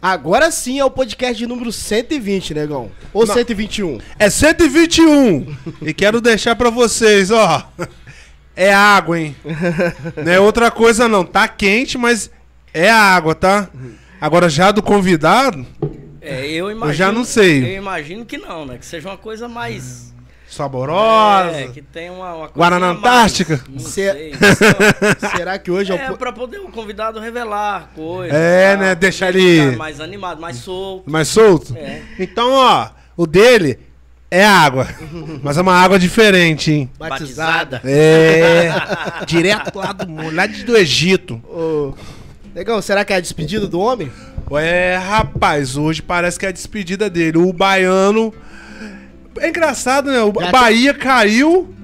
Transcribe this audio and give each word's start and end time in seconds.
Agora 0.00 0.50
sim 0.50 0.78
é 0.78 0.84
o 0.84 0.90
podcast 0.90 1.36
de 1.36 1.46
número 1.46 1.72
120, 1.72 2.54
negão. 2.54 2.90
Ou 3.12 3.26
Não. 3.26 3.34
121. 3.34 3.98
É 4.18 4.30
121. 4.30 5.56
e 5.82 5.92
quero 5.92 6.20
deixar 6.20 6.54
pra 6.54 6.70
vocês, 6.70 7.30
ó. 7.32 7.68
É 8.54 8.72
água, 8.72 9.18
hein? 9.18 9.36
Não 10.24 10.32
é 10.32 10.38
outra 10.40 10.70
coisa 10.70 11.08
não. 11.08 11.24
Tá 11.24 11.46
quente, 11.48 11.96
mas 11.98 12.30
é 12.72 12.88
água, 12.90 13.34
tá? 13.34 13.68
Agora 14.20 14.48
já 14.48 14.70
do 14.72 14.82
convidado, 14.82 15.64
É, 16.20 16.46
eu 16.46 16.70
imagino. 16.70 16.92
já 16.96 17.12
não 17.12 17.24
sei. 17.24 17.62
Eu 17.64 17.78
imagino 17.78 18.24
que 18.26 18.36
não, 18.36 18.66
né? 18.66 18.76
Que 18.78 18.84
seja 18.86 19.08
uma 19.08 19.16
coisa 19.16 19.46
mais. 19.48 20.12
Saborosa. 20.48 21.50
É, 21.56 21.68
que 21.68 21.82
tenha 21.82 22.12
uma, 22.12 22.34
uma 22.34 22.46
Guaraná. 22.48 22.90
Antártica? 22.90 23.62
Sei. 23.78 24.32
Será 25.36 25.58
que 25.58 25.70
hoje 25.70 25.92
é, 25.92 25.94
o. 25.94 25.98
É, 25.98 26.08
po- 26.08 26.16
pra 26.16 26.32
poder 26.32 26.58
o 26.58 26.68
convidado 26.70 27.20
revelar 27.20 27.90
coisas. 27.94 28.36
É, 28.36 28.76
né, 28.76 28.94
deixar 28.94 29.34
ele- 29.34 29.76
Mais 29.76 30.00
animado, 30.00 30.40
mais 30.40 30.56
solto. 30.56 31.10
Mais 31.10 31.28
solto? 31.28 31.76
É. 31.76 32.02
Então, 32.18 32.50
ó, 32.52 32.88
o 33.16 33.26
dele 33.26 33.78
é 34.30 34.44
água. 34.44 34.86
mas 35.42 35.56
é 35.58 35.62
uma 35.62 35.74
água 35.74 35.98
diferente, 35.98 36.72
hein? 36.72 36.90
batizada? 36.98 37.80
É. 37.84 38.70
direto 39.26 39.76
lá 39.78 39.92
do, 39.92 40.34
lá 40.34 40.46
do 40.46 40.76
Egito. 40.76 41.40
Ô, 41.44 41.94
Negão, 42.54 42.80
será 42.82 43.04
que 43.04 43.12
é 43.12 43.16
a 43.16 43.20
despedida 43.20 43.66
do 43.66 43.78
homem? 43.78 44.10
É, 44.52 44.96
rapaz, 44.96 45.76
hoje 45.76 46.00
parece 46.00 46.38
que 46.38 46.46
é 46.46 46.48
a 46.48 46.52
despedida 46.52 47.10
dele. 47.10 47.36
O 47.38 47.52
baiano. 47.52 48.32
É 49.40 49.48
engraçado, 49.48 50.10
né? 50.10 50.22
O 50.22 50.32
Já 50.40 50.50
Bahia 50.50 50.94
caiu, 50.94 51.74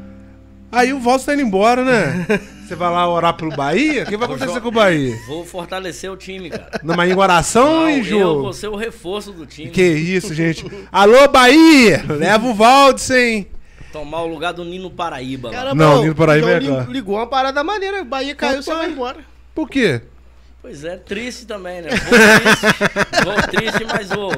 aí 0.71 0.93
o 0.93 1.01
Volta 1.01 1.27
tá 1.27 1.35
indo 1.35 1.43
embora, 1.43 1.85
né? 1.85 2.27
Você 2.65 2.75
vai 2.75 2.91
lá 2.91 3.07
orar 3.07 3.35
pelo 3.35 3.55
Bahia? 3.55 4.05
O 4.05 4.07
que 4.07 4.17
vai 4.17 4.27
acontecer 4.27 4.59
com 4.61 4.69
o 4.69 4.73
Bahia? 4.73 5.15
Vou 5.29 5.45
fortalecer 5.45 6.11
o 6.11 6.17
time, 6.17 6.49
cara. 6.49 6.81
Numa 6.83 7.07
em 7.07 7.15
oração 7.15 7.69
ou 7.69 7.81
Não, 7.83 7.91
em 7.91 7.99
eu 7.99 8.05
jogo? 8.05 8.43
vou 8.45 8.53
ser 8.55 8.69
o 8.69 8.75
reforço 8.77 9.33
do 9.33 9.45
time. 9.45 9.71
Que 9.71 9.83
isso, 9.83 10.33
gente. 10.33 10.65
Alô, 10.91 11.29
Bahia! 11.29 12.03
Leva 12.09 12.47
o 12.47 12.55
Valdes, 12.55 13.11
hein? 13.11 13.47
Tomar 13.93 14.23
o 14.23 14.27
lugar 14.27 14.55
do 14.55 14.65
Nino 14.65 14.91
Paraíba 14.91 15.49
lá. 15.51 15.55
Caramba, 15.55 15.75
Não, 15.85 15.99
ô, 15.99 16.03
Nino 16.03 16.15
Paraíba 16.15 16.47
João 16.59 16.77
é 16.77 16.79
agora. 16.81 16.91
ligou 16.93 17.17
uma 17.17 17.27
parada 17.27 17.63
maneira. 17.63 18.03
Bahia 18.03 18.35
caiu, 18.35 18.63
você 18.63 18.73
vai 18.73 18.91
embora. 18.91 19.19
Por 19.55 19.69
quê? 19.69 20.01
Pois 20.63 20.83
é, 20.85 20.97
triste 20.97 21.45
também, 21.47 21.83
né? 21.83 21.91
Vou 21.91 22.19
triste, 22.19 23.25
vou 23.25 23.43
triste 23.61 23.85
mas 23.93 24.09
vou. 24.09 24.33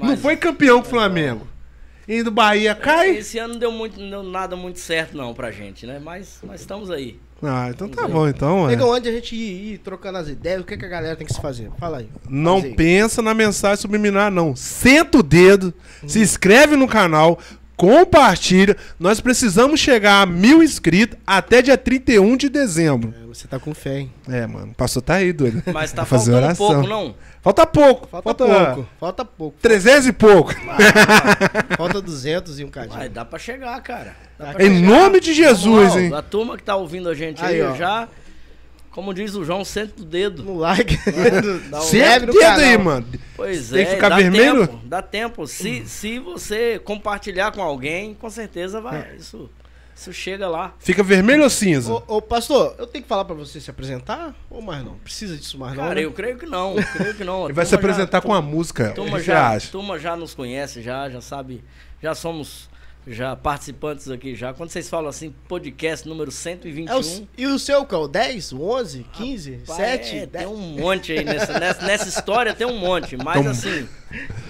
Não 0.00 0.08
Mas- 0.08 0.20
foi 0.22 0.36
campeão 0.36 0.80
com 0.80 0.86
o 0.86 0.90
Flamengo. 0.90 1.46
E 2.12 2.22
do 2.22 2.30
Bahia 2.30 2.74
cai? 2.74 3.16
Esse 3.16 3.38
ano 3.38 3.54
não 3.54 3.58
deu, 3.58 3.72
muito, 3.72 3.98
não 3.98 4.10
deu 4.10 4.22
nada 4.22 4.54
muito 4.54 4.78
certo 4.78 5.16
não 5.16 5.32
pra 5.32 5.50
gente, 5.50 5.86
né? 5.86 5.98
Mas, 5.98 6.40
mas 6.46 6.60
estamos 6.60 6.90
aí. 6.90 7.18
Ah, 7.42 7.68
então 7.70 7.88
tá 7.88 8.06
bom, 8.06 8.28
então. 8.28 8.66
É. 8.66 8.72
Negão, 8.72 8.92
antes 8.92 9.04
de 9.04 9.08
a 9.08 9.12
gente 9.12 9.34
ir, 9.34 9.72
ir 9.72 9.78
trocando 9.78 10.18
as 10.18 10.28
ideias, 10.28 10.60
o 10.60 10.64
que, 10.64 10.76
que 10.76 10.84
a 10.84 10.88
galera 10.88 11.16
tem 11.16 11.26
que 11.26 11.32
se 11.32 11.40
fazer? 11.40 11.70
Fala 11.78 11.98
aí. 11.98 12.10
Não 12.28 12.60
Faz 12.60 12.64
aí. 12.66 12.76
pensa 12.76 13.22
na 13.22 13.32
mensagem 13.32 13.78
subliminar, 13.80 14.30
não. 14.30 14.54
Senta 14.54 15.18
o 15.18 15.22
dedo, 15.22 15.72
se 16.06 16.20
inscreve 16.20 16.76
no 16.76 16.86
canal, 16.86 17.38
compartilha. 17.86 18.76
Nós 18.98 19.20
precisamos 19.20 19.80
chegar 19.80 20.22
a 20.22 20.26
mil 20.26 20.62
inscritos 20.62 21.18
até 21.26 21.60
dia 21.60 21.76
31 21.76 22.36
de 22.36 22.48
dezembro. 22.48 23.12
É, 23.22 23.26
Você 23.26 23.48
tá 23.48 23.58
com 23.58 23.74
fé, 23.74 24.00
hein? 24.00 24.12
É, 24.28 24.46
mano, 24.46 24.72
o 24.72 24.74
pastor 24.74 25.02
tá 25.02 25.14
aí, 25.14 25.32
doido. 25.32 25.62
Mas 25.72 25.92
tá 25.92 26.04
fazer 26.04 26.30
faltando 26.32 26.46
oração. 26.46 26.66
pouco, 26.66 26.88
não? 26.88 27.14
Falta 27.42 27.66
pouco. 27.66 28.08
Falta, 28.08 28.34
pouco. 28.34 28.86
Falta 29.00 29.24
pouco. 29.24 29.56
300 29.60 30.06
e 30.06 30.12
pouco. 30.12 30.54
Falta 31.76 32.00
200 32.00 32.60
e 32.60 32.64
um 32.64 32.68
cadinho. 32.68 32.98
Mas 32.98 33.10
dá 33.12 33.24
pra 33.24 33.38
chegar, 33.38 33.80
cara. 33.82 34.14
Dá 34.38 34.52
pra 34.52 34.64
Em 34.64 34.76
chegar. 34.76 34.88
nome 34.88 35.20
de 35.20 35.34
Jesus, 35.34 35.96
hein? 35.96 36.14
A 36.14 36.22
turma 36.22 36.56
que 36.56 36.62
tá 36.62 36.76
ouvindo 36.76 37.08
a 37.08 37.14
gente 37.14 37.42
Aí, 37.44 37.56
aí, 37.60 37.62
ó. 37.62 37.74
já, 37.74 38.08
como 38.92 39.14
diz 39.14 39.34
o 39.34 39.42
João, 39.44 39.64
senta 39.64 40.02
o 40.02 40.04
dedo. 40.04 40.42
No 40.42 40.58
like. 40.58 40.98
Um 41.72 41.80
Senta 41.80 42.24
o 42.24 42.26
dedo 42.26 42.38
canal. 42.38 42.58
aí, 42.60 42.78
mano. 42.78 43.06
Pois 43.34 43.70
Tem 43.70 43.82
é, 43.82 43.84
que 43.86 43.90
ficar 43.92 44.10
dá 44.10 44.16
vermelho? 44.16 44.66
tempo, 44.66 44.80
dá 44.84 45.02
tempo. 45.02 45.46
Se, 45.46 45.86
se 45.86 46.18
você 46.18 46.78
compartilhar 46.78 47.52
com 47.52 47.62
alguém, 47.62 48.14
com 48.14 48.28
certeza 48.28 48.80
vai. 48.82 49.16
Isso, 49.16 49.50
isso 49.96 50.12
chega 50.12 50.46
lá. 50.46 50.74
Fica 50.78 51.02
vermelho 51.02 51.42
ou 51.42 51.50
cinza? 51.50 51.90
Ô, 51.90 52.02
ô, 52.06 52.22
pastor, 52.22 52.74
eu 52.78 52.86
tenho 52.86 53.02
que 53.02 53.08
falar 53.08 53.24
pra 53.24 53.34
você 53.34 53.60
se 53.60 53.70
apresentar? 53.70 54.34
Ou 54.50 54.60
mais 54.60 54.84
não? 54.84 54.94
Precisa 54.96 55.36
disso 55.38 55.58
mais 55.58 55.74
não? 55.74 55.84
Cara, 55.84 55.94
né? 55.94 56.04
eu 56.04 56.12
creio 56.12 56.36
que 56.36 56.46
não. 56.46 56.76
eu 56.76 56.84
Creio 56.84 57.14
que 57.14 57.24
não. 57.24 57.44
Ele 57.46 57.54
vai 57.54 57.64
se 57.64 57.74
apresentar 57.74 58.18
já, 58.18 58.22
com 58.22 58.34
a 58.34 58.42
música. 58.42 58.90
Turma 58.90 59.18
já, 59.20 59.52
acha? 59.52 59.72
turma 59.72 59.98
já 59.98 60.14
nos 60.14 60.34
conhece, 60.34 60.82
já, 60.82 61.08
já 61.08 61.22
sabe. 61.22 61.64
Já 62.02 62.14
somos 62.14 62.68
já 63.06 63.34
participantes 63.34 64.08
aqui 64.10 64.34
já. 64.34 64.52
Quando 64.54 64.70
vocês 64.70 64.88
falam 64.88 65.08
assim, 65.08 65.34
podcast 65.48 66.08
número 66.08 66.30
121. 66.30 66.92
É 66.92 66.96
o- 66.98 67.28
e 67.36 67.46
o 67.46 67.58
seu, 67.58 67.84
qual? 67.84 68.06
10, 68.06 68.52
11, 68.52 69.06
15, 69.12 69.56
Rapaz, 69.66 69.76
7? 69.76 70.16
é, 70.18 70.26
tem 70.26 70.46
um 70.46 70.56
monte 70.56 71.12
aí 71.12 71.24
nessa, 71.24 71.52
nessa, 71.58 71.84
nessa 71.86 72.08
história 72.08 72.54
tem 72.54 72.66
um 72.66 72.78
monte, 72.78 73.16
mas 73.16 73.38
Então- 73.40 73.50
assim, 73.52 73.88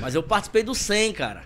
mas 0.01 0.15
eu 0.15 0.23
participei 0.23 0.63
do 0.63 0.75
100, 0.75 1.13
cara. 1.13 1.43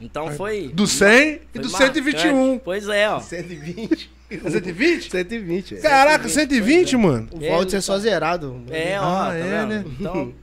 Então 0.00 0.30
foi 0.32 0.68
Do 0.68 0.86
100 0.86 1.08
e 1.34 1.40
foi 1.52 1.62
do 1.62 1.70
marcante. 1.70 1.94
121. 1.94 2.58
Pois 2.60 2.88
é, 2.88 3.08
ó. 3.10 3.18
120. 3.20 4.10
120? 4.30 5.10
120. 5.10 5.74
é. 5.76 5.80
Caraca, 5.80 6.28
120, 6.28 6.96
mano. 6.96 7.28
O 7.32 7.40
Valdes 7.40 7.74
é 7.74 7.80
só 7.80 7.98
zerado. 7.98 8.62
É, 8.70 8.98
ó, 9.00 9.02
Ah, 9.04 9.26
tá 9.28 9.34
é, 9.34 9.42
vendo? 9.42 9.68
né? 9.68 9.84
Então, 9.98 10.34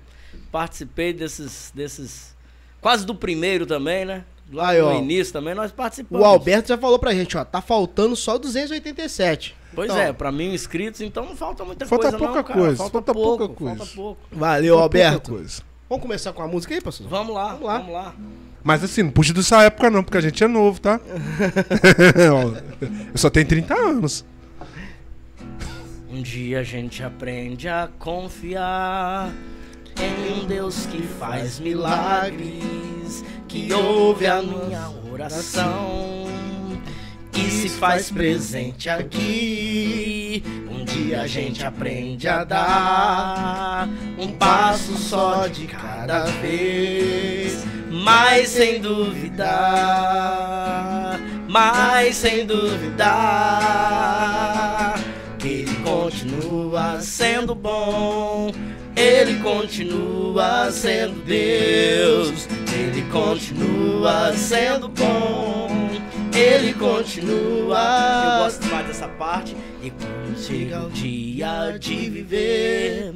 participei 0.51 1.13
desses 1.13 1.71
desses 1.73 2.35
quase 2.81 3.05
do 3.05 3.15
primeiro 3.15 3.65
também, 3.65 4.03
né? 4.05 4.23
Lá 4.51 4.69
Aí, 4.69 4.79
no 4.81 4.87
ó. 4.87 4.93
início 4.97 5.33
também 5.33 5.55
nós 5.55 5.71
participamos. 5.71 6.23
O 6.23 6.27
Alberto 6.29 6.69
já 6.69 6.77
falou 6.77 6.99
pra 6.99 7.13
gente, 7.13 7.35
ó, 7.37 7.43
tá 7.43 7.61
faltando 7.61 8.15
só 8.15 8.37
287. 8.37 9.55
Pois 9.73 9.89
Então, 9.89 10.01
é, 10.01 10.13
pra 10.13 10.31
mil 10.31 10.53
inscritos, 10.53 11.01
então 11.01 11.25
não 11.25 11.35
falta 11.35 11.65
muita 11.65 11.85
Falta 11.85 12.03
coisa 12.11 12.17
pouca 12.17 12.35
não, 12.35 12.43
cara. 12.43 12.59
coisa, 12.59 12.77
Falta, 12.77 12.91
falta 12.93 13.13
pouco, 13.13 13.37
pouca 13.37 13.53
coisa. 13.55 13.75
falta 13.77 13.91
pouco. 13.95 14.21
Valeu, 14.31 14.79
Alberto. 14.79 15.19
Pouca 15.31 15.37
coisa. 15.43 15.61
Vamos 15.89 16.01
começar 16.03 16.31
com 16.33 16.41
a 16.41 16.47
música 16.47 16.73
aí, 16.73 16.81
pastor? 16.81 17.07
Vamos 17.07 17.33
lá, 17.33 17.49
Vamos 17.53 17.65
lá. 17.65 17.77
vamos 17.79 17.93
lá. 17.93 18.15
Mas 18.63 18.83
assim, 18.83 19.03
não 19.03 19.11
puxa 19.11 19.33
dessa 19.33 19.61
época 19.63 19.89
não, 19.91 20.03
porque 20.03 20.17
a 20.17 20.21
gente 20.21 20.43
é 20.43 20.47
novo, 20.47 20.79
tá? 20.79 20.99
Eu 23.11 23.17
só 23.17 23.29
tenho 23.29 23.47
30 23.47 23.73
anos. 23.75 24.25
Um 26.09 26.21
dia 26.21 26.59
a 26.59 26.63
gente 26.63 27.03
aprende 27.03 27.67
a 27.67 27.89
confiar 27.99 29.31
em 30.01 30.41
um 30.41 30.45
Deus 30.45 30.85
que 30.85 31.01
faz 31.01 31.59
milagres, 31.59 33.23
que 33.47 33.71
ouve 33.73 34.27
a 34.27 34.41
minha 34.41 34.89
oração 35.11 36.25
e 37.33 37.49
se 37.49 37.69
faz 37.69 38.09
presente 38.09 38.89
aqui. 38.89 40.43
Um 40.69 40.83
dia 40.85 41.21
a 41.21 41.27
gente 41.27 41.63
aprende 41.65 42.27
a 42.27 42.43
dar 42.43 43.87
um 44.17 44.31
passo 44.33 44.97
só 44.97 45.47
de 45.47 45.67
cada 45.67 46.25
vez, 46.25 47.63
mas 47.89 48.49
sem 48.49 48.81
duvidar, 48.81 49.49
mas 51.47 52.15
sem 52.15 52.45
duvidar. 52.45 53.95
Ele 55.43 55.75
continua 55.83 56.99
sendo 57.01 57.53
bom, 57.53 58.51
ele 58.95 59.39
continua 59.39 60.71
sendo 60.71 61.21
Deus, 61.25 62.47
ele 62.73 63.01
continua 63.11 64.33
sendo 64.33 64.87
bom, 64.87 65.67
ele 66.33 66.73
continua. 66.73 68.37
Eu 68.37 68.43
gosto 68.43 68.65
mais 68.67 68.87
dessa 68.87 69.07
parte. 69.07 69.55
E 69.83 69.91
quando 69.91 70.39
chega 70.39 70.85
o 70.85 70.89
dia 70.89 71.77
de 71.77 72.09
viver, 72.09 73.13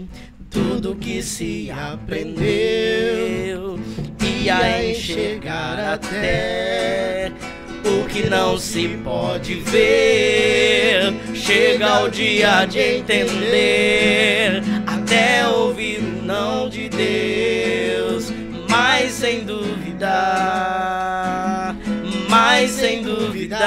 tudo 0.50 0.96
que 0.96 1.22
se 1.22 1.72
aprendeu 1.72 3.80
e 4.22 4.50
a 4.50 4.86
enxergar 4.86 5.80
até 5.80 7.32
o 7.86 8.06
que 8.08 8.30
não 8.30 8.58
se 8.58 8.88
pode 9.04 9.56
ver. 9.56 11.14
Chega 11.34 12.04
o 12.04 12.10
dia 12.10 12.66
de 12.66 12.80
entender, 12.80 14.62
até 15.10 15.48
ouvir 15.48 15.98
o 15.98 16.22
não 16.24 16.70
de 16.70 16.88
Deus, 16.88 18.32
mas 18.70 19.12
sem 19.12 19.44
duvidar, 19.44 20.16
mas 22.30 22.70
sem 22.70 23.02
duvidar, 23.02 23.64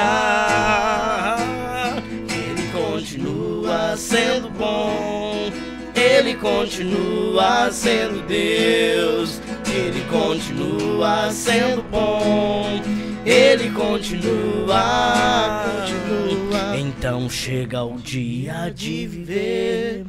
Ele 2.30 2.62
continua 2.70 3.96
sendo 3.96 4.48
bom. 4.50 5.50
Ele 5.96 6.34
continua 6.34 7.72
sendo 7.72 8.24
Deus, 8.28 9.40
Ele 9.66 10.00
continua 10.08 11.32
sendo 11.32 11.82
bom, 11.90 12.80
Ele 13.26 13.68
continua, 13.72 15.64
continua. 15.80 16.78
Então 16.78 17.28
chega 17.28 17.82
o 17.82 17.98
dia 17.98 18.70
de 18.72 19.08
viver 19.08 20.06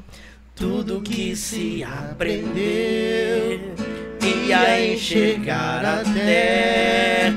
tudo 0.56 1.02
que 1.02 1.36
se 1.36 1.84
aprendeu 1.84 3.60
e 4.22 4.54
a 4.54 4.86
enxergar 4.86 5.84
até 5.84 7.34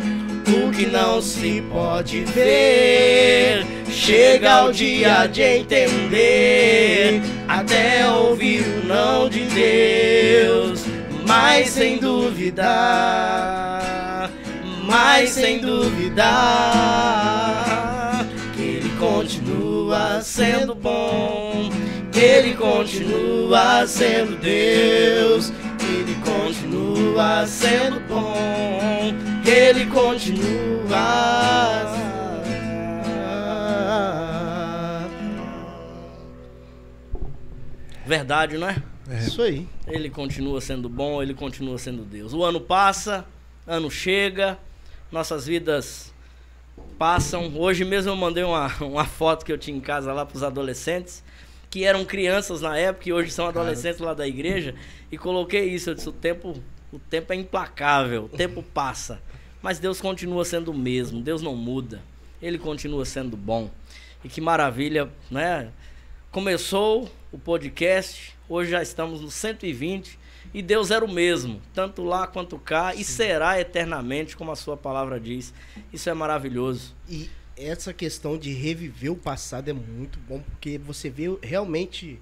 o 0.49 0.71
que 0.71 0.87
não 0.87 1.21
se 1.21 1.63
pode 1.71 2.25
ver. 2.25 3.65
Chega 3.91 4.65
o 4.67 4.73
dia 4.73 5.27
de 5.27 5.43
entender, 5.43 7.21
até 7.49 8.09
ouvir 8.09 8.63
o 8.63 8.87
não 8.87 9.29
de 9.29 9.45
Deus, 9.47 10.85
mas 11.27 11.71
sem 11.71 11.99
duvidar, 11.99 12.71
mas 14.85 15.31
sem 15.31 15.59
duvidar, 15.59 16.27
que 18.55 18.63
Ele 18.63 18.91
continua 18.99 20.21
sendo 20.23 20.75
bom, 20.75 21.56
Ele 22.17 22.55
continua 22.55 23.87
sendo 23.87 24.37
Deus, 24.39 25.53
Ele 25.81 26.17
continua 26.25 27.47
sendo 27.47 28.01
bom, 28.09 29.15
Ele 29.45 29.87
continua. 29.87 30.67
Verdade, 38.07 38.57
não 38.57 38.69
é? 38.69 38.81
Isso 39.19 39.43
aí. 39.43 39.69
Ele 39.87 40.09
continua 40.09 40.61
sendo 40.61 40.89
bom, 40.89 41.21
ele 41.21 41.35
continua 41.35 41.77
sendo 41.77 42.05
Deus. 42.05 42.33
O 42.33 42.45
ano 42.45 42.61
passa, 42.61 43.27
ano 43.67 43.91
chega, 43.91 44.57
nossas 45.11 45.47
vidas 45.47 46.15
passam. 46.99 47.53
Hoje 47.57 47.85
mesmo 47.85 48.13
eu 48.13 48.17
mandei 48.17 48.45
uma, 48.45 48.69
uma 48.81 49.05
foto 49.05 49.45
que 49.45 49.53
eu 49.53 49.59
tinha 49.59 49.77
em 49.77 49.81
casa 49.81 50.13
lá 50.13 50.25
para 50.25 50.37
os 50.37 50.45
adolescentes, 50.45 51.25
que 51.77 51.85
eram 51.85 52.07
crianças 52.07 52.63
na 52.63 52.75
época 52.79 53.07
e 53.07 53.13
hoje 53.13 53.31
são 53.31 53.47
adolescentes 53.47 54.01
lá 54.01 54.15
da 54.15 54.27
igreja, 54.27 54.75
e 55.13 55.19
coloquei 55.19 55.69
isso. 55.69 55.91
Eu 55.91 55.95
disse: 55.95 56.09
o 56.09 56.13
tempo, 56.13 56.59
o 56.91 56.99
tempo 56.99 57.35
é 57.35 57.37
implacável, 57.37 58.25
o 58.25 58.29
tempo 58.31 58.63
passa. 58.73 59.21
Mas 59.61 59.79
Deus 59.79 60.01
continua 60.01 60.43
sendo 60.47 60.71
o 60.71 60.75
mesmo, 60.75 61.21
Deus 61.21 61.43
não 61.43 61.55
muda, 61.55 62.01
ele 62.41 62.57
continua 62.57 63.05
sendo 63.05 63.37
bom. 63.37 63.71
E 64.25 64.29
que 64.31 64.41
maravilha, 64.41 65.11
né? 65.31 65.69
Começou 66.31 67.13
o 67.31 67.39
podcast, 67.39 68.35
hoje 68.49 68.71
já 68.71 68.81
estamos 68.81 69.21
no 69.21 69.31
120 69.31 70.19
e 70.55 70.63
Deus 70.63 70.91
era 70.91 71.05
o 71.05 71.13
mesmo, 71.13 71.61
tanto 71.75 72.03
lá 72.05 72.27
quanto 72.27 72.59
cá, 72.59 72.95
e 72.95 73.05
será 73.05 73.61
eternamente, 73.61 74.35
como 74.35 74.51
a 74.51 74.57
sua 74.57 74.79
palavra 74.79 75.21
diz. 75.21 75.53
Isso 75.93 76.09
é 76.09 76.15
maravilhoso. 76.15 76.95
E 77.07 77.29
essa 77.57 77.93
questão 77.93 78.37
de 78.39 78.53
reviver 78.53 79.11
o 79.13 79.17
passado 79.17 79.69
é 79.69 79.73
muito 79.73 80.19
bom, 80.21 80.41
porque 80.41 80.79
você 80.79 81.09
vê 81.09 81.25
realmente 81.43 82.21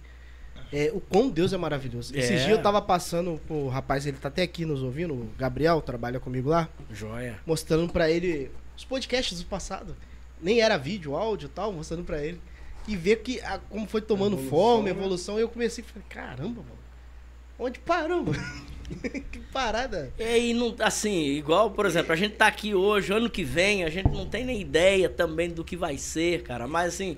é, 0.73 0.91
o 0.93 1.01
quão 1.01 1.29
Deus 1.29 1.53
é 1.53 1.57
maravilhoso. 1.57 2.17
Esses 2.17 2.31
É. 2.33 2.37
dias 2.45 2.49
eu 2.51 2.63
tava 2.63 2.81
passando, 2.83 3.41
o 3.49 3.69
rapaz, 3.69 4.07
ele 4.07 4.17
tá 4.17 4.29
até 4.29 4.43
aqui 4.43 4.65
nos 4.65 4.83
ouvindo, 4.83 5.13
o 5.15 5.31
Gabriel, 5.39 5.81
trabalha 5.81 6.19
comigo 6.19 6.49
lá, 6.49 6.69
Joia. 6.91 7.39
mostrando 7.47 7.93
pra 7.93 8.11
ele 8.11 8.51
os 8.77 8.85
podcasts 8.85 9.39
do 9.41 9.47
passado. 9.47 9.97
Nem 10.41 10.61
era 10.61 10.77
vídeo, 10.77 11.15
áudio 11.17 11.47
e 11.47 11.51
tal, 11.51 11.73
mostrando 11.73 12.05
pra 12.05 12.23
ele. 12.25 12.41
E 12.89 12.97
ver 12.97 13.17
que 13.23 13.41
a- 13.41 13.59
como 13.71 13.87
foi 13.87 14.01
tomando 14.03 14.35
Evolução, 14.35 14.51
forma, 14.51 14.85
né? 14.85 14.91
evolução, 14.91 15.39
eu 15.39 15.49
comecei 15.49 15.83
a 15.85 15.87
falar, 15.87 16.05
caramba, 16.09 16.61
mano. 16.63 16.79
Onde 17.59 17.79
parou, 17.79 18.25
mano? 18.25 18.39
que 19.33 19.39
parada. 19.53 20.13
É, 20.19 20.39
E 20.39 20.55
não, 20.55 20.75
assim, 20.81 21.25
igual, 21.27 21.71
por 21.71 21.87
exemplo, 21.87 22.13
a 22.13 22.17
gente 22.17 22.35
tá 22.37 22.47
aqui 22.47 22.75
hoje, 22.75 23.13
ano 23.13 23.31
que 23.31 23.45
vem, 23.45 23.85
a 23.85 23.91
gente 23.91 24.09
não 24.09 24.27
tem 24.27 24.45
nem 24.45 24.61
ideia 24.61 25.09
também 25.09 25.49
do 25.51 25.65
que 25.65 25.77
vai 25.77 25.97
ser, 25.99 26.43
cara. 26.43 26.67
Mas 26.67 26.95
assim, 26.95 27.17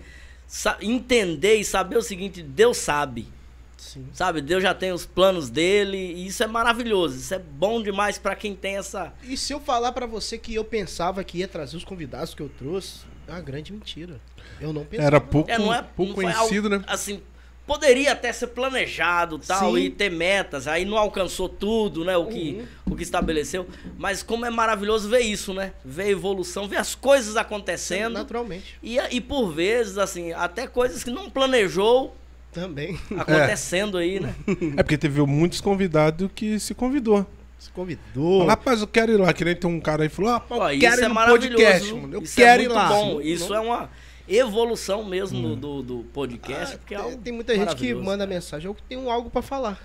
entender 0.81 1.57
e 1.57 1.65
saber 1.65 1.97
o 1.97 2.03
seguinte, 2.03 2.43
Deus 2.43 2.77
sabe. 2.77 3.29
Sim. 3.77 4.07
Sabe, 4.13 4.41
Deus 4.41 4.63
já 4.63 4.75
tem 4.75 4.91
os 4.91 5.05
planos 5.07 5.51
dele, 5.51 5.97
e 5.97 6.27
isso 6.27 6.43
é 6.43 6.47
maravilhoso, 6.47 7.17
isso 7.17 7.35
é 7.35 7.39
bom 7.39 7.83
demais 7.83 8.19
pra 8.19 8.35
quem 8.35 8.55
tem 8.55 8.79
essa. 8.79 9.13
E 9.23 9.37
se 9.37 9.53
eu 9.53 9.61
falar 9.61 9.93
pra 9.93 10.07
você 10.07 10.39
que 10.39 10.55
eu 10.55 10.65
pensava 10.65 11.23
que 11.23 11.39
ia 11.39 11.49
trazer 11.49 11.77
os 11.77 11.85
convidados 11.85 12.35
que 12.35 12.43
eu 12.43 12.49
trouxe, 12.49 13.01
é 13.29 13.33
uma 13.33 13.41
grande 13.41 13.73
mentira. 13.73 14.19
Eu 14.61 14.73
não 14.73 14.85
pensava. 14.85 15.07
Era 15.07 15.21
pouco, 15.21 15.51
É, 15.51 15.59
não 15.59 15.73
é 15.73 15.83
pouco 15.83 16.15
conhecido, 16.15 16.69
algo, 16.73 16.79
né? 16.81 16.85
Assim, 16.87 17.21
poderia 17.67 18.13
até 18.13 18.33
ser 18.33 18.49
planejado 18.49 19.39
tal, 19.39 19.73
Sim. 19.75 19.79
e 19.79 19.91
ter 19.91 20.11
metas, 20.11 20.69
aí 20.69 20.85
não 20.85 20.97
alcançou 20.97 21.49
tudo, 21.49 22.05
né? 22.05 22.17
O 22.17 22.27
que, 22.27 22.65
Uhum. 22.87 22.93
o 22.93 22.97
que 22.97 23.03
estabeleceu. 23.03 23.67
Mas 23.99 24.23
como 24.23 24.47
é 24.47 24.51
maravilhoso 24.51 25.09
ver 25.09 25.21
isso, 25.21 25.53
né? 25.53 25.73
Ver 25.85 26.05
a 26.05 26.11
evolução, 26.11 26.69
ver 26.69 26.77
as 26.77 26.95
coisas 26.95 27.37
acontecendo. 27.37 28.15
Naturalmente. 28.15 28.79
E, 28.83 28.99
e 29.11 29.21
por 29.21 29.53
vezes, 29.53 29.99
assim, 29.99 30.33
até 30.33 30.67
coisas 30.67 31.03
que 31.03 31.11
não 31.11 31.29
planejou 31.29 32.15
Também. 32.53 32.99
acontecendo 33.19 33.99
aí, 33.99 34.21
né? 34.21 34.35
É 34.77 34.83
porque 34.83 34.97
teve 34.97 35.21
muitos 35.23 35.61
convidados 35.61 36.31
que 36.35 36.59
se 36.61 36.73
convidou. 36.75 37.27
Se 37.59 37.71
convidou. 37.71 38.47
Rapaz, 38.47 38.81
eu 38.83 38.87
quero 38.87 39.13
ir 39.13 39.17
lá. 39.17 39.33
Que 39.33 39.45
nem 39.45 39.57
tem 39.57 39.69
um 39.69 39.81
cara 39.81 40.03
aí 40.05 40.09
que 40.09 40.15
falou: 40.15 40.31
ah, 40.31 40.43
Ó, 40.51 40.69
eu 40.69 40.73
isso 40.73 40.81
quero 40.81 41.01
é 41.01 41.05
ir 41.05 41.09
no 41.09 41.15
maravilhoso. 41.15 41.49
podcast, 41.65 41.95
mano. 41.95 42.15
Eu 42.15 42.23
isso 42.23 42.37
quero 42.37 42.63
é 42.63 42.65
ir 42.65 42.69
lá. 42.69 42.89
bom. 42.89 43.21
Isso 43.21 43.49
não- 43.49 43.57
é 43.57 43.61
uma 43.61 43.91
evolução 44.29 45.05
mesmo 45.05 45.55
do, 45.57 45.83
do 45.83 45.99
podcast, 46.13 46.75
Ah, 46.75 46.79
porque 46.79 46.95
é 46.95 46.99
tem, 46.99 47.07
algo 47.07 47.23
tem 47.23 47.33
muita 47.33 47.55
gente 47.55 47.77
que 47.77 47.95
manda 47.95 48.27
mensagem, 48.27 48.67
eu 48.67 48.77
tenho 48.89 49.11
algo 49.11 49.31
pra 49.31 49.43
falar. 49.43 49.81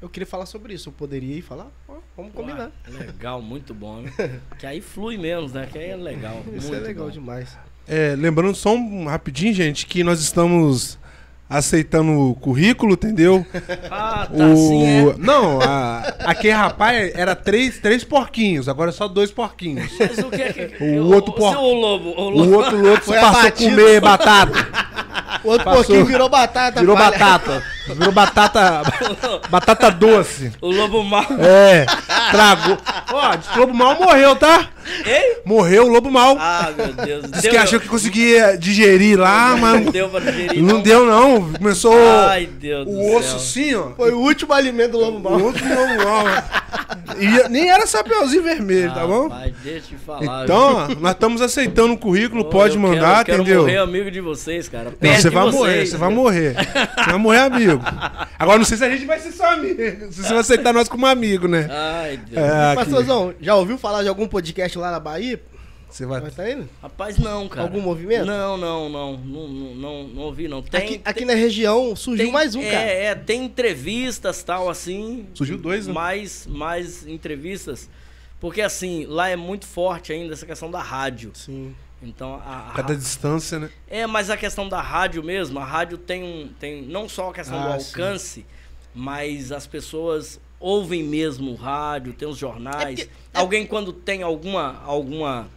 Eu 0.00 0.08
queria 0.08 0.26
falar 0.26 0.46
sobre 0.46 0.72
isso. 0.72 0.88
Eu 0.88 0.92
poderia 0.94 1.36
ir 1.36 1.42
falar? 1.42 1.70
Ó, 1.86 1.98
vamos 2.16 2.32
combinar. 2.32 2.72
Ué, 2.88 3.04
legal, 3.04 3.42
muito 3.42 3.74
bom, 3.74 4.00
né? 4.00 4.10
que 4.58 4.64
aí 4.66 4.80
flui 4.80 5.18
menos, 5.18 5.52
né? 5.52 5.68
Que 5.70 5.78
aí 5.78 5.90
é 5.90 5.96
legal. 5.96 6.42
Isso 6.54 6.68
é 6.68 6.70
muito 6.70 6.86
legal 6.86 7.06
bom. 7.06 7.12
demais. 7.12 7.58
É, 7.86 8.14
lembrando 8.16 8.54
só 8.54 8.74
um 8.74 9.06
rapidinho, 9.06 9.52
gente, 9.52 9.84
que 9.86 10.02
nós 10.02 10.20
estamos 10.20 10.98
aceitando 11.50 12.12
o 12.30 12.34
currículo, 12.36 12.94
entendeu? 12.94 13.44
Ah, 13.92 14.26
tá 14.26 14.44
o... 14.44 14.52
assim, 14.52 14.84
é. 15.10 15.14
Não, 15.18 15.60
a... 15.60 15.98
aquele 16.20 16.54
rapaz 16.54 17.12
era 17.14 17.34
três, 17.34 17.78
três 17.78 18.04
porquinhos, 18.04 18.68
agora 18.68 18.90
é 18.90 18.92
só 18.92 19.08
dois 19.08 19.32
porquinhos. 19.32 19.90
Mas 19.98 20.18
o 20.18 20.30
que 20.30 20.42
é 20.42 20.52
que... 20.52 20.84
O 21.00 21.12
outro 21.12 21.32
o, 21.32 21.36
seu 21.36 21.44
porco. 21.52 21.62
lobo, 21.62 22.08
o 22.10 22.22
O 22.22 22.30
lobo. 22.30 22.52
outro, 22.54 22.76
o 22.78 22.88
outro 22.88 23.04
Foi 23.06 23.18
passou 23.18 23.48
a 23.48 23.50
comer 23.50 24.00
batata. 24.00 24.68
O 25.42 25.48
outro 25.48 25.64
Passou. 25.64 25.84
pouquinho 25.84 26.04
virou 26.06 26.28
batata. 26.28 26.80
Virou 26.80 26.96
palha. 26.96 27.10
batata. 27.10 27.62
Virou 27.94 28.12
batata. 28.12 28.82
batata 29.50 29.90
doce. 29.90 30.52
O 30.60 30.70
lobo 30.70 31.02
mal. 31.02 31.24
É. 31.38 31.86
Tragou. 32.30 32.78
Ó, 33.12 33.36
diz 33.36 33.46
que 33.48 33.58
o 33.58 33.60
lobo 33.62 33.74
mal 33.74 33.94
morreu, 33.96 34.36
tá? 34.36 34.68
Ei? 35.04 35.38
Morreu 35.44 35.84
o 35.86 35.88
lobo 35.88 36.10
mal. 36.10 36.36
Ah, 36.38 36.70
meu 36.76 36.92
Deus. 36.92 37.30
Diz 37.30 37.42
que 37.42 37.56
achou 37.56 37.78
que 37.78 37.88
conseguia 37.88 38.56
digerir 38.58 39.18
lá, 39.18 39.56
mas 39.56 39.84
Não 39.84 39.92
deu 39.92 40.08
pra 40.08 40.20
digerir. 40.20 40.62
não 40.62 40.80
deu, 40.80 41.06
não. 41.06 41.52
Começou 41.52 41.94
Ai, 42.28 42.46
Deus 42.46 42.86
do 42.86 42.92
o 42.92 43.16
osso 43.16 43.28
céu. 43.28 43.36
assim, 43.38 43.74
ó. 43.74 43.94
Foi 43.96 44.10
o 44.12 44.18
último 44.18 44.52
alimento 44.52 44.92
do 44.92 44.98
lobo 44.98 45.18
O 45.18 45.20
mal. 45.30 45.40
outro 45.40 45.62
lobo 45.68 46.04
mal. 46.04 46.24
E 47.18 47.48
nem 47.48 47.68
era 47.70 47.86
chapeuzinho 47.86 48.42
vermelho, 48.42 48.92
tá 48.92 49.06
bom? 49.06 49.28
Rapaz, 49.28 49.52
deixa 49.62 49.78
eu 49.78 49.98
te 49.98 50.04
falar. 50.04 50.44
Então, 50.44 50.74
ó, 50.76 50.88
nós 51.00 51.12
estamos 51.12 51.42
aceitando 51.42 51.92
o 51.94 51.98
currículo, 51.98 52.42
viu? 52.42 52.50
pode 52.50 52.74
Eu 52.76 52.80
mandar, 52.80 53.24
quero, 53.24 53.38
eu 53.38 53.42
entendeu? 53.42 53.64
Quero 53.66 53.78
morrer 53.78 53.78
amigo 53.98 54.10
de 54.10 54.20
vocês, 54.20 54.68
cara. 54.68 54.92
Não, 55.00 55.14
você 55.14 55.30
vai 55.30 55.44
vocês. 55.44 55.54
morrer, 55.54 55.86
você 55.86 55.96
vai 55.96 56.08
morrer. 56.10 56.54
Você 56.54 57.04
vai 57.10 57.18
morrer 57.18 57.38
amigo. 57.40 57.79
Agora 58.38 58.58
não 58.58 58.64
sei 58.64 58.76
se 58.76 58.84
a 58.84 58.90
gente 58.90 59.04
vai 59.04 59.18
ser 59.18 59.32
só 59.32 59.52
amigo. 59.52 59.80
Se 60.12 60.22
você 60.22 60.28
vai 60.30 60.38
aceitar 60.38 60.72
nós 60.72 60.88
como 60.88 61.06
amigo, 61.06 61.46
né? 61.48 61.66
Ai, 61.70 62.16
Deus. 62.16 62.42
É. 62.42 62.74
Pastorzão, 62.74 63.34
já 63.40 63.54
ouviu 63.56 63.76
falar 63.78 64.02
de 64.02 64.08
algum 64.08 64.26
podcast 64.26 64.78
lá 64.78 64.90
na 64.90 65.00
Bahia? 65.00 65.40
Você 65.90 66.06
vai. 66.06 66.20
Vai 66.20 66.30
tá 66.30 66.48
indo? 66.50 66.68
Rapaz, 66.80 67.18
não, 67.18 67.48
cara. 67.48 67.62
Algum 67.62 67.80
movimento? 67.80 68.24
Não, 68.24 68.56
não, 68.56 68.88
não. 68.88 69.16
Não, 69.18 69.48
não, 69.48 69.74
não, 69.74 70.04
não 70.04 70.22
ouvi, 70.22 70.46
não. 70.46 70.62
Tem, 70.62 70.80
aqui, 70.80 70.88
tem- 70.90 71.02
aqui 71.04 71.24
na 71.24 71.34
região 71.34 71.96
surgiu 71.96 72.26
tem- 72.26 72.32
mais 72.32 72.54
um, 72.54 72.62
é, 72.62 72.70
cara. 72.70 72.82
É, 72.84 73.14
tem 73.14 73.44
entrevistas 73.44 74.42
tal, 74.42 74.70
assim. 74.70 75.26
Surgiu 75.34 75.58
dois, 75.58 75.86
né? 75.88 75.92
Mais, 75.92 76.46
mais 76.46 77.06
entrevistas. 77.06 77.90
Porque, 78.38 78.62
assim, 78.62 79.04
lá 79.06 79.28
é 79.28 79.36
muito 79.36 79.66
forte 79.66 80.12
ainda 80.12 80.32
essa 80.32 80.46
questão 80.46 80.70
da 80.70 80.80
rádio. 80.80 81.32
Sim. 81.34 81.74
Então, 82.02 82.34
a, 82.44 82.70
a- 82.70 82.72
Cada 82.74 82.96
distância, 82.96 83.58
né? 83.58 83.70
É, 83.88 84.06
mas 84.06 84.30
a 84.30 84.36
questão 84.36 84.68
da 84.68 84.80
rádio 84.80 85.22
mesmo, 85.22 85.58
a 85.58 85.64
rádio 85.64 85.98
tem 85.98 86.22
um. 86.22 86.48
Tem 86.58 86.82
não 86.82 87.08
só 87.08 87.30
a 87.30 87.34
questão 87.34 87.58
Ah, 87.60 87.66
do 87.66 87.72
alcance, 87.74 88.46
mas 88.94 89.52
as 89.52 89.66
pessoas 89.66 90.40
ouvem 90.58 91.02
mesmo 91.02 91.52
o 91.52 91.54
rádio, 91.54 92.12
tem 92.12 92.26
os 92.28 92.38
jornais. 92.38 93.00
É 93.00 93.04
porque- 93.04 93.10
é- 93.34 93.38
Alguém 93.38 93.66
quando 93.66 93.92
tem 93.92 94.22
alguma. 94.22 94.82
alguma 94.84 95.48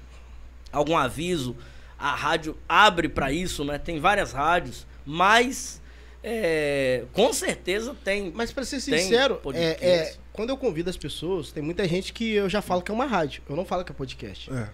algum 0.71 0.97
aviso, 0.97 1.55
a 1.99 2.15
rádio 2.15 2.57
abre 2.67 3.07
para 3.07 3.31
isso, 3.31 3.63
né? 3.63 3.77
Tem 3.77 3.99
várias 3.99 4.31
rádios, 4.33 4.87
mas 5.05 5.79
é, 6.23 7.03
com 7.13 7.31
certeza 7.31 7.95
tem. 8.03 8.31
Mas 8.35 8.51
pra 8.51 8.65
ser 8.65 8.79
sincero, 8.79 9.39
é, 9.53 9.77
é, 9.81 10.15
quando 10.31 10.49
eu 10.49 10.57
convido 10.57 10.89
as 10.89 10.97
pessoas, 10.97 11.51
tem 11.51 11.61
muita 11.61 11.87
gente 11.87 12.11
que 12.11 12.31
eu 12.33 12.49
já 12.49 12.61
falo 12.61 12.81
que 12.81 12.89
é 12.91 12.93
uma 12.93 13.05
rádio. 13.05 13.43
Eu 13.47 13.55
não 13.55 13.63
falo 13.65 13.83
que 13.85 13.91
é 13.91 13.95
podcast. 13.95 14.51
É. 14.51 14.67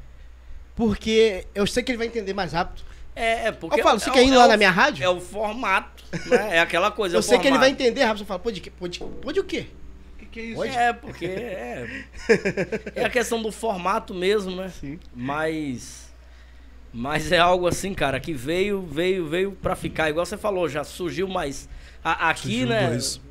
Porque 0.80 1.46
eu 1.54 1.68
sei 1.68 1.84
que 1.84 1.92
ele 1.92 1.98
vai 1.98 2.08
entender 2.08 2.34
mais 2.34 2.54
rápido. 2.54 2.84
É, 3.14 3.48
é 3.48 3.52
porque 3.52 3.82
Eu 3.82 3.84
falo, 3.84 3.98
é 3.98 4.00
você 4.00 4.10
o- 4.10 4.14
quer 4.14 4.24
ir 4.24 4.32
é 4.34 4.38
lá 4.38 4.46
o- 4.46 4.48
na 4.48 4.56
minha 4.56 4.72
rádio? 4.72 5.04
É 5.04 5.10
o 5.10 5.20
formato, 5.20 6.06
né? 6.28 6.56
É 6.56 6.60
aquela 6.62 6.90
coisa. 6.90 7.16
é 7.16 7.18
eu 7.18 7.20
o 7.20 7.24
sei 7.24 7.38
que 7.38 7.48
ele 7.48 7.58
vai 7.58 7.68
formato. 7.68 7.84
entender 7.84 8.04
rápido. 8.06 8.20
Você 8.20 8.26
fala, 8.26 8.40
pode, 8.40 8.62
pode, 8.72 9.00
pode 9.00 9.40
o 9.42 9.44
quê? 9.44 9.66
O 10.16 10.20
que, 10.20 10.26
que 10.28 10.40
é 10.40 10.44
isso? 10.44 10.56
Pode? 10.56 10.74
É, 10.78 10.94
porque 10.94 11.26
é. 11.26 12.06
É 12.96 13.04
a 13.04 13.10
questão 13.10 13.42
do 13.42 13.52
formato 13.52 14.14
mesmo, 14.14 14.56
né? 14.56 14.72
Sim. 14.80 14.98
Mas. 15.14 16.08
Mas 16.94 17.30
é 17.34 17.38
algo 17.40 17.68
assim, 17.68 17.94
cara, 17.94 18.18
que 18.20 18.32
veio, 18.34 18.82
veio, 18.82 19.28
veio 19.28 19.52
pra 19.52 19.76
ficar. 19.76 20.10
Igual 20.10 20.26
você 20.26 20.38
falou, 20.38 20.70
já 20.70 20.86
surgiu 20.86 21.28
mais. 21.28 21.68
a- 22.02 22.30
aqui, 22.30 22.42
Surgiu 22.60 22.68
né? 22.68 22.88
dois. 22.88 23.22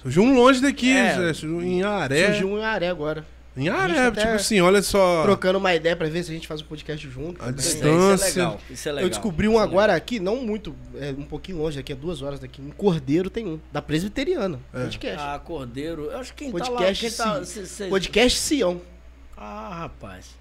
Surgiu 0.00 0.22
um 0.22 0.34
longe 0.34 0.62
daqui, 0.62 0.96
É. 0.96 1.12
Surgiu 1.34 1.62
em 1.62 1.82
Aré. 1.82 2.26
Surgiu 2.28 2.48
um 2.48 2.58
em 2.58 2.64
Aré 2.64 2.88
agora. 2.88 3.26
Em 3.56 3.64
gente 3.64 3.74
tá 3.74 4.10
tipo 4.12 4.32
assim, 4.34 4.60
olha 4.60 4.82
só. 4.82 5.22
Trocando 5.22 5.58
uma 5.58 5.74
ideia 5.74 5.96
pra 5.96 6.06
ver 6.08 6.22
se 6.22 6.30
a 6.30 6.34
gente 6.34 6.46
faz 6.46 6.60
um 6.60 6.64
podcast 6.66 7.08
junto. 7.08 7.40
A 7.40 7.46
também. 7.46 7.54
distância. 7.54 8.26
Isso 8.28 8.38
é 8.38 8.42
legal. 8.42 8.60
Isso 8.70 8.88
é 8.88 8.92
legal. 8.92 9.04
Eu 9.06 9.08
descobri 9.10 9.48
um 9.48 9.58
é 9.58 9.62
agora 9.62 9.94
aqui, 9.94 10.20
não 10.20 10.36
muito, 10.36 10.76
é, 10.98 11.10
um 11.12 11.24
pouquinho 11.24 11.58
longe, 11.58 11.78
aqui 11.78 11.92
a 11.92 11.96
duas 11.96 12.20
horas 12.20 12.38
daqui. 12.38 12.60
Em 12.60 12.70
Cordeiro 12.70 13.30
tem 13.30 13.46
um, 13.46 13.60
da 13.72 13.80
Presbiteriana. 13.80 14.60
É. 14.74 14.82
Podcast. 14.82 15.18
Ah, 15.20 15.38
Cordeiro. 15.38 16.04
Eu 16.10 16.18
acho 16.18 16.34
que 16.34 16.44
quem 16.44 16.52
Podcast 16.52 17.16
tá 17.16 17.24
lá. 17.24 17.30
Quem 17.32 17.40
tá, 17.40 17.44
cê- 17.46 17.64
cê- 17.66 17.88
Podcast 17.88 18.38
Sião. 18.38 18.80
Ah, 19.36 19.74
rapaz. 19.82 20.36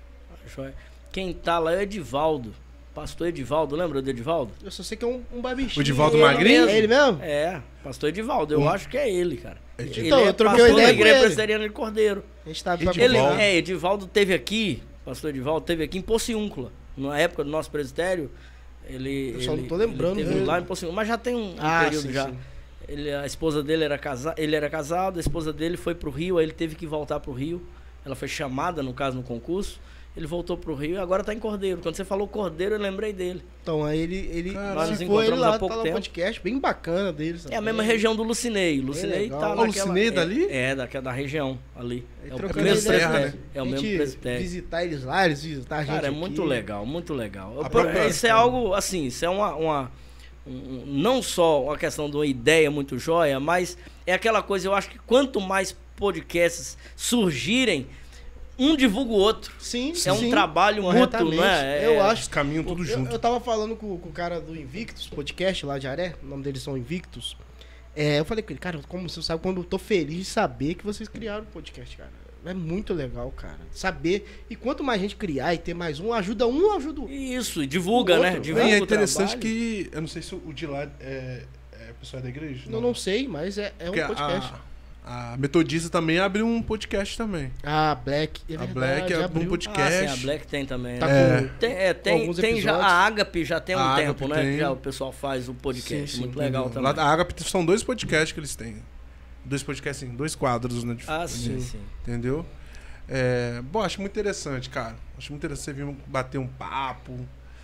Joia. 0.53 0.73
Quem 1.11 1.33
tá 1.33 1.57
lá 1.57 1.73
é 1.73 1.77
o 1.77 1.81
Edivaldo. 1.81 2.53
Pastor 2.93 3.27
Edivaldo, 3.27 3.75
lembra 3.75 4.01
do 4.01 4.09
Edivaldo? 4.09 4.51
Eu 4.63 4.71
só 4.71 4.81
sei 4.81 4.95
que 4.97 5.03
é 5.03 5.07
um, 5.07 5.21
um 5.33 5.41
babichinho. 5.41 5.77
O 5.79 5.81
Edivaldo 5.81 6.17
Magrinho? 6.17 6.67
É 6.69 6.77
ele 6.77 6.87
mesmo? 6.87 7.19
É, 7.21 7.61
pastor 7.83 8.07
Edivaldo. 8.09 8.53
Eu 8.53 8.61
Um- 8.61 8.69
acho 8.69 8.87
que 8.87 8.97
é 8.97 9.09
ele, 9.11 9.35
cara. 9.37 9.57
Edivaldo. 9.77 10.07
Então, 10.07 10.19
ele 10.19 10.25
é 10.27 10.29
eu 10.29 10.33
troquei 10.33 10.61
uma 10.63 10.69
ideia 10.69 10.87
da 10.87 10.93
com 10.93 10.99
igreja 10.99 11.15
ele. 11.15 11.19
presbiteriana 11.25 11.63
de 11.67 11.69
Cordeiro. 11.73 12.23
A 12.45 12.47
gente 12.49 12.63
tá 12.63 12.73
Edivaldo. 12.75 13.01
Ele, 13.01 13.17
é, 13.17 13.55
Edivaldo 13.57 14.07
teve 14.07 14.33
aqui, 14.33 14.83
pastor 15.03 15.29
Edivaldo 15.31 15.65
teve 15.65 15.83
aqui 15.83 15.97
em 15.97 16.01
Pociúncula. 16.01 16.71
Na 16.95 17.17
época 17.19 17.43
do 17.43 17.49
nosso 17.49 17.69
presbitério, 17.69 18.31
ele. 18.87 19.33
Eu 19.35 19.41
só 19.41 19.51
ele, 19.53 19.61
não 19.63 19.67
tô 19.67 19.75
lembrando 19.75 20.13
Ele 20.19 20.23
teve 20.23 20.33
dele. 20.35 20.45
lá 20.45 20.59
em 20.59 20.63
Pociúncula, 20.63 20.95
mas 20.95 21.07
já 21.07 21.17
tem 21.17 21.35
um, 21.35 21.51
um 21.53 21.55
Ah, 21.59 21.81
período 21.85 22.07
sim, 22.07 22.13
já. 22.13 22.25
sim. 22.29 22.37
Ele, 22.87 23.11
a 23.13 23.25
esposa 23.25 23.63
dele 23.63 23.83
era 23.83 23.97
casada, 23.97 24.39
ele 24.41 24.55
era 24.55 24.69
casado, 24.69 25.17
a 25.17 25.19
esposa 25.19 25.51
dele 25.51 25.75
foi 25.75 25.95
pro 25.95 26.11
Rio, 26.11 26.37
aí 26.37 26.45
ele 26.45 26.53
teve 26.53 26.75
que 26.75 26.85
voltar 26.85 27.19
pro 27.19 27.33
Rio. 27.33 27.65
Ela 28.05 28.15
foi 28.15 28.27
chamada, 28.27 28.83
no 28.83 28.93
caso, 28.93 29.17
no 29.17 29.23
concurso. 29.23 29.79
Ele 30.17 30.25
voltou 30.25 30.55
pro 30.57 30.73
Rio 30.73 30.95
e 30.95 30.97
agora 30.97 31.25
tá 31.25 31.33
em 31.33 31.39
Cordeiro. 31.39 31.81
Quando 31.81 31.95
você 31.95 32.05
falou 32.05 32.25
Cordeiro, 32.25 32.75
eu 32.75 32.79
lembrei 32.79 33.11
dele. 33.11 33.43
Então, 33.61 33.83
aí 33.83 33.99
ele, 33.99 34.29
ele 34.31 34.51
Cara, 34.53 34.95
se 34.95 35.05
for 35.05 35.21
ele 35.23 35.35
lá, 35.35 35.49
há 35.49 35.51
tá 35.53 35.59
pouco 35.59 35.73
lá 35.73 35.79
no 35.79 35.83
tempo. 35.83 35.95
podcast, 35.95 36.41
bem 36.41 36.57
bacana 36.57 37.11
deles. 37.11 37.45
É 37.51 37.57
a 37.57 37.61
mesma 37.61 37.83
região 37.83 38.15
do 38.15 38.23
Lucinei. 38.23 38.79
Lucinei 38.79 39.23
legal. 39.23 39.39
tá 39.41 39.45
Ah, 39.47 39.49
naquela... 39.49 39.63
o 39.63 39.67
Lucinei 39.67 40.07
é 40.07 40.11
dali? 40.11 40.45
É, 40.45 40.61
é 40.69 40.75
daquela 40.75 41.03
da 41.03 41.11
região 41.11 41.59
ali. 41.75 42.05
Aí 42.23 42.29
É 42.29 42.33
o 42.33 42.37
mesmo 42.37 42.53
presbitério. 42.53 43.09
né? 43.09 43.33
É 43.53 43.61
o 43.61 43.65
mesmo 43.65 43.95
presbitério. 43.97 44.39
visitar 44.41 44.85
eles 44.85 45.03
lá, 45.03 45.25
eles 45.25 45.43
visitar 45.43 45.75
a 45.75 45.79
gente 45.83 45.93
Cara, 45.95 46.07
é 46.07 46.09
aqui. 46.09 46.17
muito 46.17 46.43
legal, 46.45 46.85
muito 46.85 47.13
legal. 47.13 47.51
Por- 47.55 47.69
própria- 47.69 48.07
Isso 48.07 48.25
é 48.25 48.29
algo, 48.29 48.73
assim, 48.73 49.07
isso 49.07 49.25
é 49.25 49.29
uma. 49.29 49.53
uma- 49.55 49.91
um- 50.47 50.51
um- 50.51 50.83
não 50.85 51.21
só 51.21 51.61
uma 51.63 51.77
questão 51.77 52.09
de 52.09 52.15
uma 52.15 52.25
ideia 52.25 52.71
muito 52.71 52.97
joia, 52.97 53.37
mas 53.39 53.77
é 54.07 54.13
aquela 54.13 54.41
coisa, 54.41 54.67
eu 54.67 54.73
acho 54.73 54.89
que 54.89 54.99
quanto 54.99 55.41
mais 55.41 55.75
podcasts 55.97 56.77
surgirem, 56.95 57.87
um 58.57 58.75
divulga 58.75 59.11
o 59.11 59.15
outro. 59.15 59.53
Sim, 59.59 59.93
É 60.05 60.11
um 60.13 60.17
sim, 60.17 60.29
trabalho 60.29 60.83
mútuo, 60.83 61.31
não 61.33 61.43
é? 61.43 61.83
É- 61.83 61.87
Eu 61.87 61.97
Os 61.97 62.01
acho. 62.05 62.29
caminhos 62.29 62.65
tudo 62.65 62.83
eu, 62.83 62.85
junto. 62.85 63.11
eu 63.11 63.19
tava 63.19 63.39
falando 63.39 63.75
com, 63.75 63.97
com 63.97 64.09
o 64.09 64.11
cara 64.11 64.39
do 64.39 64.55
Invictus, 64.55 65.07
podcast 65.07 65.65
lá 65.65 65.77
de 65.77 65.87
Aré, 65.87 66.15
o 66.23 66.25
nome 66.25 66.43
deles 66.43 66.61
são 66.61 66.77
Invictus. 66.77 67.35
É, 67.95 68.19
eu 68.19 68.25
falei 68.25 68.43
com 68.43 68.51
ele, 68.51 68.59
cara, 68.59 68.79
como 68.89 69.07
você 69.09 69.21
sabe, 69.21 69.41
quando 69.41 69.57
eu 69.61 69.63
tô 69.63 69.77
feliz 69.77 70.17
de 70.17 70.25
saber 70.25 70.73
que 70.75 70.85
vocês 70.85 71.07
criaram 71.07 71.43
o 71.43 71.47
podcast, 71.47 71.95
cara. 71.95 72.11
É 72.45 72.53
muito 72.53 72.93
legal, 72.93 73.31
cara. 73.31 73.57
Saber. 73.71 74.43
E 74.49 74.55
quanto 74.55 74.83
mais 74.83 75.01
gente 75.01 75.15
criar 75.15 75.55
e 75.55 75.57
ter 75.57 75.73
mais 75.73 75.99
um, 75.99 76.13
ajuda 76.13 76.45
um, 76.45 76.73
ajuda 76.75 76.99
o 76.99 77.03
outro. 77.03 77.15
Isso, 77.17 77.63
e 77.63 77.65
divulga, 77.65 78.19
O 78.19 78.21
né? 78.21 78.27
outro. 78.27 78.41
Divulga 78.43 78.69
E 78.69 78.73
é 78.73 78.79
o 78.79 78.83
interessante 78.83 79.29
trabalho. 79.29 79.39
que. 79.41 79.89
Eu 79.91 80.01
não 80.01 80.07
sei 80.07 80.21
se 80.21 80.35
o 80.35 80.53
de 80.53 80.67
lá 80.67 80.83
é, 80.99 81.43
é 81.71 81.93
pessoal 81.99 82.21
da 82.21 82.29
igreja. 82.29 82.65
Eu 82.69 82.79
não 82.81 82.93
sei, 82.93 83.27
mas 83.27 83.57
é, 83.57 83.73
é 83.79 83.89
um 83.89 83.93
Porque 83.93 84.01
podcast. 84.05 84.53
A, 84.53 84.59
a 85.07 85.37
Metodista 85.37 85.87
também 85.89 86.17
abriu 86.17 86.47
um 86.47 86.61
podcast 86.63 87.15
também. 87.15 87.51
A 87.63 87.93
Black, 87.93 88.41
é 88.49 88.55
a 88.55 88.59
verdade, 88.65 88.73
Black 88.73 89.13
abriu 89.13 89.43
um 89.43 89.49
podcast. 89.49 89.81
Ah, 89.81 90.07
sim, 90.07 90.13
a 90.13 90.15
Black 90.23 90.47
tem 90.47 90.65
também. 90.65 90.97
Tá 90.97 91.05
né? 91.07 91.37
É. 91.37 91.41
com 91.41 91.47
Tem, 91.59 91.71
é, 91.73 91.93
tem, 91.93 92.33
tem 92.33 92.59
já, 92.61 92.75
a 92.75 93.05
Agape 93.05 93.45
já 93.45 93.59
tem 93.59 93.75
um 93.75 93.79
A 93.79 93.95
tempo, 93.95 94.25
Agape 94.25 94.27
né? 94.27 94.41
tem. 94.41 94.53
Que 94.53 94.59
já 94.59 94.71
o 94.71 94.75
pessoal 94.77 95.11
faz 95.11 95.47
o 95.47 95.53
podcast. 95.53 96.07
Sim, 96.11 96.15
sim, 96.15 96.19
muito 96.21 96.39
legal 96.39 96.69
também. 96.69 96.83
Lá 96.83 96.91
da 96.91 97.05
Agape 97.05 97.35
são 97.47 97.63
dois 97.63 97.83
podcasts 97.83 98.31
que 98.31 98.39
eles 98.39 98.55
têm. 98.55 98.77
Dois 99.45 99.61
podcasts, 99.61 100.03
assim, 100.07 100.15
dois 100.15 100.33
quadros, 100.33 100.83
né? 100.83 100.95
de- 100.95 101.05
Ah, 101.07 101.27
sim, 101.27 101.59
Sim. 101.59 101.61
sim. 101.61 101.79
Entendeu? 102.01 102.43
É, 103.07 103.61
bom, 103.61 103.83
acho 103.83 104.01
muito 104.01 104.11
interessante, 104.11 104.69
cara. 104.71 104.95
Acho 105.15 105.31
muito 105.31 105.41
interessante 105.45 105.65
você 105.77 105.85
vir 105.85 105.95
bater 106.07 106.39
um 106.39 106.47
papo. 106.47 107.15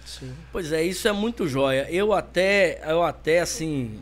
Sim. 0.05 0.31
Pois 0.51 0.71
é, 0.71 0.83
isso 0.83 1.07
é 1.07 1.11
muito 1.11 1.47
joia. 1.47 1.87
Eu 1.89 2.13
até, 2.13 2.79
eu 2.85 3.01
até 3.01 3.39
assim, 3.39 3.99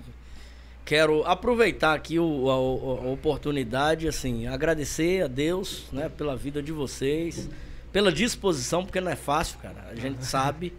quero 0.90 1.24
aproveitar 1.24 1.94
aqui 1.94 2.18
o- 2.18 2.50
a, 2.50 2.54
a- 2.56 3.12
oportunidade, 3.14 4.08
assim, 4.08 4.48
agradecer 4.48 5.24
a 5.24 5.28
Deus, 5.28 5.84
né, 5.94 6.10
pela 6.10 6.36
vida 6.36 6.64
de 6.64 6.72
vocês, 6.72 7.48
pela 7.94 8.12
disposição, 8.12 8.84
porque 8.84 9.00
não 9.00 9.12
é 9.12 9.16
fácil, 9.16 9.60
cara. 9.62 9.86
A 9.92 9.96
gente 9.96 10.26
sabe. 10.26 10.74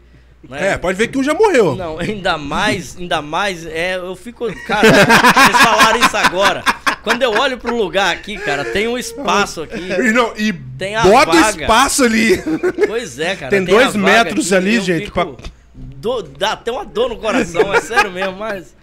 Né? 0.49 0.71
É, 0.73 0.79
pode 0.79 0.99
ver 0.99 1.09
que 1.09 1.17
um 1.19 1.23
já 1.23 1.33
morreu. 1.33 1.76
Não, 1.76 1.97
ainda 2.00 2.37
mais, 2.37 2.97
ainda 2.99 3.23
mais, 3.23 3.64
é, 3.64 3.95
eu 3.97 4.17
fico, 4.17 4.47
cara, 4.67 4.88
vocês 4.90 5.57
falaram 5.62 6.00
isso 6.00 6.17
agora. 6.17 6.64
Quando 7.05 7.23
eu 7.23 7.31
olho 7.31 7.57
pro 7.57 7.76
lugar 7.76 8.12
aqui, 8.12 8.37
cara, 8.37 8.64
tem 8.64 8.88
um 8.88 8.99
espaço 8.99 9.62
aqui. 9.62 9.79
E, 9.81 10.12
não, 10.12 10.37
e 10.37 10.52
Tem 10.52 10.97
a 10.97 11.02
bota 11.05 11.31
vaga. 11.33 11.61
espaço 11.62 12.02
ali. 12.05 12.43
Pois 12.87 13.17
é, 13.21 13.37
cara. 13.37 13.50
Tem 13.50 13.61
a 13.61 13.64
dois 13.64 13.95
metros 13.95 14.52
ali, 14.52 14.75
eu 14.76 14.83
gente, 14.83 15.05
fico- 15.05 15.35
pra- 15.37 15.47
do- 15.73 16.23
dá 16.25 16.52
até 16.55 16.73
uma 16.73 16.85
dor 16.85 17.09
no 17.11 17.17
coração, 17.19 17.73
é 17.73 17.81
sério 17.81 18.11
mesmo, 18.11 18.37
mas. 18.37 18.75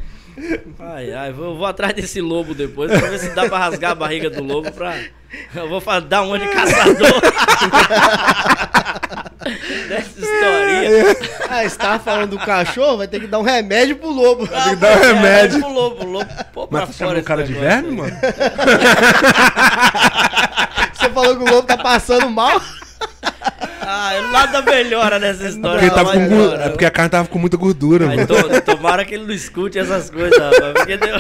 Ai, 0.80 1.14
ai, 1.14 1.32
vou, 1.32 1.58
vou 1.58 1.66
atrás 1.66 1.94
desse 1.94 2.22
lobo 2.22 2.54
depois 2.54 2.92
pra 2.92 3.10
ver 3.10 3.20
se 3.20 3.30
dá 3.30 3.50
pra 3.50 3.58
rasgar 3.58 3.92
a 3.92 3.96
barriga 3.96 4.30
do 4.30 4.44
lobo 4.44 4.72
pra. 4.72 4.96
Eu 5.54 5.68
vou 5.68 5.82
dar 6.02 6.22
uma 6.22 6.38
de 6.38 6.48
caçador. 6.48 7.22
Dessa 9.88 10.20
historinha. 10.20 11.16
Ah, 11.50 11.64
você 11.64 11.78
tava 11.78 12.00
falando 12.00 12.32
do 12.32 12.40
cachorro, 12.40 12.98
vai 12.98 13.08
ter 13.08 13.20
que 13.20 13.28
dar 13.28 13.40
um 13.40 13.44
remédio 13.44 13.96
pro 13.96 14.10
lobo. 14.10 14.48
Ah, 14.54 14.70
que 14.70 14.76
dar 14.76 14.98
um 14.98 15.04
é, 15.04 15.14
remédio. 15.14 15.60
pro 15.60 15.72
lobo, 15.72 16.04
o 16.04 16.08
lobo. 16.08 16.30
Pô, 16.54 16.68
pra 16.68 16.80
Mas 16.80 16.90
tá 16.90 16.94
fora 16.94 17.10
chamando 17.10 17.20
o 17.20 17.24
cara 17.24 17.44
de 17.44 17.54
verme, 17.54 17.92
mano? 17.92 18.18
Você 20.94 21.10
falou 21.10 21.38
que 21.38 21.44
o 21.44 21.50
lobo 21.50 21.64
tá 21.64 21.78
passando 21.78 22.30
mal. 22.30 22.62
Ah, 23.90 24.22
nada 24.32 24.62
melhora 24.62 25.18
nessa 25.18 25.48
história. 25.48 25.80
Porque, 25.80 25.86
ele 25.86 25.96
tava 25.96 26.16
nada 26.16 26.30
com 26.58 26.62
é 26.64 26.70
porque 26.70 26.86
a 26.86 26.92
carne 26.92 27.10
tava 27.10 27.28
com 27.30 27.40
muita 27.40 27.56
gordura, 27.56 28.10
Ai, 28.10 28.18
mano. 28.18 28.28
to- 28.28 28.62
tomara 28.62 29.06
que 29.06 29.16
ele 29.16 29.26
não 29.26 29.34
escute 29.34 29.80
essas 29.80 30.10
coisas, 30.10 30.38
rapaz. 30.38 30.74
Porque 30.74 30.98
deu. 30.98 31.16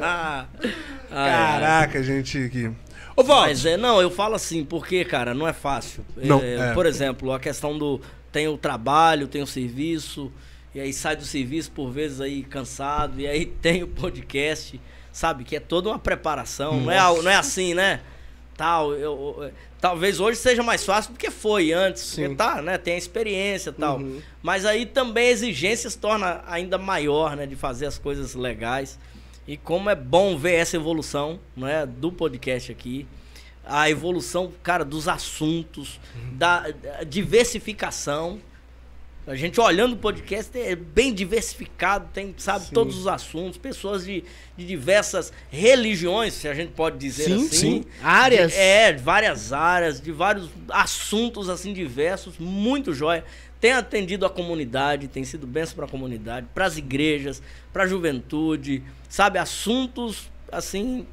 Ai. 0.00 0.46
Caraca, 1.10 2.02
gente. 2.02 2.48
Que... 2.48 2.70
Ô, 3.14 3.22
Valdo. 3.22 3.48
Mas 3.48 3.66
é, 3.66 3.76
não, 3.76 4.00
eu 4.00 4.10
falo 4.10 4.34
assim, 4.34 4.64
porque, 4.64 5.04
cara, 5.04 5.34
não 5.34 5.46
é 5.46 5.52
fácil. 5.52 6.04
Não, 6.16 6.40
É, 6.40 6.70
é. 6.70 6.72
Por 6.72 6.86
exemplo, 6.86 7.32
a 7.32 7.38
questão 7.38 7.76
do. 7.76 8.00
Tem 8.30 8.48
o 8.48 8.56
trabalho, 8.56 9.28
tem 9.28 9.42
o 9.42 9.46
serviço, 9.46 10.32
e 10.74 10.80
aí 10.80 10.90
sai 10.90 11.14
do 11.14 11.24
serviço 11.24 11.70
por 11.70 11.90
vezes 11.90 12.18
aí 12.18 12.42
cansado, 12.42 13.20
e 13.20 13.26
aí 13.26 13.44
tem 13.60 13.82
o 13.82 13.86
podcast, 13.86 14.80
sabe? 15.12 15.44
Que 15.44 15.56
é 15.56 15.60
toda 15.60 15.90
uma 15.90 15.98
preparação. 15.98 16.80
Não 16.80 16.90
é, 16.90 16.96
não 17.22 17.30
é 17.30 17.36
assim, 17.36 17.74
né? 17.74 18.00
Tal, 18.62 18.92
eu, 18.94 19.34
eu- 19.40 19.50
talvez 19.80 20.20
hoje 20.20 20.38
seja 20.38 20.62
mais 20.62 20.84
fácil 20.84 21.12
do 21.14 21.18
que 21.18 21.32
foi 21.32 21.72
antes, 21.72 22.00
Sim. 22.00 22.22
porque 22.22 22.34
tá, 22.36 22.62
né? 22.62 22.78
Tem 22.78 22.94
a 22.94 22.96
experiência 22.96 23.70
e 23.70 23.72
tal. 23.72 23.98
Uhum. 23.98 24.22
Mas 24.40 24.64
aí 24.64 24.86
também 24.86 25.26
a 25.26 25.30
exigência 25.32 25.90
se 25.90 25.98
torna 25.98 26.44
ainda 26.46 26.78
maior, 26.78 27.34
né? 27.34 27.44
De 27.44 27.56
fazer 27.56 27.86
as 27.86 27.98
coisas 27.98 28.36
legais. 28.36 29.00
E 29.48 29.56
como 29.56 29.90
é 29.90 29.96
bom 29.96 30.36
ver 30.38 30.52
essa 30.54 30.76
evolução, 30.76 31.40
né? 31.56 31.84
Do 31.84 32.12
podcast 32.12 32.70
aqui. 32.70 33.04
A 33.66 33.90
evolução, 33.90 34.52
cara, 34.62 34.84
dos 34.84 35.08
assuntos, 35.08 35.98
da, 36.34 36.70
da 36.70 37.02
diversificação. 37.02 38.38
A 39.24 39.36
gente 39.36 39.60
olhando 39.60 39.92
o 39.92 39.96
podcast 39.96 40.58
é 40.58 40.74
bem 40.74 41.14
diversificado, 41.14 42.08
tem, 42.12 42.34
sabe, 42.38 42.64
Sim. 42.66 42.72
todos 42.74 42.98
os 42.98 43.06
assuntos, 43.06 43.56
pessoas 43.56 44.04
de, 44.04 44.24
de 44.56 44.66
diversas 44.66 45.32
religiões, 45.48 46.32
se 46.34 46.48
a 46.48 46.54
gente 46.54 46.72
pode 46.72 46.98
dizer 46.98 47.24
Sim, 47.26 47.34
assim. 47.46 47.48
sim. 47.48 47.84
Áreas. 48.02 48.52
É, 48.56 48.92
de 48.92 49.00
várias 49.00 49.52
áreas, 49.52 50.00
de 50.00 50.10
vários 50.10 50.50
assuntos 50.68 51.48
assim 51.48 51.72
diversos, 51.72 52.36
muito 52.38 52.92
jóia. 52.92 53.24
Tem 53.60 53.70
atendido 53.72 54.26
a 54.26 54.30
comunidade, 54.30 55.06
tem 55.06 55.22
sido 55.22 55.46
benção 55.46 55.76
para 55.76 55.84
a 55.84 55.88
comunidade, 55.88 56.48
para 56.52 56.66
as 56.66 56.76
igrejas, 56.76 57.40
para 57.72 57.84
a 57.84 57.86
juventude, 57.86 58.82
sabe, 59.08 59.38
assuntos 59.38 60.28
assim 60.50 61.06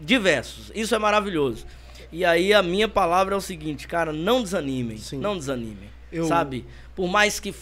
diversos. 0.00 0.72
Isso 0.74 0.94
é 0.94 0.98
maravilhoso. 0.98 1.66
E 2.10 2.24
aí 2.24 2.52
a 2.54 2.62
minha 2.62 2.88
palavra 2.88 3.34
é 3.34 3.36
o 3.36 3.40
seguinte, 3.42 3.86
cara, 3.86 4.10
não 4.12 4.42
desanimem, 4.42 4.98
não 5.12 5.36
desanimem, 5.36 5.90
Eu- 6.10 6.26
sabe? 6.26 6.64
Por 6.94 7.08
mais 7.08 7.40
que 7.40 7.54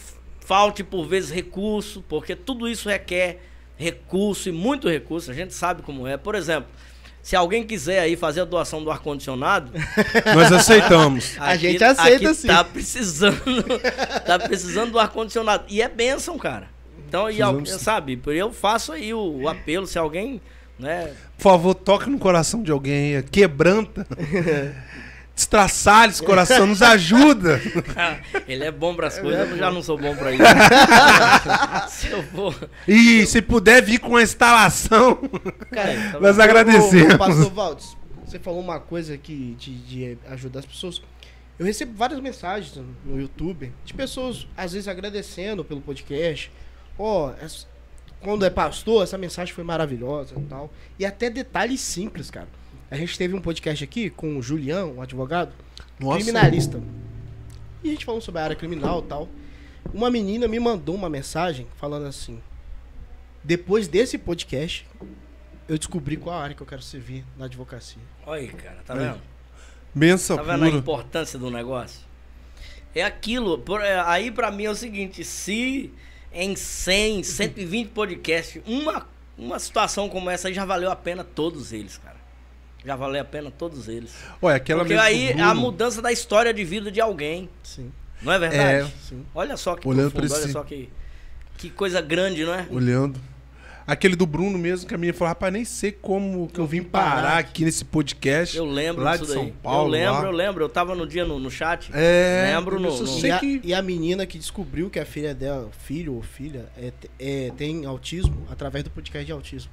falte 0.45 0.83
por 0.83 1.07
vezes 1.07 1.29
recurso, 1.31 2.03
porque 2.09 2.35
tudo 2.35 2.67
isso 2.67 2.89
requer 2.89 3.39
recurso 3.77 4.49
e 4.49 4.51
muito 4.51 4.89
recurso, 4.89 5.31
a 5.31 5.33
gente 5.33 5.53
sabe 5.53 5.81
como 5.81 6.05
é. 6.05 6.17
Por 6.17 6.35
exemplo, 6.35 6.69
se 7.21 7.35
alguém 7.35 7.63
quiser 7.63 7.99
aí 7.99 8.15
fazer 8.15 8.41
a 8.41 8.45
doação 8.45 8.83
do 8.83 8.91
ar-condicionado, 8.91 9.71
Nós 10.35 10.51
aceitamos. 10.51 11.35
A 11.39 11.55
gente 11.55 11.83
aceita 11.83 12.25
aqui 12.29 12.35
sim. 12.35 12.47
Tá 12.47 12.63
precisando, 12.63 13.79
tá 14.25 14.39
precisando 14.39 14.91
do 14.91 14.99
ar-condicionado. 14.99 15.63
E 15.69 15.81
é 15.81 15.87
bênção, 15.87 16.37
cara. 16.37 16.67
Então, 17.07 17.29
e, 17.29 17.41
al- 17.41 17.53
Precisamos 17.55 17.79
sim. 17.79 17.85
sabe, 17.85 18.21
eu 18.27 18.51
faço 18.53 18.91
aí 18.91 19.13
o, 19.13 19.41
o 19.41 19.47
apelo, 19.49 19.85
se 19.85 19.97
alguém, 19.99 20.41
né, 20.79 21.13
Por 21.37 21.43
favor, 21.43 21.73
toque 21.75 22.09
no 22.09 22.17
coração 22.17 22.63
de 22.63 22.71
alguém. 22.71 23.15
aí, 23.17 23.23
Quebranta. 23.23 24.07
Destraçalhe 25.41 26.11
esse 26.11 26.21
coração. 26.23 26.67
Nos 26.67 26.81
ajuda. 26.83 27.59
ele 28.47 28.63
é 28.63 28.71
bom 28.71 28.95
para 28.95 29.07
as 29.07 29.17
coisas, 29.17 29.49
eu 29.49 29.57
já 29.57 29.71
não 29.71 29.81
sou 29.81 29.97
bom 29.97 30.15
para 30.15 30.31
isso. 30.31 30.43
se 31.89 32.07
eu 32.11 32.21
for, 32.23 32.69
E 32.87 33.25
se 33.25 33.41
puder 33.41 33.81
vir 33.81 33.99
com 33.99 34.15
a 34.15 34.21
instalação. 34.21 35.15
Cara, 35.71 35.93
Tá 36.13 36.19
Nós 36.19 36.37
Ô, 36.37 36.41
agradecemos. 36.41 37.15
ô, 37.15 37.17
Pastor 37.17 37.51
Valdes, 37.51 37.97
você 38.25 38.37
falou 38.37 38.59
uma 38.61 38.79
coisa 38.79 39.17
que 39.17 39.55
de, 39.57 39.75
de 39.79 40.17
ajudar 40.29 40.59
as 40.59 40.65
pessoas. 40.65 41.01
Eu 41.57 41.65
recebo 41.65 41.93
várias 41.95 42.19
mensagens 42.19 42.79
no 43.05 43.19
YouTube 43.19 43.71
de 43.83 43.93
pessoas, 43.93 44.47
às 44.55 44.73
vezes, 44.73 44.87
agradecendo 44.87 45.63
pelo 45.63 45.81
podcast. 45.81 46.51
Ó, 46.97 47.31
es- 47.43 47.67
quando 48.19 48.45
é 48.45 48.49
pastor, 48.51 49.03
essa 49.03 49.17
mensagem 49.17 49.53
foi 49.53 49.63
maravilhosa 49.63 50.35
e 50.37 50.41
tal. 50.43 50.71
E 50.99 51.05
até 51.05 51.29
detalhes 51.29 51.81
simples, 51.81 52.29
cara. 52.29 52.47
A 52.91 52.95
gente 52.97 53.17
teve 53.17 53.33
um 53.33 53.41
podcast 53.41 53.83
aqui 53.83 54.09
com 54.09 54.37
o 54.37 54.41
Julião, 54.43 54.95
um 54.97 55.01
advogado, 55.01 55.53
Nossa. 55.99 56.17
criminalista. 56.17 56.81
E 57.83 57.87
a 57.87 57.91
gente 57.93 58.03
falou 58.05 58.19
sobre 58.21 58.41
a 58.41 58.43
área 58.43 58.55
criminal 58.55 58.99
e 58.99 59.07
tal. 59.07 59.29
Uma 59.93 60.11
menina 60.11 60.47
me 60.47 60.59
mandou 60.59 60.93
uma 60.93 61.09
mensagem 61.09 61.65
falando 61.77 62.05
assim: 62.05 62.39
Depois 63.43 63.87
desse 63.87 64.17
podcast, 64.17 64.85
eu 65.67 65.77
descobri 65.77 66.17
qual 66.17 66.35
a 66.37 66.43
área 66.43 66.55
que 66.55 66.61
eu 66.61 66.67
quero 66.67 66.81
servir 66.81 67.23
na 67.37 67.45
advocacia. 67.45 68.01
Olha 68.25 68.41
aí, 68.41 68.47
cara, 68.49 68.77
tá 68.85 68.93
vendo? 68.93 69.21
Benção 69.95 70.37
Tá 70.37 70.43
vendo 70.43 70.63
a 70.63 70.67
pura. 70.67 70.77
importância 70.77 71.39
do 71.39 71.49
negócio? 71.49 72.01
É 72.93 73.03
aquilo. 73.03 73.57
por- 73.57 73.81
é, 73.81 73.99
aí 74.01 74.29
pra 74.31 74.51
mim 74.51 74.65
é 74.65 74.69
o 74.69 74.75
seguinte: 74.75 75.23
se 75.23 75.91
em 76.33 76.55
100, 76.55 77.23
120 77.23 77.89
podcasts, 77.89 78.61
uma, 78.65 79.07
uma 79.37 79.57
situação 79.59 80.07
como 80.09 80.29
essa 80.29 80.49
aí 80.49 80.53
já 80.53 80.65
valeu 80.65 80.91
a 80.91 80.95
pena 80.95 81.23
todos 81.23 81.71
eles, 81.73 81.97
cara. 81.97 82.20
Já 82.85 82.95
valeu 82.95 83.21
a 83.21 83.25
pena 83.25 83.51
todos 83.51 83.87
eles. 83.87 84.11
Olha, 84.41 84.55
aquela 84.55 84.79
Porque 84.79 84.93
aí 84.95 85.29
é 85.29 85.41
a 85.41 85.53
mudança 85.53 86.01
da 86.01 86.11
história 86.11 86.53
de 86.53 86.63
vida 86.63 86.91
de 86.91 86.99
alguém. 86.99 87.47
Sim, 87.63 87.91
Não 88.21 88.33
é 88.33 88.39
verdade? 88.39 88.63
É. 88.87 88.91
sim. 89.07 89.23
Olha 89.35 89.55
só 89.57 89.75
que 89.75 89.87
Olhando 89.87 90.11
profundo, 90.11 90.33
olha 90.33 90.43
esse- 90.43 90.51
só 90.51 90.63
que, 90.63 90.89
que 91.57 91.69
coisa 91.69 92.01
grande, 92.01 92.43
não 92.43 92.53
é? 92.53 92.65
Olhando. 92.71 93.19
Aquele 93.85 94.15
do 94.15 94.25
Bruno 94.27 94.57
mesmo, 94.59 94.87
que 94.87 94.93
a 94.93 94.97
menina 94.97 95.17
falou, 95.17 95.29
rapaz, 95.29 95.51
nem 95.51 95.65
sei 95.65 95.91
como 95.91 96.47
que 96.47 96.59
eu 96.59 96.65
vim 96.67 96.81
parar 96.83 97.37
aqui 97.39 97.65
nesse 97.65 97.83
podcast. 97.83 98.55
Eu 98.55 98.63
lembro 98.63 99.03
lá 99.03 99.13
disso 99.13 99.25
de 99.25 99.33
São 99.33 99.43
daí. 99.43 99.53
Paulo. 99.61 99.87
eu 99.87 99.91
lembro, 99.91 100.21
lá. 100.21 100.25
eu 100.27 100.31
lembro. 100.31 100.63
Eu 100.63 100.69
tava 100.69 100.95
no 100.95 101.05
dia 101.05 101.25
no, 101.25 101.39
no 101.39 101.49
chat. 101.51 101.89
É. 101.93 102.51
Lembro 102.55 102.79
no- 102.79 102.89
eu 102.89 103.03
no- 103.03 103.19
E 103.25 103.31
a, 103.31 103.39
que... 103.39 103.61
e 103.63 103.73
a 103.73 103.81
menina 103.81 104.25
que 104.25 104.37
descobriu 104.37 104.89
que 104.89 104.99
a 104.99 105.05
filha 105.05 105.33
dela, 105.35 105.69
filho 105.85 106.13
ou 106.13 106.21
filha, 106.21 106.67
é, 106.77 106.91
é, 107.19 107.51
tem 107.57 107.85
autismo 107.85 108.45
através 108.49 108.83
do 108.83 108.89
podcast 108.91 109.25
de 109.25 109.31
autismo. 109.31 109.71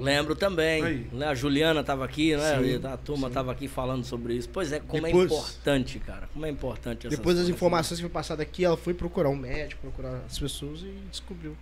Lembro 0.00 0.34
também. 0.34 0.82
Aí. 0.84 1.06
Né, 1.12 1.26
A 1.26 1.34
Juliana 1.34 1.82
tava 1.84 2.04
aqui, 2.04 2.34
né? 2.36 2.58
Sim, 2.58 2.86
a 2.86 2.96
turma 2.96 3.28
tava 3.30 3.52
aqui 3.52 3.68
falando 3.68 4.04
sobre 4.04 4.34
isso. 4.34 4.48
Pois 4.48 4.72
é, 4.72 4.80
como 4.80 5.06
é 5.06 5.10
Depois- 5.10 5.30
importante, 5.30 5.98
cara. 5.98 6.28
Como 6.32 6.44
é 6.46 6.50
importante 6.50 7.06
essas 7.06 7.18
Depois 7.18 7.36
das 7.36 7.48
informações 7.48 7.98
que 7.98 8.02
foi 8.02 8.10
passada 8.10 8.42
aqui, 8.42 8.64
ela 8.64 8.76
foi 8.76 8.94
procurar 8.94 9.28
um 9.28 9.36
médico, 9.36 9.80
procurar 9.82 10.22
as 10.26 10.38
pessoas 10.38 10.80
e 10.80 10.92
descobriu. 11.10 11.56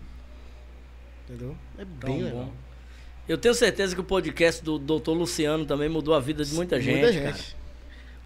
Entendeu? 1.28 1.56
É 1.78 1.84
Tão 2.00 2.10
bem 2.10 2.18
bom. 2.20 2.24
legal. 2.24 2.52
Eu 3.28 3.36
tenho 3.36 3.54
certeza 3.54 3.94
que 3.94 4.00
o 4.00 4.04
podcast 4.04 4.62
do 4.64 4.78
Dr. 4.78 5.10
Luciano 5.10 5.66
também 5.66 5.88
mudou 5.88 6.14
a 6.14 6.20
vida 6.20 6.44
de 6.44 6.54
muita 6.54 6.80
gente. 6.80 7.00
Muita 7.02 7.12
cara. 7.20 7.32
gente. 7.36 7.56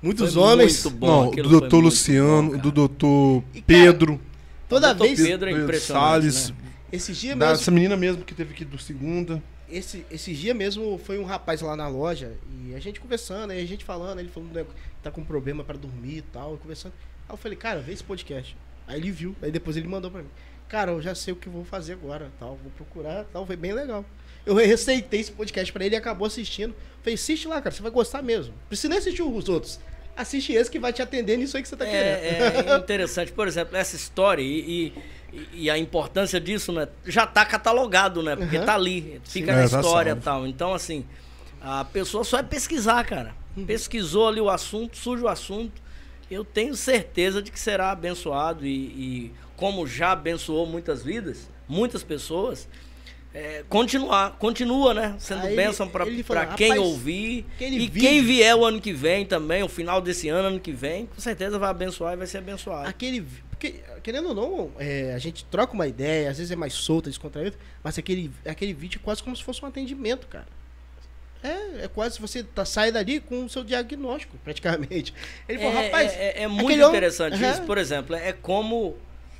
Muitos 0.01 0.35
Foi 0.35 0.43
homens. 0.43 0.85
muito 0.85 0.99
bom, 0.99 1.25
Não, 1.25 1.31
do 1.31 1.49
muito 1.61 1.77
Luciano, 1.81 2.43
bom, 2.43 2.51
cara. 2.51 2.63
do 2.63 2.71
doutor 2.73 3.45
E, 3.55 3.61
cara, 3.61 3.65
Pedro, 3.67 4.21
Toda 4.69 4.93
Dr. 4.93 5.03
vez. 5.03 5.21
Pedro 5.21 5.49
é 5.49 5.53
impressionante, 5.53 6.05
Salles, 6.33 6.51
né? 6.51 6.57
Esses 6.93 7.17
dias 7.17 7.37
da- 7.39 7.47
mesmo. 7.49 7.61
essa 7.63 7.71
menina 7.71 7.97
mesmo 7.97 8.23
que 8.25 8.35
teve 8.35 8.53
aqui 8.53 8.65
do 8.65 8.79
segunda. 8.79 9.43
Esse, 9.73 10.05
esse 10.11 10.35
dia 10.35 10.53
mesmo 10.53 10.99
foi 10.99 11.19
um 11.19 11.25
rapaz 11.25 11.63
lá 11.63 11.75
na 11.75 11.89
loja 11.89 12.35
e 12.51 12.75
a 12.75 12.79
gente 12.79 13.01
conversando, 13.01 13.53
aí 13.53 13.63
a 13.63 13.67
gente 13.67 13.85
falando, 13.85 14.19
ele 14.19 14.29
falando 14.29 14.53
né, 14.53 14.65
que 14.65 15.03
tá 15.03 15.11
com 15.11 15.25
problema 15.25 15.65
pra 15.65 15.77
dormir 15.77 16.19
e 16.19 16.23
tal, 16.23 16.59
conversando. 16.59 16.93
Aí 17.27 17.33
eu 17.33 17.39
falei, 17.39 17.57
cara, 17.57 17.81
vê 17.81 17.93
esse 17.93 18.05
podcast. 18.05 18.55
Aí 18.87 19.01
ele 19.01 19.11
viu, 19.11 19.35
aí 19.41 19.51
depois 19.51 19.77
ele 19.77 19.89
mandou 19.89 20.11
pra 20.11 20.23
mim. 20.23 20.29
Cara, 20.69 20.93
eu 20.93 21.01
já 21.01 21.15
sei 21.15 21.33
o 21.33 21.37
que 21.37 21.49
vou 21.49 21.65
fazer 21.65 21.95
agora, 21.95 22.31
tal, 22.39 22.59
vou 22.63 22.71
procurar, 22.73 23.25
tal, 23.33 23.47
foi 23.47 23.57
bem 23.57 23.73
legal. 23.73 24.05
Eu 24.45 24.55
receitei 24.55 25.21
esse 25.21 25.33
podcast 25.33 25.73
pra 25.73 25.85
ele 25.87 25.95
e 25.95 25.99
acabou 25.99 26.27
assistindo. 26.27 26.75
Falei, 27.01 27.15
assiste 27.15 27.49
lá, 27.49 27.61
cara, 27.61 27.75
você 27.75 27.83
vai 27.83 27.91
gostar 27.91 28.23
mesmo. 28.23 28.55
Precisa 28.69 28.89
nem 28.89 28.99
assistir 28.99 29.23
os 29.23 29.49
outros. 29.49 29.81
Assiste 30.17 30.53
esse 30.53 30.71
que 30.71 30.79
vai 30.79 30.93
te 30.93 31.01
atender 31.01 31.39
nisso 31.39 31.57
aí 31.57 31.63
que 31.63 31.69
você 31.69 31.77
tá 31.77 31.87
querendo. 31.87 32.23
É, 32.23 32.75
é 32.75 32.77
interessante, 32.77 33.33
por 33.33 33.49
exemplo, 33.49 33.77
essa 33.77 33.97
história 33.97 34.43
e, 34.43 34.93
e, 35.33 35.65
e 35.65 35.71
a 35.71 35.79
importância 35.79 36.41
disso, 36.41 36.73
né? 36.73 36.89
Já 37.07 37.27
tá 37.27 37.45
catalogado, 37.45 38.23
né? 38.23 38.37
Porque 38.37 38.59
Uhum. 38.59 38.65
tá 38.67 38.75
ali, 38.75 39.21
fica 39.25 39.53
Sim. 39.53 39.59
na 39.59 39.65
É, 39.65 39.69
tá 39.69 39.81
história 39.81 40.11
e 40.13 40.17
tal. 40.23 40.47
Então, 40.47 40.75
assim, 40.75 41.05
a 41.61 41.85
pessoa 41.85 42.23
só 42.25 42.39
é 42.39 42.43
pesquisar, 42.43 43.05
cara. 43.05 43.35
Uhum. 43.57 43.65
Pesquisou 43.67 44.29
ali 44.29 44.41
o 44.41 44.51
assunto, 44.51 44.97
surge 44.97 45.23
o 45.25 45.29
assunto. 45.29 45.81
Eu 46.31 46.45
tenho 46.45 46.75
certeza 46.75 47.43
de 47.43 47.51
que 47.51 47.61
será 47.61 47.91
abençoado 47.91 48.67
e, 48.67 48.71
e 48.71 49.33
como 49.57 49.87
já 49.87 50.13
abençoou 50.13 50.67
muitas 50.67 51.03
vidas, 51.03 51.49
muitas 51.69 52.03
pessoas, 52.03 52.67
é, 53.35 53.65
continuar, 53.69 54.33
continua, 54.39 54.93
né? 54.95 55.15
Sendo 55.19 55.47
Aí 55.47 55.57
bênção 55.57 55.89
pra 55.89 56.05
quem 56.05 56.23
"Rapaz, 56.71 56.79
ouvir. 56.79 57.47
aquele 57.55 57.77
E 57.77 57.79
vídeo- 57.81 58.01
quem 58.01 58.23
vier 58.23 58.55
o 58.57 58.65
ano 58.65 58.81
que 58.81 58.93
vem 58.93 59.25
também, 59.27 59.63
o 59.63 59.69
final 59.69 60.01
desse 60.01 60.29
ano, 60.29 60.49
ano 60.49 60.61
que 60.61 60.73
vem, 60.73 61.07
com 61.07 61.21
certeza 61.21 61.59
vai 61.59 61.71
abençoar 61.71 62.15
e 62.15 62.17
vai 62.17 62.27
ser 62.27 62.39
abençoado. 62.39 62.89
Aquele. 62.89 63.27
Porque, 63.63 63.77
querendo 64.03 64.31
ou 64.31 64.35
não, 64.35 64.71
é, 64.77 65.13
a 65.15 65.19
gente 65.21 65.45
troca 65.45 65.73
uma 65.73 65.87
ideia, 65.87 66.29
às 66.29 66.39
vezes 66.39 66.51
é 66.51 66.57
mais 66.57 66.73
solta, 66.73 67.09
descontraído, 67.09 67.57
mas 67.81 67.97
aquele, 67.97 68.29
aquele 68.45 68.73
vídeo 68.75 68.99
é 69.01 69.05
quase 69.05 69.23
como 69.23 69.37
se 69.37 69.45
fosse 69.45 69.65
um 69.65 69.69
atendimento, 69.69 70.27
cara. 70.27 70.49
É, 71.45 71.85
é 71.85 71.89
quase 71.89 72.21
você 72.21 72.43
tá, 72.43 72.65
sai 72.65 72.91
dali 72.91 73.21
com 73.21 73.45
o 73.45 73.49
seu 73.49 73.63
diagnóstico, 73.63 74.37
praticamente. 74.43 75.15
Ele 75.49 75.61
falou, 75.61 75.75
é, 75.79 75.85
rapaz. 75.85 76.13
é, 76.13 76.25
é- 76.41 76.43
é 76.43 76.49
muito 76.49 76.73
homem- 76.73 76.89
interessante 76.89 77.35
Aham. 77.37 77.53
isso, 77.53 77.63
por 77.63 77.79
exemplo, 77.79 78.17
é 78.17 78.33
como. 78.33 78.97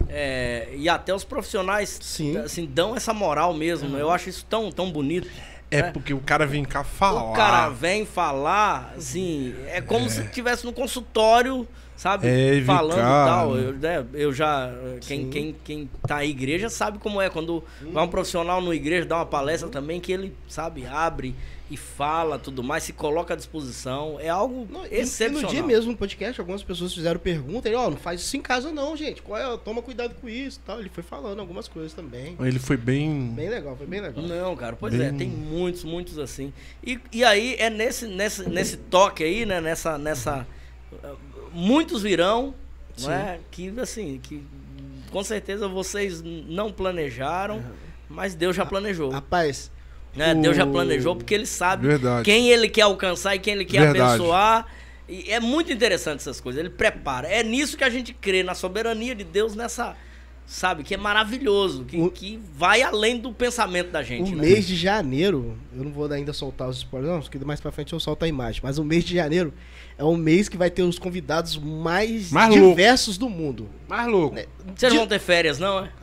é, 0.09 0.69
e 0.77 0.89
até 0.89 1.13
os 1.13 1.25
profissionais 1.25 1.99
Sim. 2.01 2.37
assim, 2.39 2.65
dão 2.65 2.95
essa 2.95 3.13
moral 3.13 3.53
mesmo. 3.53 3.89
né? 3.89 4.01
Eu 4.01 4.11
acho 4.13 4.29
isso 4.29 4.47
tão, 4.49 4.71
tão 4.71 4.89
bonito. 4.91 5.29
É 5.69 5.83
né? 5.83 5.91
porque 5.91 6.15
o 6.15 6.21
cara 6.21 6.47
vem 6.47 6.65
cá 6.65 6.85
falar. 6.85 7.25
O 7.25 7.33
cara 7.33 7.71
vem 7.71 8.07
falar, 8.07 8.95
assim, 8.97 9.53
é 9.69 9.81
como 9.81 10.09
se 10.09 10.21
estivesse 10.23 10.65
no 10.65 10.73
consultório, 10.73 11.67
sabe? 11.97 12.27
É, 12.27 12.63
falando 12.63 12.99
e 12.99 13.03
tal. 13.03 13.57
Eu, 13.57 13.73
né, 13.75 14.05
eu 14.15 14.33
já. 14.33 14.71
Quem, 15.03 15.25
Sim. 15.25 15.31
quem, 15.31 15.57
quem 15.65 15.91
tá 16.07 16.17
na 16.17 16.25
igreja 16.25 16.69
sabe 16.69 16.99
como 16.99 17.21
é. 17.21 17.29
Quando 17.31 17.63
vai 17.93 18.05
um 18.05 18.09
profissional 18.09 18.61
na 18.61 18.75
igreja 18.75 19.05
dar 19.07 19.17
uma 19.17 19.27
palestra 19.27 19.69
também, 19.69 20.01
que 20.01 20.13
ele, 20.13 20.35
sabe, 20.49 20.87
abre 20.87 21.35
e 21.71 21.77
fala 21.77 22.39
tudo 22.39 22.63
mais, 22.63 22.83
se 22.85 22.93
coloca 22.93 23.33
à 23.33 23.37
disposição. 23.37 24.19
É 24.21 24.29
algo 24.29 24.69
Não, 24.71 24.85
e- 24.85 24.91
e 24.91 25.01
excepcional. 25.01 25.43
no 25.45 25.49
dia 25.49 25.63
mesmo 25.63 25.93
no 25.93 25.97
podcast, 25.97 26.39
algumas 26.39 26.63
pessoas 26.63 26.93
fizeram 26.93 27.19
pergunta, 27.19 27.67
ele, 27.67 27.77
ó, 27.77 27.89
não 27.89 27.97
faz 27.97 28.21
isso 28.21 28.37
em 28.37 28.43
casa 28.43 28.71
não, 28.71 28.95
gente. 28.95 29.23
Qual 29.23 29.39
é? 29.41 29.57
Toma 29.57 29.81
cuidado 29.81 30.15
com 30.21 30.29
isso 30.29 30.61
e 30.63 30.67
tal. 30.67 30.81
Ele 30.81 30.91
foi 30.91 31.03
falando 31.03 31.41
algumas 31.41 31.69
coisas 31.69 31.95
também. 31.95 32.37
Ele 32.41 32.59
foi 32.59 32.77
bem. 32.77 33.33
Bem 33.35 33.49
legal, 33.49 33.75
foi 33.75 33.87
bem 33.87 34.03
legal. 34.03 34.23
Não, 34.23 34.55
cara, 34.55 34.77
pois 34.79 34.95
Bem- 34.95 35.07
é, 35.07 35.13
tem 35.13 35.29
muitos, 35.29 35.83
muitos 35.83 36.19
assim. 36.19 36.53
E, 36.85 37.01
e 37.11 37.25
aí 37.25 37.57
é 37.59 37.71
nesse, 37.71 38.07
nesse, 38.07 38.47
nesse 38.51 38.77
toque 38.77 39.25
aí, 39.25 39.47
né? 39.47 39.59
Nessa. 39.59 39.97
nessa 39.97 40.47
muitos 41.53 42.03
virão, 42.03 42.55
Sim. 42.97 43.07
não 43.07 43.13
é? 43.15 43.39
Que 43.51 43.73
assim, 43.81 44.19
que 44.23 44.43
com 45.11 45.23
certeza 45.23 45.69
vocês 45.69 46.23
não 46.23 46.73
planejaram, 46.73 47.63
mas 48.09 48.35
Deus 48.35 48.57
já 48.57 48.65
planejou. 48.67 49.11
Rapaz, 49.11 49.71
né? 50.17 50.35
o- 50.35 50.41
Deus 50.41 50.57
já 50.57 50.67
planejou 50.67 51.15
porque 51.17 51.35
ele 51.35 51.47
sabe 51.47 51.87
Verdade. 51.87 52.25
quem 52.25 52.49
ele 52.51 52.69
quer 52.69 52.83
alcançar 52.83 53.35
e 53.35 53.39
quem 53.39 53.55
ele 53.55 53.65
quer 53.65 53.81
Verdade. 53.93 54.15
abençoar. 54.15 54.67
E 55.09 55.31
é 55.31 55.41
muito 55.41 55.71
interessante 55.73 56.21
essas 56.21 56.41
coisas. 56.41 56.59
Ele 56.61 56.71
prepara. 56.71 57.29
É 57.29 57.43
nisso 57.43 57.77
que 57.77 57.85
a 57.85 57.91
gente 57.91 58.15
crê, 58.15 58.43
na 58.43 58.55
soberania 58.55 59.15
de 59.15 59.25
Deus, 59.25 59.55
nessa. 59.55 59.95
Sabe, 60.45 60.83
que 60.83 60.93
é 60.93 60.97
maravilhoso, 60.99 61.85
que, 61.85 61.97
O- 61.99 62.11
que 62.11 62.39
vai 62.55 62.83
além 62.83 63.17
do 63.19 63.33
pensamento 63.33 63.91
da 63.91 64.01
o 64.01 64.05
gente. 64.05 64.35
né? 64.35 64.43
mês 64.43 64.67
de 64.67 64.77
janeiro, 64.77 65.57
eu 65.75 65.83
não 65.85 65.91
vou 65.93 66.11
ainda 66.13 66.33
soltar 66.35 66.69
os 66.69 66.77
spoilers, 66.79 67.11
não, 67.15 67.21
porque 67.23 67.39
mais 67.39 67.59
pra 67.61 67.73
frente 67.73 67.93
eu 67.95 68.01
solto 68.01 68.25
a 68.25 68.29
imagem. 68.29 68.61
Mas 68.63 68.77
o 68.77 68.85
mês 68.85 69.03
de 69.05 69.15
janeiro 69.15 69.55
é 69.97 70.05
um 70.05 70.17
mês 70.17 70.49
que 70.51 70.57
vai 70.59 70.69
ter 70.69 70.83
os 70.83 70.99
convidados 70.99 71.57
mais, 71.57 72.31
Mais 72.31 72.51
louco. 72.55 72.69
diversos 72.69 73.17
do 73.17 73.31
mundo. 73.31 73.67
Mais 73.89 74.07
louco. 74.07 74.37
Vocês 74.77 74.93
De- 74.93 74.99
vão 74.99 75.07
ter 75.07 75.19
férias, 75.21 75.59
não, 75.59 75.79
é? 75.81 75.91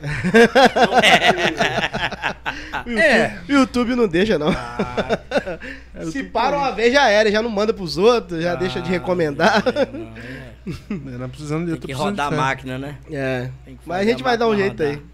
O 2.86 2.90
YouTube, 2.90 3.40
o 3.48 3.52
YouTube 3.52 3.94
não 3.94 4.08
deixa, 4.08 4.38
não. 4.38 4.48
Se 6.10 6.22
para 6.24 6.56
uma 6.56 6.70
vez 6.72 6.92
já 6.92 7.08
era, 7.08 7.30
já 7.30 7.42
não 7.42 7.50
manda 7.50 7.72
pros 7.72 7.96
outros, 7.98 8.42
já 8.42 8.54
deixa 8.54 8.80
de 8.80 8.90
recomendar. 8.90 9.62
Não, 9.92 10.08
é. 10.16 10.49
Não 10.88 11.28
precisando 11.30 11.66
de 11.66 11.72
Tem 11.78 11.88
que 11.88 11.92
rodar 11.92 12.32
a 12.32 12.36
máquina, 12.36 12.78
né? 12.78 12.98
É. 13.10 13.50
Mas 13.86 14.00
a 14.06 14.10
gente 14.10 14.22
vai 14.22 14.36
dar 14.36 14.48
um 14.48 14.56
jeito 14.56 14.82
aí. 14.82 14.90
rodar. 14.94 15.04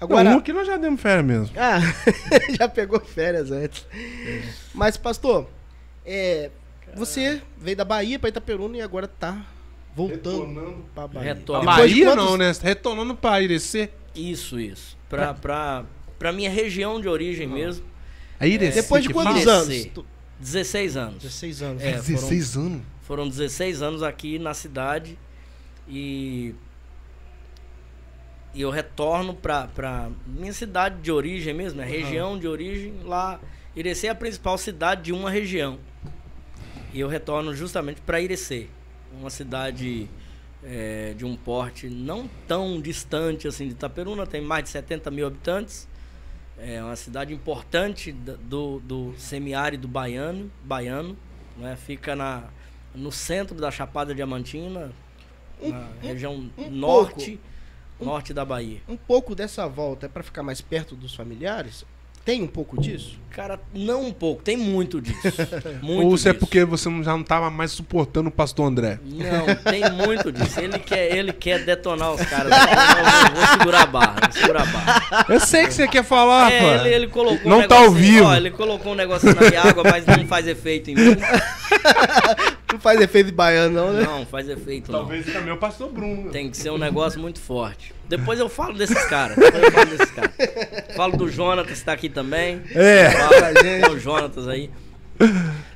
Agora, 0.00 0.30
Não, 0.30 0.38
um 0.38 0.40
que 0.40 0.52
nós 0.52 0.66
já 0.66 0.76
demos 0.76 1.00
férias 1.00 1.24
mesmo. 1.24 1.50
Ah, 1.56 1.78
já 2.58 2.68
pegou 2.68 2.98
férias 3.00 3.52
antes. 3.52 3.86
Mas, 4.74 4.96
pastor, 4.96 5.48
é, 6.04 6.50
você 6.96 7.40
veio 7.56 7.76
da 7.76 7.84
Bahia 7.84 8.18
pra 8.18 8.28
Itaperuna 8.28 8.78
e 8.78 8.80
agora 8.80 9.06
tá 9.06 9.40
voltando 9.94 10.40
Retornando. 10.40 10.84
pra 10.92 11.06
Bahia. 11.06 11.30
A 11.32 11.34
de 11.34 11.44
Bahia 11.64 12.06
quantos- 12.06 12.24
não, 12.24 12.36
né? 12.36 12.52
Retornando 12.60 13.14
pra 13.14 13.40
Irecê. 13.40 13.90
Isso, 14.14 14.58
isso. 14.58 14.96
Pra, 15.08 15.32
pra, 15.34 15.84
pra 16.18 16.32
minha 16.32 16.50
região 16.50 17.00
de 17.00 17.06
origem 17.08 17.46
mesmo, 17.46 17.84
A 18.40 18.46
Irecê 18.46 18.82
Depois 18.82 19.04
de 19.04 19.10
quantos 19.10 19.44
fala? 19.44 19.56
anos? 19.58 19.68
Irecê. 19.68 19.90
Tu- 19.94 20.06
16 20.40 20.96
anos. 20.96 21.22
16 21.22 21.62
anos. 21.62 21.80
É, 21.82 21.92
16 21.92 22.56
anos. 22.56 22.82
Foram 23.12 23.28
16 23.28 23.82
anos 23.82 24.02
aqui 24.02 24.38
na 24.38 24.54
cidade 24.54 25.18
e 25.86 26.54
e 28.54 28.62
eu 28.62 28.70
retorno 28.70 29.34
pra 29.34 30.08
minha 30.26 30.54
cidade 30.54 30.98
de 31.02 31.12
origem 31.12 31.52
mesmo, 31.52 31.78
né? 31.78 31.84
região 31.84 32.38
de 32.38 32.48
origem 32.48 32.94
lá. 33.04 33.38
Irecê 33.76 34.06
é 34.06 34.10
a 34.10 34.14
principal 34.14 34.56
cidade 34.56 35.02
de 35.02 35.12
uma 35.12 35.28
região. 35.30 35.78
E 36.90 37.00
eu 37.00 37.06
retorno 37.06 37.54
justamente 37.54 38.00
para 38.00 38.18
Irecê, 38.18 38.68
uma 39.20 39.28
cidade 39.28 40.08
é, 40.64 41.12
de 41.14 41.26
um 41.26 41.36
porte 41.36 41.90
não 41.90 42.26
tão 42.48 42.80
distante 42.80 43.46
assim 43.46 43.66
de 43.66 43.72
Itaperuna, 43.74 44.26
tem 44.26 44.40
mais 44.40 44.64
de 44.64 44.70
70 44.70 45.10
mil 45.10 45.26
habitantes. 45.26 45.86
É 46.56 46.82
uma 46.82 46.96
cidade 46.96 47.34
importante 47.34 48.10
do, 48.10 48.80
do 48.80 49.14
semiárido 49.18 49.86
baiano, 49.86 50.50
baiano 50.64 51.14
né? 51.58 51.76
fica 51.76 52.16
na, 52.16 52.44
no 52.94 53.12
centro 53.12 53.56
da 53.56 53.70
Chapada 53.70 54.14
Diamantina, 54.14 54.92
um, 55.60 55.70
na 55.70 55.88
região 56.00 56.50
um 56.58 56.70
norte, 56.70 57.38
pouco, 57.98 58.04
norte 58.12 58.34
da 58.34 58.44
Bahia. 58.44 58.80
Um 58.88 58.96
pouco 58.96 59.34
dessa 59.34 59.66
volta 59.68 60.06
é 60.06 60.08
para 60.08 60.22
ficar 60.22 60.42
mais 60.42 60.60
perto 60.60 60.94
dos 60.94 61.14
familiares? 61.14 61.84
Tem 62.24 62.40
um 62.40 62.46
pouco 62.46 62.80
disso? 62.80 63.18
Cara, 63.30 63.58
não 63.74 64.06
um 64.06 64.12
pouco, 64.12 64.44
tem 64.44 64.56
muito 64.56 65.00
disso. 65.00 65.18
Muito 65.82 66.06
Ou 66.06 66.16
se 66.16 66.28
é 66.28 66.32
porque 66.32 66.64
você 66.64 66.88
já 67.02 67.12
não 67.12 67.22
estava 67.22 67.50
mais 67.50 67.72
suportando 67.72 68.28
o 68.28 68.32
pastor 68.32 68.66
André? 68.66 69.00
Não, 69.02 69.54
tem 69.56 69.90
muito 70.06 70.30
disso. 70.30 70.60
Ele 70.60 70.78
quer, 70.78 71.16
ele 71.16 71.32
quer 71.32 71.64
detonar 71.64 72.12
os 72.12 72.20
caras. 72.20 72.52
Eu 72.52 73.34
vou, 73.34 73.46
segurar 73.58 73.82
a 73.82 73.86
barra, 73.86 74.20
vou 74.20 74.32
segurar 74.32 74.62
a 74.62 74.66
barra. 74.66 75.26
Eu 75.28 75.40
sei 75.40 75.66
que 75.66 75.74
você 75.74 75.88
quer 75.88 76.04
falar, 76.04 76.52
é, 76.52 76.60
pô. 76.60 76.84
Ele, 76.84 76.94
ele 76.94 77.06
colocou 77.08 77.50
não 77.50 77.60
um 77.60 77.66
tá 77.66 77.78
ao 77.78 77.90
vivo. 77.90 78.26
Ó, 78.26 78.34
ele 78.34 78.50
colocou 78.50 78.92
um 78.92 78.96
negócio 78.96 79.34
na 79.34 79.48
minha 79.48 79.62
água, 79.62 79.82
mas 79.82 80.06
não 80.06 80.26
faz 80.26 80.46
efeito 80.46 80.90
em 80.90 80.94
mim. 80.94 81.16
Não 82.72 82.80
faz 82.80 83.00
efeito 83.00 83.26
de 83.26 83.32
baiano, 83.32 83.74
não, 83.74 83.92
né? 83.92 84.02
Não, 84.02 84.24
faz 84.24 84.48
efeito 84.48 84.90
Talvez 84.90 85.26
não. 85.26 85.32
também 85.34 85.52
o 85.52 85.58
pastor 85.58 85.92
Bruno. 85.92 86.30
Tem 86.30 86.50
que 86.50 86.56
ser 86.56 86.70
um 86.70 86.78
negócio 86.78 87.20
muito 87.20 87.40
forte. 87.40 87.94
Depois 88.08 88.40
eu 88.40 88.48
falo 88.48 88.74
desses 88.74 89.04
caras. 89.04 89.36
Depois 89.36 89.62
eu 89.62 89.72
falo 89.72 89.90
desses 89.90 90.10
caras. 90.10 90.32
Falo 90.96 91.16
do 91.16 91.28
Jonatas, 91.28 91.78
que 91.78 91.84
tá 91.84 91.92
aqui 91.92 92.08
também. 92.08 92.62
É. 92.74 93.10
Falo, 93.10 93.94
o 93.94 93.98
Jonatas 93.98 94.48
aí. 94.48 94.70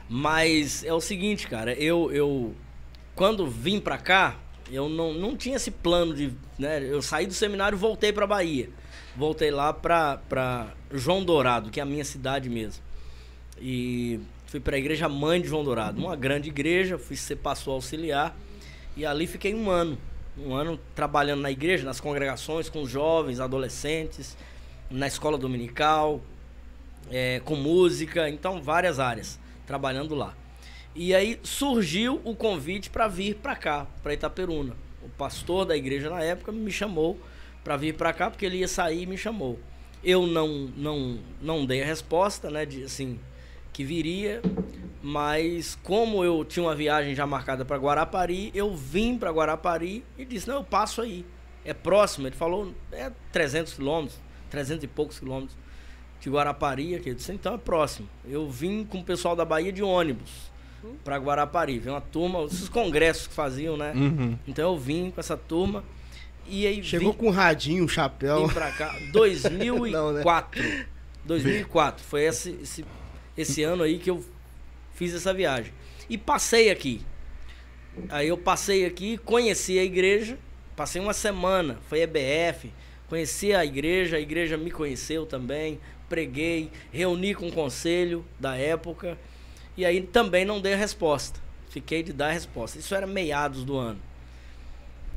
Mas 0.08 0.84
é 0.84 0.92
o 0.92 1.00
seguinte, 1.00 1.46
cara. 1.46 1.74
Eu, 1.74 2.10
eu 2.12 2.54
quando 3.14 3.46
vim 3.46 3.80
pra 3.80 3.98
cá, 3.98 4.36
eu 4.70 4.88
não, 4.88 5.12
não 5.12 5.36
tinha 5.36 5.56
esse 5.56 5.70
plano 5.70 6.14
de... 6.14 6.32
Né, 6.58 6.82
eu 6.82 7.02
saí 7.02 7.26
do 7.26 7.34
seminário 7.34 7.76
e 7.76 7.78
voltei 7.78 8.12
pra 8.12 8.26
Bahia. 8.26 8.70
Voltei 9.16 9.50
lá 9.50 9.72
pra, 9.72 10.18
pra 10.28 10.68
João 10.92 11.24
Dourado, 11.24 11.70
que 11.70 11.80
é 11.80 11.82
a 11.82 11.86
minha 11.86 12.04
cidade 12.04 12.48
mesmo. 12.48 12.82
E 13.58 14.20
fui 14.56 14.60
para 14.60 14.76
a 14.76 14.78
igreja 14.78 15.06
mãe 15.06 15.38
de 15.38 15.48
João 15.48 15.62
Dourado, 15.62 16.00
uma 16.00 16.16
grande 16.16 16.48
igreja, 16.48 16.96
fui 16.96 17.14
ser 17.14 17.36
pastor 17.36 17.74
auxiliar 17.74 18.34
e 18.96 19.04
ali 19.04 19.26
fiquei 19.26 19.54
um 19.54 19.68
ano, 19.68 19.98
um 20.38 20.54
ano 20.54 20.80
trabalhando 20.94 21.42
na 21.42 21.50
igreja, 21.50 21.84
nas 21.84 22.00
congregações 22.00 22.70
com 22.70 22.86
jovens, 22.86 23.38
adolescentes, 23.38 24.34
na 24.90 25.06
escola 25.06 25.36
dominical, 25.36 26.22
é, 27.10 27.38
com 27.44 27.54
música, 27.54 28.30
então 28.30 28.62
várias 28.62 28.98
áreas, 28.98 29.38
trabalhando 29.66 30.14
lá. 30.14 30.34
E 30.94 31.14
aí 31.14 31.38
surgiu 31.42 32.18
o 32.24 32.34
convite 32.34 32.88
para 32.88 33.06
vir 33.08 33.34
para 33.34 33.54
cá, 33.54 33.86
para 34.02 34.14
Itaperuna. 34.14 34.74
O 35.02 35.08
pastor 35.10 35.66
da 35.66 35.76
igreja 35.76 36.08
na 36.08 36.22
época 36.22 36.50
me 36.50 36.72
chamou 36.72 37.20
para 37.62 37.76
vir 37.76 37.94
para 37.94 38.10
cá 38.14 38.30
porque 38.30 38.46
ele 38.46 38.56
ia 38.56 38.68
sair 38.68 39.02
e 39.02 39.06
me 39.06 39.18
chamou. 39.18 39.60
Eu 40.02 40.26
não 40.26 40.72
não 40.74 41.18
não 41.42 41.66
dei 41.66 41.82
a 41.82 41.86
resposta, 41.86 42.50
né, 42.50 42.64
de 42.64 42.84
assim, 42.84 43.18
que 43.76 43.84
viria, 43.84 44.40
mas 45.02 45.78
como 45.82 46.24
eu 46.24 46.42
tinha 46.46 46.64
uma 46.64 46.74
viagem 46.74 47.14
já 47.14 47.26
marcada 47.26 47.62
para 47.62 47.76
Guarapari, 47.76 48.50
eu 48.54 48.74
vim 48.74 49.18
para 49.18 49.30
Guarapari 49.30 50.02
e 50.16 50.24
disse: 50.24 50.48
"Não, 50.48 50.54
eu 50.54 50.64
passo 50.64 51.02
aí. 51.02 51.26
É 51.62 51.74
próximo". 51.74 52.26
Ele 52.26 52.34
falou: 52.34 52.72
"É 52.90 53.12
300 53.30 53.74
quilômetros, 53.74 54.18
300 54.48 54.84
e 54.84 54.86
poucos 54.86 55.18
quilômetros 55.18 55.58
de 56.18 56.30
Guarapari 56.30 56.94
aqui". 56.94 57.10
Eu 57.10 57.14
disse: 57.16 57.30
"Então 57.32 57.52
é 57.52 57.58
próximo". 57.58 58.08
Eu 58.26 58.48
vim 58.48 58.82
com 58.82 59.00
o 59.00 59.04
pessoal 59.04 59.36
da 59.36 59.44
Bahia 59.44 59.70
de 59.70 59.82
ônibus 59.82 60.50
para 61.04 61.18
Guarapari, 61.18 61.78
veio 61.78 61.96
uma 61.96 62.00
turma, 62.00 62.44
esses 62.44 62.70
congressos 62.70 63.26
que 63.26 63.34
faziam, 63.34 63.76
né? 63.76 63.92
Uhum. 63.94 64.38
Então 64.48 64.72
eu 64.72 64.78
vim 64.78 65.10
com 65.10 65.20
essa 65.20 65.36
turma 65.36 65.84
e 66.46 66.66
aí 66.66 66.82
chegou 66.82 67.12
vim, 67.12 67.18
com 67.18 67.26
um 67.26 67.30
radinho, 67.30 67.84
um 67.84 67.88
chapéu. 67.88 68.46
Vim 68.46 68.54
para 68.54 68.72
cá 68.72 68.96
2004. 69.12 69.92
Não, 69.92 70.12
né? 70.12 70.86
2004 71.26 72.04
foi 72.04 72.22
esse, 72.22 72.50
esse 72.62 72.84
esse 73.36 73.62
ano 73.62 73.82
aí 73.82 73.98
que 73.98 74.10
eu 74.10 74.24
fiz 74.94 75.14
essa 75.14 75.32
viagem. 75.32 75.72
E 76.08 76.16
passei 76.16 76.70
aqui. 76.70 77.02
Aí 78.08 78.28
eu 78.28 78.36
passei 78.36 78.84
aqui, 78.84 79.16
conheci 79.18 79.78
a 79.78 79.84
igreja, 79.84 80.38
passei 80.74 81.00
uma 81.00 81.14
semana, 81.14 81.78
foi 81.88 82.00
EBF, 82.02 82.70
conheci 83.08 83.54
a 83.54 83.64
igreja, 83.64 84.16
a 84.16 84.20
igreja 84.20 84.56
me 84.56 84.70
conheceu 84.70 85.24
também, 85.24 85.80
preguei, 86.08 86.70
reuni 86.92 87.34
com 87.34 87.48
o 87.48 87.52
conselho 87.52 88.24
da 88.38 88.56
época 88.56 89.18
e 89.76 89.84
aí 89.84 90.02
também 90.02 90.44
não 90.44 90.60
dei 90.60 90.74
a 90.74 90.76
resposta. 90.76 91.40
Fiquei 91.70 92.02
de 92.02 92.12
dar 92.12 92.28
a 92.28 92.32
resposta. 92.32 92.78
Isso 92.78 92.94
era 92.94 93.06
meados 93.06 93.64
do 93.64 93.76
ano. 93.76 94.00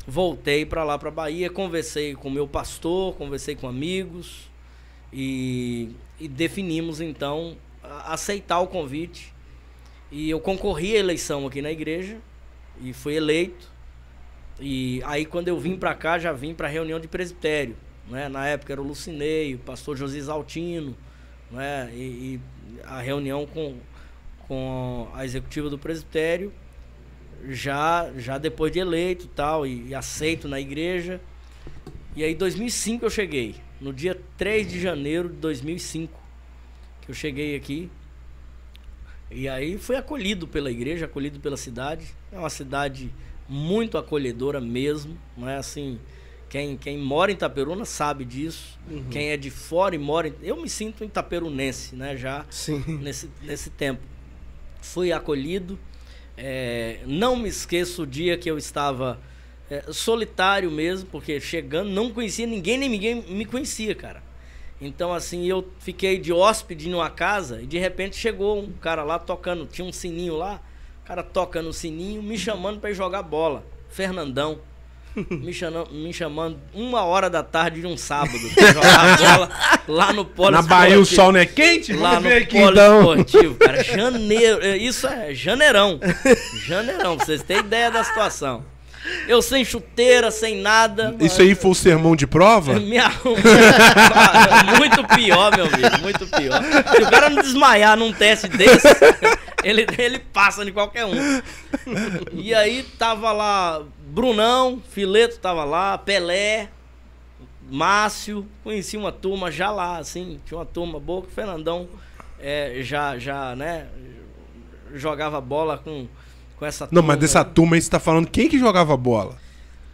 Voltei 0.08 0.66
para 0.66 0.84
lá 0.84 0.98
para 0.98 1.12
Bahia, 1.12 1.50
conversei 1.50 2.16
com 2.16 2.30
meu 2.30 2.48
pastor, 2.48 3.14
conversei 3.16 3.56
com 3.56 3.68
amigos 3.68 4.50
e, 5.14 5.90
e 6.20 6.28
definimos 6.28 7.00
então 7.00 7.56
aceitar 8.06 8.60
o 8.60 8.68
convite. 8.68 9.34
E 10.12 10.30
eu 10.30 10.40
concorri 10.40 10.96
à 10.96 11.00
eleição 11.00 11.46
aqui 11.46 11.62
na 11.62 11.72
igreja 11.72 12.18
e 12.82 12.94
fui 12.94 13.16
eleito. 13.16 13.68
E 14.60 15.02
aí 15.06 15.26
quando 15.26 15.48
eu 15.48 15.60
vim 15.60 15.78
para 15.78 15.94
cá, 15.94 16.20
já 16.20 16.32
vim 16.32 16.54
para 16.54 16.68
reunião 16.68 17.00
de 17.00 17.08
presbitério, 17.08 17.76
né? 18.10 18.28
Na 18.28 18.46
época 18.48 18.74
era 18.74 18.82
o 18.82 18.86
Lucinei, 18.86 19.56
o 19.56 19.60
pastor 19.60 19.96
José 19.96 20.30
Altino, 20.30 20.98
né? 21.52 21.90
E, 21.94 21.98
e, 21.98 22.40
a 22.84 23.00
reunião 23.00 23.46
com, 23.46 23.78
com 24.48 25.08
a 25.14 25.26
executiva 25.26 25.70
do 25.70 25.78
presbitério 25.78 26.54
já 27.48 28.12
já 28.18 28.38
depois 28.38 28.72
de 28.72 28.80
eleito 28.80 29.28
tal 29.28 29.66
e, 29.66 29.88
e 29.88 29.96
aceito 29.96 30.48
na 30.48 30.60
igreja. 30.60 31.22
E 32.16 32.24
aí 32.24 32.36
2005 32.36 33.06
eu 33.06 33.10
cheguei, 33.10 33.56
no 33.80 33.94
dia 33.94 34.20
3 34.38 34.68
de 34.68 34.80
janeiro 34.80 35.30
de 35.30 35.36
2005 35.36 36.29
eu 37.10 37.14
cheguei 37.16 37.56
aqui. 37.56 37.90
E 39.32 39.50
aí 39.50 39.80
fui 39.80 39.96
acolhido 39.96 40.48
pela 40.48 40.70
igreja, 40.70 41.06
acolhido 41.06 41.40
pela 41.40 41.58
cidade. 41.58 42.06
É 42.32 42.38
uma 42.38 42.52
cidade 42.52 43.12
muito 43.48 43.98
acolhedora 43.98 44.62
mesmo, 44.62 45.18
não 45.36 45.50
é 45.50 45.58
assim. 45.58 46.00
Quem, 46.50 46.78
quem 46.78 47.00
mora 47.00 47.32
em 47.32 47.34
Itaperuna 47.34 47.84
sabe 47.84 48.24
disso. 48.24 48.80
Uhum. 48.90 49.06
Quem 49.10 49.30
é 49.30 49.38
de 49.38 49.50
fora 49.50 49.96
e 49.96 49.98
mora 49.98 50.28
em... 50.28 50.36
Eu 50.42 50.62
me 50.62 50.70
sinto 50.70 51.04
itaperunense, 51.04 51.96
né? 51.96 52.16
Já 52.16 52.46
Sim. 52.50 52.84
Nesse, 53.02 53.30
nesse 53.42 53.72
tempo. 53.72 54.02
Fui 54.80 55.12
acolhido. 55.12 55.80
É, 56.38 57.00
não 57.08 57.36
me 57.36 57.50
esqueço 57.50 58.04
o 58.04 58.08
dia 58.08 58.38
que 58.38 58.50
eu 58.50 58.58
estava 58.58 59.20
é, 59.70 59.84
solitário 59.92 60.70
mesmo, 60.70 61.10
porque 61.10 61.40
chegando, 61.40 61.90
não 61.90 62.12
conhecia 62.12 62.46
ninguém, 62.46 62.78
nem 62.78 62.90
ninguém 62.90 63.16
me 63.16 63.46
conhecia, 63.46 63.96
cara. 63.96 64.29
Então, 64.82 65.14
assim, 65.14 65.46
eu 65.46 65.68
fiquei 65.80 66.18
de 66.18 66.32
hóspede 66.32 66.90
numa 66.90 67.10
casa 67.10 67.62
e 67.62 67.66
de 67.66 67.78
repente 67.78 68.16
chegou 68.16 68.60
um 68.60 68.72
cara 68.72 69.04
lá 69.04 69.20
tocando, 69.20 69.66
tinha 69.66 69.86
um 69.86 69.92
sininho 69.92 70.38
lá, 70.38 70.62
o 71.04 71.08
cara 71.08 71.22
toca 71.22 71.62
no 71.62 71.74
sininho, 71.74 72.24
me 72.24 72.38
chamando 72.38 72.80
para 72.80 72.90
ir 72.92 72.94
jogar 72.94 73.22
bola. 73.24 73.66
Fernandão. 73.90 74.60
Me 75.30 75.52
chamando, 75.52 75.92
me 75.92 76.14
chamando 76.14 76.60
uma 76.72 77.04
hora 77.04 77.32
da 77.32 77.42
tarde 77.42 77.82
de 77.82 77.88
um 77.88 77.98
sábado 77.98 78.38
pra 78.54 78.72
jogar 78.72 79.18
bola 79.18 79.50
lá 79.88 80.14
no 80.14 80.24
polo 80.24 80.52
Na 80.52 80.62
Bahia 80.62 81.00
o 81.00 81.06
sol 81.06 81.32
não 81.32 81.40
é 81.40 81.48
quente? 81.48 81.92
Lá 81.94 82.20
no 82.20 82.30
aqui, 82.30 82.46
polo 82.60 82.72
então. 82.72 83.00
esportivo, 83.16 83.56
cara. 83.56 83.84
Janeiro, 83.84 84.64
é, 84.64 84.78
isso 84.78 85.08
é 85.08 85.34
janeirão. 85.34 86.00
Janeirão, 86.68 87.18
pra 87.18 87.26
vocês 87.26 87.42
terem 87.42 87.64
ideia 87.64 87.90
da 87.90 88.04
situação. 88.04 88.64
Eu 89.28 89.42
sem 89.42 89.64
chuteira, 89.64 90.32
sem 90.32 90.60
nada. 90.60 91.16
Isso 91.20 91.42
aí 91.42 91.56
foi 91.56 91.72
o 91.72 91.76
sermão 91.76 92.16
de 92.16 92.26
prova? 92.26 92.74
Me 92.80 92.98
muito 94.78 95.04
pior, 95.16 95.56
meu 95.56 95.66
amigo, 95.66 96.02
muito 96.02 96.28
pior. 96.28 96.62
Se 96.96 97.02
o 97.02 97.10
cara 97.10 97.30
não 97.30 97.42
desmaiar 97.42 97.98
num 97.98 98.12
teste 98.12 98.48
desse, 98.48 98.88
ele, 99.64 99.86
ele 99.98 100.20
passa 100.20 100.66
de 100.66 100.72
qualquer 100.72 101.06
um. 101.06 101.14
E 102.34 102.54
aí 102.54 102.84
tava 102.98 103.32
lá 103.32 103.82
Brunão, 104.00 104.82
Fileto 104.90 105.40
tava 105.40 105.64
lá, 105.64 105.98
Pelé, 105.98 106.70
Márcio, 107.70 108.48
conheci 108.64 108.98
uma 108.98 109.12
turma 109.12 109.52
já 109.52 109.70
lá, 109.70 109.98
assim, 109.98 110.40
tinha 110.46 110.58
uma 110.58 110.66
turma 110.66 111.00
boa 111.00 111.22
que 111.22 111.28
o 111.28 111.32
Fernandão 111.32 111.88
é, 112.40 112.80
já, 112.82 113.18
já, 113.20 113.56
né, 113.56 113.88
jogava 114.94 115.40
bola 115.40 115.78
com 115.78 116.08
com 116.60 116.66
essa 116.66 116.86
turma. 116.86 117.02
Não, 117.02 117.08
mas 117.08 117.18
dessa 117.18 117.44
turma 117.44 117.76
aí 117.76 117.82
você 117.82 117.90
tá 117.90 118.00
falando 118.00 118.28
quem 118.28 118.50
que 118.50 118.60
jogava 118.60 118.96
bola? 118.98 119.38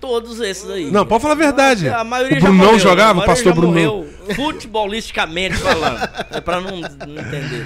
Todos 0.01 0.39
esses 0.39 0.69
aí. 0.69 0.91
Não, 0.91 1.06
pode 1.06 1.21
falar 1.21 1.36
a 1.36 1.38
verdade. 1.38 1.88
A 1.88 2.04
maioria 2.04 2.38
o 2.38 2.41
Brunão 2.41 2.65
morreu, 2.65 2.80
jogava, 2.80 3.21
o 3.21 3.25
pastor 3.25 3.54
Brunão. 3.54 4.06
futebolisticamente 4.36 5.56
falando. 5.56 6.10
é 6.32 6.41
pra 6.41 6.60
não, 6.60 6.80
não 6.80 7.21
entender. 7.21 7.65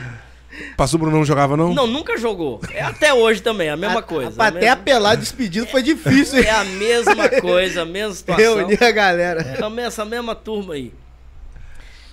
Pastor 0.75 0.99
Brunão 0.99 1.23
jogava, 1.23 1.55
não? 1.55 1.73
Não, 1.73 1.87
nunca 1.87 2.17
jogou. 2.17 2.61
É 2.71 2.81
até 2.81 3.13
hoje 3.13 3.41
também, 3.41 3.69
a 3.69 3.77
mesma 3.77 3.99
a, 3.99 4.03
coisa. 4.03 4.41
A, 4.41 4.47
até 4.47 4.59
mesma... 4.59 4.73
apelar 4.73 5.15
despedido 5.15 5.65
foi 5.67 5.81
difícil. 5.81 6.39
É 6.39 6.49
a 6.49 6.63
mesma 6.63 7.29
coisa, 7.41 7.81
a 7.83 7.85
mesma 7.85 8.13
situação. 8.13 8.57
Reunir 8.57 8.83
a 8.83 8.91
galera. 8.91 9.41
É 9.41 9.81
essa 9.81 10.05
mesma 10.05 10.35
turma 10.35 10.73
aí. 10.73 10.93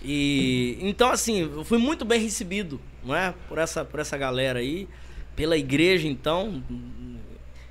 E 0.02 0.78
então 0.80 1.10
assim, 1.10 1.50
eu 1.56 1.64
fui 1.64 1.78
muito 1.78 2.04
bem 2.04 2.20
recebido, 2.20 2.80
não 3.04 3.14
é? 3.14 3.34
Por 3.48 3.58
essa 3.58 3.84
por 3.84 3.98
essa 3.98 4.16
galera 4.16 4.60
aí 4.60 4.88
pela 5.36 5.56
igreja, 5.56 6.08
então, 6.08 6.62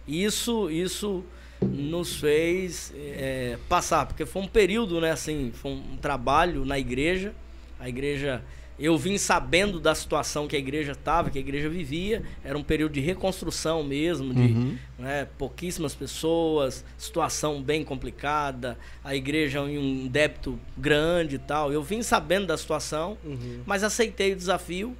isso, 0.08 0.70
isso 0.70 1.24
nos 1.62 2.16
fez 2.18 2.94
é, 2.96 3.58
passar, 3.68 4.06
porque 4.06 4.26
foi 4.26 4.42
um 4.44 4.48
período, 4.48 5.02
né, 5.02 5.12
assim, 5.12 5.52
foi 5.54 5.72
um 5.72 5.98
trabalho 5.98 6.64
na 6.64 6.78
igreja, 6.78 7.34
a 7.80 7.90
igreja 7.90 8.44
eu 8.78 8.98
vim 8.98 9.18
sabendo 9.18 9.80
da 9.80 9.96
situação 9.96 10.50
que 10.50 10.56
a 10.56 10.60
igreja 10.60 10.92
estava, 10.92 11.30
que 11.30 11.38
a 11.38 11.42
igreja 11.42 11.70
vivia. 11.70 12.24
Era 12.44 12.58
um 12.58 12.64
período 12.64 12.92
de 12.92 13.00
reconstrução 13.00 13.86
mesmo, 13.86 14.34
de 14.34 14.42
Uhum. 14.52 14.78
né, 15.00 15.26
pouquíssimas 15.38 15.96
pessoas, 15.96 16.84
situação 16.98 17.62
bem 17.64 17.86
complicada, 17.86 18.78
a 19.02 19.16
igreja 19.16 19.60
em 19.62 19.78
um 19.78 20.08
débito 20.10 20.60
grande 20.78 21.36
e 21.36 21.40
tal. 21.40 21.72
Eu 21.72 21.82
vim 21.82 22.02
sabendo 22.04 22.48
da 22.48 22.58
situação, 22.58 23.18
Uhum. 23.24 23.62
mas 23.66 23.82
aceitei 23.82 24.34
o 24.34 24.36
desafio. 24.36 24.94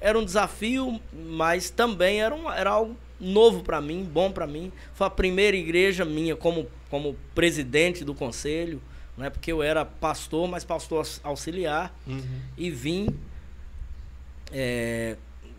Era 0.00 0.18
um 0.18 0.24
desafio, 0.24 1.00
mas 1.12 1.70
também 1.70 2.20
era, 2.20 2.34
um, 2.34 2.50
era 2.50 2.70
algo 2.70 2.96
novo 3.20 3.62
para 3.62 3.80
mim, 3.80 4.04
bom 4.04 4.30
para 4.30 4.46
mim. 4.46 4.70
Foi 4.94 5.06
a 5.06 5.10
primeira 5.10 5.56
igreja 5.56 6.04
minha 6.04 6.36
como, 6.36 6.66
como 6.88 7.16
presidente 7.34 8.04
do 8.04 8.14
conselho, 8.14 8.80
né, 9.16 9.28
porque 9.28 9.50
eu 9.50 9.62
era 9.62 9.84
pastor, 9.84 10.48
mas 10.48 10.64
pastor 10.64 10.98
aux- 11.00 11.20
auxiliar. 11.24 11.92
Uhum. 12.06 12.22
e 12.56 12.70
vim 12.70 13.08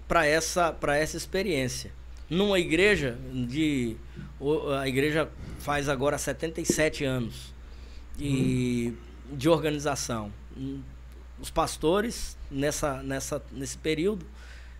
para 0.08 0.25
essa 0.25 0.71
para 0.71 0.97
essa 0.97 1.17
experiência. 1.17 1.91
Numa 2.30 2.60
igreja 2.60 3.17
de 3.34 3.95
a 4.80 4.88
igreja 4.88 5.30
faz 5.60 5.89
agora 5.89 6.17
77 6.17 7.04
anos 7.04 7.54
e 8.17 8.93
de 9.32 9.49
organização. 9.49 10.32
Os 11.39 11.49
pastores 11.49 12.38
nessa 12.50 13.02
nessa 13.04 13.42
nesse 13.52 13.78
período 13.78 14.26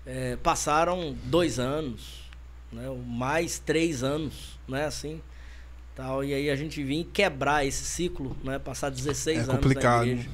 eh, 0.06 0.38
passaram 0.42 1.16
dois 1.26 1.60
anos 1.60 2.30
né 2.72 2.88
mais 3.06 3.60
três 3.60 4.04
anos 4.04 4.60
né 4.68 4.86
assim 4.86 5.22
tal 5.96 6.24
e 6.24 6.34
aí 6.34 6.50
a 6.50 6.56
gente 6.56 6.84
vinha 6.84 7.06
quebrar 7.06 7.66
esse 7.66 7.84
ciclo 7.84 8.36
né 8.44 8.58
passar 8.60 8.90
16 8.90 9.38
É 9.38 9.42
anos 9.42 9.56
complicado. 9.56 10.06
na 10.06 10.12
igreja 10.12 10.30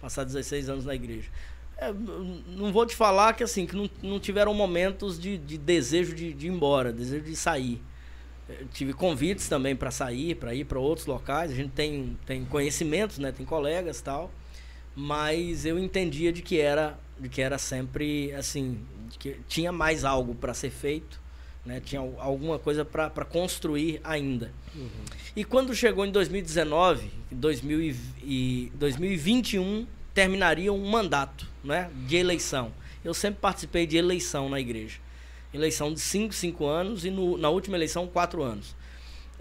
passar 0.00 0.24
16 0.24 0.68
anos 0.68 0.84
na 0.84 0.94
igreja. 0.94 1.28
É, 1.76 1.92
não 1.92 2.72
vou 2.72 2.84
te 2.86 2.96
falar 2.96 3.34
que 3.34 3.42
assim 3.42 3.66
que 3.66 3.76
não, 3.76 3.88
não 4.02 4.18
tiveram 4.18 4.52
momentos 4.54 5.18
de, 5.18 5.38
de 5.38 5.56
desejo 5.58 6.14
de, 6.14 6.32
de 6.32 6.46
ir 6.46 6.50
embora, 6.50 6.92
desejo 6.92 7.24
de 7.24 7.36
sair. 7.36 7.80
Eu 8.48 8.66
tive 8.72 8.92
convites 8.94 9.48
também 9.48 9.76
para 9.76 9.90
sair, 9.90 10.34
para 10.34 10.54
ir 10.54 10.64
para 10.64 10.78
outros 10.78 11.06
locais. 11.06 11.50
A 11.52 11.54
gente 11.54 11.70
tem, 11.70 12.16
tem 12.24 12.44
conhecimentos, 12.44 13.18
né? 13.18 13.30
Tem 13.30 13.44
colegas 13.44 14.00
tal. 14.00 14.30
Mas 15.00 15.64
eu 15.64 15.78
entendia 15.78 16.32
de 16.32 16.42
que 16.42 16.58
era 16.58 16.98
de 17.20 17.28
que 17.28 17.40
era 17.40 17.56
sempre 17.56 18.32
assim, 18.32 18.80
de 19.08 19.16
que 19.18 19.36
tinha 19.48 19.70
mais 19.70 20.04
algo 20.04 20.34
para 20.34 20.52
ser 20.54 20.70
feito, 20.70 21.20
né? 21.64 21.80
Tinha 21.80 22.00
al- 22.00 22.14
alguma 22.18 22.58
coisa 22.58 22.84
para 22.84 23.24
construir 23.24 24.00
ainda. 24.02 24.52
E 25.36 25.44
quando 25.44 25.72
chegou 25.72 26.04
em 26.04 26.10
2019, 26.10 27.10
2000 27.30 27.80
e, 27.80 27.96
e 28.24 28.72
2021 28.74 29.86
terminaria 30.12 30.72
um 30.72 30.88
mandato, 30.90 31.46
né, 31.62 31.90
de 32.08 32.16
eleição. 32.16 32.72
Eu 33.04 33.14
sempre 33.14 33.40
participei 33.40 33.86
de 33.86 33.96
eleição 33.96 34.48
na 34.48 34.58
igreja. 34.58 34.98
Eleição 35.54 35.92
de 35.94 36.00
5, 36.00 36.34
5 36.34 36.66
anos 36.66 37.04
e 37.04 37.10
no- 37.10 37.38
na 37.38 37.48
última 37.50 37.76
eleição 37.76 38.06
4 38.08 38.42
anos. 38.42 38.74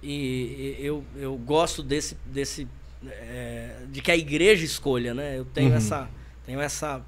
E, 0.03 0.75
e 0.79 0.85
eu, 0.85 1.03
eu 1.15 1.35
gosto 1.35 1.81
desse 1.81 2.15
desse 2.25 2.67
é, 3.05 3.75
de 3.89 4.01
que 4.01 4.11
a 4.11 4.17
igreja 4.17 4.63
escolha, 4.65 5.13
né? 5.13 5.37
Eu 5.37 5.45
tenho 5.45 5.69
Uhum. 5.71 5.77
essa 5.77 6.09
tenho 6.45 6.61
essa 6.61 7.03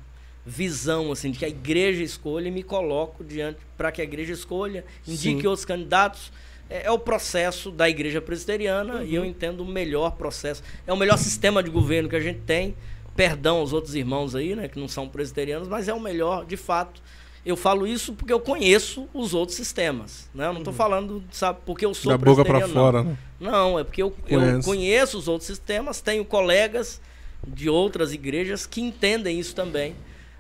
visão 0.46 1.12
assim 1.12 1.32
de 1.32 1.40
que 1.40 1.46
a 1.46 1.50
igreja 1.50 2.04
escolha 2.04 2.48
e 2.48 2.52
me 2.52 2.64
coloco 2.64 3.24
diante 3.24 3.60
para 3.78 3.92
que 3.92 4.02
a 4.02 4.04
igreja 4.04 4.34
escolha, 4.34 4.84
indique 5.08 5.42
Sim. 5.42 5.48
outros 5.48 5.66
candidatos. 5.66 6.32
É, 6.70 6.84
é 6.86 6.92
o 6.92 7.00
processo 7.00 7.72
da 7.72 7.90
igreja 7.90 8.22
presbiteriana 8.22 9.04
e 9.04 9.16
eu 9.16 9.24
entendo 9.26 9.62
o 9.62 9.66
melhor 9.66 10.12
processo. 10.12 10.62
É 10.86 10.94
o 10.94 10.98
melhor 10.98 11.18
sistema 11.18 11.64
de 11.64 11.70
governo 11.70 12.10
que 12.10 12.16
a 12.16 12.20
gente 12.20 12.40
tem. 12.42 12.76
Perdão 13.16 13.58
aos 13.58 13.74
outros 13.74 13.96
irmãos 13.96 14.36
aí, 14.36 14.56
né, 14.56 14.68
que 14.68 14.80
não 14.80 14.88
são 14.88 15.08
presbiterianos, 15.08 15.68
mas 15.68 15.88
é 15.88 15.94
o 15.94 16.00
melhor, 16.00 16.46
de 16.46 16.56
fato. 16.56 17.02
Eu 17.46 17.56
falo 17.56 17.88
isso 17.88 18.14
porque 18.14 18.34
eu 18.34 18.40
conheço 18.40 19.08
os 19.14 19.34
outros 19.34 19.56
sistemas, 19.56 20.30
né? 20.36 20.46
Eu 20.48 20.52
não 20.54 20.60
estou 20.60 20.74
falando, 20.74 21.24
sabe, 21.32 21.60
porque 21.66 21.86
eu 21.86 21.94
sou 21.94 22.12
Da 22.12 22.18
boca 22.18 22.44
não. 22.60 22.68
fora, 22.70 23.04
né? 23.04 23.18
Não, 23.40 23.80
é 23.80 23.84
porque 23.84 24.04
eu, 24.04 24.14
eu 24.28 24.62
conheço 24.64 25.18
os 25.18 25.28
outros 25.28 25.48
sistemas, 25.48 26.02
tenho 26.02 26.26
colegas 26.26 27.00
de 27.48 27.70
outras 27.70 28.12
igrejas 28.14 28.66
que 28.66 28.82
entendem 28.82 29.40
isso 29.40 29.56
também. 29.56 29.96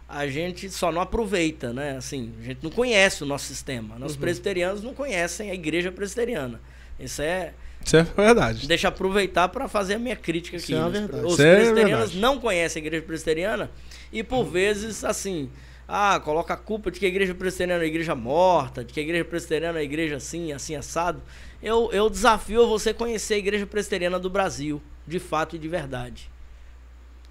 A 0.07 0.27
gente 0.27 0.69
só 0.69 0.91
não 0.91 1.01
aproveita, 1.01 1.71
né? 1.71 1.95
Assim, 1.95 2.33
a 2.41 2.43
gente 2.43 2.59
não 2.63 2.69
conhece 2.71 3.23
o 3.23 3.25
nosso 3.25 3.45
sistema. 3.45 3.97
Nós 3.97 4.13
Uhum. 4.13 4.19
presbiterianos 4.19 4.83
não 4.83 4.93
conhecem 4.93 5.51
a 5.51 5.53
igreja 5.53 5.91
presbiteriana. 5.91 6.59
Isso 6.99 7.21
é. 7.21 7.53
Isso 7.85 7.95
é 7.95 8.03
verdade. 8.03 8.67
Deixa 8.67 8.87
eu 8.87 8.89
aproveitar 8.89 9.47
para 9.49 9.67
fazer 9.69 9.93
a 9.93 9.99
minha 9.99 10.15
crítica 10.15 10.57
aqui. 10.57 10.73
Isso 10.73 10.81
é 10.81 10.83
né? 10.83 10.89
verdade. 10.89 11.25
Os 11.25 11.33
Isso 11.33 11.41
é 11.43 11.55
presbiterianos 11.55 12.11
verdade. 12.11 12.19
não 12.19 12.39
conhecem 12.39 12.81
a 12.81 12.85
igreja 12.85 13.05
presbiteriana 13.05 13.71
e 14.11 14.21
por 14.23 14.43
vezes, 14.43 15.03
assim, 15.05 15.49
ah, 15.91 16.19
coloca 16.19 16.53
a 16.53 16.57
culpa 16.57 16.91
de 16.91 16.99
que 16.99 17.05
a 17.07 17.09
igreja 17.09 17.33
presbiteriana 17.33 17.81
é 17.81 17.85
uma 17.85 17.89
igreja 17.89 18.13
morta, 18.13 18.85
de 18.85 18.93
que 18.93 18.99
a 18.99 19.03
igreja 19.03 19.25
presbiteriana 19.25 19.79
é 19.79 19.81
uma 19.81 19.83
igreja 19.83 20.17
assim, 20.17 20.51
assim, 20.51 20.75
assado. 20.75 21.19
Eu, 21.63 21.89
eu 21.91 22.07
desafio 22.11 22.67
você 22.67 22.93
conhecer 22.93 23.33
a 23.33 23.37
igreja 23.37 23.65
presbiteriana 23.65 24.19
do 24.19 24.29
Brasil, 24.29 24.79
de 25.07 25.17
fato 25.17 25.55
e 25.55 25.59
de 25.59 25.67
verdade. 25.67 26.29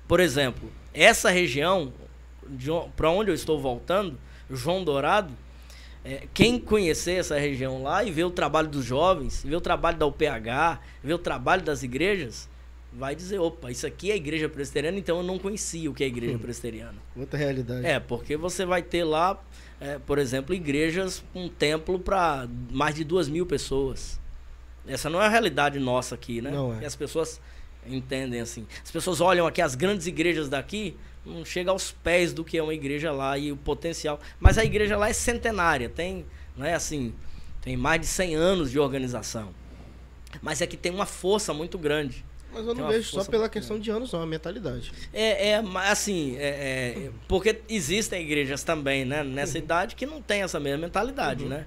Por 0.09 0.19
exemplo, 0.19 0.73
essa 0.93 1.31
região, 1.31 1.93
para 2.97 3.11
onde 3.11 3.31
eu 3.31 3.35
estou 3.35 3.61
voltando, 3.61 4.19
João 4.51 4.83
Dourado, 4.83 5.33
é, 6.05 6.27
quem 6.35 6.59
conhecer 6.59 7.13
essa 7.13 7.39
região 7.39 7.83
lá 7.83 8.03
e 8.03 8.11
ver 8.11 8.25
o 8.25 8.31
trabalho 8.31 8.69
dos 8.69 8.85
jovens, 8.85 9.45
ver 9.45 9.55
o 9.55 9.61
trabalho 9.61 9.99
da 9.99 10.07
UPH, 10.07 10.81
ver 11.05 11.15
o 11.15 11.19
trabalho 11.19 11.63
das 11.63 11.85
igrejas, 11.85 12.49
vai 12.99 13.15
dizer, 13.15 13.39
opa, 13.39 13.71
isso 13.71 13.87
aqui 13.87 14.11
é 14.11 14.15
a 14.15 14.17
igreja 14.17 14.49
presbiteriana, 14.49 14.99
então 14.99 15.19
eu 15.19 15.23
não 15.23 15.39
conhecia 15.39 15.89
o 15.89 15.95
que 15.95 16.03
é 16.03 16.07
a 16.07 16.09
igreja 16.09 16.37
presbiteriana. 16.37 16.97
Outra 17.17 17.39
realidade. 17.39 17.87
É, 17.87 18.01
porque 18.01 18.37
você 18.37 18.67
vai 18.67 18.83
ter 18.83 19.05
lá, 19.05 19.41
é, 19.81 20.01
por 20.01 20.19
exemplo, 20.19 20.53
igrejas, 20.53 21.23
um 21.33 21.49
templo 21.49 22.01
para 22.01 22.49
mais 22.73 22.97
de 22.97 23.05
duas 23.05 23.29
mil 23.29 23.47
pessoas. 23.47 24.19
Essa 24.85 25.09
não 25.09 25.23
é 25.23 25.27
a 25.27 25.29
realidade 25.29 25.79
nossa 25.79 26.17
aqui, 26.17 26.43
né? 26.43 26.51
Não 26.51 26.75
é. 26.75 26.83
E 26.83 26.85
as 26.85 26.97
pessoas 26.97 27.41
entendem 27.87 28.41
assim. 28.41 28.67
As 28.83 28.91
pessoas 28.91 29.21
olham 29.21 29.47
aqui 29.47 29.63
as 29.63 29.77
grandes 29.77 30.09
igrejas 30.09 30.49
daqui, 30.49 30.97
não 31.25 31.45
chega 31.45 31.71
aos 31.71 31.93
pés 31.93 32.33
do 32.33 32.45
que 32.45 32.59
é 32.59 32.63
uma 32.63 32.75
igreja 32.75 33.13
lá 33.13 33.39
e 33.39 33.53
o 33.53 33.57
potencial. 33.57 34.19
Mas 34.41 34.59
a 34.59 34.65
igreja 34.65 34.97
lá 34.97 35.09
é 35.09 35.13
centenária, 35.13 35.89
tem, 35.89 36.27
não 36.57 36.67
é 36.67 36.75
assim, 36.75 37.15
tem 37.63 37.77
mais 37.77 38.01
de 38.01 38.09
100 38.09 38.35
anos 38.35 38.71
de 38.73 38.79
organização. 38.81 39.55
Mas 40.43 40.61
é 40.61 40.67
que 40.67 40.77
tem 40.77 40.93
uma 40.93 41.07
força 41.07 41.55
muito 41.55 41.79
grande. 41.79 42.25
Mas 42.59 42.67
eu 42.67 42.75
não 42.75 42.83
uma 42.85 42.93
vejo 42.93 43.09
só 43.11 43.25
pela 43.25 43.49
questão 43.49 43.79
de 43.79 43.89
anos, 43.91 44.13
não, 44.13 44.21
a 44.23 44.27
mentalidade. 44.27 44.93
É, 45.15 45.51
é 45.51 45.63
assim, 45.87 46.37
é, 46.39 46.49
é, 47.07 47.11
porque 47.29 47.61
existem 47.69 48.23
igrejas 48.23 48.63
também, 48.65 49.05
né, 49.05 49.23
nessa 49.23 49.59
idade 49.59 49.95
que 49.95 50.05
não 50.05 50.21
tem 50.21 50.43
essa 50.43 50.59
mesma 50.59 50.79
mentalidade, 50.87 51.45
né? 51.45 51.67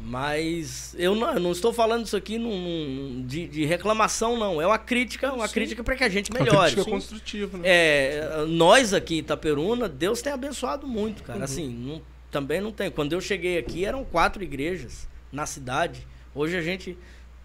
Mas 0.00 0.94
eu 0.98 1.14
não, 1.16 1.32
eu 1.34 1.40
não 1.40 1.50
estou 1.50 1.72
falando 1.72 2.04
isso 2.06 2.16
aqui 2.16 2.38
num- 2.38 2.60
num- 2.60 3.26
de, 3.26 3.48
de 3.48 3.64
reclamação, 3.64 4.38
não. 4.38 4.60
É 4.62 4.66
uma 4.66 4.78
crítica, 4.78 5.32
uma 5.32 5.48
Sim. 5.48 5.54
crítica 5.54 5.82
para 5.82 5.96
que 5.96 6.04
a 6.04 6.08
gente 6.08 6.30
Uma 6.30 6.40
melhore. 6.40 6.60
crítica 6.72 6.84
Sim. 6.84 6.90
construtiva, 6.90 7.58
né? 7.58 7.64
É, 7.68 8.44
nós 8.46 8.94
aqui 8.94 9.16
em 9.16 9.18
Itaperuna, 9.18 9.88
Deus 9.88 10.22
tem 10.22 10.32
abençoado 10.32 10.86
muito, 10.86 11.20
Uhum. 11.20 11.26
cara. 11.26 11.44
Assim, 11.44 11.68
não- 11.68 12.02
também 12.30 12.60
não 12.60 12.70
tem. 12.70 12.90
Quando 12.90 13.14
eu 13.14 13.20
cheguei 13.20 13.58
aqui, 13.58 13.84
eram 13.84 14.04
quatro 14.04 14.44
igrejas 14.44 15.08
na 15.32 15.44
cidade. 15.46 16.06
Hoje 16.34 16.56
a 16.56 16.60
gente 16.62 16.96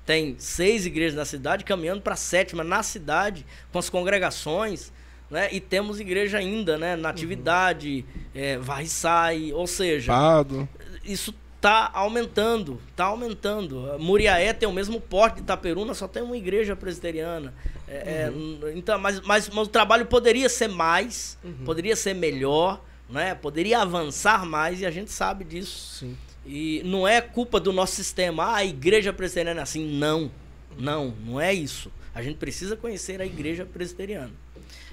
tem 0.05 0.35
seis 0.37 0.85
igrejas 0.85 1.15
na 1.15 1.25
cidade, 1.25 1.63
caminhando 1.63 2.01
para 2.01 2.13
a 2.13 2.17
sétima 2.17 2.63
na 2.63 2.83
cidade, 2.83 3.45
com 3.71 3.79
as 3.79 3.89
congregações, 3.89 4.91
né? 5.29 5.47
E 5.51 5.59
temos 5.59 5.99
igreja 5.99 6.37
ainda, 6.37 6.77
né? 6.77 6.95
Uhum. 6.95 7.01
Natividade, 7.01 8.05
é, 8.35 8.57
vai 8.57 8.83
e 8.83 8.87
sai, 8.87 9.53
ou 9.53 9.65
seja, 9.65 10.11
Pado. 10.11 10.67
isso 11.03 11.33
tá 11.61 11.91
aumentando, 11.93 12.81
tá 12.95 13.05
aumentando. 13.05 13.95
Muriaé 13.99 14.51
tem 14.51 14.67
o 14.67 14.73
mesmo 14.73 14.99
porte 14.99 15.35
de 15.35 15.41
Itaperuna, 15.41 15.93
só 15.93 16.07
tem 16.07 16.23
uma 16.23 16.35
igreja 16.35 16.75
presbiteriana. 16.75 17.53
É, 17.87 17.93
é, 18.29 18.73
então, 18.75 18.99
mas, 18.99 19.21
mas, 19.21 19.47
mas 19.49 19.67
o 19.67 19.69
trabalho 19.69 20.05
poderia 20.07 20.49
ser 20.49 20.67
mais, 20.67 21.37
poderia 21.63 21.95
ser 21.95 22.15
melhor, 22.15 22.81
né? 23.07 23.35
Poderia 23.35 23.79
avançar 23.79 24.45
mais 24.45 24.81
e 24.81 24.85
a 24.85 24.91
gente 24.91 25.11
sabe 25.11 25.43
disso. 25.43 25.99
Sim. 25.99 26.17
E 26.45 26.81
não 26.83 27.07
é 27.07 27.21
culpa 27.21 27.59
do 27.59 27.71
nosso 27.71 27.95
sistema. 27.95 28.43
Ah, 28.43 28.55
a 28.57 28.65
igreja 28.65 29.13
presbiteriana 29.13 29.59
é 29.59 29.63
assim. 29.63 29.85
Não, 29.97 30.31
não, 30.77 31.13
não 31.25 31.39
é 31.39 31.53
isso. 31.53 31.91
A 32.13 32.21
gente 32.21 32.37
precisa 32.37 32.75
conhecer 32.75 33.21
a 33.21 33.25
igreja 33.25 33.65
presbiteriana. 33.65 34.31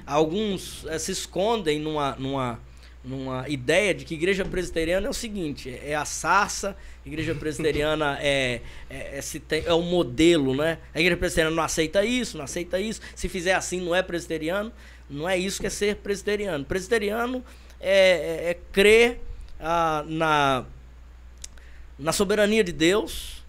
Alguns 0.07 0.85
eh, 0.87 0.99
se 0.99 1.13
escondem 1.13 1.81
numa, 1.81 2.15
numa, 2.17 2.61
numa 3.05 3.49
ideia 3.49 3.93
de 3.93 4.05
que 4.05 4.15
igreja 4.15 4.45
presbiteriana 4.45 5.07
é 5.07 5.11
o 5.11 5.15
seguinte: 5.15 5.69
é 5.83 5.95
a 5.95 6.05
sarça, 6.05 6.77
igreja 7.05 7.35
presbiteriana 7.35 8.19
é, 8.23 8.61
é, 8.89 9.19
é, 9.19 9.63
é 9.67 9.73
o 9.73 9.83
modelo, 9.83 10.55
né? 10.55 10.79
A 10.95 11.01
igreja 11.01 11.17
presbiteriana 11.17 11.57
não 11.57 11.63
aceita 11.63 12.05
isso, 12.05 12.37
não 12.37 12.45
aceita 12.45 12.81
isso. 12.81 13.01
Se 13.15 13.29
fizer 13.29 13.55
assim, 13.55 13.81
não 13.81 13.95
é 13.95 14.03
presbiteriano. 14.03 14.73
Não 15.11 15.27
é 15.27 15.39
isso 15.39 15.61
que 15.61 15.67
é 15.67 15.71
ser 15.71 15.97
presbiteriano. 15.97 16.65
Presbiteriano 16.65 17.43
é, 17.81 17.91
é, 17.91 18.51
é 18.51 18.59
crer 18.71 19.21
ah, 19.59 20.05
na 20.07 20.67
na 21.99 22.13
soberania 22.13 22.63
de 22.63 22.73
Deus, 22.73 23.43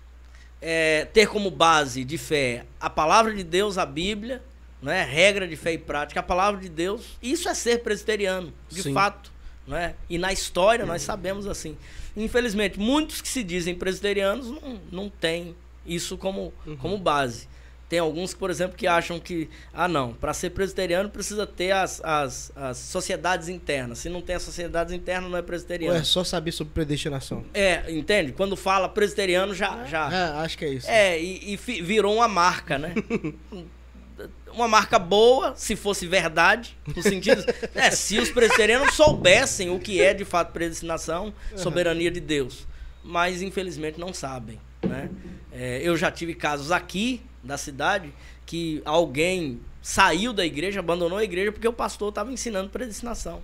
é, 0.62 1.06
ter 1.06 1.28
como 1.28 1.50
base 1.52 2.04
de 2.04 2.18
fé 2.18 2.66
a 2.80 2.90
palavra 2.90 3.34
de 3.34 3.44
Deus, 3.44 3.78
a 3.78 3.86
Bíblia, 3.86 4.42
né? 4.82 5.04
regra 5.04 5.48
de 5.48 5.56
fé 5.56 5.74
e 5.74 5.78
prática, 5.78 6.20
a 6.20 6.24
palavra 6.24 6.60
de 6.60 6.70
Deus. 6.70 7.18
Isso 7.22 7.48
é 7.48 7.54
ser 7.54 7.80
presbiteriano, 7.80 8.54
de 8.70 8.82
Sim. 8.84 8.94
fato. 8.94 9.32
Né? 9.68 9.94
E 10.10 10.18
na 10.18 10.34
história 10.34 10.86
nós 10.86 11.02
sabemos 11.02 11.46
assim. 11.46 11.78
Infelizmente, 12.18 12.80
muitos 12.80 13.22
que 13.22 13.28
se 13.28 13.44
dizem 13.44 13.76
presbiterianos 13.76 14.48
não, 14.48 14.82
não 14.92 15.10
têm 15.10 15.56
isso 15.86 16.18
como, 16.18 16.52
como 16.80 16.98
base. 16.98 17.48
Tem 17.89 17.97
alguns, 17.97 18.36
por 18.36 18.52
exemplo, 18.52 18.78
que 18.78 18.86
acham 18.86 19.19
que, 19.19 19.49
ah, 19.73 19.88
não, 19.88 20.13
para 20.13 20.32
ser 20.32 20.52
presbiteriano 20.52 21.10
precisa 21.10 21.47
ter 21.47 21.71
as, 21.71 21.99
as, 22.04 22.52
as 22.56 22.78
sociedades 22.78 23.49
internas. 23.49 23.97
Se 23.97 24.10
não 24.10 24.21
tem 24.21 24.36
as 24.36 24.43
sociedades 24.43 24.93
internas, 24.93 25.28
não 25.30 25.36
é 25.38 25.41
Ou 25.41 25.45
presbiteriano. 25.47 25.97
é 25.97 26.04
só 26.04 26.23
saber 26.23 26.52
sobre 26.52 26.71
predestinação? 26.71 27.43
É, 27.52 27.91
entende? 27.91 28.32
Quando 28.32 28.56
fala 28.56 28.88
presbiteriano, 28.88 29.56
já. 29.56 29.86
já 29.86 30.08
É, 30.13 30.43
acho 30.43 30.56
que 30.56 30.65
é 30.65 30.69
isso. 30.69 30.88
é, 30.88 31.19
e, 31.19 31.54
e 31.54 31.58
fi- 31.58 31.82
virou 31.82 32.13
uma 32.15 32.28
marca, 32.28 32.78
né? 32.78 32.93
uma 34.54 34.67
marca 34.67 34.99
boa, 34.99 35.54
se 35.56 35.75
fosse 35.75 36.06
verdade, 36.06 36.78
no 36.95 37.02
sentido. 37.02 37.43
É, 37.73 37.89
se 37.91 38.19
os 38.19 38.30
presbiterianos 38.30 38.93
soubessem 38.93 39.69
o 39.69 39.80
que 39.80 40.02
é 40.02 40.13
de 40.13 40.25
fato 40.25 40.52
predestinação, 40.52 41.34
soberania 41.56 42.12
de 42.12 42.19
Deus. 42.19 42.67
Mas 43.04 43.41
infelizmente 43.41 43.99
não 43.99 44.13
sabem. 44.13 44.60
Né? 44.84 45.10
É, 45.52 45.82
eu 45.84 45.95
já 45.97 46.12
tive 46.12 46.34
casos 46.34 46.71
aqui 46.71 47.21
da 47.43 47.58
cidade 47.58 48.13
que 48.45 48.82
alguém 48.86 49.62
saiu 49.82 50.34
da 50.34 50.45
igreja, 50.45 50.80
abandonou 50.80 51.17
a 51.17 51.23
igreja 51.23 51.52
porque 51.52 51.67
o 51.67 51.73
pastor 51.73 52.10
estava 52.10 52.32
ensinando 52.32 52.69
predestinação. 52.69 53.41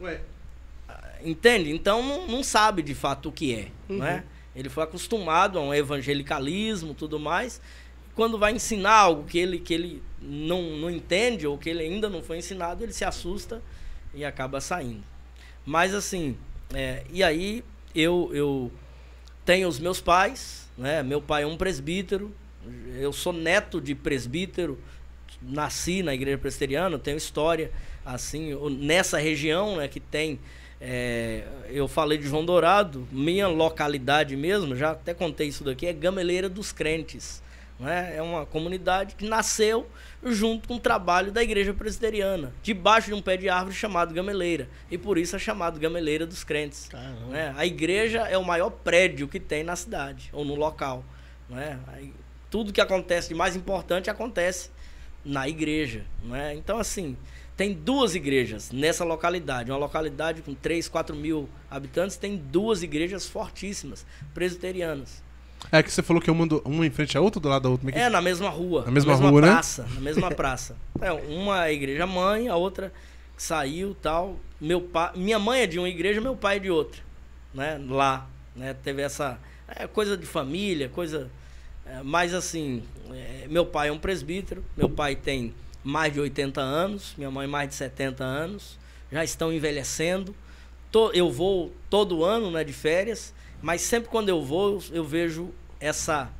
Ué, 0.00 0.20
Entende? 1.22 1.70
Então 1.70 2.02
não, 2.02 2.26
não 2.26 2.42
sabe 2.42 2.82
de 2.82 2.94
fato 2.94 3.28
o 3.28 3.32
que 3.32 3.54
é, 3.54 3.68
né? 3.88 4.24
Ele 4.54 4.68
foi 4.68 4.82
acostumado 4.84 5.58
a 5.58 5.62
um 5.62 5.72
evangelicalismo, 5.72 6.94
tudo 6.94 7.20
mais. 7.20 7.60
Quando 8.14 8.38
vai 8.38 8.52
ensinar 8.52 8.94
algo 8.94 9.24
que 9.24 9.38
ele 9.38 9.58
que 9.58 9.72
ele 9.72 10.02
não, 10.20 10.62
não 10.76 10.90
entende 10.90 11.46
ou 11.46 11.56
que 11.56 11.68
ele 11.68 11.82
ainda 11.82 12.08
não 12.08 12.22
foi 12.22 12.38
ensinado, 12.38 12.82
ele 12.82 12.92
se 12.92 13.04
assusta 13.04 13.62
e 14.14 14.24
acaba 14.24 14.60
saindo. 14.60 15.02
Mas 15.64 15.94
assim, 15.94 16.36
é, 16.74 17.04
e 17.10 17.22
aí 17.22 17.62
eu 17.94 18.30
eu 18.32 18.72
tenho 19.44 19.68
os 19.68 19.78
meus 19.78 20.00
pais, 20.00 20.68
né? 20.76 21.02
Meu 21.02 21.20
pai 21.20 21.42
é 21.42 21.46
um 21.46 21.56
presbítero, 21.56 22.34
eu 22.98 23.12
sou 23.12 23.32
neto 23.32 23.80
de 23.80 23.94
presbítero, 23.94 24.78
nasci 25.40 26.02
na 26.02 26.14
igreja 26.14 26.38
presbiteriana, 26.38 26.98
tenho 26.98 27.16
história 27.16 27.70
assim 28.04 28.54
nessa 28.78 29.18
região, 29.18 29.76
né? 29.76 29.88
Que 29.88 30.00
tem 30.00 30.38
é, 30.80 31.44
eu 31.68 31.86
falei 31.86 32.16
de 32.16 32.26
João 32.26 32.44
Dourado, 32.44 33.06
minha 33.12 33.46
localidade 33.46 34.34
mesmo, 34.34 34.74
já 34.74 34.92
até 34.92 35.12
contei 35.12 35.48
isso 35.48 35.62
daqui, 35.62 35.86
é 35.86 35.92
Gameleira 35.92 36.48
dos 36.48 36.72
Crentes. 36.72 37.42
Né? 37.78 38.16
É 38.16 38.22
uma 38.22 38.46
comunidade 38.46 39.14
que 39.14 39.26
nasceu 39.26 39.86
junto 40.24 40.68
com 40.68 40.76
o 40.76 40.80
trabalho 40.80 41.32
da 41.32 41.42
igreja 41.42 41.72
presbiteriana, 41.74 42.52
debaixo 42.62 43.08
de 43.08 43.14
um 43.14 43.22
pé 43.22 43.36
de 43.36 43.48
árvore 43.48 43.74
chamado 43.74 44.14
Gameleira. 44.14 44.68
E 44.90 44.96
por 44.96 45.18
isso 45.18 45.36
é 45.36 45.38
chamado 45.38 45.78
Gameleira 45.78 46.26
dos 46.26 46.44
Crentes. 46.44 46.88
Né? 47.28 47.54
A 47.56 47.66
igreja 47.66 48.20
é 48.20 48.36
o 48.38 48.44
maior 48.44 48.70
prédio 48.70 49.28
que 49.28 49.40
tem 49.40 49.62
na 49.62 49.76
cidade, 49.76 50.30
ou 50.32 50.44
no 50.44 50.54
local. 50.54 51.04
Né? 51.48 51.78
Tudo 52.50 52.72
que 52.72 52.80
acontece 52.80 53.28
de 53.28 53.34
mais 53.34 53.54
importante 53.56 54.10
acontece 54.10 54.70
na 55.24 55.48
igreja. 55.48 56.04
Né? 56.24 56.54
Então, 56.54 56.78
assim, 56.78 57.16
tem 57.56 57.72
duas 57.72 58.14
igrejas 58.14 58.70
nessa 58.72 59.04
localidade. 59.04 59.70
Uma 59.70 59.78
localidade 59.78 60.42
com 60.42 60.54
3, 60.54 60.88
4 60.88 61.14
mil 61.14 61.48
habitantes, 61.70 62.16
tem 62.16 62.36
duas 62.36 62.82
igrejas 62.82 63.26
fortíssimas, 63.28 64.04
presbiterianas. 64.34 65.22
É 65.70 65.82
que 65.82 65.92
você 65.92 66.02
falou 66.02 66.22
que 66.22 66.30
uma, 66.30 66.46
do- 66.46 66.62
uma 66.64 66.86
em 66.86 66.90
frente 66.90 67.16
à 67.18 67.20
outra, 67.20 67.38
do 67.38 67.48
lado 67.48 67.62
da 67.64 67.68
outra. 67.68 67.90
é 67.90 68.00
É, 68.04 68.08
na 68.08 68.22
mesma 68.22 68.48
rua. 68.48 68.84
Na 68.86 68.90
mesma 68.90 69.14
rua, 69.14 69.40
né? 69.42 69.48
praça, 69.48 69.86
Na 69.94 70.00
mesma 70.00 70.30
praça. 70.30 70.76
É, 71.02 71.12
uma 71.12 71.66
é 71.66 71.72
igreja 71.72 72.06
mãe, 72.06 72.48
a 72.48 72.56
outra 72.56 72.92
saiu 73.36 73.94
tal. 73.94 74.36
Meu 74.60 74.80
pai, 74.82 75.12
minha 75.16 75.38
mãe 75.38 75.62
é 75.62 75.66
de 75.66 75.78
uma 75.78 75.88
igreja, 75.88 76.20
meu 76.20 76.34
pai 76.36 76.56
é 76.56 76.60
de 76.60 76.70
outra. 76.70 77.00
Né? 77.54 77.80
Lá. 77.88 78.26
Né? 78.56 78.74
Teve 78.82 79.02
essa. 79.02 79.38
É, 79.68 79.86
coisa 79.86 80.16
de 80.16 80.26
família, 80.26 80.88
coisa. 80.88 81.30
É, 81.98 82.02
mas 82.02 82.32
assim, 82.34 82.82
é, 83.10 83.46
meu 83.48 83.66
pai 83.66 83.88
é 83.88 83.92
um 83.92 83.98
presbítero, 83.98 84.64
meu 84.76 84.88
pai 84.88 85.16
tem 85.16 85.54
mais 85.82 86.12
de 86.12 86.20
80 86.20 86.60
anos, 86.60 87.14
minha 87.16 87.30
mãe 87.30 87.46
mais 87.46 87.68
de 87.68 87.74
70 87.74 88.22
anos, 88.24 88.78
já 89.10 89.24
estão 89.24 89.52
envelhecendo. 89.52 90.34
Eu 91.14 91.30
vou 91.30 91.72
todo 91.88 92.24
ano 92.24 92.50
né, 92.50 92.64
de 92.64 92.72
férias, 92.72 93.32
mas 93.62 93.80
sempre 93.80 94.10
quando 94.10 94.28
eu 94.28 94.44
vou, 94.44 94.72
eu, 94.72 94.82
eu 94.96 95.04
vejo 95.04 95.50
essa 95.78 96.30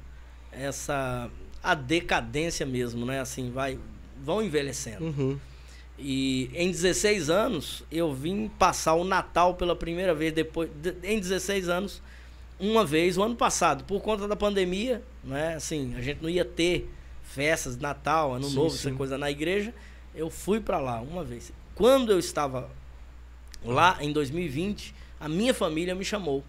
essa 0.53 1.31
a 1.63 1.75
decadência 1.75 2.67
mesmo, 2.67 3.07
né? 3.07 3.21
Assim, 3.21 3.51
vai 3.51 3.79
vão 4.23 4.43
envelhecendo. 4.43 5.05
Uhum. 5.05 5.39
E 5.99 6.51
em 6.55 6.71
16 6.71 7.31
anos 7.31 7.85
eu 7.93 8.13
vim 8.13 8.49
passar 8.59 8.95
o 8.95 9.05
Natal 9.05 9.55
pela 9.55 9.77
primeira 9.77 10.15
vez 10.15 10.33
depois 10.33 10.69
de- 10.83 10.95
em 11.03 11.19
16 11.21 11.69
anos 11.69 12.03
uma 12.59 12.85
vez 12.85 13.17
o 13.17 13.23
ano 13.23 13.37
passado 13.37 13.85
por 13.85 14.01
conta 14.03 14.27
da 14.27 14.35
pandemia, 14.37 15.03
né? 15.23 15.55
Assim, 15.55 15.95
a 15.97 16.01
gente 16.01 16.23
não 16.23 16.29
ia 16.29 16.45
ter 16.45 16.91
festas 17.23 17.77
Natal, 17.77 18.35
Ano 18.35 18.49
Sim, 18.49 18.55
Novo, 18.55 18.71
sim. 18.71 18.89
essa 18.89 18.97
coisa 18.97 19.17
na 19.19 19.31
igreja. 19.31 19.75
Eu 20.15 20.29
fui 20.29 20.61
para 20.61 20.79
lá 20.79 21.01
uma 21.01 21.23
vez. 21.23 21.53
Quando 21.75 22.11
eu 22.11 22.19
estava 22.19 22.69
lá 23.65 23.97
em 24.01 24.13
2020, 24.13 24.95
a 25.19 25.29
minha 25.29 25.55
família 25.55 25.95
me 25.95 26.05
chamou 26.05 26.45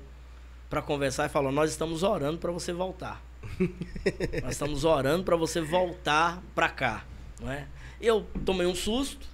para 0.69 0.81
conversar 0.81 1.27
e 1.27 1.29
falou: 1.29 1.51
"Nós 1.51 1.69
estamos 1.71 2.03
orando 2.03 2.37
para 2.37 2.51
você 2.51 2.73
voltar. 2.73 3.21
Nós 4.41 4.53
estamos 4.53 4.83
orando 4.83 5.23
para 5.23 5.35
você 5.35 5.61
voltar 5.61 6.41
para 6.55 6.69
cá", 6.69 7.05
não 7.39 7.51
é? 7.51 7.67
Eu 8.01 8.25
tomei 8.43 8.65
um 8.65 8.73
susto, 8.73 9.27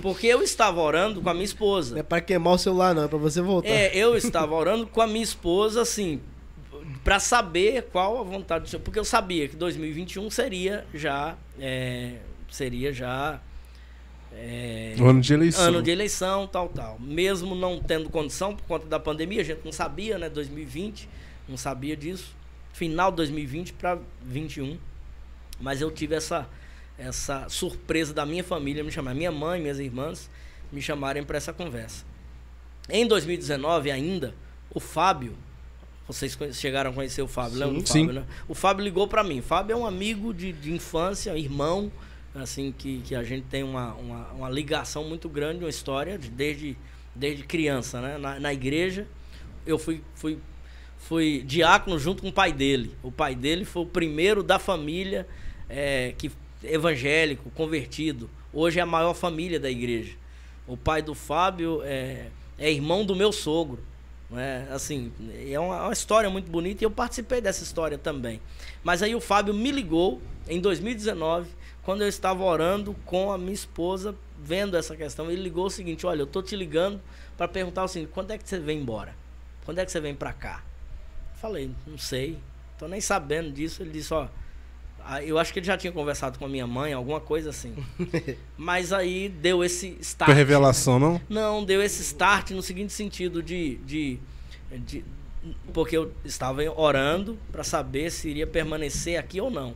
porque 0.00 0.28
eu 0.28 0.40
estava 0.40 0.80
orando 0.80 1.20
com 1.20 1.28
a 1.28 1.34
minha 1.34 1.44
esposa. 1.44 1.94
Não 1.94 2.00
é 2.00 2.04
pra 2.04 2.20
queimar 2.20 2.54
o 2.54 2.58
celular, 2.58 2.94
não, 2.94 3.02
é 3.02 3.08
pra 3.08 3.18
você 3.18 3.42
voltar. 3.42 3.68
É, 3.68 3.96
eu 3.96 4.16
estava 4.16 4.54
orando 4.54 4.86
com 4.86 5.00
a 5.00 5.08
minha 5.08 5.24
esposa, 5.24 5.82
assim, 5.82 6.20
para 7.02 7.18
saber 7.18 7.88
qual 7.92 8.20
a 8.20 8.22
vontade 8.22 8.64
do 8.64 8.70
Senhor. 8.70 8.82
Porque 8.82 8.98
eu 8.98 9.04
sabia 9.04 9.48
que 9.48 9.56
2021 9.56 10.30
seria 10.30 10.86
já. 10.94 11.36
é, 11.58 12.18
seria 12.50 12.92
já. 12.92 13.40
é, 14.32 14.94
ano 14.98 15.20
de 15.20 15.34
eleição. 15.34 15.64
ano 15.64 15.82
de 15.82 15.90
eleição, 15.90 16.46
tal, 16.46 16.68
tal. 16.68 16.98
Mesmo 17.00 17.54
não 17.54 17.80
tendo 17.80 18.08
condição 18.10 18.54
por 18.54 18.64
conta 18.66 18.86
da 18.86 18.98
pandemia, 18.98 19.40
a 19.40 19.44
gente 19.44 19.60
não 19.64 19.72
sabia, 19.72 20.18
né? 20.18 20.28
2020, 20.28 21.08
não 21.48 21.56
sabia 21.56 21.96
disso. 21.96 22.34
Final 22.72 23.10
de 23.10 23.16
2020 23.18 23.72
para 23.72 23.98
21. 24.22 24.78
Mas 25.60 25.80
eu 25.80 25.90
tive 25.90 26.14
essa 26.14 26.48
essa 26.98 27.46
surpresa 27.48 28.14
da 28.14 28.24
minha 28.24 28.42
família 28.42 28.82
me 28.82 28.90
chamar, 28.90 29.14
minha 29.14 29.30
mãe, 29.30 29.60
minhas 29.60 29.78
irmãs 29.78 30.30
me 30.72 30.80
chamarem 30.80 31.22
para 31.22 31.36
essa 31.36 31.52
conversa. 31.52 32.04
Em 32.88 33.06
2019 33.06 33.90
ainda, 33.90 34.34
o 34.72 34.80
Fábio, 34.80 35.36
vocês 36.06 36.38
chegaram 36.52 36.90
a 36.90 36.92
conhecer 36.92 37.22
o 37.22 37.28
Fábio, 37.28 37.58
lembra 37.58 37.80
do 37.80 37.88
Sim. 37.88 38.06
Fábio, 38.06 38.20
né? 38.20 38.26
O 38.48 38.54
Fábio 38.54 38.84
ligou 38.84 39.08
para 39.08 39.24
mim. 39.24 39.40
Fábio 39.42 39.74
é 39.74 39.76
um 39.76 39.86
amigo 39.86 40.32
de, 40.32 40.52
de 40.52 40.72
infância, 40.72 41.36
irmão, 41.36 41.90
assim, 42.34 42.72
que, 42.76 43.00
que 43.00 43.14
a 43.14 43.22
gente 43.24 43.44
tem 43.46 43.62
uma, 43.62 43.94
uma, 43.94 44.26
uma 44.32 44.50
ligação 44.50 45.04
muito 45.04 45.28
grande, 45.28 45.64
uma 45.64 45.70
história 45.70 46.16
de- 46.18 46.30
desde, 46.30 46.76
desde 47.14 47.42
criança, 47.44 48.00
né? 48.00 48.18
Na, 48.18 48.38
na 48.38 48.52
igreja, 48.54 49.06
eu 49.66 49.78
fui, 49.78 50.00
fui, 50.14 50.38
fui 50.98 51.42
diácono 51.44 51.98
junto 51.98 52.22
com 52.22 52.28
o 52.28 52.32
pai 52.32 52.52
dele. 52.52 52.94
O 53.02 53.10
pai 53.10 53.34
dele 53.34 53.64
foi 53.64 53.82
o 53.82 53.86
primeiro 53.86 54.42
da 54.42 54.58
família 54.58 55.26
é, 55.68 56.14
que 56.16 56.30
evangélico, 56.62 57.50
convertido. 57.50 58.30
Hoje 58.52 58.78
é 58.78 58.82
a 58.82 58.86
maior 58.86 59.14
família 59.14 59.58
da 59.58 59.70
igreja. 59.70 60.12
O 60.66 60.76
pai 60.76 61.02
do 61.02 61.14
Fábio 61.14 61.82
é, 61.84 62.26
é 62.58 62.70
irmão 62.72 63.04
do 63.04 63.14
meu 63.16 63.32
sogro. 63.32 63.82
Né? 64.30 64.68
Assim, 64.70 65.12
é 65.48 65.58
uma, 65.58 65.84
uma 65.84 65.92
história 65.92 66.28
muito 66.28 66.50
bonita 66.50 66.82
e 66.82 66.86
eu 66.86 66.90
participei 66.90 67.40
dessa 67.40 67.62
história 67.62 67.96
também. 67.96 68.40
Mas 68.82 69.02
aí 69.02 69.14
o 69.14 69.20
Fábio 69.20 69.54
me 69.54 69.70
ligou 69.70 70.20
em 70.48 70.60
2019, 70.60 71.48
quando 71.82 72.02
eu 72.02 72.08
estava 72.08 72.42
orando 72.42 72.94
com 73.04 73.30
a 73.30 73.38
minha 73.38 73.52
esposa, 73.52 74.14
vendo 74.38 74.76
essa 74.76 74.96
questão. 74.96 75.30
Ele 75.30 75.42
ligou 75.42 75.66
o 75.66 75.70
seguinte: 75.70 76.06
Olha, 76.06 76.22
eu 76.22 76.26
tô 76.26 76.42
te 76.42 76.56
ligando 76.56 77.00
para 77.36 77.46
perguntar 77.46 77.84
o 77.84 77.88
seguinte: 77.88 78.10
quando 78.12 78.32
é 78.32 78.38
que 78.38 78.48
você 78.48 78.58
vem 78.58 78.80
embora? 78.80 79.14
Quando 79.64 79.78
é 79.78 79.84
que 79.84 79.92
você 79.92 80.00
vem 80.00 80.14
para 80.14 80.32
cá? 80.32 80.62
Falei, 81.36 81.70
não 81.86 81.98
sei, 81.98 82.38
tô 82.78 82.88
nem 82.88 83.00
sabendo 83.00 83.52
disso. 83.52 83.82
Ele 83.82 83.90
disse: 83.90 84.12
Ó, 84.12 84.24
ah, 84.24 84.28
eu 85.24 85.38
acho 85.38 85.52
que 85.52 85.58
ele 85.58 85.66
já 85.66 85.76
tinha 85.76 85.92
conversado 85.92 86.38
com 86.38 86.44
a 86.44 86.48
minha 86.48 86.66
mãe, 86.66 86.92
alguma 86.92 87.20
coisa 87.20 87.50
assim. 87.50 87.74
Mas 88.56 88.92
aí 88.92 89.28
deu 89.28 89.62
esse 89.62 89.96
start. 90.00 90.28
Foi 90.28 90.34
revelação, 90.34 90.98
não? 90.98 91.20
Não, 91.28 91.64
deu 91.64 91.82
esse 91.82 92.02
start 92.02 92.50
no 92.50 92.62
seguinte 92.62 92.92
sentido 92.92 93.42
de. 93.42 93.76
de, 93.78 94.18
de 94.70 95.04
porque 95.72 95.96
eu 95.96 96.12
estava 96.24 96.62
orando 96.76 97.38
para 97.52 97.62
saber 97.62 98.10
se 98.10 98.28
iria 98.28 98.46
permanecer 98.46 99.18
aqui 99.18 99.40
ou 99.40 99.50
não. 99.50 99.74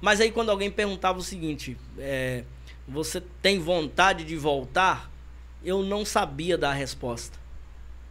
Mas 0.00 0.20
aí 0.20 0.30
quando 0.30 0.50
alguém 0.50 0.70
perguntava 0.70 1.18
o 1.18 1.22
seguinte, 1.22 1.76
é, 1.98 2.44
você 2.88 3.22
tem 3.40 3.58
vontade 3.58 4.24
de 4.24 4.36
voltar? 4.36 5.10
Eu 5.64 5.82
não 5.82 6.04
sabia 6.04 6.58
dar 6.58 6.70
a 6.70 6.74
resposta. 6.74 7.38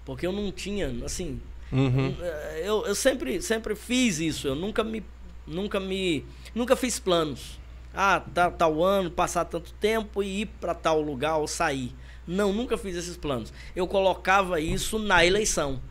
Porque 0.05 0.25
eu 0.25 0.31
não 0.31 0.51
tinha, 0.51 0.89
assim, 1.03 1.41
Uhum. 1.71 2.15
Eu, 2.63 2.85
eu 2.85 2.93
sempre, 2.93 3.41
sempre 3.41 3.75
fiz 3.75 4.19
isso. 4.19 4.47
Eu 4.47 4.55
nunca 4.55 4.83
me, 4.83 5.03
nunca 5.47 5.79
me, 5.79 6.25
nunca 6.53 6.75
fiz 6.75 6.99
planos. 6.99 7.59
Ah, 7.93 8.21
tá, 8.33 8.49
tal 8.49 8.83
ano, 8.83 9.11
passar 9.11 9.45
tanto 9.45 9.73
tempo 9.73 10.23
e 10.23 10.41
ir 10.41 10.45
para 10.45 10.73
tal 10.73 11.01
lugar 11.01 11.37
ou 11.37 11.47
sair. 11.47 11.93
Não, 12.25 12.53
nunca 12.53 12.77
fiz 12.77 12.95
esses 12.95 13.17
planos. 13.17 13.51
Eu 13.75 13.87
colocava 13.87 14.59
isso 14.61 14.97
na 14.97 15.25
eleição. 15.25 15.81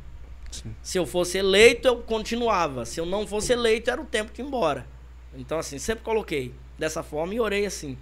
Sim. 0.51 0.75
Se 0.83 0.99
eu 0.99 1.07
fosse 1.07 1.39
eleito, 1.39 1.87
eu 1.87 1.97
continuava. 1.99 2.85
Se 2.85 2.99
eu 2.99 3.07
não 3.07 3.27
fosse 3.27 3.53
eleito, 3.53 3.91
era 3.91 4.01
o 4.01 4.07
tempo 4.07 4.33
de 4.33 4.41
ir 4.41 4.45
embora. 4.45 4.87
Então, 5.35 5.59
assim, 5.59 5.79
sempre 5.79 6.03
coloquei 6.03 6.55
dessa 6.79 7.03
forma 7.03 7.35
e 7.35 7.41
orei 7.41 7.67
assim. 7.67 7.97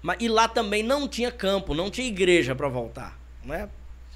Mas, 0.00 0.18
e 0.20 0.28
lá 0.28 0.46
também 0.46 0.82
não 0.82 1.08
tinha 1.08 1.30
campo, 1.30 1.74
não 1.74 1.90
tinha 1.90 2.06
igreja 2.06 2.54
para 2.54 2.68
voltar. 2.68 3.18
Né? 3.44 3.68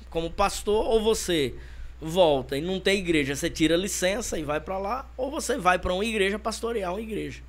Como 0.09 0.31
pastor, 0.31 0.87
ou 0.87 1.03
você 1.03 1.55
volta 2.03 2.59
e 2.59 2.61
não 2.61 2.81
tem 2.81 2.99
igreja, 2.99 3.37
você 3.37 3.49
tira 3.49 3.77
licença 3.77 4.37
e 4.37 4.43
vai 4.43 4.61
para 4.61 4.77
lá, 4.77 5.09
ou 5.17 5.31
você 5.31 5.57
vai 5.57 5.79
para 5.79 5.95
uma 5.95 6.05
igreja 6.05 6.39
pastorear 6.39 6.93
uma 6.93 7.01
igreja. 7.01 7.41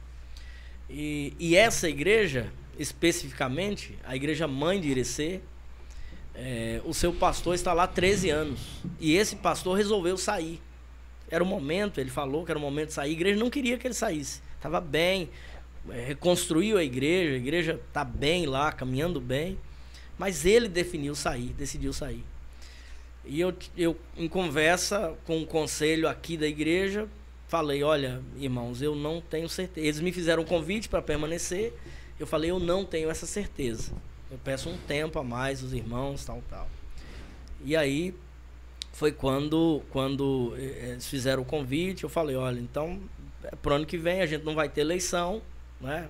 E, 0.88 1.34
e 1.40 1.56
essa 1.56 1.90
igreja, 1.90 2.52
especificamente, 2.78 3.98
a 4.04 4.16
igreja 4.16 4.48
mãe 4.48 4.80
de 4.80 4.90
Irecê, 4.90 5.42
é, 6.36 6.82
o 6.86 6.94
seu 6.94 7.12
pastor 7.12 7.56
está 7.56 7.74
lá 7.74 7.84
há 7.84 7.88
13 7.88 8.30
anos. 8.30 8.60
E 9.00 9.16
esse 9.16 9.36
pastor 9.38 9.76
resolveu 9.76 10.18
sair. 10.18 10.62
Era 11.32 11.44
o 11.44 11.48
momento, 11.48 12.00
ele 12.00 12.12
falou 12.12 12.46
que 12.46 12.52
era 12.52 12.60
o 12.60 12.62
momento 12.62 12.90
de 12.90 12.94
sair. 12.94 13.10
A 13.10 13.14
igreja 13.14 13.40
não 13.40 13.50
queria 13.50 13.78
que 13.78 13.88
ele 13.88 13.94
saísse. 13.94 14.42
Estava 14.56 14.80
bem, 14.80 15.30
é, 15.90 16.06
reconstruiu 16.06 16.78
a 16.78 16.84
igreja, 16.84 17.34
a 17.34 17.38
igreja 17.38 17.80
está 17.88 18.04
bem 18.04 18.46
lá, 18.46 18.72
caminhando 18.72 19.20
bem. 19.20 19.58
Mas 20.18 20.46
ele 20.46 20.68
definiu 20.68 21.16
sair, 21.16 21.54
decidiu 21.54 21.92
sair. 21.92 22.24
E 23.26 23.40
eu, 23.40 23.54
eu, 23.78 23.98
em 24.18 24.28
conversa 24.28 25.16
com 25.26 25.42
o 25.42 25.46
conselho 25.46 26.08
aqui 26.08 26.36
da 26.36 26.48
igreja, 26.48 27.08
falei: 27.48 27.84
olha, 27.84 28.22
irmãos, 28.38 28.82
eu 28.82 28.96
não 28.96 29.22
tenho 29.22 29.48
certeza. 29.48 29.88
Eles 29.88 30.00
me 30.00 30.12
fizeram 30.12 30.44
um 30.44 30.46
convite 30.46 30.90
para 30.90 31.02
permanecer. 31.02 31.74
Eu 32.20 32.28
falei: 32.28 32.52
eu 32.52 32.60
não 32.60 32.84
tenho 32.84 33.10
essa 33.10 33.26
certeza. 33.26 33.94
Eu 34.30 34.40
peço 34.44 34.70
um 34.70 34.78
tempo 34.78 35.20
a 35.20 35.24
mais, 35.24 35.62
os 35.62 35.74
irmãos, 35.74 36.26
tal, 36.26 36.44
tal. 36.50 36.68
E 37.64 37.76
aí 37.76 38.14
foi 38.92 39.12
quando, 39.12 39.82
quando 39.90 40.54
eh, 40.58 40.92
eles 40.92 41.08
fizeram 41.08 41.44
o 41.44 41.46
convite, 41.46 42.04
eu 42.04 42.10
falei: 42.10 42.36
olha, 42.36 42.60
então, 42.60 43.00
é 43.44 43.56
pro 43.56 43.76
ano 43.76 43.86
que 43.86 43.98
vem 43.98 44.22
a 44.22 44.26
gente 44.26 44.44
não 44.44 44.56
vai 44.56 44.68
ter 44.68 44.82
eleição, 44.82 45.42
né? 45.80 46.10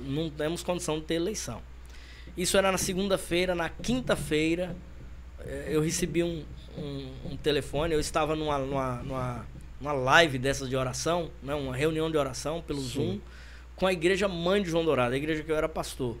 Não 0.00 0.28
temos 0.30 0.62
condição 0.62 0.98
de 0.98 1.04
ter 1.04 1.14
eleição. 1.14 1.62
Isso 2.36 2.56
era 2.56 2.72
na 2.72 2.78
segunda-feira, 2.78 3.54
na 3.54 3.68
quinta-feira 3.68 4.74
eh, 4.74 4.91
eu 5.68 5.80
recebi 5.80 6.22
um, 6.22 6.44
um, 6.76 7.32
um, 7.32 7.36
telefone, 7.36 7.94
eu 7.94 8.00
estava 8.00 8.34
numa, 8.34 8.58
numa, 8.58 8.96
numa, 9.02 9.46
numa, 9.80 9.92
live 9.92 10.38
dessas 10.38 10.68
de 10.68 10.76
oração, 10.76 11.30
né, 11.42 11.54
uma 11.54 11.74
reunião 11.74 12.10
de 12.10 12.16
oração 12.16 12.60
pelo 12.60 12.80
Sim. 12.80 12.88
Zoom, 12.88 13.20
com 13.76 13.86
a 13.86 13.92
igreja 13.92 14.28
mãe 14.28 14.62
de 14.62 14.70
João 14.70 14.84
Dourado, 14.84 15.14
a 15.14 15.16
igreja 15.16 15.42
que 15.42 15.50
eu 15.50 15.56
era 15.56 15.68
pastor. 15.68 16.16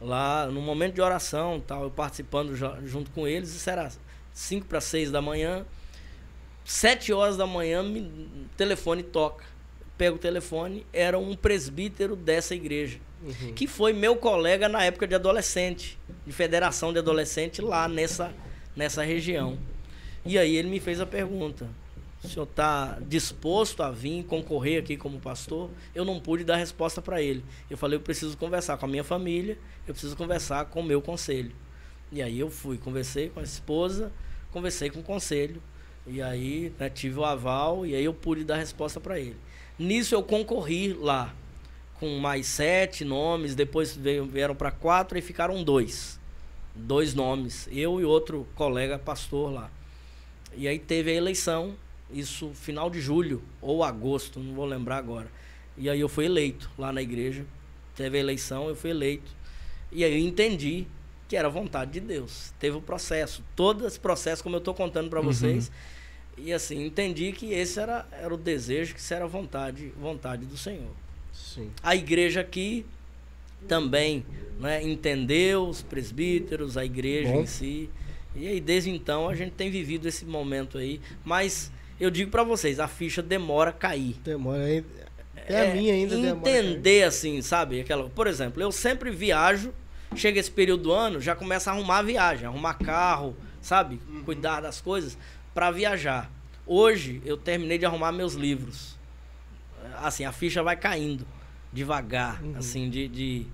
Lá, 0.00 0.46
no 0.46 0.60
momento 0.60 0.94
de 0.94 1.00
oração, 1.00 1.60
tal, 1.66 1.84
eu 1.84 1.90
participando 1.90 2.54
junto 2.86 3.10
com 3.10 3.26
eles, 3.26 3.54
isso 3.54 3.68
era 3.68 3.90
5 4.32 4.66
para 4.66 4.80
6 4.80 5.10
da 5.10 5.20
manhã. 5.20 5.66
7 6.64 7.12
horas 7.12 7.36
da 7.36 7.46
manhã, 7.46 7.82
o 7.82 8.48
telefone 8.56 9.02
toca. 9.02 9.44
Pego 9.96 10.14
o 10.14 10.18
telefone, 10.18 10.86
era 10.92 11.18
um 11.18 11.34
presbítero 11.34 12.14
dessa 12.14 12.54
igreja. 12.54 13.00
Uhum. 13.20 13.52
Que 13.54 13.66
foi 13.66 13.92
meu 13.92 14.14
colega 14.14 14.68
na 14.68 14.84
época 14.84 15.08
de 15.08 15.14
adolescente, 15.16 15.98
de 16.24 16.32
federação 16.32 16.92
de 16.92 17.00
adolescente 17.00 17.60
lá 17.60 17.88
nessa 17.88 18.32
nessa 18.78 19.02
região. 19.02 19.58
E 20.24 20.38
aí 20.38 20.56
ele 20.56 20.68
me 20.68 20.78
fez 20.78 21.00
a 21.00 21.06
pergunta: 21.06 21.68
o 22.22 22.28
senhor 22.28 22.44
está 22.44 22.96
disposto 23.06 23.82
a 23.82 23.90
vir 23.90 24.24
concorrer 24.24 24.80
aqui 24.80 24.96
como 24.96 25.18
pastor? 25.18 25.68
Eu 25.94 26.04
não 26.04 26.20
pude 26.20 26.44
dar 26.44 26.56
resposta 26.56 27.02
para 27.02 27.20
ele. 27.20 27.44
Eu 27.68 27.76
falei: 27.76 27.96
eu 27.96 28.00
preciso 28.00 28.36
conversar 28.38 28.78
com 28.78 28.86
a 28.86 28.88
minha 28.88 29.02
família, 29.02 29.58
eu 29.86 29.92
preciso 29.92 30.16
conversar 30.16 30.66
com 30.66 30.80
o 30.80 30.84
meu 30.84 31.02
conselho. 31.02 31.50
E 32.12 32.22
aí 32.22 32.38
eu 32.38 32.48
fui, 32.48 32.78
conversei 32.78 33.28
com 33.28 33.40
a 33.40 33.42
esposa, 33.42 34.12
conversei 34.52 34.88
com 34.88 35.00
o 35.00 35.02
conselho. 35.02 35.60
E 36.06 36.22
aí 36.22 36.72
né, 36.78 36.88
tive 36.88 37.18
o 37.18 37.24
aval 37.24 37.84
e 37.84 37.94
aí 37.94 38.04
eu 38.04 38.14
pude 38.14 38.44
dar 38.44 38.56
resposta 38.56 38.98
para 39.00 39.18
ele. 39.18 39.36
Nisso 39.78 40.14
eu 40.14 40.22
concorri 40.22 40.94
lá 40.94 41.34
com 42.00 42.18
mais 42.18 42.46
sete 42.46 43.04
nomes, 43.04 43.54
depois 43.54 43.98
vieram 44.30 44.54
para 44.54 44.70
quatro 44.70 45.18
e 45.18 45.20
ficaram 45.20 45.62
dois 45.62 46.17
dois 46.74 47.14
nomes, 47.14 47.68
eu 47.70 48.00
e 48.00 48.04
outro 48.04 48.46
colega 48.54 48.98
pastor 48.98 49.52
lá. 49.52 49.70
E 50.56 50.66
aí 50.66 50.78
teve 50.78 51.10
a 51.10 51.14
eleição, 51.14 51.74
isso 52.10 52.50
final 52.54 52.88
de 52.88 53.00
julho 53.00 53.42
ou 53.60 53.84
agosto, 53.84 54.40
não 54.40 54.54
vou 54.54 54.64
lembrar 54.64 54.96
agora. 54.96 55.30
E 55.76 55.88
aí 55.88 56.00
eu 56.00 56.08
fui 56.08 56.24
eleito 56.24 56.70
lá 56.76 56.92
na 56.92 57.00
igreja. 57.02 57.44
Teve 57.94 58.18
a 58.18 58.20
eleição, 58.20 58.68
eu 58.68 58.76
fui 58.76 58.90
eleito. 58.90 59.30
E 59.92 60.04
aí 60.04 60.12
eu 60.12 60.18
entendi 60.18 60.86
que 61.28 61.36
era 61.36 61.48
vontade 61.48 61.92
de 61.92 62.00
Deus. 62.00 62.52
Teve 62.58 62.76
o 62.76 62.80
processo, 62.80 63.44
todo 63.54 63.86
esse 63.86 64.00
processo 64.00 64.42
como 64.42 64.56
eu 64.56 64.60
estou 64.60 64.74
contando 64.74 65.10
para 65.10 65.20
uhum. 65.20 65.26
vocês. 65.26 65.70
E 66.36 66.52
assim, 66.52 66.86
entendi 66.86 67.32
que 67.32 67.52
esse 67.52 67.78
era, 67.78 68.06
era 68.12 68.32
o 68.32 68.36
desejo, 68.36 68.94
que 68.94 69.00
isso 69.00 69.12
era 69.12 69.26
vontade, 69.26 69.92
vontade 70.00 70.46
do 70.46 70.56
Senhor. 70.56 70.90
Sim. 71.32 71.70
A 71.82 71.94
igreja 71.94 72.40
aqui 72.40 72.86
também 73.66 74.24
né, 74.58 74.82
entendeu 74.82 75.68
os 75.68 75.82
presbíteros, 75.82 76.76
a 76.76 76.84
igreja 76.84 77.32
Bom. 77.32 77.42
em 77.42 77.46
si. 77.46 77.90
E 78.34 78.46
aí, 78.46 78.60
desde 78.60 78.90
então, 78.90 79.28
a 79.28 79.34
gente 79.34 79.52
tem 79.52 79.70
vivido 79.70 80.06
esse 80.06 80.24
momento 80.24 80.78
aí. 80.78 81.00
Mas 81.24 81.72
eu 81.98 82.10
digo 82.10 82.30
para 82.30 82.42
vocês, 82.42 82.78
a 82.78 82.88
ficha 82.88 83.22
demora 83.22 83.70
a 83.70 83.72
cair. 83.72 84.16
Demora 84.24 84.64
aí. 84.64 84.84
É, 85.46 85.54
é 85.54 85.70
a 85.70 85.74
minha 85.74 85.94
ainda 85.94 86.14
Entender 86.16 87.04
assim, 87.04 87.40
sabe? 87.40 87.80
Aquela, 87.80 88.08
por 88.10 88.26
exemplo, 88.26 88.62
eu 88.62 88.70
sempre 88.70 89.10
viajo, 89.10 89.72
chega 90.14 90.38
esse 90.38 90.50
período 90.50 90.84
do 90.84 90.92
ano, 90.92 91.20
já 91.20 91.34
começa 91.34 91.70
a 91.70 91.74
arrumar 91.74 91.98
a 91.98 92.02
viagem, 92.02 92.46
arrumar 92.46 92.74
carro, 92.74 93.36
sabe? 93.62 94.00
Uhum. 94.08 94.22
Cuidar 94.24 94.60
das 94.60 94.80
coisas 94.80 95.16
para 95.54 95.70
viajar. 95.70 96.30
Hoje 96.66 97.22
eu 97.24 97.36
terminei 97.36 97.78
de 97.78 97.86
arrumar 97.86 98.12
meus 98.12 98.34
livros. 98.34 98.98
Assim, 100.02 100.24
a 100.24 100.32
ficha 100.32 100.62
vai 100.62 100.76
caindo 100.76 101.26
devagar, 101.72 102.42
uhum. 102.42 102.54
assim, 102.56 102.88
de. 102.88 103.08
de 103.08 103.46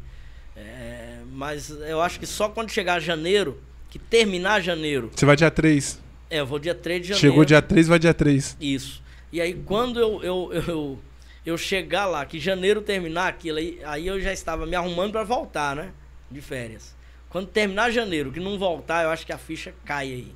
é, 0.57 1.21
mas 1.33 1.71
eu 1.71 2.01
acho 2.01 2.19
que 2.19 2.27
só 2.27 2.49
quando 2.49 2.71
chegar 2.71 3.01
janeiro, 3.01 3.61
que 3.91 3.99
terminar 3.99 4.61
janeiro. 4.61 5.11
Você 5.15 5.27
vai 5.27 5.37
dia 5.37 5.51
3. 5.51 6.01
É, 6.31 6.41
eu 6.41 6.47
vou 6.47 6.59
dia 6.59 6.75
3 6.75 7.03
de 7.03 7.09
janeiro. 7.09 7.29
Chegou 7.29 7.45
dia 7.45 7.63
3, 7.63 7.89
vai 7.89 7.99
dia 7.99 8.15
3. 8.15 8.57
Isso. 8.61 9.03
E 9.33 9.41
aí 9.41 9.55
quando 9.55 9.99
eu, 9.99 10.23
eu, 10.23 10.53
eu, 10.53 10.99
eu 11.45 11.59
chegar 11.59 12.07
lá, 12.07 12.25
que 12.25 12.39
janeiro 12.39 12.81
terminar 12.81 13.29
aquilo, 13.29 13.59
aí, 13.59 13.81
aí 13.85 14.07
eu 14.07 14.21
já 14.21 14.33
estava 14.33 14.67
me 14.67 14.77
arrumando 14.77 15.13
para 15.13 15.25
voltar, 15.25 15.75
né? 15.77 15.93
De 16.31 16.41
férias. 16.41 16.95
Quando 17.29 17.49
terminar 17.49 17.91
janeiro, 17.91 18.31
que 18.31 18.39
não 18.39 18.59
voltar, 18.59 19.03
eu 19.03 19.11
acho 19.11 19.27
que 19.27 19.33
a 19.33 19.39
ficha 19.39 19.75
cai 19.85 20.13
aí. 20.13 20.35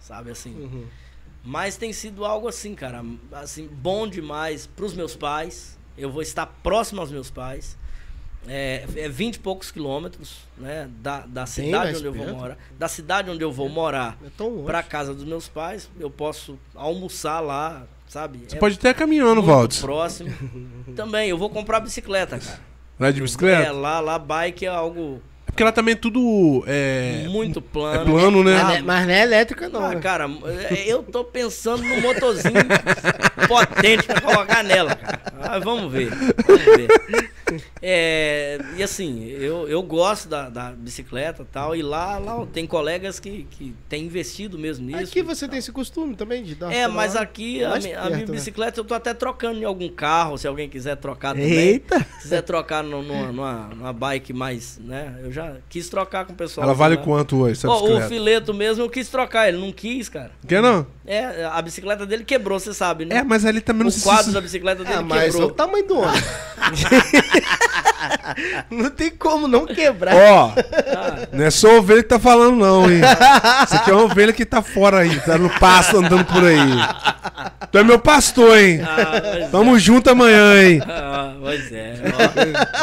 Sabe 0.00 0.30
assim? 0.30 0.54
Uhum. 0.54 0.86
Mas 1.44 1.76
tem 1.76 1.92
sido 1.92 2.24
algo 2.24 2.48
assim, 2.48 2.74
cara, 2.74 3.04
assim, 3.32 3.66
bom 3.66 4.06
demais 4.06 4.66
pros 4.66 4.94
meus 4.94 5.16
pais, 5.16 5.77
eu 5.98 6.10
vou 6.10 6.22
estar 6.22 6.46
próximo 6.46 7.00
aos 7.00 7.10
meus 7.10 7.30
pais. 7.30 7.76
É, 8.46 8.86
é 8.96 9.08
20 9.08 9.34
e 9.34 9.38
poucos 9.40 9.70
quilômetros 9.70 10.38
né, 10.56 10.88
da, 11.00 11.20
da 11.26 11.44
cidade 11.44 11.96
onde 11.96 12.04
eu 12.06 12.12
vou 12.12 12.26
morar. 12.28 12.56
Da 12.78 12.88
cidade 12.88 13.30
onde 13.30 13.42
eu 13.42 13.52
vou 13.52 13.66
é, 13.66 13.70
morar 13.70 14.18
é 14.24 14.64
para 14.64 14.82
casa 14.82 15.12
dos 15.12 15.24
meus 15.24 15.48
pais. 15.48 15.90
Eu 15.98 16.08
posso 16.08 16.58
almoçar 16.74 17.40
lá, 17.40 17.84
sabe? 18.08 18.44
Você 18.48 18.56
é 18.56 18.58
pode 18.58 18.76
até 18.76 18.94
caminhando, 18.94 19.42
Valdes. 19.42 19.80
Próximo. 19.80 20.32
Também, 20.96 21.28
eu 21.28 21.36
vou 21.36 21.50
comprar 21.50 21.80
bicicleta, 21.80 22.38
cara. 22.38 22.60
Lá 22.98 23.10
de 23.10 23.20
bicicleta? 23.20 23.62
É, 23.62 23.70
lá, 23.70 24.00
lá 24.00 24.18
bike 24.18 24.64
é 24.64 24.68
algo 24.68 25.22
porque 25.58 25.64
lá 25.64 25.72
também 25.72 25.94
é 25.94 25.96
tudo. 25.96 26.62
É, 26.68 27.26
Muito 27.28 27.60
plano. 27.60 28.02
É 28.02 28.04
plano, 28.04 28.44
né? 28.44 28.62
Mas, 28.62 28.82
mas 28.84 29.06
não 29.08 29.12
é 29.12 29.22
elétrica, 29.22 29.68
não. 29.68 29.84
Ah, 29.84 29.88
né? 29.88 30.00
cara, 30.00 30.30
eu 30.86 31.02
tô 31.02 31.24
pensando 31.24 31.82
no 31.82 32.00
motorzinho 32.00 32.54
potente 33.48 34.06
pra 34.06 34.20
colocar 34.20 34.62
nela, 34.62 34.94
cara. 34.94 35.20
Ah, 35.40 35.58
vamos 35.58 35.92
ver. 35.92 36.10
Vamos 36.10 36.64
ver. 36.64 37.30
É, 37.80 38.58
e 38.76 38.82
assim, 38.82 39.24
eu, 39.24 39.68
eu 39.68 39.82
gosto 39.82 40.28
da, 40.28 40.48
da 40.48 40.70
bicicleta 40.70 41.42
e 41.42 41.46
tal. 41.46 41.76
E 41.76 41.82
lá, 41.82 42.18
lá 42.18 42.46
tem 42.52 42.66
colegas 42.66 43.18
que, 43.20 43.46
que 43.50 43.74
têm 43.88 44.04
investido 44.04 44.58
mesmo 44.58 44.86
nisso. 44.86 45.04
Aqui 45.04 45.22
você 45.22 45.48
tem 45.48 45.58
esse 45.58 45.72
costume 45.72 46.14
também 46.14 46.42
de 46.42 46.54
dar 46.54 46.72
É, 46.72 46.86
mas 46.88 47.16
aqui 47.16 47.64
a, 47.64 47.70
perto, 47.72 47.86
a, 47.96 48.10
minha 48.10 48.26
né? 48.26 48.26
bicicleta 48.26 48.80
eu 48.80 48.84
tô 48.84 48.94
até 48.94 49.14
trocando 49.14 49.60
em 49.60 49.64
algum 49.64 49.88
carro, 49.88 50.36
se 50.36 50.46
alguém 50.46 50.68
quiser 50.68 50.96
trocar 50.96 51.34
também. 51.34 51.52
Eita! 51.52 51.98
Se 51.98 52.22
quiser 52.22 52.42
trocar 52.42 52.82
no, 52.82 53.02
numa, 53.02 53.32
numa, 53.32 53.52
numa 53.74 53.92
bike 53.92 54.32
mais, 54.32 54.78
né? 54.78 55.18
Eu 55.22 55.32
já 55.32 55.56
quis 55.68 55.88
trocar 55.88 56.24
com 56.24 56.32
o 56.32 56.36
pessoal. 56.36 56.64
Ela 56.64 56.74
vale 56.74 56.96
né? 56.96 57.02
quanto 57.02 57.38
hoje? 57.38 57.66
Oh, 57.66 57.96
o 57.96 58.00
fileto 58.02 58.52
mesmo 58.52 58.84
eu 58.84 58.90
quis 58.90 59.08
trocar, 59.08 59.48
ele 59.48 59.58
não 59.58 59.72
quis, 59.72 60.08
cara. 60.08 60.30
Quer 60.46 60.62
não? 60.62 60.86
É, 61.06 61.44
a 61.44 61.62
bicicleta 61.62 62.04
dele 62.04 62.24
quebrou, 62.24 62.60
você 62.60 62.74
sabe, 62.74 63.04
né? 63.04 63.16
É, 63.16 63.22
mas 63.24 63.44
ali 63.44 63.60
também 63.60 63.84
não 63.84 63.90
O 63.90 64.02
quadro 64.02 64.30
da 64.32 64.40
bicicleta 64.40 64.84
dele 64.84 64.98
é, 64.98 65.02
mas 65.02 65.32
quebrou. 65.32 65.48
o 65.48 65.52
tamanho 65.52 65.86
do 65.86 65.96
homem. 66.00 66.22
Não 68.70 68.90
tem 68.90 69.10
como 69.10 69.48
não 69.48 69.66
quebrar. 69.66 70.14
Ó, 70.14 70.52
não 71.32 71.44
é 71.44 71.50
só 71.50 71.78
ovelha 71.78 72.02
que 72.02 72.08
tá 72.08 72.18
falando, 72.18 72.56
não, 72.56 72.90
hein? 72.90 73.00
Isso 73.64 73.74
aqui 73.74 73.90
é 73.90 73.94
uma 73.94 74.04
ovelha 74.04 74.32
que 74.32 74.44
tá 74.44 74.62
fora 74.62 74.98
aí, 74.98 75.18
tá 75.20 75.36
no 75.38 75.50
pasto 75.58 75.96
andando 75.96 76.24
por 76.24 76.44
aí. 76.44 76.58
Tu 77.70 77.78
é 77.78 77.82
meu 77.84 77.98
pastor, 77.98 78.56
hein? 78.56 78.80
Ah, 78.82 79.20
pois 79.20 79.50
Tamo 79.50 79.78
junto 79.78 80.10
amanhã, 80.10 80.62
hein? 80.62 80.80
Ah, 80.86 81.34
pois 81.40 81.72
é. 81.72 81.94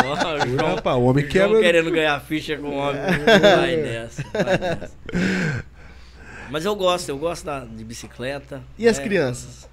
Ó, 0.04 0.28
ó, 0.28 0.36
o 0.36 0.50
João, 0.50 0.76
Rapaz, 0.76 0.98
o 0.98 1.02
homem 1.02 1.24
João 1.24 1.32
quebra. 1.32 1.62
querendo 1.62 1.92
ganhar 1.92 2.20
ficha 2.22 2.58
com 2.58 2.68
o 2.68 2.76
homem. 2.76 3.02
Vai 3.02 3.76
nessa, 3.78 4.24
vai 4.34 4.58
nessa. 4.58 4.92
Mas 6.50 6.66
eu 6.66 6.76
gosto, 6.76 7.10
eu 7.10 7.18
gosto 7.18 7.46
da, 7.46 7.62
de 7.62 7.84
bicicleta. 7.84 8.62
E 8.78 8.88
as 8.88 8.98
né? 8.98 9.04
crianças? 9.04 9.68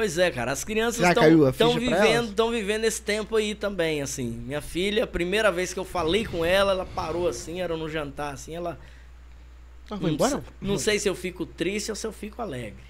Pois 0.00 0.16
é, 0.16 0.30
cara, 0.30 0.50
as 0.50 0.64
crianças 0.64 1.02
estão 1.50 1.68
vivendo, 1.78 2.28
estão 2.30 2.50
vivendo 2.50 2.84
esse 2.86 3.02
tempo 3.02 3.36
aí 3.36 3.54
também, 3.54 4.00
assim. 4.00 4.28
Minha 4.46 4.62
filha, 4.62 5.04
a 5.04 5.06
primeira 5.06 5.52
vez 5.52 5.74
que 5.74 5.78
eu 5.78 5.84
falei 5.84 6.24
com 6.24 6.42
ela, 6.42 6.72
ela 6.72 6.86
parou 6.86 7.28
assim, 7.28 7.60
era 7.60 7.76
no 7.76 7.86
jantar, 7.86 8.32
assim, 8.32 8.56
ela. 8.56 8.78
Ah, 9.90 9.98
foi 9.98 10.12
embora? 10.12 10.42
Não, 10.58 10.78
sei- 10.78 10.94
não 10.94 11.00
se 11.00 11.08
eu 11.10 11.14
fico 11.14 11.44
triste 11.44 11.90
ou 11.90 11.94
se 11.94 12.06
eu 12.06 12.12
fico 12.12 12.40
alegre. 12.40 12.82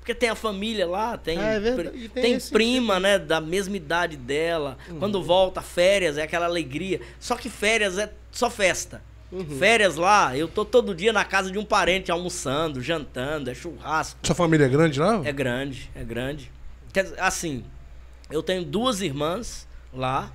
Porque 0.00 0.12
tem 0.12 0.28
a 0.28 0.34
família 0.34 0.88
lá, 0.88 1.16
tem, 1.16 1.38
Ah, 1.38 1.52
é 1.52 1.60
tem 1.60 2.08
tem 2.08 2.32
esse- 2.34 2.50
prima, 2.50 2.98
né, 2.98 3.16
da 3.16 3.40
mesma 3.40 3.76
idade 3.76 4.16
dela. 4.16 4.76
Quando 4.98 5.22
volta, 5.22 5.62
férias, 5.62 6.18
é 6.18 6.22
aquela 6.24 6.46
alegria. 6.46 7.00
Só 7.20 7.36
que 7.36 7.48
férias 7.48 7.96
é 7.96 8.12
só 8.32 8.50
festa. 8.50 9.00
Uhum. 9.32 9.44
Férias 9.58 9.94
lá, 9.96 10.36
eu 10.36 10.48
tô 10.48 10.64
todo 10.64 10.94
dia 10.94 11.12
na 11.12 11.24
casa 11.24 11.50
de 11.50 11.58
um 11.58 11.64
parente 11.64 12.10
almoçando, 12.10 12.82
jantando, 12.82 13.48
é 13.50 13.54
churrasco. 13.54 14.18
Sua 14.24 14.34
família 14.34 14.64
é 14.64 14.68
grande 14.68 14.98
lá? 14.98 15.20
É 15.24 15.32
grande, 15.32 15.88
é 15.94 16.02
grande. 16.02 16.50
Quer 16.92 17.04
dizer, 17.04 17.20
assim, 17.20 17.64
eu 18.30 18.42
tenho 18.42 18.64
duas 18.64 19.00
irmãs 19.00 19.68
lá, 19.94 20.32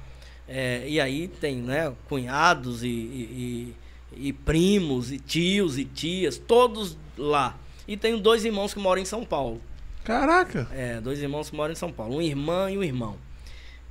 é, 0.48 0.86
e 0.88 1.00
aí 1.02 1.28
tem, 1.28 1.58
né, 1.58 1.92
cunhados 2.08 2.84
e, 2.84 2.88
e- 2.88 3.74
e- 4.16 4.28
e 4.30 4.34
primos, 4.34 5.12
e 5.12 5.20
tios 5.20 5.78
e 5.78 5.84
tias, 5.84 6.38
todos 6.38 6.98
lá. 7.18 7.58
E 7.86 7.98
tenho 7.98 8.18
dois 8.18 8.46
irmãos 8.46 8.74
que 8.74 8.80
moram 8.80 9.02
em 9.02 9.06
São 9.06 9.26
Paulo. 9.26 9.62
Caraca. 10.06 10.68
É, 10.72 11.02
dois 11.02 11.20
irmãos 11.22 11.50
que 11.50 11.56
moram 11.56 11.74
em 11.74 11.76
São 11.76 11.92
Paulo. 11.92 12.14
Uma 12.14 12.24
irmã 12.24 12.72
e 12.72 12.78
um 12.78 12.84
irmão. 12.84 13.18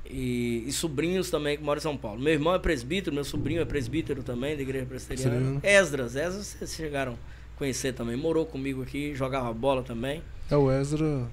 E, 0.07 0.63
e 0.67 0.71
sobrinhos 0.71 1.29
também 1.29 1.57
que 1.57 1.63
moram 1.63 1.79
em 1.79 1.81
São 1.81 1.97
Paulo. 1.97 2.21
Meu 2.21 2.33
irmão 2.33 2.53
é 2.53 2.59
presbítero, 2.59 3.13
meu 3.13 3.23
sobrinho 3.23 3.61
é 3.61 3.65
presbítero 3.65 4.21
também, 4.21 4.55
da 4.55 4.61
igreja 4.61 4.85
presbiteriana. 4.85 5.59
Esdras, 5.63 6.15
Esdras 6.15 6.45
vocês 6.45 6.75
chegaram 6.75 7.13
a 7.13 7.57
conhecer 7.57 7.93
também. 7.93 8.15
Morou 8.15 8.45
comigo 8.45 8.83
aqui, 8.83 9.15
jogava 9.15 9.51
bola 9.51 9.81
também. 9.81 10.21
É 10.49 10.55
o 10.55 10.71
Ezra. 10.71 11.27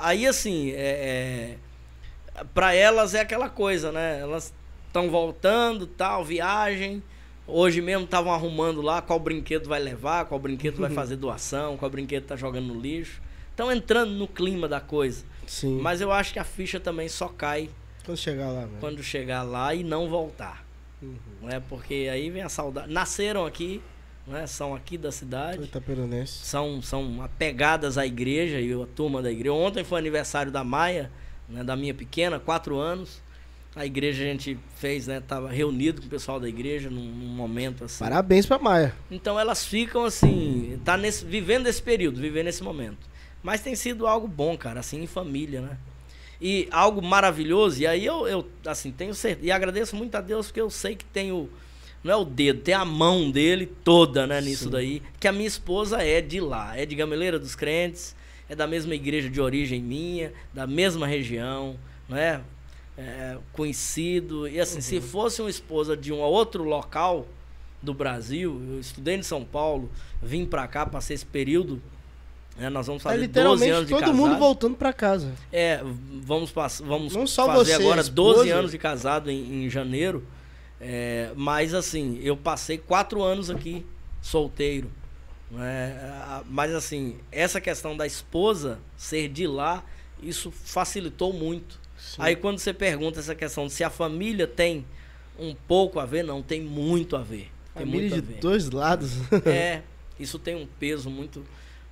Aí 0.00 0.26
assim, 0.26 0.70
é, 0.72 1.56
é, 2.34 2.44
para 2.54 2.74
elas 2.74 3.14
é 3.14 3.20
aquela 3.20 3.48
coisa, 3.48 3.90
né? 3.90 4.20
Elas 4.20 4.52
estão 4.86 5.10
voltando, 5.10 5.86
tal, 5.86 6.24
viagem. 6.24 7.02
Hoje 7.46 7.80
mesmo 7.80 8.04
estavam 8.04 8.32
arrumando 8.32 8.82
lá 8.82 9.00
qual 9.00 9.18
brinquedo 9.18 9.68
vai 9.68 9.80
levar, 9.80 10.26
qual 10.26 10.38
brinquedo 10.38 10.76
vai 10.78 10.90
fazer 10.94 11.16
doação, 11.16 11.78
qual 11.78 11.90
brinquedo 11.90 12.24
tá 12.24 12.36
jogando 12.36 12.66
no 12.66 12.80
lixo. 12.80 13.22
Estão 13.50 13.72
entrando 13.72 14.12
no 14.12 14.28
clima 14.28 14.68
da 14.68 14.80
coisa. 14.80 15.24
Sim. 15.46 15.80
Mas 15.80 16.00
eu 16.00 16.12
acho 16.12 16.32
que 16.32 16.38
a 16.38 16.44
ficha 16.44 16.78
também 16.78 17.08
só 17.08 17.26
cai 17.26 17.70
Quando 18.08 18.16
chegar 18.16 18.48
lá, 18.48 18.60
velho. 18.60 18.76
quando 18.80 19.02
chegar 19.02 19.42
lá 19.42 19.74
e 19.74 19.84
não 19.84 20.08
voltar. 20.08 20.64
Né? 21.42 21.62
Porque 21.68 22.08
aí 22.10 22.30
vem 22.30 22.42
a 22.42 22.48
saudade. 22.48 22.90
Nasceram 22.90 23.44
aqui, 23.44 23.82
né? 24.26 24.46
São 24.46 24.74
aqui 24.74 24.96
da 24.96 25.12
cidade. 25.12 25.58
São, 26.30 26.80
são 26.80 27.22
apegadas 27.22 27.98
à 27.98 28.06
igreja 28.06 28.60
e 28.60 28.72
a 28.72 28.86
turma 28.86 29.20
da 29.20 29.30
igreja. 29.30 29.52
Ontem 29.52 29.84
foi 29.84 29.98
aniversário 29.98 30.50
da 30.50 30.64
Maia, 30.64 31.10
né, 31.48 31.62
da 31.62 31.76
minha 31.76 31.92
pequena, 31.92 32.40
quatro 32.40 32.78
anos. 32.78 33.20
A 33.76 33.84
igreja 33.84 34.24
a 34.24 34.26
gente 34.26 34.58
fez, 34.76 35.06
né? 35.06 35.20
Tava 35.20 35.50
reunido 35.50 36.00
com 36.00 36.06
o 36.06 36.10
pessoal 36.10 36.40
da 36.40 36.48
igreja 36.48 36.88
num, 36.88 37.04
num 37.04 37.28
momento 37.28 37.84
assim. 37.84 38.02
Parabéns 38.02 38.46
pra 38.46 38.58
Maia. 38.58 38.94
Então 39.10 39.38
elas 39.38 39.64
ficam 39.66 40.04
assim, 40.04 40.80
tá 40.82 40.96
nesse, 40.96 41.24
vivendo 41.26 41.66
esse 41.66 41.82
período, 41.82 42.18
vivendo 42.18 42.48
esse 42.48 42.62
momento. 42.62 43.06
Mas 43.42 43.60
tem 43.60 43.76
sido 43.76 44.06
algo 44.06 44.26
bom, 44.26 44.56
cara, 44.56 44.80
assim, 44.80 45.02
em 45.02 45.06
família, 45.06 45.60
né? 45.60 45.76
E 46.40 46.68
algo 46.70 47.02
maravilhoso, 47.02 47.80
e 47.80 47.86
aí 47.86 48.06
eu, 48.06 48.26
eu 48.28 48.48
assim, 48.66 48.92
tenho 48.92 49.12
certeza, 49.14 49.46
e 49.46 49.50
agradeço 49.50 49.96
muito 49.96 50.14
a 50.14 50.20
Deus 50.20 50.46
porque 50.46 50.60
eu 50.60 50.70
sei 50.70 50.94
que 50.94 51.04
tem 51.04 51.32
o, 51.32 51.48
não 52.02 52.12
é 52.12 52.16
o 52.16 52.24
dedo, 52.24 52.60
tem 52.60 52.74
a 52.74 52.84
mão 52.84 53.28
dele 53.30 53.66
toda, 53.66 54.24
né, 54.24 54.40
nisso 54.40 54.64
Sim. 54.64 54.70
daí, 54.70 55.02
que 55.18 55.26
a 55.26 55.32
minha 55.32 55.48
esposa 55.48 56.00
é 56.00 56.20
de 56.20 56.38
lá, 56.38 56.76
é 56.76 56.86
de 56.86 56.94
Gameleira 56.94 57.40
dos 57.40 57.56
Crentes, 57.56 58.14
é 58.48 58.54
da 58.54 58.68
mesma 58.68 58.94
igreja 58.94 59.28
de 59.28 59.40
origem 59.40 59.82
minha, 59.82 60.32
da 60.54 60.66
mesma 60.66 61.06
região, 61.06 61.76
né? 62.08 62.40
É, 62.96 63.36
conhecido, 63.52 64.48
e 64.48 64.58
assim, 64.58 64.80
se 64.80 65.00
fosse 65.00 65.40
uma 65.40 65.50
esposa 65.50 65.96
de 65.96 66.12
um 66.12 66.18
outro 66.18 66.64
local, 66.64 67.28
do 67.82 67.94
Brasil. 67.94 68.60
Eu 68.70 68.80
estudei 68.80 69.16
em 69.16 69.22
São 69.22 69.44
Paulo, 69.44 69.90
vim 70.22 70.44
pra 70.44 70.66
cá, 70.66 70.84
passei 70.84 71.14
esse 71.14 71.26
período. 71.26 71.80
Né, 72.58 72.68
nós 72.70 72.86
vamos 72.86 73.00
É 73.02 73.04
fazer 73.04 73.16
12 73.18 73.26
literalmente 73.28 73.70
anos 73.70 73.86
de 73.86 73.90
todo 73.94 74.00
casado. 74.00 74.16
mundo 74.16 74.38
voltando 74.38 74.76
pra 74.76 74.92
casa. 74.92 75.32
É, 75.52 75.80
vamos, 76.22 76.52
vamos 76.84 77.14
Não 77.14 77.26
só 77.26 77.46
fazer 77.46 77.72
você, 77.76 77.82
agora 77.82 78.00
a 78.00 78.04
12 78.04 78.38
esposa. 78.40 78.54
anos 78.58 78.70
de 78.72 78.78
casado 78.78 79.30
em, 79.30 79.64
em 79.64 79.70
janeiro. 79.70 80.24
É, 80.80 81.30
mas 81.34 81.74
assim, 81.74 82.18
eu 82.22 82.36
passei 82.36 82.78
quatro 82.78 83.22
anos 83.22 83.50
aqui, 83.50 83.84
solteiro. 84.22 84.90
né, 85.50 86.42
Mas 86.48 86.74
assim, 86.74 87.16
essa 87.32 87.60
questão 87.60 87.96
da 87.96 88.06
esposa 88.06 88.78
ser 88.96 89.28
de 89.28 89.46
lá, 89.46 89.84
isso 90.22 90.50
facilitou 90.50 91.32
muito. 91.32 91.78
Aí 92.18 92.36
quando 92.36 92.58
você 92.58 92.72
pergunta 92.72 93.18
essa 93.18 93.34
questão 93.34 93.66
de 93.66 93.72
se 93.72 93.82
a 93.82 93.90
família 93.90 94.46
tem 94.46 94.84
um 95.38 95.54
pouco 95.54 95.98
a 95.98 96.06
ver, 96.06 96.22
não, 96.22 96.42
tem 96.42 96.60
muito 96.60 97.16
a 97.16 97.22
ver. 97.22 97.50
Tem 97.74 97.84
Família 97.86 98.10
muito 98.10 98.26
de 98.26 98.34
dois 98.40 98.70
lados. 98.70 99.12
É, 99.46 99.82
isso 100.18 100.38
tem 100.38 100.54
um 100.56 100.66
peso 100.78 101.10
muito, 101.10 101.44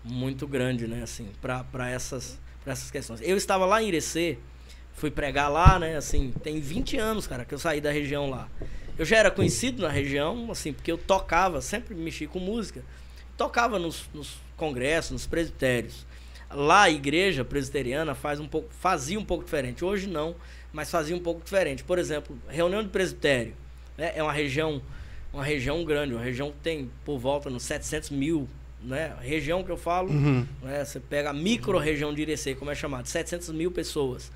muito 0.07 0.47
grande, 0.47 0.87
né, 0.87 1.03
assim, 1.03 1.29
para 1.41 1.91
essas, 1.91 2.39
pra 2.63 2.73
essas 2.73 2.91
questões. 2.91 3.21
Eu 3.23 3.37
estava 3.37 3.67
lá 3.67 3.83
em 3.83 3.89
Irecê, 3.89 4.39
fui 4.95 5.11
pregar 5.11 5.51
lá, 5.51 5.79
né, 5.79 5.97
assim, 5.97 6.33
tem 6.43 6.61
20 6.61 6.97
anos, 6.97 7.27
cara, 7.27 7.45
que 7.45 7.55
eu 7.55 7.59
saí 7.59 7.81
da 7.81 7.91
região 7.91 8.31
lá. 8.31 8.49
Eu 8.99 9.05
já 9.05 9.19
era 9.19 9.31
conhecido 9.31 9.83
na 9.83 9.89
região, 9.89 10.51
assim, 10.51 10.73
porque 10.73 10.91
eu 10.91 10.97
tocava, 10.97 11.61
sempre 11.61 11.95
mexi 11.95 12.27
com 12.27 12.39
música, 12.39 12.83
tocava 13.37 13.79
nos, 13.79 14.09
nos 14.15 14.39
congressos, 14.57 15.11
nos 15.11 15.27
presbitérios. 15.27 16.07
Lá 16.51 16.83
a 16.83 16.91
igreja 16.91 17.45
presbiteriana 17.45 18.15
faz 18.15 18.41
um 18.41 18.47
pouco, 18.47 18.69
fazia 18.73 19.19
um 19.19 19.25
pouco 19.25 19.45
diferente. 19.45 19.85
Hoje 19.85 20.07
não, 20.07 20.37
mas 20.73 20.91
fazia 20.91 21.15
um 21.15 21.21
pouco 21.21 21.43
diferente. 21.43 21.83
Por 21.83 21.99
exemplo, 21.99 22.39
reunião 22.49 22.83
de 22.83 22.89
presbitério, 22.89 23.55
né, 23.99 24.13
é 24.15 24.23
uma 24.23 24.33
região 24.33 24.81
uma 25.37 25.45
região 25.45 25.85
grande, 25.85 26.15
uma 26.15 26.23
região 26.23 26.51
que 26.51 26.59
tem 26.59 26.91
por 27.05 27.19
volta 27.19 27.51
nos 27.51 27.63
700 27.65 28.09
mil, 28.11 28.49
né? 28.87 29.15
Região 29.21 29.63
que 29.65 29.71
eu 29.71 29.77
falo, 29.77 30.11
Uhum. 30.11 30.47
né? 30.63 30.85
Você 30.85 31.01
pega 31.01 31.31
a 31.31 31.33
micro-região 31.33 32.15
de 32.15 32.23
Irecê, 32.23 32.55
como 32.55 32.71
é 32.71 32.75
chamado, 32.75 33.07
700 33.07 33.51
mil 33.51 33.71
pessoas. 33.71 34.31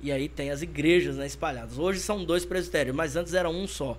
E 0.00 0.12
aí 0.12 0.28
tem 0.28 0.50
as 0.50 0.60
igrejas 0.62 1.16
né, 1.16 1.26
espalhadas. 1.26 1.78
Hoje 1.78 2.00
são 2.00 2.24
dois 2.24 2.44
presbitérios, 2.44 2.94
mas 2.94 3.16
antes 3.16 3.32
era 3.32 3.48
um 3.48 3.66
só. 3.66 3.96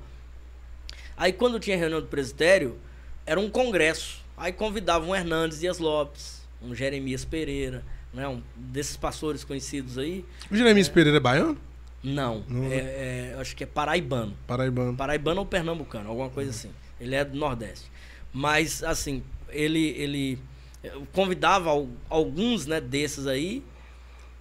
Aí 1.17 1.33
quando 1.33 1.59
tinha 1.59 1.75
reunião 1.77 2.01
do 2.01 2.07
presbitério, 2.07 2.77
era 3.25 3.39
um 3.39 3.49
congresso. 3.49 4.23
Aí 4.37 4.51
convidavam 4.51 5.09
um 5.09 5.15
Hernandes 5.15 5.59
Dias 5.61 5.79
Lopes, 5.79 6.41
um 6.61 6.75
Jeremias 6.75 7.25
Pereira, 7.25 7.83
né? 8.13 8.27
Um 8.27 8.41
desses 8.55 8.95
pastores 8.97 9.43
conhecidos 9.43 9.97
aí. 9.97 10.23
O 10.51 10.55
Jeremias 10.55 10.89
Pereira 10.89 11.17
é 11.17 11.21
baiano? 11.21 11.57
Não, 12.03 12.43
Não, 12.47 12.71
é, 12.71 12.75
é, 12.77 13.31
eu 13.33 13.39
acho 13.39 13.55
que 13.55 13.63
é 13.63 13.67
paraibano. 13.67 14.37
Paraibano. 14.45 14.95
Paraibano 14.95 15.39
ou 15.39 15.45
pernambucano, 15.45 16.07
alguma 16.09 16.29
coisa 16.29 16.51
assim. 16.51 16.69
Ele 17.01 17.15
é 17.15 17.25
do 17.25 17.35
Nordeste. 17.35 17.89
Mas, 18.31 18.83
assim, 18.83 19.23
ele, 19.55 19.89
ele 19.97 20.39
eh, 20.83 20.91
convidava 21.13 21.69
al- 21.69 21.87
alguns 22.09 22.65
né, 22.65 22.79
desses 22.81 23.27
aí 23.27 23.63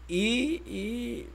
e, 0.08 0.62
e 0.66 1.26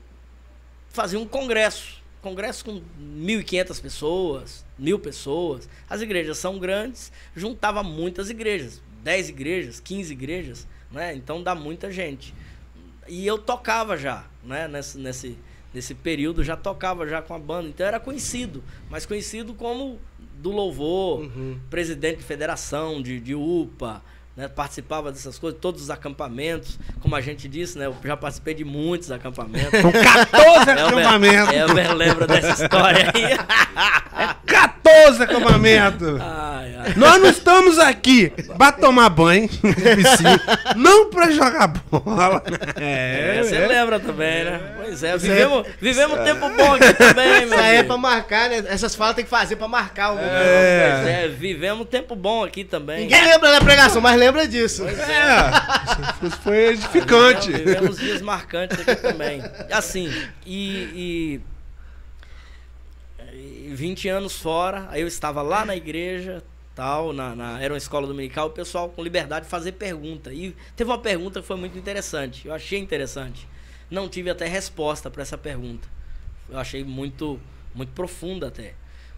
fazia 0.90 1.18
um 1.18 1.26
congresso. 1.26 2.00
Congresso 2.22 2.64
com 2.64 2.82
1.500 3.00 3.80
pessoas, 3.80 4.64
mil 4.78 4.98
pessoas. 4.98 5.68
As 5.88 6.02
igrejas 6.02 6.36
são 6.38 6.58
grandes, 6.58 7.10
juntava 7.34 7.82
muitas 7.82 8.28
igrejas. 8.28 8.82
10 9.02 9.30
igrejas, 9.30 9.80
15 9.80 10.12
igrejas, 10.12 10.68
né? 10.92 11.14
Então 11.14 11.42
dá 11.42 11.54
muita 11.54 11.90
gente. 11.90 12.34
E 13.08 13.26
eu 13.26 13.38
tocava 13.38 13.96
já, 13.96 14.26
né? 14.44 14.68
Nesse, 14.68 14.98
nesse, 14.98 15.38
nesse 15.72 15.94
período, 15.94 16.44
já 16.44 16.54
tocava 16.56 17.08
já 17.08 17.22
com 17.22 17.32
a 17.32 17.38
banda. 17.38 17.68
Então 17.70 17.86
era 17.86 17.98
conhecido, 17.98 18.62
mas 18.90 19.06
conhecido 19.06 19.54
como 19.54 19.98
do 20.40 20.50
louvor, 20.50 21.20
Uhum. 21.20 21.58
presidente 21.68 22.18
de 22.18 22.24
federação, 22.24 23.00
de, 23.02 23.20
de 23.20 23.34
UPA, 23.34 24.02
né? 24.36 24.48
participava 24.48 25.10
dessas 25.12 25.38
coisas, 25.38 25.58
todos 25.60 25.82
os 25.82 25.90
acampamentos, 25.90 26.78
como 27.00 27.14
a 27.14 27.20
gente 27.20 27.48
disse, 27.48 27.78
né? 27.78 27.86
Eu 27.86 27.96
já 28.04 28.16
participei 28.16 28.54
de 28.54 28.64
muitos 28.64 29.10
acampamentos. 29.10 29.80
São 29.80 29.92
14 29.92 30.70
Elber, 30.70 30.86
acampamentos. 31.06 31.54
Elber 31.54 31.94
lembra 31.94 32.26
dessa 32.26 32.62
história 32.64 33.12
aí. 33.14 33.36
14 34.46 34.70
Acampamento. 35.20 36.18
Ai, 36.22 36.74
ai. 36.78 36.92
Nós 36.96 37.20
não 37.20 37.28
estamos 37.30 37.78
aqui 37.78 38.30
pra 38.56 38.72
tomar 38.72 39.08
banho, 39.10 39.48
não 40.76 41.10
pra 41.10 41.30
jogar 41.30 41.66
bola. 41.68 42.42
É, 42.76 43.40
você 43.42 43.66
lembra 43.66 44.00
também, 44.00 44.44
né? 44.44 44.60
Pois 44.76 45.02
é, 45.02 45.16
vivemos, 45.16 45.66
vivemos 45.80 46.18
um 46.18 46.24
tempo 46.24 46.48
bom 46.50 46.74
aqui 46.74 46.94
também, 46.94 47.46
meu 47.46 47.48
Isso 47.48 47.54
aí 47.54 47.76
é 47.76 47.82
pra 47.82 47.96
marcar, 47.96 48.48
né? 48.48 48.64
Essas 48.68 48.94
falas 48.94 49.14
tem 49.14 49.24
que 49.24 49.30
fazer 49.30 49.56
pra 49.56 49.68
marcar 49.68 50.12
o 50.12 50.14
momento. 50.16 50.30
Pois 50.30 50.42
É. 50.42 51.24
é, 51.24 51.28
vivemos 51.28 51.82
um 51.82 51.84
tempo 51.84 52.14
bom 52.16 52.44
aqui 52.44 52.64
também. 52.64 53.00
Ninguém 53.00 53.24
lembra 53.24 53.52
da 53.52 53.60
pregação, 53.60 54.00
mas 54.00 54.18
lembra 54.18 54.46
disso. 54.48 54.86
É, 54.86 56.26
isso 56.26 56.38
foi 56.42 56.68
edificante. 56.68 57.52
Vivemos, 57.52 57.72
vivemos 57.74 57.98
dias 57.98 58.22
marcantes 58.22 58.78
aqui 58.80 58.96
também. 58.96 59.42
Assim, 59.70 60.10
e, 60.46 60.60
e 60.94 61.40
20 63.32 64.08
anos 64.08 64.36
fora, 64.36 64.86
aí 64.90 65.00
eu 65.02 65.08
estava 65.08 65.42
lá 65.42 65.64
na 65.64 65.76
igreja, 65.76 66.42
tal, 66.74 67.12
na, 67.12 67.34
na- 67.34 67.60
era 67.62 67.72
uma 67.74 67.78
escola 67.78 68.06
dominical, 68.06 68.48
o 68.48 68.50
pessoal 68.50 68.88
com 68.88 69.02
liberdade 69.02 69.44
de 69.44 69.50
fazer 69.50 69.72
pergunta. 69.72 70.32
E 70.32 70.54
teve 70.76 70.90
uma 70.90 70.98
pergunta 70.98 71.40
que 71.40 71.46
foi 71.46 71.56
muito 71.56 71.76
interessante, 71.78 72.46
eu 72.48 72.54
achei 72.54 72.78
interessante. 72.78 73.46
Não 73.90 74.08
tive 74.08 74.30
até 74.30 74.46
resposta 74.46 75.10
para 75.10 75.22
essa 75.22 75.36
pergunta. 75.36 75.88
Eu 76.48 76.58
achei 76.58 76.84
muito, 76.84 77.40
muito 77.74 77.92
profunda 77.92 78.48
até. 78.48 78.74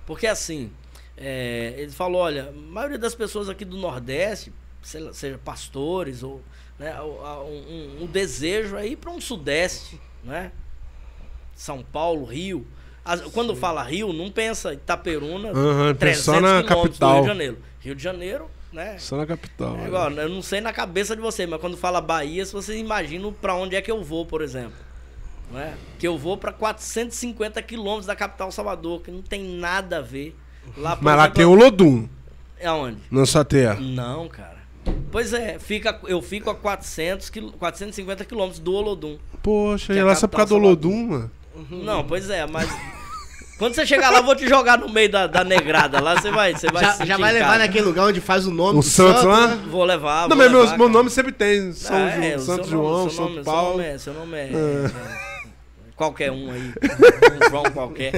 Porque 0.07 0.27
assim, 0.27 0.71
é, 1.17 1.75
ele 1.77 1.93
falou, 1.93 2.23
olha, 2.23 2.49
a 2.49 2.53
maioria 2.53 2.99
das 2.99 3.15
pessoas 3.15 3.49
aqui 3.49 3.65
do 3.65 3.77
Nordeste, 3.77 4.53
seja 4.83 5.39
pastores 5.45 6.23
ou 6.23 6.43
né, 6.79 7.01
um, 7.03 7.07
um- 8.01 8.03
um 8.03 8.07
desejo 8.07 8.77
aí 8.77 8.97
para 8.97 9.11
um 9.11 9.21
Sudeste, 9.21 10.01
né? 10.25 10.51
São 11.55 11.83
Paulo, 11.83 12.25
Rio. 12.25 12.67
As- 13.05 13.21
quando 13.23 13.55
fala 13.57 13.83
Rio, 13.83 14.13
não 14.13 14.31
pensa 14.31 14.73
Itaperuna, 14.75 15.51
Aham, 15.51 15.95
300 15.95 16.25
só 16.25 16.33
na 16.41 16.63
quilômetros 16.63 16.65
do 16.65 16.69
capital. 16.89 17.13
Rio 17.15 17.23
de 17.23 17.29
Janeiro. 17.29 17.59
Rio 17.81 17.95
de 17.97 18.03
Janeiro, 18.03 18.51
né? 18.73 18.97
Só 18.99 19.17
na 19.17 19.27
capital. 19.27 19.77
É 19.79 19.87
igual, 19.87 20.11
eu 20.13 20.29
não 20.29 20.41
sei 20.43 20.61
na 20.61 20.73
cabeça 20.73 21.17
de 21.17 21.21
você, 21.23 21.47
mas 21.47 21.61
quando 21.61 21.77
fala 21.77 22.01
Bahia, 22.01 22.45
se 22.47 22.53
vocês 22.53 22.79
imaginam 22.79 23.33
para 23.33 23.55
onde 23.57 23.75
é 23.75 23.83
que 23.83 23.91
eu 23.91 24.03
vou, 24.05 24.25
por 24.25 24.41
exemplo. 24.41 24.75
Não 25.51 25.59
é? 25.61 25.75
Que 25.99 26.07
eu 26.09 26.17
vou 26.17 26.37
para 26.39 26.53
450 26.53 27.61
quilômetros 27.63 28.07
da 28.07 28.15
capital 28.17 28.51
Salvador, 28.53 29.03
que 29.03 29.11
não 29.11 29.21
tem 29.21 29.43
nada 29.43 29.99
a 29.99 30.01
ver. 30.01 30.35
Lá, 30.77 30.95
por 30.97 31.03
Mas 31.05 31.17
lá 31.17 31.29
tem 31.29 31.45
o 31.45 31.55
Lodum, 31.55 32.09
É 32.59 32.71
onde? 32.71 32.99
na 33.11 33.27
sua 33.27 33.45
terra. 33.45 33.75
Não, 33.81 34.29
cara. 34.29 34.63
Pois 35.11 35.33
é, 35.33 35.59
fica, 35.59 36.01
eu 36.07 36.23
fico 36.23 36.49
a 36.49 36.55
400, 36.55 37.29
quil- 37.29 37.53
450 37.59 38.25
quilômetros 38.25 38.61
do 38.61 38.73
Olodum. 38.73 39.19
Poxa, 39.43 39.93
e 39.93 39.99
é 39.99 40.05
lá 40.05 40.15
só 40.15 40.27
por 40.27 40.37
capital 40.37 40.47
causa 40.47 40.55
do 40.55 40.69
Lodum, 40.69 41.07
mano. 41.09 41.31
Não, 41.71 42.05
pois 42.05 42.29
é, 42.31 42.47
mas. 42.47 42.69
Quando 43.59 43.75
você 43.75 43.87
chegar 43.87 44.11
lá, 44.11 44.19
eu 44.19 44.25
vou 44.25 44.35
te 44.35 44.49
jogar 44.49 44.77
no 44.79 44.89
meio 44.89 45.09
da, 45.09 45.27
da 45.29 45.45
negrada. 45.45 46.01
Lá 46.01 46.17
você 46.21 46.31
vai, 46.33 46.53
você 46.53 46.67
vai 46.69 46.83
Já, 46.85 47.05
já 47.05 47.17
vai 47.17 47.33
levar 47.33 47.47
casa. 47.47 47.59
naquele 47.59 47.85
lugar 47.85 48.07
onde 48.07 48.21
faz 48.21 48.45
o 48.47 48.51
nome 48.51 48.79
O 48.79 48.83
do 48.83 48.89
Santos 48.89 49.23
santo, 49.23 49.29
lá? 49.29 49.47
né? 49.49 49.61
Vou 49.71 49.85
levar. 49.85 50.23
não, 50.23 50.29
vou 50.31 50.37
mas 50.39 50.51
meu, 50.51 50.61
levar, 50.63 50.77
meu 50.79 50.87
cara. 50.87 50.99
nome 50.99 51.11
sempre 51.11 51.31
tem. 51.33 51.73
São 51.73 51.95
Ah, 51.97 52.11
João, 52.11 52.23
é, 52.25 52.39
Santo 52.39 52.45
seu 52.45 52.57
nome- 52.57 52.71
João, 52.71 53.11
seu 53.11 53.25
nome- 53.29 53.45
Paulo. 53.45 53.71
Seu 53.71 53.79
nome 53.79 53.85
é, 53.95 53.99
seu 53.99 54.15
nome 54.15 54.37
é, 54.37 54.41
é, 54.43 54.91
qualquer 55.95 56.33
um 56.33 56.51
aí. 56.51 56.73
Um 57.47 57.51
João 57.51 57.63
qualquer. 57.73 58.13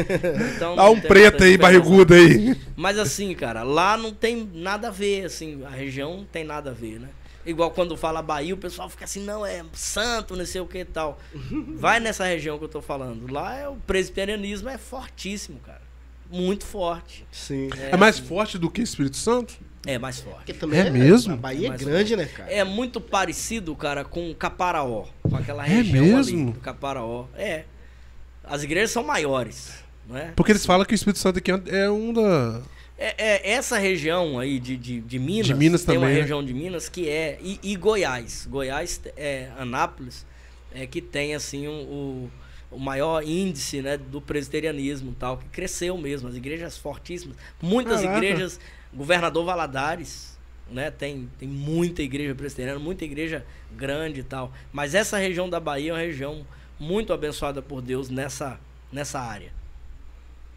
Então, 0.56 0.76
Dá 0.76 0.82
não 0.82 0.92
um 0.92 1.00
preto 1.00 1.44
aí, 1.44 1.58
barrigudo 1.58 2.14
aí. 2.14 2.56
Mas 2.74 2.98
assim, 2.98 3.34
cara, 3.34 3.62
lá 3.62 3.96
não 3.98 4.12
tem 4.12 4.48
nada 4.54 4.88
a 4.88 4.90
ver, 4.90 5.26
assim, 5.26 5.62
a 5.66 5.70
região 5.70 6.18
não 6.18 6.24
tem 6.24 6.44
nada 6.44 6.70
a 6.70 6.72
ver, 6.72 7.00
né? 7.00 7.08
Igual 7.46 7.70
quando 7.72 7.96
fala 7.96 8.22
Bahia, 8.22 8.54
o 8.54 8.56
pessoal 8.58 8.88
fica 8.88 9.04
assim, 9.04 9.22
não, 9.24 9.44
é 9.44 9.62
santo, 9.74 10.34
não 10.36 10.46
sei 10.46 10.60
o 10.60 10.66
que 10.66 10.78
e 10.78 10.84
tal. 10.84 11.18
Vai 11.76 12.00
nessa 12.00 12.24
região 12.24 12.58
que 12.58 12.64
eu 12.64 12.68
tô 12.68 12.80
falando. 12.80 13.30
Lá 13.32 13.54
é 13.54 13.68
o 13.68 13.76
presbiterianismo 13.76 14.68
é 14.68 14.78
fortíssimo, 14.78 15.60
cara. 15.60 15.82
Muito 16.30 16.64
forte. 16.64 17.26
Sim. 17.30 17.68
É 17.92 17.96
mais 17.96 18.18
forte 18.18 18.56
do 18.58 18.70
que 18.70 18.80
Espírito 18.82 19.16
Santo? 19.16 19.54
É 19.86 19.98
mais 19.98 20.18
forte. 20.20 20.36
Porque 20.38 20.54
também 20.54 20.80
É 20.80 20.88
mesmo? 20.90 21.34
A 21.34 21.36
Bahia 21.36 21.66
é 21.66 21.68
Mais 21.68 21.82
grande, 21.82 22.16
né, 22.16 22.24
cara? 22.24 22.50
É 22.50 22.64
muito 22.64 22.98
parecido, 23.00 23.76
cara, 23.76 24.02
com 24.04 24.34
Caparaó. 24.34 25.04
Com 25.22 25.36
aquela 25.36 25.66
É 25.66 25.68
região 25.68 26.02
mesmo? 26.02 26.42
ali 26.46 26.52
do 26.52 26.60
Caparaó. 26.60 27.26
É. 27.36 27.64
As 28.42 28.62
igrejas 28.62 28.90
são 28.90 29.04
maiores, 29.04 29.74
não 30.08 30.16
é? 30.16 30.32
Porque 30.34 30.52
eles 30.52 30.64
falam 30.64 30.86
que 30.86 30.94
o 30.94 30.96
Espírito 30.96 31.18
Santo 31.18 31.38
aqui 31.38 31.50
é 31.50 31.90
um 31.90 32.12
da. 32.12 32.62
É, 32.96 33.14
é, 33.18 33.50
essa 33.52 33.76
região 33.78 34.38
aí 34.38 34.60
de, 34.60 34.76
de, 34.76 35.00
de 35.00 35.18
Minas, 35.18 35.46
De 35.48 35.54
Minas 35.54 35.84
tem 35.84 35.96
uma 35.96 36.02
também, 36.02 36.14
né? 36.16 36.20
região 36.22 36.44
de 36.44 36.54
Minas 36.54 36.88
que 36.88 37.08
é. 37.08 37.38
E, 37.42 37.58
e 37.62 37.76
Goiás. 37.76 38.46
Goiás, 38.48 39.00
é, 39.16 39.50
Anápolis, 39.58 40.24
é 40.72 40.86
que 40.86 41.00
tem 41.00 41.34
assim 41.34 41.66
um- 41.66 41.82
o, 41.82 42.30
o 42.70 42.78
maior 42.78 43.22
índice 43.24 43.82
né, 43.82 43.96
do 43.96 44.20
presbiterianismo 44.20 45.10
e 45.10 45.14
tal, 45.14 45.38
que 45.38 45.46
cresceu 45.46 45.96
mesmo. 45.98 46.28
As 46.28 46.36
igrejas 46.36 46.78
fortíssimas. 46.78 47.36
Muitas 47.60 48.00
Caraca. 48.02 48.16
igrejas. 48.24 48.60
Governador 48.92 49.44
Valadares, 49.44 50.38
né? 50.70 50.88
Tem, 50.92 51.28
tem 51.36 51.48
muita 51.48 52.00
igreja 52.00 52.32
presbiteriana, 52.32 52.78
muita 52.78 53.04
igreja 53.04 53.44
grande 53.76 54.20
e 54.20 54.22
tal. 54.22 54.52
Mas 54.72 54.94
essa 54.94 55.18
região 55.18 55.50
da 55.50 55.58
Bahia 55.58 55.90
é 55.90 55.94
uma 55.94 56.00
região 56.00 56.46
muito 56.78 57.12
abençoada 57.12 57.60
por 57.60 57.82
Deus 57.82 58.08
nessa, 58.08 58.58
nessa 58.92 59.18
área. 59.18 59.52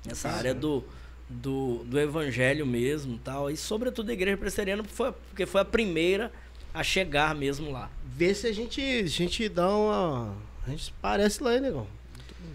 Nessa 0.06 0.30
área 0.30 0.54
do, 0.54 0.84
do, 1.30 1.84
do 1.86 2.00
evangelho 2.00 2.66
mesmo 2.66 3.16
e 3.16 3.20
tal. 3.20 3.50
E 3.52 3.58
sobretudo 3.58 4.10
a 4.10 4.14
igreja 4.14 4.38
presbiteriana 4.38 4.84
foi, 4.84 5.12
porque 5.30 5.46
foi 5.46 5.62
a 5.62 5.66
primeira 5.66 6.32
a 6.74 6.84
chegar 6.84 7.34
mesmo 7.36 7.72
lá. 7.72 7.90
Vê 8.06 8.34
se 8.34 8.48
a 8.48 8.54
gente, 8.54 8.82
a 8.82 9.08
gente 9.08 9.48
dá 9.50 9.68
uma. 9.70 10.34
A 10.66 10.70
gente 10.70 10.94
parece 11.02 11.42
lá, 11.44 11.54
hein, 11.56 11.62
negão? 11.62 11.88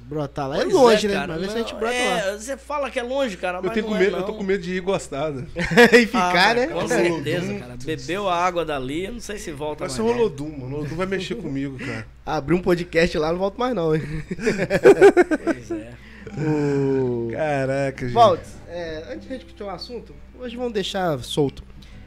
Brotar 0.04 0.46
lá 0.48 0.56
é 0.56 0.62
Pois 0.62 0.74
longe, 0.74 1.08
né? 1.08 1.14
cara, 1.14 1.32
Mas 1.34 1.40
vê 1.42 1.48
se 1.48 1.54
a 1.54 1.58
gente 1.58 1.74
brota 1.74 1.94
é, 1.94 2.36
Você 2.36 2.56
fala 2.56 2.90
que 2.90 2.98
é 2.98 3.02
longe, 3.02 3.36
cara, 3.36 3.58
Eu, 3.58 3.62
mas 3.62 3.72
tenho 3.72 3.86
não 3.86 3.92
com 3.92 3.96
é, 3.96 4.00
medo, 4.00 4.16
eu 4.16 4.20
não. 4.20 4.26
tô 4.26 4.34
com 4.34 4.42
medo 4.42 4.62
de 4.62 4.74
ir 4.74 4.80
gostada. 4.80 5.40
lá. 5.40 5.46
e 5.96 6.02
Ah, 6.02 6.06
ficar, 6.06 6.54
né? 6.54 6.66
Com 6.66 6.86
certeza, 6.86 7.54
cara. 7.58 7.76
Bebeu 7.82 8.28
a 8.28 8.34
água 8.36 8.64
dali, 8.64 9.06
eu 9.06 9.12
não 9.12 9.20
sei 9.20 9.38
se 9.38 9.50
volta 9.52 9.80
Vai 9.80 9.88
mais. 9.88 9.92
ser 9.94 10.02
o 10.02 10.06
não. 10.06 10.12
Rolodum, 10.12 10.50
mano. 10.58 10.80
O 10.80 10.84
vai 10.96 11.06
mexer 11.06 11.36
comigo, 11.36 11.78
cara. 11.78 12.06
Abrir 12.26 12.54
um 12.54 12.60
podcast 12.60 13.16
lá, 13.16 13.32
não 13.32 13.38
volto 13.38 13.58
mais, 13.58 13.74
não, 13.74 13.94
hein? 13.94 14.02
Pois 15.44 15.70
é. 15.70 15.92
O... 16.38 17.30
Caraca, 17.32 18.04
gente. 18.06 18.14
Volte, 18.14 18.42
é, 18.72 19.04
antes 19.12 19.26
de 19.28 19.34
a 19.34 19.36
gente 19.36 19.46
continuar 19.46 19.72
o 19.72 19.76
assunto, 19.76 20.14
hoje 20.38 20.56
vamos 20.56 20.72
deixar 20.72 21.18
solto. 21.20 21.62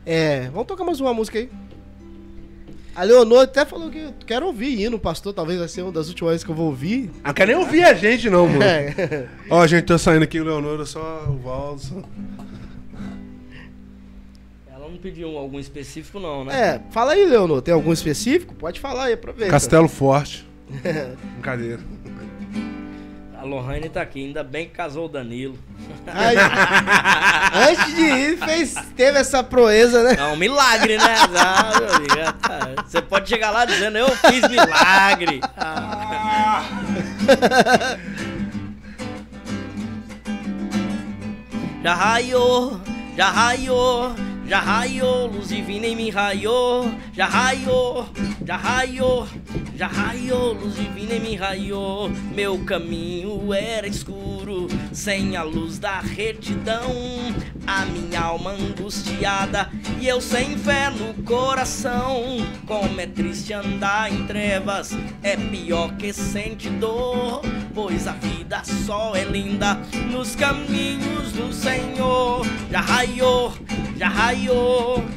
É, 0.06 0.50
vamos 0.50 0.68
tocar 0.68 0.84
mais 0.84 1.00
uma 1.00 1.14
música 1.14 1.38
aí. 1.40 1.50
A 2.96 3.04
Leonor 3.04 3.44
até 3.44 3.66
falou 3.66 3.90
que 3.92 3.98
eu 4.00 4.14
quero 4.26 4.46
ouvir 4.46 4.80
hino, 4.82 4.98
pastor. 4.98 5.34
Talvez 5.34 5.60
vai 5.60 5.68
ser 5.68 5.82
uma 5.82 5.92
das 5.92 6.08
últimas 6.08 6.32
vezes 6.32 6.44
que 6.46 6.52
eu 6.52 6.56
vou 6.56 6.68
ouvir. 6.68 7.12
Ah, 7.24 7.34
quer 7.34 7.46
nem 7.48 7.56
ouvir 7.56 7.84
a 7.84 7.94
gente, 7.94 8.30
não, 8.30 8.48
mano. 8.48 8.64
É. 8.64 9.28
Ó, 9.50 9.68
gente, 9.68 9.84
tô 9.84 9.98
saindo 9.98 10.24
aqui, 10.24 10.40
o 10.40 10.46
Leonor, 10.46 10.86
só 10.86 11.26
o 11.28 11.38
Valdo. 11.38 11.82
só- 11.82 12.02
Ela 14.74 14.90
não 14.90 14.98
pediu 14.98 15.38
algum 15.38 15.60
específico, 15.60 16.20
não, 16.22 16.46
né? 16.46 16.58
É, 16.76 16.82
fala 16.92 17.12
aí, 17.14 17.26
Leonor. 17.26 17.62
Tem 17.62 17.74
algum 17.74 17.92
específico? 17.92 18.56
Pode 18.56 18.80
falar 18.80 19.06
aí, 19.06 19.14
aproveita. 19.14 19.52
Castelo 19.52 19.90
Forte. 19.90 20.48
Brincadeira. 21.34 21.82
A 23.46 23.48
Lohane 23.48 23.90
tá 23.90 24.02
aqui, 24.02 24.26
ainda 24.26 24.44
bem 24.44 24.66
que 24.66 24.72
casou 24.72 25.06
o 25.06 25.08
Danilo. 25.08 25.56
Antes 27.54 27.96
de 27.96 28.02
ir, 28.02 28.38
fez, 28.40 28.74
teve 28.96 29.20
essa 29.20 29.44
proeza, 29.44 30.02
né? 30.02 30.16
É 30.18 30.24
um 30.34 30.36
milagre, 30.36 30.98
né? 30.98 31.16
Ah, 31.38 31.72
é, 32.18 32.32
tá. 32.32 32.84
Você 32.84 33.04
pode 33.04 33.30
chegar 33.30 33.52
lá 33.52 33.64
dizendo, 33.66 34.00
eu 34.00 34.10
fiz 34.18 34.50
milagre. 34.50 35.42
Ah. 35.56 36.64
Já 41.84 41.94
raiou, 41.94 42.82
já 43.16 43.30
raiou, 43.30 44.16
já 44.48 44.60
raiou, 44.60 45.28
luz 45.28 45.50
divina 45.50 45.88
em 45.88 45.96
mim 45.96 46.10
raiou, 46.10 46.92
já 47.14 47.26
raiou, 47.26 48.08
já 48.46 48.58
raiou, 48.58 49.28
já 49.76 49.88
raiou, 49.88 50.54
luz 50.54 50.76
divina 50.76 51.16
em 51.16 51.20
mim 51.20 51.36
raiou. 51.36 52.10
Meu 52.34 52.60
caminho 52.60 53.54
era 53.54 53.88
escuro, 53.88 54.68
sem 54.94 55.36
a 55.36 55.44
luz 55.44 55.80
da 55.80 56.00
retidão, 56.00 56.94
a 57.66 57.86
minha 57.86 58.22
alma 58.22 58.52
angustiada 58.52 59.70
e 60.00 60.08
eu 60.08 60.22
sem 60.22 60.58
fé 60.58 60.90
no 60.92 61.24
coração. 61.24 62.38
Como 62.68 63.02
é 63.02 63.08
triste 63.08 63.54
andar 63.54 64.12
em 64.12 64.26
trevas, 64.26 64.96
é 65.24 65.36
pior 65.36 65.96
que 65.98 66.14
sente 66.14 66.70
dor, 66.70 67.42
pois 67.74 68.08
a 68.08 68.14
vida 68.14 68.62
só 68.64 69.16
é 69.16 69.24
linda 69.24 69.76
nos 70.12 70.36
caminhos 70.36 71.32
do 71.32 71.52
Senhor. 71.52 72.46
Já 72.72 72.82
raiou, 72.82 73.54
já 73.98 74.08
raiou, 74.10 74.35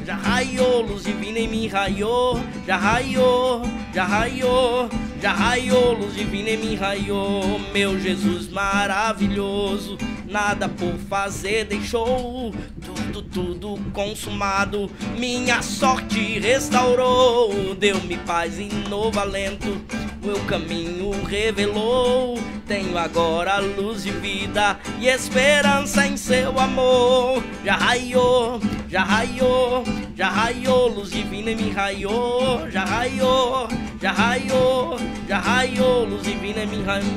já 0.05 0.15
raiou, 0.15 0.81
luz 0.81 1.03
divina 1.03 1.39
em 1.39 1.47
mim 1.47 1.67
raiou, 1.67 2.39
já 2.65 2.77
raiou, 2.77 3.61
já 3.93 4.05
raiou, 4.05 4.89
já 5.21 5.33
raiou, 5.33 5.93
luz 5.93 6.15
divina 6.15 6.51
em 6.51 6.57
mim 6.57 6.75
raiou, 6.75 7.59
meu 7.73 7.99
Jesus 7.99 8.47
maravilhoso, 8.49 9.97
nada 10.25 10.69
por 10.69 10.93
fazer 11.09 11.65
deixou, 11.65 12.53
tudo, 12.83 13.21
tudo 13.23 13.79
consumado, 13.91 14.89
minha 15.17 15.61
sorte 15.61 16.39
restaurou, 16.39 17.75
deu-me 17.75 18.17
paz 18.17 18.57
e 18.57 18.69
novo 18.89 19.19
alento, 19.19 19.81
o 20.23 20.45
caminho 20.45 21.11
revelou. 21.23 22.37
Tenho 22.69 22.99
agora 22.99 23.57
luz 23.57 24.03
de 24.03 24.11
vida 24.11 24.79
e 24.99 25.07
esperança 25.07 26.05
em 26.05 26.15
seu 26.15 26.59
amor. 26.59 27.43
Já 27.65 27.75
raiou, 27.75 28.59
já 28.87 29.03
raiou, 29.09 29.83
já 30.15 30.29
raiou, 30.29 30.87
luz 30.87 31.09
divina 31.09 31.55
me 31.55 31.71
raiou. 31.71 32.69
Já 32.69 32.85
raiou, 32.85 33.67
já 33.99 34.11
raiou, 34.11 34.97
já 35.27 35.39
raiou, 35.39 36.05
luz 36.05 36.21
divina 36.21 36.63
me 36.67 36.83
raiou. 36.83 37.09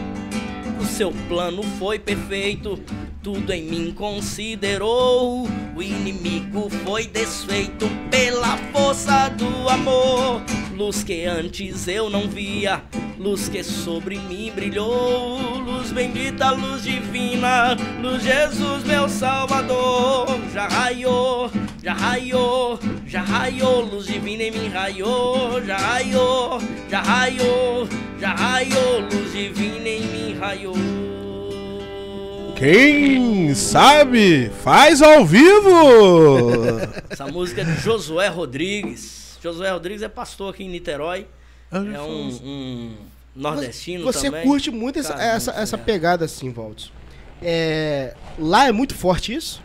O 0.80 0.84
seu 0.86 1.12
plano 1.28 1.62
foi 1.78 1.98
perfeito, 1.98 2.82
tudo 3.22 3.52
em 3.52 3.62
mim 3.62 3.92
considerou. 3.92 5.46
O 5.76 5.82
inimigo 5.82 6.68
foi 6.84 7.06
desfeito 7.06 7.88
pela 8.10 8.56
força 8.72 9.28
do 9.30 9.68
amor. 9.68 10.42
Luz 10.76 11.04
que 11.04 11.24
antes 11.24 11.86
eu 11.86 12.10
não 12.10 12.28
via, 12.28 12.82
luz 13.18 13.48
que 13.48 13.62
sobre 13.62 14.18
mim 14.18 14.50
brilhou. 14.52 15.38
Luz 15.58 15.92
bendita, 15.92 16.50
luz 16.50 16.82
divina, 16.82 17.76
luz 18.00 18.22
Jesus, 18.22 18.82
meu 18.84 19.08
Salvador. 19.08 20.26
Já 20.52 20.66
raiou, 20.66 21.50
já 21.82 21.92
raiou, 21.92 22.78
já 23.06 23.22
raiou, 23.22 23.82
luz 23.82 24.06
divina 24.06 24.42
em 24.42 24.50
mim 24.50 24.68
raiou. 24.68 25.62
Já 25.64 25.76
raiou, 25.76 26.58
já 26.90 27.00
raiou, 27.00 27.88
já 28.18 28.34
raiou, 28.34 29.00
luz 29.00 29.32
divina 29.32 29.88
em 29.88 30.00
mim 30.00 30.38
raiou. 30.38 31.21
Quem 32.62 33.52
sabe 33.56 34.48
faz 34.62 35.02
ao 35.02 35.26
vivo. 35.26 36.78
Essa 37.10 37.26
música 37.26 37.62
é 37.62 37.64
de 37.64 37.80
Josué 37.80 38.28
Rodrigues. 38.28 39.36
Josué 39.42 39.72
Rodrigues 39.72 40.00
é 40.00 40.08
pastor 40.08 40.54
aqui 40.54 40.62
em 40.62 40.68
Niterói. 40.68 41.26
É 41.72 42.00
um, 42.00 42.28
um 42.28 42.96
nordestino 43.34 44.04
Você 44.04 44.30
também. 44.30 44.46
curte 44.46 44.70
muito 44.70 45.00
essa, 45.00 45.12
Cara, 45.12 45.24
essa, 45.24 45.50
essa 45.50 45.76
pegada 45.76 46.24
assim, 46.24 46.52
Valdes. 46.52 46.92
É, 47.42 48.14
lá 48.38 48.68
é 48.68 48.70
muito 48.70 48.94
forte 48.94 49.34
isso? 49.34 49.60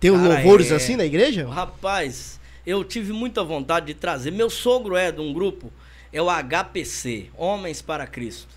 Tem 0.00 0.10
Cara, 0.10 0.34
louvores 0.34 0.72
é. 0.72 0.74
assim 0.74 0.96
na 0.96 1.04
igreja? 1.04 1.48
Rapaz, 1.48 2.40
eu 2.66 2.82
tive 2.82 3.12
muita 3.12 3.44
vontade 3.44 3.86
de 3.86 3.94
trazer. 3.94 4.32
Meu 4.32 4.50
sogro 4.50 4.96
é 4.96 5.12
de 5.12 5.20
um 5.20 5.32
grupo, 5.32 5.72
é 6.12 6.20
o 6.20 6.26
HPC, 6.26 7.30
Homens 7.38 7.80
para 7.80 8.04
Cristo. 8.04 8.48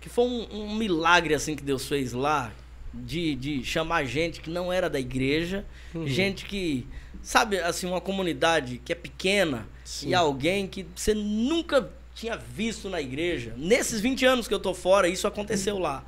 Que 0.00 0.08
foi 0.08 0.24
um, 0.24 0.46
um 0.50 0.74
milagre 0.74 1.34
assim 1.34 1.54
que 1.54 1.62
Deus 1.62 1.86
fez 1.86 2.14
lá, 2.14 2.50
de, 2.94 3.34
de 3.34 3.64
chamar 3.64 4.04
gente 4.04 4.40
que 4.40 4.50
não 4.50 4.72
era 4.72 4.88
da 4.88 4.98
igreja, 5.00 5.64
Uhum. 5.94 6.06
gente 6.06 6.44
que, 6.44 6.86
sabe, 7.22 7.58
assim, 7.58 7.86
uma 7.86 8.00
comunidade 8.00 8.80
que 8.84 8.92
é 8.92 8.96
pequena 8.96 9.66
Sim. 9.84 10.08
e 10.08 10.14
alguém 10.14 10.66
que 10.66 10.84
você 10.94 11.14
nunca 11.14 11.88
tinha 12.14 12.36
visto 12.36 12.88
na 12.88 13.00
igreja. 13.00 13.54
Nesses 13.56 14.00
20 14.00 14.24
anos 14.24 14.48
que 14.48 14.54
eu 14.54 14.58
tô 14.60 14.74
fora, 14.74 15.08
isso 15.08 15.26
aconteceu 15.26 15.78
lá. 15.78 16.04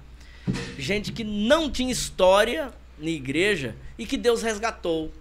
Gente 0.78 1.12
que 1.12 1.22
não 1.24 1.70
tinha 1.70 1.90
história 1.92 2.72
na 2.98 3.10
igreja 3.10 3.74
e 3.98 4.06
que 4.06 4.16
Deus 4.16 4.42
resgatou. 4.42 5.12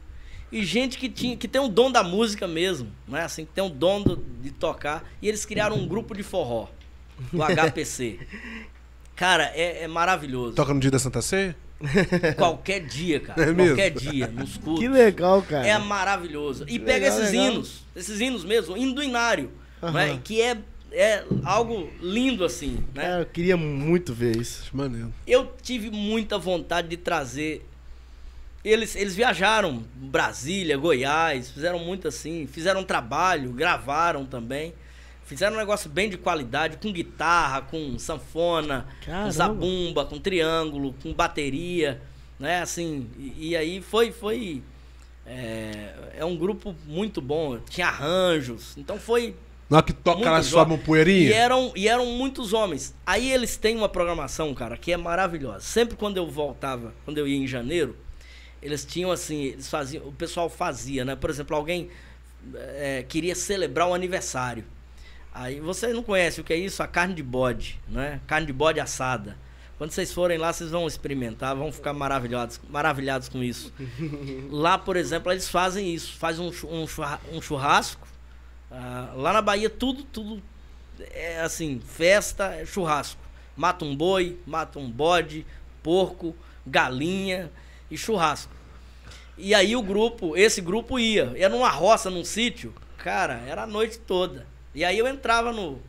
E 0.52 0.64
gente 0.64 0.98
que, 0.98 1.10
tinha, 1.10 1.36
que 1.36 1.48
tem 1.48 1.60
um 1.62 1.68
dom 1.70 1.92
da 1.92 2.04
música 2.04 2.48
mesmo, 2.48 2.90
não 3.08 3.18
é 3.18 3.24
assim? 3.24 3.46
Que 3.46 3.52
tem 3.52 3.64
um 3.64 3.70
dom 3.70 4.02
do- 4.02 4.24
de 4.42 4.52
tocar. 4.52 5.04
E 5.22 5.28
eles 5.28 5.44
criaram 5.46 5.76
um 5.76 5.88
grupo 5.88 6.16
de 6.16 6.22
forró, 6.24 6.68
o 7.34 7.42
HPC. 7.44 8.20
Cara, 9.16 9.52
é, 9.56 9.84
é 9.84 9.88
maravilhoso. 9.88 10.54
Toca 10.56 10.74
no 10.74 10.80
dia 10.80 10.92
da 10.92 11.00
Santa 11.00 11.22
Ceia? 11.22 11.56
Qualquer 12.38 12.82
dia, 12.86 13.20
cara. 13.20 13.42
É 13.44 13.46
mesmo? 13.48 13.76
qualquer 13.76 13.90
dia, 13.92 14.28
nos 14.28 14.58
cultos. 14.58 14.84
Que 14.84 14.88
legal, 14.90 15.42
cara. 15.42 15.68
É 15.68 15.78
maravilhoso. 15.78 16.66
E 16.68 16.80
pega 16.80 17.06
Legal, 17.06 17.20
esses 17.20 17.32
legal. 17.32 17.46
hinos, 17.52 17.84
esses 17.96 18.20
hinos 18.20 18.44
mesmo, 18.46 18.78
hino 18.78 18.94
do 18.94 19.04
inário, 19.04 19.52
Aham. 19.84 19.92
né? 19.92 20.20
que 20.24 20.42
é, 20.42 20.58
é 20.92 21.24
algo 21.44 21.90
lindo 22.02 22.46
assim, 22.46 22.78
né? 22.94 23.04
Cara, 23.04 23.22
eu 23.22 23.26
queria 23.26 23.58
muito 23.58 24.14
ver 24.14 24.38
isso. 24.38 24.70
Maneiro. 24.74 25.14
Eu 25.28 25.52
tive 25.62 25.90
muita 25.92 26.38
vontade 26.38 26.88
de 26.88 26.98
trazer. 26.98 27.66
Eles, 28.64 28.96
eles 28.96 29.16
viajaram 29.16 29.84
Brasília, 29.96 30.76
Goiás, 30.78 31.52
fizeram 31.52 31.78
muito 31.80 32.08
assim, 32.08 32.48
fizeram 32.48 32.84
trabalho, 32.84 33.52
gravaram 33.52 34.26
também. 34.26 34.74
Fizeram 35.26 35.56
um 35.56 35.60
negócio 35.60 35.90
bem 35.90 36.10
de 36.10 36.18
qualidade, 36.18 36.78
com 36.78 36.92
guitarra, 36.94 37.62
com 37.62 37.98
sanfona, 37.98 38.86
Caramba. 39.04 39.26
com 39.26 39.32
zabumba, 39.32 40.06
com 40.06 40.20
triângulo, 40.20 40.94
com 41.02 41.12
bateria, 41.14 42.00
né? 42.40 42.62
Assim, 42.62 43.10
e, 43.18 43.50
e 43.50 43.58
aí 43.58 43.82
foi, 43.82 44.12
foi 44.12 44.62
é, 45.26 45.94
é 46.18 46.26
um 46.26 46.38
grupo 46.38 46.76
muito 46.86 47.22
bom, 47.22 47.58
tinha 47.68 47.88
arranjos, 47.88 48.78
então 48.78 49.00
foi 49.00 49.36
Na 49.68 49.82
que 49.82 49.94
toca, 49.94 50.24
jovem. 50.24 50.44
sobem 50.44 50.78
um 50.78 50.80
poeirinha. 50.80 51.30
E 51.30 51.34
eram, 51.34 51.74
e 51.76 51.88
eram 51.88 52.06
muitos 52.06 52.54
homens. 52.54 52.94
Aí 53.04 53.32
eles 53.32 53.58
têm 53.58 53.76
uma 53.76 53.90
programação, 53.90 54.54
cara, 54.54 54.78
que 54.78 54.92
é 54.92 54.98
maravilhosa. 54.98 55.62
Sempre 55.62 55.96
quando 55.96 56.18
eu 56.18 56.30
voltava, 56.30 56.94
quando 57.04 57.18
eu 57.18 57.28
ia 57.28 57.38
em 57.38 57.48
janeiro, 57.48 57.96
eles 58.62 58.86
tinham 58.86 59.12
assim, 59.12 59.46
eles 59.46 59.68
faziam, 59.68 60.08
o 60.08 60.12
pessoal 60.12 60.50
fazia, 60.50 61.04
né? 61.04 61.16
Por 61.16 61.32
exemplo, 61.32 61.56
alguém 61.56 61.90
é, 62.54 63.04
queria 63.08 63.34
celebrar 63.34 63.88
um 63.88 63.94
aniversário. 63.96 64.64
Aí 65.38 65.60
vocês 65.60 65.94
não 65.94 66.02
conhecem 66.02 66.42
o 66.42 66.46
que 66.48 66.54
é 66.54 66.58
isso? 66.58 66.82
A 66.82 66.88
carne 66.88 67.14
de 67.14 67.22
bode, 67.22 67.78
né? 67.90 68.22
Carne 68.26 68.48
de 68.48 68.54
bode 68.54 68.80
assada. 68.80 69.38
Quando 69.78 69.92
vocês 69.92 70.14
forem 70.14 70.38
lá, 70.38 70.54
vocês 70.54 70.72
vão 70.72 70.88
experimentar, 70.88 71.54
vão 71.54 71.70
ficar 71.74 71.92
maravilhados, 71.92 72.62
maravilhados 72.70 73.28
com 73.28 73.44
isso. 73.44 73.74
lá, 74.50 74.78
por 74.78 74.96
exemplo, 74.96 75.30
eles 75.30 75.50
fazem 75.50 75.94
isso, 75.94 76.14
fazem 76.18 76.46
um, 76.46 76.84
um 76.84 76.88
churra- 76.88 77.20
churrasco. 77.42 78.08
Ah, 78.72 79.12
lá 79.14 79.34
na 79.34 79.42
Bahia, 79.42 79.70
tudo, 79.70 80.04
tudo 80.04 80.42
é 81.12 81.42
assim, 81.42 81.82
festa, 81.86 82.56
é 82.56 82.66
churrasco. 82.66 83.20
Mata 83.58 83.84
um 83.84 83.94
boi, 83.94 84.40
mata 84.48 84.80
um 84.80 84.90
bode, 84.90 85.46
porco, 85.84 86.34
galinha 86.66 87.52
e 87.92 87.98
churrasco. 87.98 88.54
E 89.38 89.54
aí 89.54 89.76
o 89.76 89.82
grupo, 89.82 90.38
esse 90.38 90.62
grupo 90.62 90.98
ia. 90.98 91.34
Era 91.36 91.50
numa 91.50 91.70
roça, 91.70 92.10
num 92.10 92.24
sítio. 92.24 92.74
Cara, 92.98 93.42
era 93.46 93.64
a 93.64 93.68
noite 93.68 94.00
toda. 94.00 94.48
E 94.76 94.84
aí 94.84 95.00
eu 95.00 95.08
entrava 95.08 95.52
no. 95.52 95.80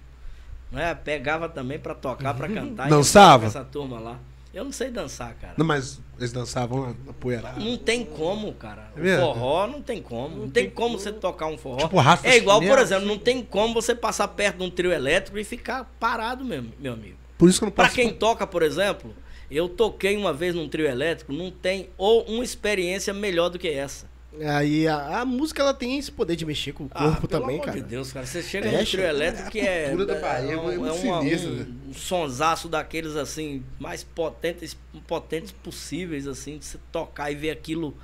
Né, 0.71 0.95
pegava 0.95 1.49
também 1.49 1.79
pra 1.79 1.95
tocar, 1.95 2.35
pra 2.35 2.49
cantar. 2.49 2.89
Dançava? 2.89 3.47
Essa 3.47 3.65
turma 3.65 3.99
lá. 4.01 4.19
Eu 4.53 4.65
não 4.65 4.73
sei 4.73 4.91
dançar, 4.91 5.35
cara. 5.35 5.53
Não, 5.57 5.67
mas 5.67 6.01
eles 6.19 6.33
dançavam 6.33 6.97
na 7.05 7.13
poeirada. 7.13 7.61
Não 7.61 7.77
tem 7.77 8.05
como, 8.05 8.53
cara. 8.55 8.91
É 8.97 9.01
mesmo? 9.01 9.27
forró 9.27 9.67
não 9.67 9.83
tem 9.83 10.01
como. 10.01 10.37
Não, 10.37 10.49
tem 10.51 10.71
como 10.71 10.99
você 10.99 11.13
tocar 11.13 11.47
um 11.47 11.59
forró. 11.59 11.77
Tipo 11.77 11.99
Rafa 11.99 12.27
é 12.27 12.39
igual, 12.39 12.61
por 12.63 12.79
exemplo, 12.79 13.07
não 13.07 13.19
tem 13.19 13.43
como 13.45 13.75
você 13.75 13.95
passar 13.95 14.29
perto 14.29 14.57
de 14.57 14.65
um 14.65 14.71
trio 14.71 14.91
elétrico 14.93 15.39
e 15.39 15.45
ficar 15.45 15.85
parado 16.01 16.43
mesmo, 16.43 16.73
meu 16.81 16.95
amigo. 16.95 17.17
Por 17.37 17.51
isso 17.51 17.59
que 17.59 17.65
eu 17.65 17.67
não 17.67 17.73
Pra 17.73 17.85
passo. 17.85 17.97
quem 17.97 18.11
toca, 18.15 18.47
por 18.47 18.63
exemplo, 18.63 19.15
eu 19.51 19.69
toquei 19.69 20.17
uma 20.17 20.33
vez 20.33 20.55
num 20.55 20.69
trio 20.69 20.87
elétrico, 20.87 21.35
não 21.35 21.51
tem 21.51 21.91
ou 21.99 22.23
uma 22.25 22.43
experiência 22.43 23.13
melhor 23.13 23.51
do 23.51 23.59
que 23.59 23.69
essa. 23.69 24.07
Aí 24.45 24.87
a, 24.87 25.21
a 25.21 25.25
música 25.25 25.63
ela 25.63 25.73
tem 25.73 25.99
esse 25.99 26.11
poder 26.13 26.37
de 26.37 26.45
mexer 26.45 26.73
com 26.73 26.85
o 26.85 26.89
corpo 26.89 27.09
Ah, 27.09 27.17
pelo 27.17 27.29
também, 27.29 27.57
amor 27.57 27.65
cara. 27.67 27.81
de 27.81 27.87
Deus, 27.87 28.13
cara. 28.13 28.27
Você 28.27 28.43
chega 28.43 28.69
É, 28.69 28.79
no 28.81 28.87
trio 28.87 29.05
elétrico 29.05 29.51
que 29.51 29.61
é. 29.61 29.93
a 29.95 30.05
da 30.05 30.15
Bahia 30.21 30.53
é 30.53 30.57
um, 30.59 30.63
muito 30.65 30.87
é 30.87 30.93
uma- 30.93 31.21
sinistra, 31.23 31.51
né? 31.51 31.67
um, 31.87 31.91
um 31.91 31.95
sonsaço 31.95 32.69
daqueles 32.69 33.17
assim, 33.17 33.63
mais 33.79 34.05
potentes, 34.05 34.77
potentes 35.07 35.53
possíveis, 35.53 36.27
assim, 36.27 36.59
de 36.59 36.65
você 36.65 36.79
tocar 36.93 37.31
e 37.31 37.35
ver 37.35 37.51
aquilo, 37.51 37.97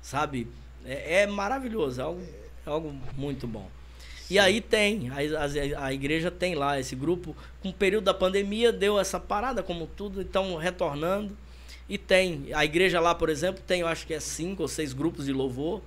sabe? 0.00 0.46
É, 0.84 1.22
é 1.22 1.26
maravilhoso, 1.26 2.00
é 2.00 2.04
algo, 2.04 2.22
é 2.66 2.70
algo 2.70 2.94
muito 3.16 3.46
bom. 3.46 3.68
E 4.30 4.38
aí 4.38 4.60
tem, 4.60 5.10
a, 5.10 5.16
a, 5.82 5.86
a 5.86 5.92
igreja 5.92 6.30
tem 6.30 6.54
lá 6.54 6.78
esse 6.78 6.94
grupo, 6.94 7.36
com 7.60 7.70
o 7.70 7.72
período 7.74 8.04
da 8.04 8.14
pandemia 8.14 8.72
deu 8.72 8.96
essa 8.98 9.18
parada, 9.18 9.60
como 9.62 9.88
tudo, 9.88 10.22
então 10.22 10.54
retornando. 10.56 11.36
E 11.90 11.98
tem, 11.98 12.46
a 12.54 12.64
igreja 12.64 13.00
lá, 13.00 13.12
por 13.16 13.28
exemplo, 13.28 13.60
tem, 13.66 13.80
eu 13.80 13.88
acho 13.88 14.06
que 14.06 14.14
é 14.14 14.20
cinco 14.20 14.62
ou 14.62 14.68
seis 14.68 14.92
grupos 14.92 15.26
de 15.26 15.32
louvor. 15.32 15.82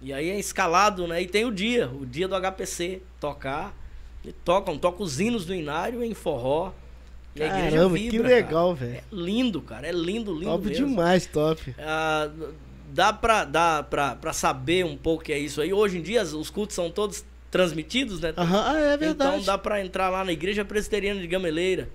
E 0.00 0.12
aí 0.12 0.30
é 0.30 0.38
escalado, 0.38 1.08
né? 1.08 1.20
E 1.20 1.26
tem 1.26 1.44
o 1.44 1.50
dia, 1.50 1.88
o 1.88 2.06
dia 2.06 2.28
do 2.28 2.36
HPC, 2.36 3.02
tocar. 3.18 3.74
E 4.24 4.30
tocam, 4.30 4.78
tocam 4.78 5.04
os 5.04 5.18
hinos 5.18 5.44
do 5.44 5.52
Inário 5.52 6.04
em 6.04 6.14
forró. 6.14 6.72
E 7.34 7.42
a 7.42 7.46
igreja 7.46 7.76
Caramba, 7.78 7.94
vibra, 7.96 8.10
que 8.10 8.34
legal, 8.34 8.74
velho. 8.76 8.94
É 8.94 9.02
lindo, 9.10 9.60
cara. 9.60 9.88
É 9.88 9.92
lindo, 9.92 10.32
lindo 10.32 10.52
Top 10.52 10.68
mesmo. 10.68 10.86
demais, 10.86 11.26
top. 11.26 11.74
Ah, 11.80 12.30
dá 12.92 13.12
pra, 13.12 13.44
dá 13.44 13.82
pra, 13.82 14.14
pra 14.14 14.32
saber 14.32 14.84
um 14.84 14.96
pouco 14.96 15.22
o 15.22 15.26
que 15.26 15.32
é 15.32 15.38
isso 15.38 15.60
aí. 15.60 15.72
Hoje 15.72 15.98
em 15.98 16.02
dia 16.02 16.22
os 16.22 16.48
cultos 16.48 16.76
são 16.76 16.92
todos 16.92 17.24
transmitidos, 17.50 18.20
né? 18.20 18.32
Aham, 18.36 18.64
ah, 18.66 18.78
é 18.78 18.96
verdade. 18.96 19.30
Então 19.38 19.44
dá 19.44 19.58
pra 19.58 19.84
entrar 19.84 20.10
lá 20.10 20.24
na 20.24 20.30
Igreja 20.30 20.64
Presbiteriana 20.64 21.20
de 21.20 21.26
Gameleira. 21.26 21.88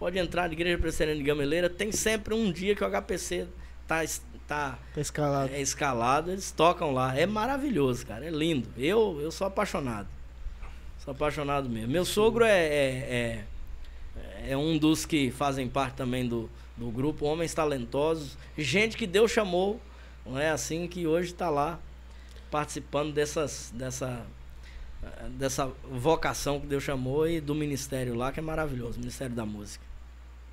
Pode 0.00 0.18
entrar 0.18 0.46
na 0.48 0.54
Igreja 0.54 0.78
Presbiteriana 0.78 1.18
de 1.20 1.24
Gameleira. 1.26 1.68
Tem 1.68 1.92
sempre 1.92 2.32
um 2.32 2.50
dia 2.50 2.74
que 2.74 2.82
o 2.82 2.88
HPC 2.88 3.46
tá, 3.86 4.02
tá 4.48 4.78
Tá 4.94 5.00
escalado. 5.00 5.52
é 5.52 5.60
escalado, 5.60 6.30
eles 6.30 6.50
tocam 6.50 6.90
lá. 6.90 7.14
É 7.14 7.26
maravilhoso, 7.26 8.06
cara. 8.06 8.24
É 8.24 8.30
lindo. 8.30 8.66
Eu, 8.78 9.20
eu 9.20 9.30
sou 9.30 9.46
apaixonado. 9.46 10.08
Sou 11.04 11.12
apaixonado 11.12 11.68
mesmo. 11.68 11.92
Meu 11.92 12.06
sogro 12.06 12.46
é, 12.46 12.58
é, 12.58 13.44
é, 14.16 14.52
é 14.52 14.56
um 14.56 14.78
dos 14.78 15.04
que 15.04 15.30
fazem 15.30 15.68
parte 15.68 15.96
também 15.96 16.26
do, 16.26 16.48
do 16.78 16.90
grupo 16.90 17.26
Homens 17.26 17.52
Talentosos. 17.52 18.38
Gente 18.56 18.96
que 18.96 19.06
Deus 19.06 19.30
chamou, 19.30 19.78
não 20.24 20.38
é 20.38 20.48
assim, 20.48 20.88
que 20.88 21.06
hoje 21.06 21.32
está 21.32 21.50
lá 21.50 21.78
participando 22.50 23.12
dessas, 23.12 23.70
dessa, 23.74 24.24
dessa 25.32 25.70
vocação 25.90 26.58
que 26.58 26.66
Deus 26.66 26.82
chamou 26.82 27.28
e 27.28 27.38
do 27.38 27.54
ministério 27.54 28.14
lá, 28.14 28.32
que 28.32 28.40
é 28.40 28.42
maravilhoso, 28.42 28.98
Ministério 28.98 29.36
da 29.36 29.44
Música. 29.44 29.89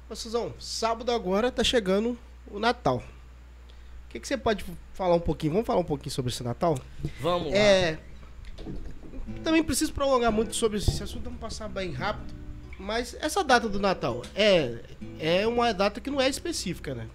Ô, 0.10 0.16
Suzão, 0.16 0.54
sábado 0.60 1.12
agora 1.12 1.52
tá 1.52 1.64
chegando 1.64 2.18
o 2.50 2.60
Natal. 2.60 2.98
O 2.98 4.10
que, 4.10 4.20
que 4.20 4.28
você 4.28 4.38
pode 4.38 4.64
falar 4.94 5.16
um 5.16 5.20
pouquinho? 5.20 5.52
Vamos 5.54 5.68
falar 5.68 5.82
um 5.82 5.86
pouquinho 5.86 6.12
sobre 6.12 6.32
esse 6.32 6.42
Natal? 6.44 6.80
Vamos 7.20 7.52
lá. 7.52 7.58
É. 7.58 8.00
Também 9.44 9.62
preciso 9.62 9.92
prolongar 9.92 10.32
muito 10.32 10.56
sobre 10.56 10.78
esse 10.78 11.04
assunto, 11.04 11.26
vamos 11.26 11.40
passar 11.40 11.68
bem 11.68 11.92
rápido. 11.92 12.34
Mas 12.80 13.18
essa 13.20 13.44
data 13.44 13.68
do 13.68 13.80
Natal 13.80 14.22
é, 14.36 14.80
é 15.20 15.48
uma 15.48 15.74
data 15.74 16.00
que 16.00 16.10
não 16.10 16.22
é 16.22 16.30
específica, 16.30 16.96
né? 16.96 17.08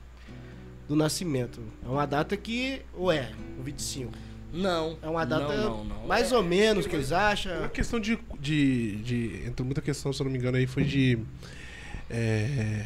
Do 0.88 0.94
nascimento. 0.96 1.62
É 1.84 1.88
uma 1.88 2.04
data 2.04 2.36
que. 2.36 2.82
Ou 2.92 3.10
é? 3.10 3.32
O 3.58 3.62
25. 3.62 4.12
Não. 4.52 4.98
É 5.00 5.08
uma 5.08 5.24
data 5.24 5.56
não, 5.56 5.78
não, 5.78 5.84
não. 5.84 6.06
mais 6.06 6.30
ou 6.30 6.42
menos 6.42 6.86
que 6.86 6.94
eles 6.94 7.10
Uma 7.10 7.20
acham. 7.20 7.68
questão 7.70 7.98
de, 7.98 8.18
de, 8.38 8.96
de. 8.96 9.46
Entrou 9.46 9.64
muita 9.64 9.80
questão, 9.80 10.12
se 10.12 10.20
eu 10.20 10.24
não 10.24 10.32
me 10.32 10.38
engano, 10.38 10.58
aí 10.58 10.66
foi 10.66 10.84
de. 10.84 11.18
É, 12.10 12.84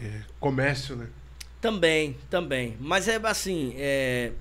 é, 0.00 0.20
comércio, 0.40 0.96
né? 0.96 1.08
Também, 1.60 2.16
também. 2.30 2.76
Mas 2.80 3.08
é 3.08 3.20
assim, 3.24 3.74
é, 3.76 4.32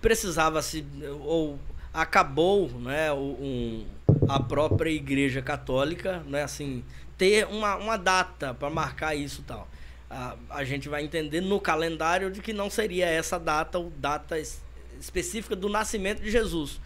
precisava-se, 0.00 0.84
ou 1.20 1.58
acabou, 1.92 2.68
né, 2.68 3.12
um, 3.12 3.86
a 4.28 4.40
própria 4.40 4.90
Igreja 4.90 5.40
Católica, 5.40 6.22
né, 6.26 6.42
assim, 6.42 6.84
ter 7.16 7.46
uma, 7.46 7.76
uma 7.76 7.96
data 7.96 8.52
para 8.52 8.68
marcar 8.68 9.14
isso 9.14 9.40
e 9.40 9.44
tal. 9.44 9.68
A, 10.10 10.36
a 10.50 10.64
gente 10.64 10.88
vai 10.88 11.02
entender 11.04 11.40
no 11.40 11.60
calendário 11.60 12.30
de 12.30 12.40
que 12.40 12.52
não 12.52 12.68
seria 12.68 13.06
essa 13.06 13.38
data, 13.38 13.78
o 13.78 13.90
data 13.90 14.38
es- 14.38 14.60
específica 15.00 15.56
do 15.56 15.68
nascimento 15.68 16.20
de 16.22 16.30
Jesus. 16.30 16.80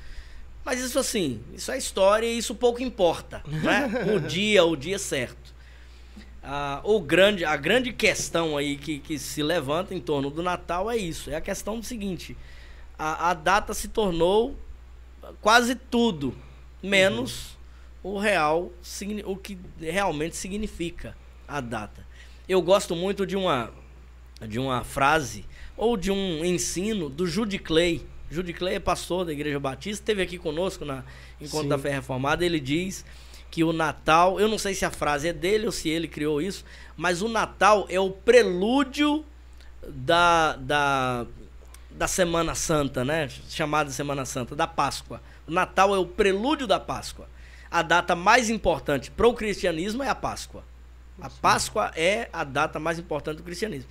Mas 0.64 0.80
isso 0.80 0.98
assim, 0.98 1.42
isso 1.54 1.72
é 1.72 1.78
história 1.78 2.26
e 2.26 2.38
isso 2.38 2.54
pouco 2.54 2.82
importa, 2.82 3.42
né? 3.46 3.88
O 4.14 4.20
dia, 4.20 4.64
o 4.64 4.76
dia 4.76 4.98
certo. 4.98 5.54
Ah, 6.42 6.80
o 6.84 7.00
grande, 7.00 7.44
a 7.44 7.56
grande 7.56 7.92
questão 7.92 8.56
aí 8.56 8.76
que, 8.76 8.98
que 8.98 9.18
se 9.18 9.42
levanta 9.42 9.94
em 9.94 10.00
torno 10.00 10.30
do 10.30 10.42
Natal 10.42 10.90
é 10.90 10.96
isso. 10.96 11.30
É 11.30 11.36
a 11.36 11.40
questão 11.40 11.78
do 11.78 11.84
seguinte: 11.84 12.36
a, 12.98 13.30
a 13.30 13.34
data 13.34 13.74
se 13.74 13.88
tornou 13.88 14.56
quase 15.40 15.74
tudo, 15.74 16.34
menos 16.82 17.56
o 18.02 18.18
real, 18.18 18.72
o 19.24 19.36
que 19.36 19.58
realmente 19.78 20.36
significa 20.36 21.16
a 21.46 21.60
data. 21.60 22.06
Eu 22.48 22.62
gosto 22.62 22.96
muito 22.96 23.26
de 23.26 23.36
uma, 23.36 23.70
de 24.46 24.58
uma 24.58 24.84
frase 24.84 25.44
ou 25.76 25.96
de 25.96 26.10
um 26.10 26.44
ensino 26.44 27.08
do 27.08 27.26
Judy 27.26 27.58
Clay. 27.58 28.06
Judy 28.30 28.52
Clay 28.52 28.76
é 28.76 28.80
pastor 28.80 29.24
da 29.24 29.32
Igreja 29.32 29.58
Batista, 29.58 30.02
esteve 30.02 30.22
aqui 30.22 30.38
conosco 30.38 30.84
na 30.84 31.04
Encontro 31.40 31.62
Sim. 31.62 31.68
da 31.68 31.78
Fé 31.78 31.90
Reformada. 31.90 32.44
Ele 32.44 32.60
diz 32.60 33.04
que 33.50 33.64
o 33.64 33.72
Natal, 33.72 34.38
eu 34.38 34.48
não 34.48 34.58
sei 34.58 34.74
se 34.74 34.84
a 34.84 34.90
frase 34.90 35.28
é 35.28 35.32
dele 35.32 35.66
ou 35.66 35.72
se 35.72 35.88
ele 35.88 36.06
criou 36.06 36.40
isso, 36.40 36.64
mas 36.96 37.22
o 37.22 37.28
Natal 37.28 37.86
é 37.88 37.98
o 37.98 38.10
prelúdio 38.10 39.24
da, 39.86 40.56
da, 40.56 41.26
da 41.90 42.08
Semana 42.08 42.54
Santa, 42.54 43.04
né? 43.04 43.28
Chamada 43.48 43.90
Semana 43.90 44.24
Santa, 44.24 44.54
da 44.54 44.66
Páscoa. 44.66 45.22
O 45.46 45.50
Natal 45.50 45.94
é 45.94 45.98
o 45.98 46.06
prelúdio 46.06 46.66
da 46.66 46.78
Páscoa. 46.78 47.28
A 47.70 47.82
data 47.82 48.14
mais 48.14 48.50
importante 48.50 49.10
para 49.10 49.26
o 49.26 49.34
cristianismo 49.34 50.02
é 50.02 50.08
a 50.08 50.14
Páscoa. 50.14 50.62
A 51.20 51.28
Páscoa 51.28 51.90
é 51.96 52.28
a 52.32 52.44
data 52.44 52.78
mais 52.78 52.98
importante 52.98 53.38
do 53.38 53.42
cristianismo. 53.42 53.88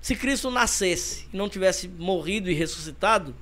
Se 0.00 0.16
Cristo 0.16 0.50
nascesse 0.50 1.28
e 1.32 1.36
não 1.36 1.48
tivesse 1.48 1.86
morrido 1.86 2.50
e 2.50 2.54
ressuscitado, 2.54 3.34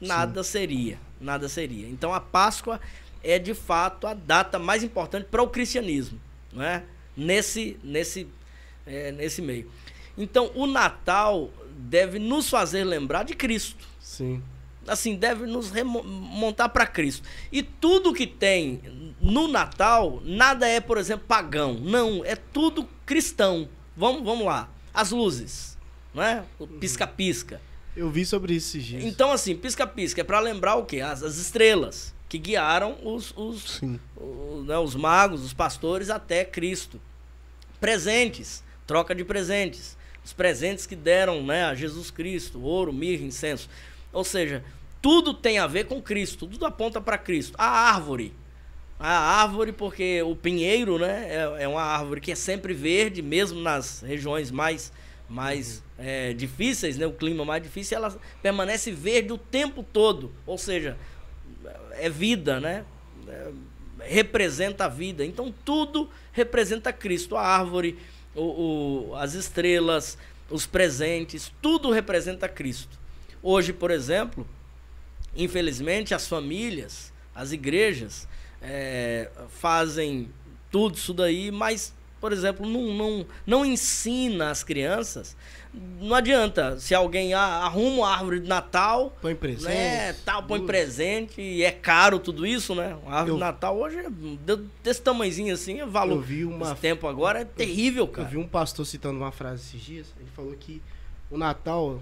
nada 0.00 0.44
seria, 0.44 0.98
nada 1.20 1.48
seria. 1.48 1.88
Então 1.88 2.14
a 2.14 2.20
Páscoa 2.20 2.80
é 3.24 3.38
de 3.38 3.54
fato 3.54 4.06
a 4.06 4.14
data 4.14 4.58
mais 4.58 4.84
importante 4.84 5.26
para 5.30 5.42
o 5.42 5.48
cristianismo, 5.48 6.20
não 6.52 6.62
é? 6.62 6.84
Nesse 7.16 7.78
nesse 7.82 8.28
é, 8.86 9.10
nesse 9.10 9.40
meio. 9.40 9.70
Então 10.16 10.50
o 10.54 10.66
Natal 10.66 11.50
deve 11.76 12.18
nos 12.18 12.48
fazer 12.48 12.84
lembrar 12.84 13.24
de 13.24 13.34
Cristo 13.34 13.88
Sim. 13.98 14.42
assim, 14.86 15.16
deve 15.16 15.46
nos 15.46 15.70
remontar 15.70 16.68
para 16.68 16.86
Cristo. 16.86 17.26
E 17.50 17.62
tudo 17.62 18.12
que 18.12 18.26
tem 18.26 18.80
no 19.20 19.48
Natal, 19.48 20.20
nada 20.24 20.68
é, 20.68 20.80
por 20.80 20.98
exemplo, 20.98 21.26
pagão. 21.26 21.74
Não, 21.74 22.24
é 22.24 22.36
tudo 22.36 22.88
cristão. 23.06 23.68
Vamos, 23.96 24.22
vamos 24.22 24.44
lá. 24.44 24.68
As 24.92 25.10
luzes, 25.10 25.78
né? 26.12 26.44
Pisca-pisca. 26.78 27.60
Eu 27.96 28.10
vi 28.10 28.26
sobre 28.26 28.54
isso 28.54 28.78
dias. 28.78 29.04
Então, 29.04 29.32
assim, 29.32 29.56
pisca-pisca 29.56 30.20
é 30.20 30.24
para 30.24 30.40
lembrar 30.40 30.74
o 30.74 30.84
quê? 30.84 31.00
As, 31.00 31.22
as 31.22 31.36
estrelas 31.36 32.14
que 32.34 32.38
guiaram 32.38 32.96
os, 33.04 33.32
os, 33.36 33.78
Sim. 33.78 34.00
o- 34.16 34.64
né, 34.66 34.76
os 34.76 34.96
magos, 34.96 35.44
os 35.44 35.52
pastores 35.52 36.10
até 36.10 36.44
Cristo. 36.44 37.00
Presentes, 37.80 38.62
troca 38.88 39.14
de 39.14 39.24
presentes. 39.24 39.96
Os 40.24 40.32
presentes 40.32 40.84
que 40.84 40.96
deram 40.96 41.44
né, 41.44 41.64
a 41.64 41.74
Jesus 41.76 42.10
Cristo, 42.10 42.60
ouro, 42.60 42.92
mirra, 42.92 43.24
incenso. 43.24 43.68
Ou 44.12 44.24
seja, 44.24 44.64
tudo 45.00 45.32
tem 45.32 45.58
a 45.58 45.66
ver 45.68 45.84
com 45.84 46.02
Cristo, 46.02 46.46
tudo 46.48 46.66
aponta 46.66 47.00
para 47.00 47.16
Cristo. 47.18 47.54
A 47.56 47.66
árvore. 47.66 48.32
A 48.98 49.42
árvore, 49.42 49.70
porque 49.72 50.20
o 50.22 50.34
pinheiro 50.34 50.98
né, 50.98 51.28
é, 51.58 51.64
é 51.64 51.68
uma 51.68 51.82
árvore 51.82 52.20
que 52.20 52.32
é 52.32 52.34
sempre 52.34 52.74
verde, 52.74 53.22
mesmo 53.22 53.60
nas 53.60 54.00
regiões 54.00 54.50
mais, 54.50 54.92
mais 55.28 55.82
é, 55.98 56.32
difíceis, 56.32 56.96
né, 56.96 57.06
o 57.06 57.12
clima 57.12 57.44
mais 57.44 57.62
difícil, 57.62 57.96
ela 57.98 58.16
permanece 58.42 58.90
verde 58.90 59.32
o 59.32 59.38
tempo 59.38 59.84
todo. 59.92 60.32
Ou 60.46 60.56
seja, 60.58 60.96
é 61.92 62.08
vida, 62.10 62.60
né? 62.60 62.84
É, 63.28 63.50
representa 64.02 64.84
a 64.84 64.88
vida. 64.88 65.24
Então 65.24 65.52
tudo 65.64 66.10
representa 66.32 66.92
Cristo. 66.92 67.36
A 67.36 67.42
árvore, 67.42 67.98
o, 68.34 69.08
o- 69.10 69.16
as 69.16 69.34
estrelas, 69.34 70.18
os 70.50 70.66
presentes, 70.66 71.52
tudo 71.62 71.90
representa 71.90 72.48
Cristo. 72.48 72.98
Hoje, 73.42 73.72
por 73.72 73.90
exemplo, 73.90 74.46
infelizmente 75.36 76.14
as 76.14 76.26
famílias, 76.28 77.12
as 77.34 77.52
igrejas 77.52 78.28
é, 78.62 79.30
fazem 79.48 80.28
tudo 80.70 80.96
isso 80.96 81.12
daí, 81.14 81.50
mas, 81.50 81.94
por 82.20 82.32
exemplo, 82.32 82.66
não, 82.66 82.92
não, 82.94 83.26
não 83.46 83.64
ensina 83.64 84.50
as 84.50 84.62
crianças. 84.64 85.36
Não 86.00 86.14
adianta, 86.14 86.78
se 86.78 86.94
alguém 86.94 87.32
ah, 87.32 87.40
arruma 87.64 87.96
uma 87.96 88.08
árvore 88.10 88.40
de 88.40 88.48
Natal, 88.48 89.16
Põe 89.22 89.34
presente. 89.34 89.68
né, 89.74 90.12
tal, 90.24 90.42
põe 90.42 90.58
luz. 90.58 90.66
presente 90.66 91.40
e 91.40 91.62
é 91.64 91.70
caro 91.70 92.18
tudo 92.18 92.46
isso, 92.46 92.74
né? 92.74 92.94
Uma 93.02 93.12
árvore 93.12 93.30
Eu- 93.30 93.34
de 93.36 93.40
Natal 93.40 93.78
hoje 93.78 93.96
é 93.98 94.10
de- 94.10 94.62
desse 94.82 95.00
tamanhozinho 95.00 95.54
assim, 95.54 95.80
é 95.80 95.86
valor. 95.86 96.16
Eu 96.16 96.20
vi 96.20 96.44
uma- 96.44 96.66
Esse 96.72 96.76
tempo 96.80 97.06
agora 97.08 97.40
é 97.40 97.44
terrível, 97.44 98.04
Eu 98.04 98.08
cara. 98.08 98.28
vi 98.28 98.36
um 98.36 98.46
pastor 98.46 98.84
citando 98.84 99.18
uma 99.18 99.32
frase 99.32 99.62
esses 99.62 99.80
dias. 99.80 100.06
Ele 100.20 100.28
falou 100.36 100.52
que 100.52 100.82
o 101.30 101.38
Natal, 101.38 101.98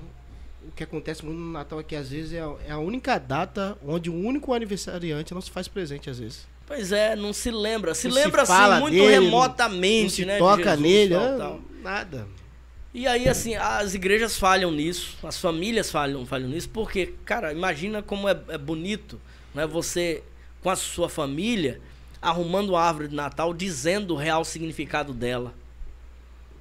o 0.66 0.72
que 0.72 0.82
acontece 0.82 1.24
muito 1.24 1.38
no 1.38 1.52
Natal 1.52 1.78
é 1.78 1.82
que 1.84 1.94
às 1.94 2.08
vezes 2.10 2.32
é 2.32 2.40
a, 2.40 2.52
é 2.66 2.72
a 2.72 2.78
única 2.78 3.18
data 3.18 3.78
onde 3.86 4.10
o 4.10 4.14
único 4.14 4.52
aniversariante 4.52 5.32
não 5.32 5.40
se 5.40 5.50
faz 5.50 5.68
presente, 5.68 6.10
às 6.10 6.18
vezes. 6.18 6.46
Pois 6.66 6.90
é, 6.90 7.14
não 7.14 7.32
se 7.32 7.50
lembra. 7.52 7.94
Se 7.94 8.08
Não 8.08 8.16
se 8.16 8.24
lembra 8.24 8.44
fala 8.46 8.74
assim 8.74 8.82
muito 8.82 8.94
dele, 8.94 9.24
remotamente, 9.26 10.02
não 10.02 10.10
se 10.10 10.24
né? 10.24 10.38
toca 10.38 10.62
Jesus, 10.64 10.80
nele, 10.80 11.14
tal, 11.14 11.22
ah, 11.24 11.38
tal. 11.38 11.60
nada. 11.82 12.26
E 12.94 13.06
aí, 13.06 13.26
assim, 13.26 13.54
as 13.54 13.94
igrejas 13.94 14.36
falham 14.38 14.70
nisso, 14.70 15.16
as 15.22 15.38
famílias 15.38 15.90
falham, 15.90 16.26
falham 16.26 16.48
nisso, 16.48 16.68
porque, 16.68 17.14
cara, 17.24 17.50
imagina 17.52 18.02
como 18.02 18.28
é, 18.28 18.38
é 18.48 18.58
bonito, 18.58 19.18
né? 19.54 19.66
Você, 19.66 20.22
com 20.62 20.68
a 20.68 20.76
sua 20.76 21.08
família, 21.08 21.80
arrumando 22.20 22.70
uma 22.70 22.82
árvore 22.82 23.08
de 23.08 23.14
Natal, 23.14 23.54
dizendo 23.54 24.12
o 24.12 24.16
real 24.16 24.44
significado 24.44 25.14
dela. 25.14 25.54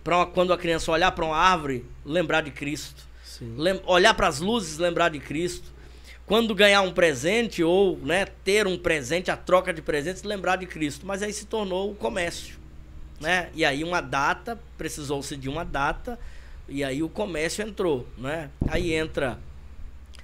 Pra 0.04 0.26
quando 0.26 0.54
a 0.54 0.58
criança 0.58 0.92
olhar 0.92 1.12
para 1.12 1.26
uma 1.26 1.36
árvore, 1.38 1.86
lembrar 2.06 2.42
de 2.42 2.52
Cristo. 2.52 3.04
Lem- 3.58 3.82
olhar 3.86 4.14
para 4.14 4.28
as 4.28 4.40
luzes, 4.40 4.78
lembrar 4.78 5.10
de 5.10 5.20
Cristo. 5.20 5.70
Quando 6.26 6.56
ganhar 6.56 6.82
um 6.82 6.94
presente 6.94 7.62
ou 7.62 7.98
né, 7.98 8.26
ter 8.26 8.66
um 8.66 8.78
presente, 8.78 9.30
a 9.30 9.36
troca 9.36 9.74
de 9.74 9.82
presentes, 9.82 10.24
lembrar 10.24 10.56
de 10.56 10.66
Cristo. 10.66 11.06
Mas 11.06 11.22
aí 11.22 11.34
se 11.34 11.46
tornou 11.46 11.92
o 11.92 11.96
comércio. 11.96 12.61
Né? 13.22 13.50
E 13.54 13.64
aí 13.64 13.84
uma 13.84 14.02
data, 14.02 14.60
precisou-se 14.78 15.38
de 15.38 15.48
uma 15.48 15.64
data, 15.64 16.20
e 16.68 16.84
aí 16.84 17.04
o 17.04 17.10
comércio 17.10 17.66
entrou. 17.66 18.08
Né? 18.18 18.50
Aí 18.68 18.94
entra 18.94 19.38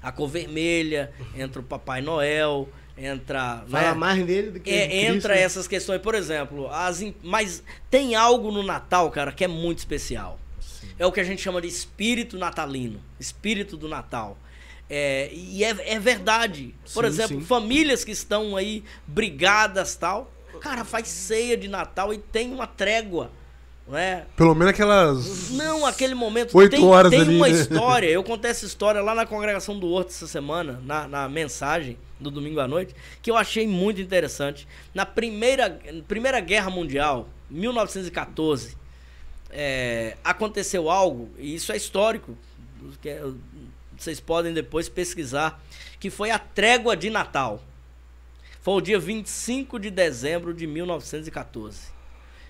a 0.01 0.11
cor 0.11 0.27
vermelha, 0.27 1.11
entra 1.35 1.61
o 1.61 1.63
Papai 1.63 2.01
Noel, 2.01 2.67
entra. 2.97 3.63
Fala 3.69 3.91
né? 3.91 3.93
mais 3.93 4.25
nele 4.25 4.51
do 4.51 4.59
que 4.59 4.69
É, 4.69 5.05
entra 5.05 5.35
né? 5.35 5.41
essas 5.41 5.67
questões, 5.67 6.01
por 6.01 6.15
exemplo, 6.15 6.67
as 6.71 7.03
mas 7.21 7.63
tem 7.89 8.15
algo 8.15 8.51
no 8.51 8.63
Natal, 8.63 9.09
cara, 9.11 9.31
que 9.31 9.43
é 9.43 9.47
muito 9.47 9.79
especial. 9.79 10.39
É 10.97 11.05
o 11.05 11.11
que 11.11 11.19
a 11.19 11.23
gente 11.23 11.41
chama 11.41 11.61
de 11.61 11.67
espírito 11.67 12.37
natalino, 12.37 12.99
espírito 13.19 13.77
do 13.77 13.87
Natal. 13.87 14.37
É, 14.89 15.29
e 15.33 15.63
é, 15.63 15.75
é 15.93 15.99
verdade. 15.99 16.73
Por 16.93 17.03
Sim, 17.03 17.09
exemplo, 17.09 17.39
sim. 17.39 17.45
famílias 17.45 18.03
que 18.03 18.11
estão 18.11 18.55
aí 18.55 18.83
brigadas 19.05 19.95
tal, 19.95 20.31
cara, 20.57 20.83
faz 20.83 21.07
ceia 21.07 21.55
de 21.55 21.67
Natal 21.67 22.13
e 22.13 22.17
tem 22.17 22.53
uma 22.53 22.67
trégua, 22.67 23.31
não 23.87 23.97
é? 23.97 24.25
Pelo 24.35 24.53
menos 24.53 24.73
aquelas. 24.73 25.49
Não, 25.51 25.85
aquele 25.85 26.13
momento 26.13 26.57
Oito 26.57 26.71
tem, 26.71 26.83
horas 26.83 27.09
tem 27.09 27.21
ali, 27.21 27.35
uma 27.35 27.47
né? 27.47 27.53
história. 27.53 28.07
Eu 28.07 28.23
contei 28.23 28.51
essa 28.51 28.65
história 28.65 29.01
lá 29.01 29.15
na 29.15 29.25
congregação 29.25 29.79
do 29.79 29.87
Horto 29.87 30.09
essa 30.09 30.27
semana, 30.27 30.81
na, 30.83 31.07
na 31.07 31.29
mensagem. 31.29 31.97
do 32.19 32.31
domingo 32.31 32.59
à 32.59 32.67
noite, 32.67 32.95
que 33.21 33.29
eu 33.31 33.37
achei 33.37 33.67
muito 33.67 34.01
interessante. 34.01 34.67
Na 34.93 35.05
primeira, 35.05 35.79
primeira 36.07 36.39
Guerra 36.39 36.69
Mundial, 36.69 37.29
1914, 37.49 38.75
é, 39.51 40.17
aconteceu 40.23 40.89
algo, 40.89 41.29
e 41.37 41.55
isso 41.55 41.71
é 41.71 41.77
histórico, 41.77 42.37
que 43.01 43.09
é, 43.09 43.23
vocês 43.97 44.19
podem 44.19 44.53
depois 44.53 44.89
pesquisar, 44.89 45.61
que 45.99 46.09
foi 46.09 46.31
a 46.31 46.39
trégua 46.39 46.95
de 46.95 47.09
Natal. 47.09 47.61
Foi 48.67 48.73
o 48.73 48.81
dia 48.81 48.99
25 48.99 49.79
de 49.79 49.89
dezembro 49.89 50.53
de 50.53 50.67
1914. 50.67 51.83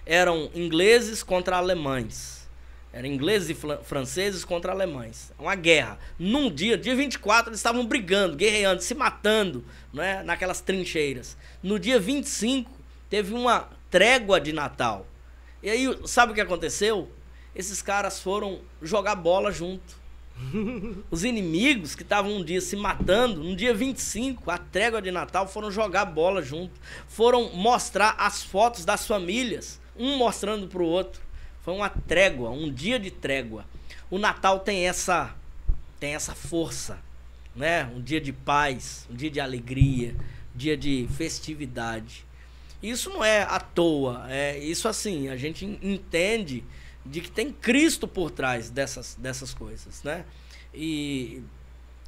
Eram 0.04 0.50
ingleses 0.56 1.22
contra 1.22 1.58
alemães. 1.58 2.50
Eram 2.92 3.08
ingleses 3.08 3.52
e 3.52 3.84
franceses 3.84 4.44
contra 4.44 4.72
alemães. 4.72 5.32
Uma 5.38 5.54
guerra. 5.54 6.00
Num 6.18 6.50
dia, 6.50 6.76
dia 6.76 6.96
24, 6.96 7.52
eles 7.52 7.60
estavam 7.60 7.86
brigando, 7.86 8.36
guerreando, 8.36 8.82
se 8.82 8.96
matando, 8.96 9.64
não 9.94 10.02
é? 10.02 10.24
naquelas 10.24 10.60
trincheiras. 10.60 11.38
No 11.62 11.78
dia 11.78 12.00
25, 12.00 12.72
teve 13.12 13.36
uma 13.36 13.70
trégua 13.92 14.42
de 14.42 14.52
Natal. 14.52 15.06
E 15.62 15.70
aí, 15.70 16.00
sabe 16.08 16.32
o 16.32 16.36
que 16.36 16.42
aconteceu? 16.42 17.12
Esses 17.56 17.80
caras 17.80 18.20
foram 18.20 18.62
jogar 18.82 19.14
bola 19.14 19.52
junto. 19.52 19.96
Os 21.10 21.24
inimigos 21.24 21.96
que 21.96 22.04
estavam 22.04 22.38
um 22.38 22.44
dia 22.44 22.62
se 22.62 22.76
matando, 22.76 23.44
no 23.44 23.56
dia 23.56 23.74
25, 23.74 24.50
a 24.50 24.58
trégua 24.58 25.02
de 25.02 25.12
Natal, 25.12 25.48
foram 25.48 25.72
jogar 25.72 26.06
bola 26.06 26.42
junto. 26.42 26.80
Foram 27.08 27.54
mostrar 27.54 28.16
as 28.18 28.44
fotos 28.44 28.86
das 28.86 29.06
famílias, 29.08 29.80
um 29.98 30.18
mostrando 30.18 30.68
para 30.68 30.82
o 30.82 30.86
outro. 30.86 31.22
Foi 31.62 31.74
uma 31.74 31.90
trégua, 31.90 32.50
um 32.50 32.72
dia 32.72 33.00
de 33.00 33.12
trégua. 33.12 33.66
O 34.10 34.18
Natal 34.18 34.60
tem 34.60 34.88
essa 34.88 35.36
tem 36.00 36.14
essa 36.14 36.36
força, 36.36 37.00
né? 37.56 37.86
Um 37.96 38.02
dia 38.02 38.22
de 38.22 38.32
paz, 38.32 39.08
um 39.10 39.16
dia 39.16 39.32
de 39.32 39.40
alegria, 39.40 40.16
um 40.54 40.58
dia 40.58 40.78
de 40.78 41.08
festividade. 41.18 42.24
Isso 42.82 43.10
não 43.10 43.24
é 43.24 43.42
à 43.42 43.60
toa, 43.60 44.28
é 44.30 44.60
isso 44.60 44.88
assim, 44.88 45.28
a 45.30 45.36
gente 45.36 45.66
entende 45.82 46.64
de 47.10 47.22
que 47.22 47.32
tem 47.32 47.52
Cristo 47.52 48.08
por 48.08 48.32
trás 48.32 48.70
dessas, 48.70 49.16
dessas 49.20 49.54
coisas, 49.54 50.04
né? 50.04 50.26
E, 50.74 51.42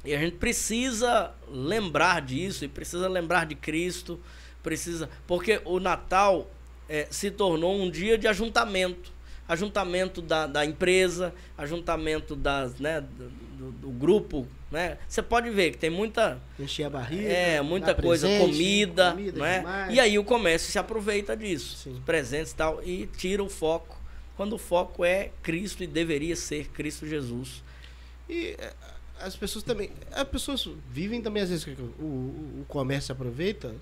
e 0.04 0.14
a 0.14 0.18
gente 0.18 0.36
precisa 0.36 1.32
lembrar 1.48 2.22
disso, 2.22 2.64
e 2.64 2.68
precisa 2.68 3.08
lembrar 3.08 3.46
de 3.46 3.54
Cristo, 3.54 4.20
precisa, 4.62 5.08
porque 5.26 5.60
o 5.64 5.80
Natal 5.80 6.48
é, 6.88 7.06
se 7.10 7.30
tornou 7.30 7.74
um 7.74 7.90
dia 7.90 8.16
de 8.16 8.28
ajuntamento, 8.28 9.12
ajuntamento 9.48 10.22
da, 10.22 10.46
da 10.46 10.64
empresa, 10.64 11.34
ajuntamento 11.56 12.36
das, 12.36 12.78
né, 12.78 13.00
do, 13.00 13.72
do 13.72 13.88
grupo, 13.90 14.46
né? 14.70 14.98
Você 15.08 15.20
pode 15.20 15.50
ver 15.50 15.72
que 15.72 15.78
tem 15.78 15.90
muita 15.90 16.40
encher 16.58 16.84
a 16.84 16.90
barriga, 16.90 17.28
é 17.28 17.60
muita 17.60 17.94
coisa, 17.94 18.28
presente, 18.28 18.46
comida, 18.46 19.10
comida 19.12 19.40
né? 19.40 19.88
E 19.90 19.98
aí 19.98 20.18
o 20.18 20.24
comércio 20.24 20.70
se 20.70 20.78
aproveita 20.78 21.36
disso, 21.36 21.76
Sim. 21.76 22.00
presentes 22.06 22.52
e 22.52 22.56
tal, 22.56 22.80
e 22.84 23.06
tira 23.16 23.42
o 23.42 23.48
foco 23.48 23.99
quando 24.40 24.54
o 24.54 24.58
foco 24.58 25.04
é 25.04 25.32
Cristo 25.42 25.84
e 25.84 25.86
deveria 25.86 26.34
ser 26.34 26.68
Cristo 26.68 27.06
Jesus. 27.06 27.62
E 28.26 28.56
eh, 28.58 28.72
as 29.20 29.36
pessoas 29.36 29.62
também. 29.62 29.90
As 30.12 30.24
pessoas 30.24 30.66
vivem 30.90 31.20
também, 31.20 31.42
às 31.42 31.50
vezes, 31.50 31.66
o, 31.66 32.02
o, 32.02 32.64
comércio 32.66 33.12
aproveita. 33.12 33.74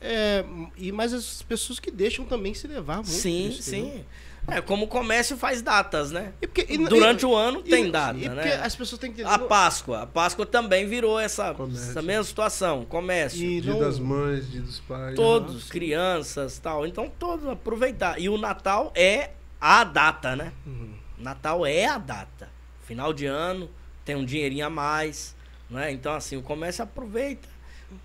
É, 0.00 0.44
e 0.76 0.92
mas 0.92 1.12
as 1.12 1.42
pessoas 1.42 1.80
que 1.80 1.90
deixam 1.90 2.24
também 2.24 2.54
se 2.54 2.68
levar 2.68 2.98
muito. 2.98 3.10
Sim, 3.10 3.48
isso, 3.48 3.62
sim. 3.62 4.04
É, 4.46 4.60
como 4.60 4.84
o 4.84 4.88
comércio 4.88 5.36
faz 5.36 5.60
datas, 5.60 6.12
né? 6.12 6.34
E 6.40 6.46
porque, 6.46 6.72
e, 6.72 6.78
Durante 6.78 7.22
e, 7.22 7.26
o 7.26 7.34
ano 7.34 7.60
tem 7.60 7.90
data, 7.90 8.16
e 8.16 8.28
né? 8.28 8.60
As 8.62 8.76
pessoas 8.76 9.00
têm 9.00 9.12
que 9.12 9.24
A 9.24 9.40
Páscoa. 9.40 10.02
A 10.02 10.06
Páscoa 10.06 10.46
também 10.46 10.86
virou 10.86 11.18
essa, 11.18 11.52
essa 11.72 12.00
mesma 12.00 12.22
situação. 12.22 12.84
Comércio. 12.84 13.42
E 13.42 13.60
dia 13.60 13.72
não... 13.72 13.80
das 13.80 13.98
mães, 13.98 14.48
dia 14.48 14.60
dos 14.60 14.78
pais. 14.78 15.16
Todos, 15.16 15.68
crianças 15.68 16.60
tal. 16.60 16.86
Então, 16.86 17.10
todos 17.18 17.48
aproveitar. 17.48 18.20
E 18.20 18.28
o 18.28 18.38
Natal 18.38 18.92
é 18.94 19.30
a 19.64 19.82
data, 19.82 20.36
né? 20.36 20.52
Uhum. 20.66 20.92
Natal 21.16 21.64
é 21.64 21.86
a 21.86 21.96
data. 21.96 22.50
Final 22.82 23.14
de 23.14 23.24
ano, 23.24 23.70
tem 24.04 24.14
um 24.14 24.22
dinheirinho 24.22 24.66
a 24.66 24.68
mais, 24.68 25.34
né? 25.70 25.90
Então, 25.90 26.12
assim, 26.12 26.36
o 26.36 26.42
comércio 26.42 26.84
aproveita. 26.84 27.48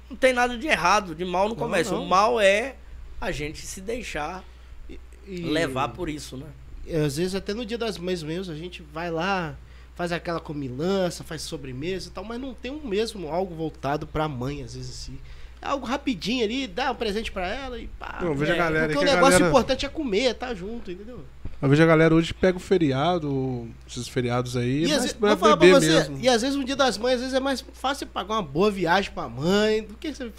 Não 0.09 0.15
tem 0.15 0.31
nada 0.31 0.57
de 0.57 0.65
errado, 0.67 1.13
de 1.13 1.25
mal 1.25 1.49
no 1.49 1.57
comércio. 1.57 1.91
Não, 1.91 1.99
não. 1.99 2.07
O 2.07 2.09
mal 2.09 2.39
é 2.39 2.77
a 3.19 3.29
gente 3.29 3.67
se 3.67 3.81
deixar 3.81 4.41
e, 4.89 4.97
e... 5.27 5.41
levar 5.41 5.89
por 5.89 6.07
isso, 6.07 6.37
né? 6.37 6.47
E, 6.85 6.95
às 6.95 7.17
vezes, 7.17 7.35
até 7.35 7.53
no 7.53 7.65
dia 7.65 7.77
das 7.77 7.97
mães 7.97 8.23
mesmo, 8.23 8.53
a 8.53 8.57
gente 8.57 8.81
vai 8.81 9.11
lá, 9.11 9.53
faz 9.95 10.13
aquela 10.13 10.39
comilança, 10.39 11.25
faz 11.25 11.41
sobremesa 11.41 12.07
e 12.07 12.11
tal, 12.11 12.23
mas 12.23 12.39
não 12.39 12.53
tem 12.53 12.71
um 12.71 12.87
mesmo 12.87 13.27
algo 13.27 13.53
voltado 13.53 14.07
para 14.07 14.23
a 14.23 14.29
mãe, 14.29 14.63
às 14.63 14.75
vezes 14.75 14.91
assim 14.91 15.19
algo 15.61 15.85
rapidinho 15.85 16.43
ali, 16.43 16.67
dá 16.67 16.91
um 16.91 16.95
presente 16.95 17.31
para 17.31 17.47
ela 17.47 17.77
e 17.77 17.87
pá. 17.87 18.19
Não, 18.21 18.33
veja 18.33 18.53
é, 18.53 18.55
a 18.55 18.57
galera. 18.57 18.93
Porque 18.93 18.99
o 18.99 19.05
negócio 19.05 19.31
galera... 19.31 19.49
importante 19.49 19.85
é 19.85 19.89
comer, 19.89 20.33
tá 20.35 20.53
junto, 20.53 20.91
entendeu? 20.91 21.25
Eu 21.61 21.67
vejo 21.67 21.83
a 21.83 21.85
galera 21.85 22.15
hoje 22.15 22.33
pega 22.33 22.57
o 22.57 22.59
feriado, 22.59 23.67
esses 23.87 24.07
feriados 24.07 24.55
aí, 24.55 24.85
e 24.85 24.89
mas 24.89 25.13
pra 25.13 25.55
beber 25.55 25.73
você, 25.73 25.89
mesmo. 25.89 26.17
E 26.21 26.29
às 26.29 26.41
vezes 26.41 26.55
um 26.55 26.63
dia 26.63 26.75
das 26.75 26.97
mães, 26.97 27.15
às 27.15 27.19
vezes 27.19 27.33
é 27.33 27.39
mais 27.39 27.63
fácil 27.73 28.07
pagar 28.07 28.35
uma 28.35 28.43
boa 28.43 28.71
viagem 28.71 29.11
pra 29.11 29.27
mãe 29.27 29.83
do 29.83 29.95
que 29.95 30.13
você 30.13 30.31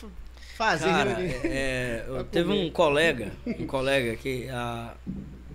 fazer. 0.57 0.87
Cara, 0.87 1.17
é, 1.21 2.07
é 2.09 2.25
teve 2.33 2.51
um 2.51 2.71
colega, 2.71 3.33
um 3.47 3.67
colega 3.67 4.17
que 4.17 4.49
a, 4.49 4.95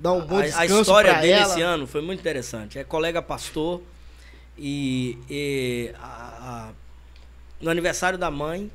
Dá 0.06 0.12
um 0.12 0.22
bom 0.22 0.38
a, 0.38 0.42
a 0.42 0.66
história 0.68 1.16
dele 1.16 1.34
ela. 1.34 1.52
esse 1.52 1.62
ano 1.62 1.88
foi 1.88 2.02
muito 2.02 2.20
interessante. 2.20 2.78
É 2.78 2.84
colega 2.84 3.24
pastor 3.24 3.82
e, 4.56 5.18
e 5.28 5.92
a, 6.00 6.70
a, 6.70 6.70
no 7.60 7.72
aniversário 7.72 8.18
da 8.20 8.30
mãe 8.30 8.70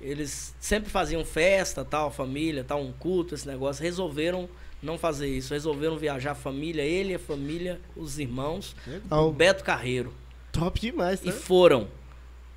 eles 0.00 0.54
sempre 0.60 0.88
faziam 0.88 1.24
festa, 1.24 1.84
tal, 1.84 2.12
família, 2.12 2.62
tal, 2.62 2.80
um 2.80 2.92
culto, 2.92 3.34
esse 3.34 3.46
negócio. 3.46 3.82
Resolveram 3.82 4.48
não 4.82 4.98
fazer 4.98 5.28
isso. 5.28 5.54
Resolveram 5.54 5.96
viajar 5.96 6.32
a 6.32 6.34
família, 6.34 6.82
ele, 6.82 7.14
a 7.14 7.18
família, 7.18 7.80
os 7.96 8.18
irmãos, 8.18 8.74
Legal. 8.86 9.28
o 9.28 9.32
Beto 9.32 9.62
Carreiro. 9.62 10.12
Top 10.50 10.78
demais, 10.80 11.20
tá? 11.20 11.28
E 11.28 11.32
foram. 11.32 11.88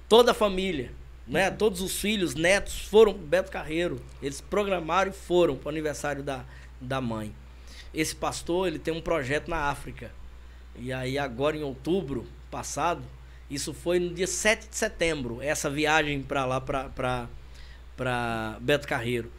Toda 0.10 0.32
a 0.32 0.34
família, 0.34 0.92
né? 1.28 1.50
Todos 1.52 1.82
os 1.82 2.00
filhos, 2.00 2.36
netos 2.36 2.82
foram 2.82 3.14
Beto 3.14 3.52
Carreiro. 3.52 4.02
Eles 4.22 4.42
programaram 4.42 5.12
e 5.12 5.14
foram 5.14 5.56
pro 5.56 5.70
aniversário 5.70 6.24
da, 6.24 6.44
da 6.82 7.00
mãe. 7.00 7.34
Esse 7.94 8.16
pastor, 8.16 8.68
ele 8.68 8.80
tem 8.80 8.94
um 8.94 9.02
projeto 9.02 9.48
na 9.48 9.70
África. 9.70 10.12
E 10.78 10.92
aí 10.92 11.18
agora 11.18 11.56
em 11.56 11.64
outubro 11.64 12.26
passado, 12.52 13.02
isso 13.50 13.74
foi 13.74 14.00
no 14.00 14.14
dia 14.14 14.28
7 14.28 14.68
de 14.68 14.76
setembro, 14.76 15.42
essa 15.42 15.70
viagem 15.70 16.22
para 16.22 16.46
lá 16.46 16.60
para 16.60 17.30
para 17.96 18.58
Beto 18.60 18.88
Carreiro. 18.88 19.32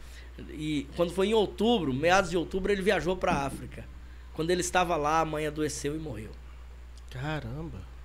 E 0.51 0.87
quando 0.95 1.11
foi 1.11 1.27
em 1.27 1.33
outubro, 1.33 1.93
meados 1.93 2.29
de 2.29 2.37
outubro, 2.37 2.71
ele 2.71 2.81
viajou 2.81 3.15
para 3.15 3.31
a 3.31 3.45
África. 3.45 3.85
Quando 4.33 4.51
ele 4.51 4.61
estava 4.61 4.95
lá, 4.95 5.21
a 5.21 5.25
mãe 5.25 5.47
adoeceu 5.47 5.95
e 5.95 5.99
morreu. 5.99 6.31
Caramba 7.09 7.97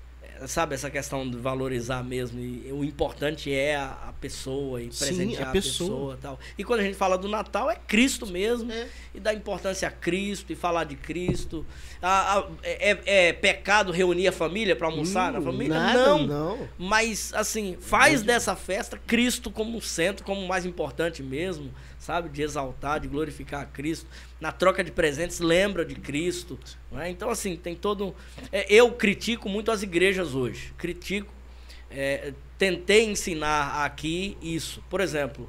sabe, 0.47 0.74
essa 0.74 0.91
questão 0.91 1.28
de 1.28 1.37
valorizar 1.37 2.03
mesmo. 2.03 2.41
E 2.41 2.70
o 2.72 2.85
importante 2.85 3.53
é 3.53 3.76
a, 3.76 3.87
a 4.09 4.12
pessoa 4.12 4.83
e 4.83 4.89
presentear 4.89 5.43
Sim, 5.43 5.43
a 5.43 5.53
pessoa. 5.53 6.16
pessoa. 6.16 6.18
tal. 6.20 6.41
E 6.57 6.64
quando 6.64 6.80
a 6.80 6.83
gente 6.83 6.97
fala 6.97 7.16
do 7.16 7.28
Natal, 7.28 7.70
é 7.70 7.76
Cristo 7.76 8.26
mesmo. 8.26 8.70
É. 8.72 8.89
E 9.14 9.20
dar 9.20 9.35
importância 9.35 9.89
a 9.89 9.91
Cristo 9.91 10.53
e 10.53 10.57
falar 10.57 10.85
de 10.85 10.97
Cristo. 10.97 11.66
A, 12.01 12.39
a, 12.39 12.47
é, 12.62 13.28
é, 13.28 13.33
pecado 13.33 13.93
reunir 13.93 14.28
a 14.28 14.33
família 14.33 14.74
para 14.74 14.87
almoçar 14.87 15.30
hum, 15.30 15.35
na 15.35 15.43
família? 15.43 15.74
Nada, 15.74 16.07
não. 16.07 16.26
não. 16.26 16.68
Mas, 16.78 17.33
assim, 17.35 17.76
faz 17.80 18.22
dessa 18.22 18.57
festa 18.57 18.99
Cristo 19.07 19.51
como 19.51 19.80
centro, 19.80 20.24
como 20.24 20.47
mais 20.47 20.64
importante 20.64 21.22
mesmo 21.22 21.70
sabe? 22.03 22.28
De 22.28 22.42
exaltar, 22.42 23.00
de 23.00 23.07
glorificar 23.07 23.62
a 23.62 23.64
Cristo. 23.64 24.07
Na 24.40 24.50
troca 24.50 24.82
de 24.82 24.90
presentes, 24.90 25.38
lembra 25.38 25.84
de 25.84 25.94
Cristo. 25.94 26.59
Né? 26.90 27.11
Então, 27.11 27.30
assim, 27.30 27.57
tem 27.57 27.76
todo. 27.76 28.14
É, 28.50 28.66
eu 28.68 28.90
critico 28.92 29.48
muito 29.48 29.70
as 29.70 29.82
igrejas 29.82 30.34
hoje. 30.34 30.74
Critico. 30.76 31.32
É, 31.90 32.32
tentei 32.59 33.05
ensinar 33.05 33.84
aqui 33.84 34.36
isso. 34.42 34.82
Por 34.90 35.00
exemplo, 35.00 35.48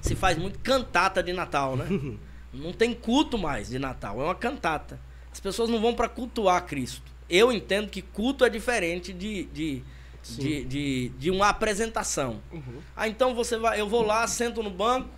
se 0.00 0.14
faz 0.14 0.38
muito 0.38 0.58
cantata 0.60 1.22
de 1.22 1.32
Natal, 1.32 1.76
né? 1.76 1.86
Não 2.52 2.72
tem 2.72 2.92
culto 2.92 3.38
mais 3.38 3.68
de 3.68 3.78
Natal, 3.78 4.20
é 4.20 4.24
uma 4.24 4.34
cantata. 4.34 4.98
As 5.32 5.38
pessoas 5.38 5.70
não 5.70 5.80
vão 5.80 5.94
para 5.94 6.08
cultuar 6.08 6.66
Cristo. 6.66 7.02
Eu 7.28 7.52
entendo 7.52 7.88
que 7.88 8.02
culto 8.02 8.44
é 8.44 8.48
diferente 8.48 9.12
de, 9.12 9.44
de, 9.44 9.84
de, 10.36 10.64
de, 10.64 11.08
de, 11.10 11.30
uma 11.30 11.48
apresentação. 11.48 12.42
Uhum. 12.50 12.80
Ah, 12.96 13.06
então 13.06 13.36
você 13.36 13.56
vai, 13.56 13.80
eu 13.80 13.88
vou 13.88 14.02
lá, 14.02 14.26
sento 14.26 14.64
no 14.64 14.70
banco, 14.70 15.08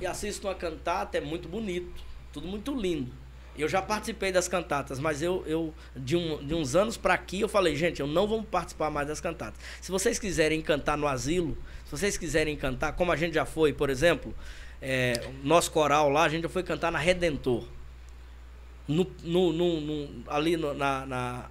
e 0.00 0.06
assisto 0.06 0.46
uma 0.46 0.54
cantata, 0.54 1.18
é 1.18 1.20
muito 1.20 1.48
bonito, 1.48 2.02
tudo 2.32 2.46
muito 2.46 2.74
lindo. 2.74 3.12
Eu 3.56 3.68
já 3.68 3.80
participei 3.80 4.32
das 4.32 4.48
cantatas, 4.48 4.98
mas 4.98 5.22
eu, 5.22 5.44
eu 5.46 5.72
de, 5.94 6.16
um, 6.16 6.44
de 6.44 6.54
uns 6.54 6.74
anos 6.74 6.96
para 6.96 7.14
aqui, 7.14 7.40
eu 7.40 7.48
falei, 7.48 7.76
gente, 7.76 8.00
eu 8.00 8.06
não 8.06 8.26
vou 8.26 8.42
participar 8.42 8.90
mais 8.90 9.06
das 9.06 9.20
cantatas. 9.20 9.60
Se 9.80 9.92
vocês 9.92 10.18
quiserem 10.18 10.60
cantar 10.60 10.98
no 10.98 11.06
asilo, 11.06 11.56
se 11.84 11.92
vocês 11.92 12.18
quiserem 12.18 12.56
cantar, 12.56 12.92
como 12.94 13.12
a 13.12 13.16
gente 13.16 13.34
já 13.34 13.44
foi, 13.44 13.72
por 13.72 13.90
exemplo, 13.90 14.34
é, 14.82 15.28
nosso 15.44 15.70
coral 15.70 16.10
lá, 16.10 16.24
a 16.24 16.28
gente 16.28 16.42
já 16.42 16.48
foi 16.48 16.64
cantar 16.64 16.90
na 16.90 16.98
Redentor. 16.98 17.64
No, 18.86 19.06
no, 19.22 19.52
no, 19.52 19.80
no 19.80 20.24
ali 20.26 20.56
na, 20.56 21.06
na, 21.06 21.50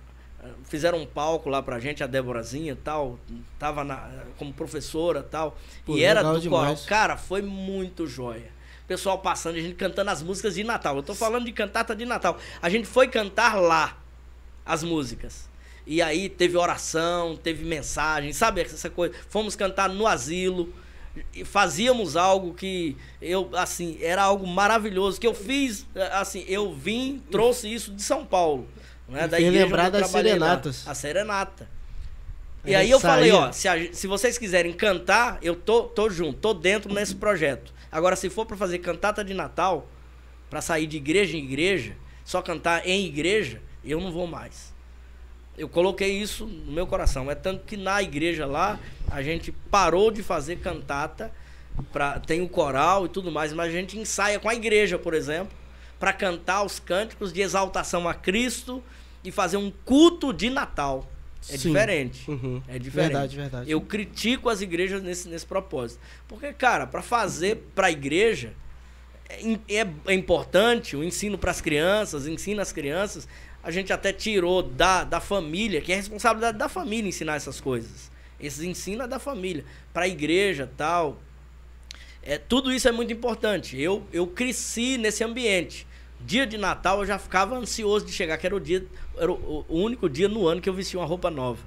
Fizeram 0.66 1.00
um 1.00 1.06
palco 1.06 1.50
lá 1.50 1.62
pra 1.62 1.80
gente, 1.80 2.04
a 2.04 2.08
Déborazinha 2.08 2.74
e 2.74 2.76
tal. 2.76 3.20
Tava 3.60 3.84
na, 3.84 4.10
como 4.38 4.54
professora 4.54 5.20
e 5.20 5.24
tal. 5.24 5.58
Pô, 5.86 5.98
e 5.98 6.04
era 6.04 6.22
do 6.22 6.50
coral. 6.50 6.76
Cara, 6.88 7.18
foi 7.18 7.41
muito 7.41 8.08
joia. 8.08 8.52
Pessoal 8.88 9.20
passando, 9.20 9.56
a 9.56 9.62
gente 9.62 9.76
cantando 9.76 10.12
as 10.12 10.22
músicas 10.22 10.56
de 10.56 10.64
Natal. 10.64 10.96
Eu 10.96 11.04
tô 11.04 11.16
falando 11.16 11.46
de 11.46 11.52
cantata 11.52 11.96
de 11.96 12.06
Natal. 12.06 12.38
A 12.62 12.70
gente 12.70 12.88
foi 12.88 13.08
cantar 13.08 13.56
lá 13.56 13.98
as 14.66 14.84
músicas. 14.84 15.50
E 15.86 16.02
aí 16.02 16.30
teve 16.30 16.58
oração, 16.58 17.36
teve 17.36 17.66
mensagem, 17.66 18.32
sabe 18.32 18.62
essa 18.62 18.89
coisa? 18.89 19.14
Fomos 19.30 19.56
cantar 19.56 19.89
no 19.89 20.08
asilo. 20.08 20.74
E 21.34 21.46
fazíamos 21.46 22.16
algo 22.16 22.56
que 22.56 22.98
eu 23.22 23.52
assim 23.54 24.00
era 24.02 24.24
algo 24.24 24.48
maravilhoso 24.48 25.22
que 25.22 25.28
eu 25.28 25.36
fiz 25.36 25.86
assim 26.12 26.44
eu 26.48 26.74
vim 26.74 27.22
trouxe 27.30 27.72
isso 27.72 27.94
de 27.94 28.02
São 28.02 28.26
Paulo 28.26 28.68
né 29.14 29.26
E 29.26 29.28
da 29.28 29.39
igreja 29.39 29.66
lembrar 29.66 29.89
das 29.89 30.01
lá. 30.01 30.07
serenatas. 30.07 30.88
a 30.88 30.93
serenata 30.93 31.70
A 32.64 32.70
e 32.70 32.76
aí 32.76 32.89
eu 32.91 32.99
falei 32.99 33.32
ó 33.32 33.51
se, 33.51 33.68
a 33.68 33.93
se 33.93 34.07
vocês 34.07 34.38
quiserem 34.38 34.74
cantar 34.74 35.38
eu 35.41 35.55
tô 35.55 35.84
tô 35.84 36.09
junto 36.09 36.39
tô 36.39 36.53
dentro 36.53 36.93
nesse 36.93 37.16
projeto 37.16 37.74
agora 37.91 38.16
se 38.16 38.30
for 38.30 38.45
para 38.45 38.57
fazer 38.57 38.80
cantata 38.80 39.24
de 39.24 39.34
Natal 39.34 39.88
para 40.49 40.59
sair 40.61 40.88
de 40.88 40.97
igreja 40.97 41.38
em 41.38 41.43
igreja 41.43 41.95
só 42.26 42.41
cantar 42.41 42.86
em 42.88 43.05
igreja 43.05 43.61
eu 43.86 44.01
não 44.01 44.11
vou 44.11 44.28
mais 44.28 44.74
eu 45.57 45.70
coloquei 45.70 46.18
isso 46.18 46.45
no 46.47 46.72
meu 46.72 46.88
coração. 46.88 47.30
É 47.30 47.36
tanto 47.36 47.64
que 47.66 47.78
na 47.78 48.01
igreja 48.01 48.45
lá, 48.45 48.80
a 49.09 49.22
gente 49.22 49.51
parou 49.51 50.09
de 50.09 50.24
fazer 50.24 50.57
cantata. 50.57 51.32
Pra, 51.91 52.20
tem 52.20 52.41
o 52.41 52.47
coral 52.47 53.05
e 53.05 53.09
tudo 53.09 53.32
mais, 53.32 53.51
mas 53.51 53.70
a 53.70 53.72
gente 53.72 53.97
ensaia 53.97 54.39
com 54.39 54.47
a 54.47 54.53
igreja, 54.53 54.99
por 54.99 55.16
exemplo, 55.16 55.57
para 55.99 56.14
cantar 56.14 56.64
os 56.64 56.80
cânticos 56.80 57.34
de 57.34 57.41
exaltação 57.41 58.07
a 58.07 58.14
Cristo 58.14 58.84
e 59.24 59.32
fazer 59.32 59.57
um 59.57 59.71
culto 59.86 60.34
de 60.34 60.49
Natal. 60.49 61.09
É 61.49 61.57
Sim. 61.57 61.69
diferente. 61.69 62.30
Uhum. 62.30 62.61
É 62.67 62.80
diferente. 62.80 63.11
Verdade, 63.11 63.36
verdade. 63.36 63.71
Eu 63.71 63.82
critico 63.82 64.49
as 64.49 64.61
igrejas 64.61 65.01
nesse, 65.01 65.28
nesse 65.28 65.45
propósito. 65.45 65.99
Porque, 66.28 66.53
cara, 66.53 66.88
para 66.88 67.01
fazer 67.01 67.63
para 67.76 67.88
a 67.88 67.91
igreja, 67.91 68.53
é, 69.30 69.82
é, 69.82 69.88
é 70.07 70.13
importante 70.13 70.95
o 70.95 71.03
ensino 71.03 71.38
para 71.38 71.51
as 71.51 71.59
crianças, 71.59 72.28
ensina 72.28 72.61
as 72.61 72.71
crianças. 72.71 73.28
A 73.61 73.71
gente 73.71 73.91
até 73.91 74.13
tirou 74.13 74.61
da, 74.63 75.03
da 75.03 75.19
família, 75.19 75.82
que 75.82 75.91
é 75.91 75.95
responsabilidade 75.95 76.57
da 76.57 76.69
família 76.69 77.09
ensinar 77.09 77.36
essas 77.36 77.59
coisas. 77.59 78.11
Esses 78.39 78.61
ensina 78.61 79.07
da 79.07 79.19
família. 79.19 79.65
Para 79.93 80.05
a 80.05 80.07
igreja 80.07 80.69
tal. 80.78 81.21
É, 82.21 82.38
tudo 82.38 82.71
isso 82.71 82.88
é 82.88 82.91
muito 82.91 83.11
importante. 83.11 83.80
Eu, 83.80 84.05
eu 84.13 84.28
cresci 84.28 84.97
nesse 84.97 85.24
ambiente. 85.24 85.86
Dia 86.26 86.45
de 86.47 86.57
Natal 86.57 86.99
eu 86.99 87.05
já 87.05 87.17
ficava 87.19 87.55
ansioso 87.55 88.05
de 88.05 88.11
chegar, 88.11 88.38
que 88.38 88.45
era 88.45 88.55
o 88.55 88.59
dia. 88.59 88.86
Era 89.17 89.32
o, 89.32 89.65
único 89.69 90.09
dia 90.09 90.28
no 90.28 90.47
ano 90.47 90.61
que 90.61 90.69
eu 90.69 90.74
vestia 90.74 90.99
uma 90.99 91.05
roupa 91.05 91.30
nova. 91.30 91.59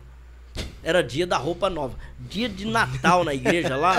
Era 0.82 1.02
dia 1.02 1.26
da 1.26 1.36
roupa 1.36 1.68
nova. 1.68 1.96
Dia 2.18 2.48
de 2.48 2.64
Natal 2.66 3.22
na 3.24 3.34
igreja 3.34 3.76
lá. 3.76 3.96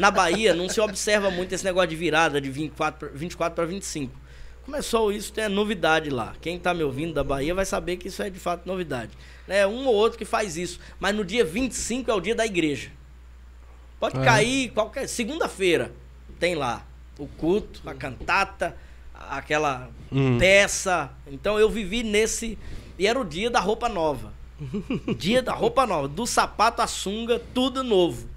Na 0.00 0.10
Bahia 0.10 0.54
não 0.54 0.68
se 0.68 0.80
observa 0.80 1.30
muito 1.30 1.52
esse 1.52 1.64
negócio 1.64 1.88
de 1.88 1.96
virada 1.96 2.40
de 2.40 2.48
24 2.50 2.98
pra- 3.08 3.18
24 3.18 3.54
para 3.56 3.64
25. 3.64 4.14
Começou 4.64 5.10
isso, 5.10 5.32
tem 5.32 5.48
novidade 5.48 6.10
lá. 6.10 6.34
Quem 6.40 6.58
tá 6.58 6.72
me 6.74 6.84
ouvindo 6.84 7.14
da 7.14 7.24
Bahia 7.24 7.54
vai 7.54 7.64
saber 7.64 7.96
que 7.96 8.08
isso 8.08 8.22
é 8.22 8.28
de 8.30 8.38
fato 8.38 8.66
novidade. 8.66 9.10
É 9.48 9.66
um 9.66 9.86
ou 9.86 9.94
outro 9.94 10.18
que 10.18 10.26
faz 10.26 10.56
isso. 10.58 10.78
Mas 11.00 11.16
no 11.16 11.24
dia 11.24 11.44
25 11.44 12.10
é 12.10 12.14
o 12.14 12.20
dia 12.20 12.34
da 12.34 12.44
igreja. 12.46 12.90
Pode 13.98 14.18
É. 14.20 14.24
cair 14.24 14.68
qualquer. 14.70 15.08
Segunda-feira 15.08 15.90
tem 16.38 16.54
lá 16.54 16.86
o 17.18 17.26
culto, 17.26 17.80
a 17.88 17.94
cantata, 17.94 18.76
aquela 19.18 19.90
Hum. 20.12 20.38
peça. 20.38 21.10
Então 21.26 21.58
eu 21.58 21.68
vivi 21.68 22.02
nesse. 22.02 22.58
E 22.98 23.06
era 23.06 23.18
o 23.20 23.24
dia 23.24 23.50
da 23.50 23.60
roupa 23.60 23.88
nova. 23.88 24.32
Dia 25.16 25.40
da 25.42 25.52
roupa 25.52 25.86
nova. 25.86 26.08
Do 26.08 26.26
sapato 26.26 26.82
à 26.82 26.86
sunga, 26.86 27.40
tudo 27.54 27.84
novo. 27.84 28.28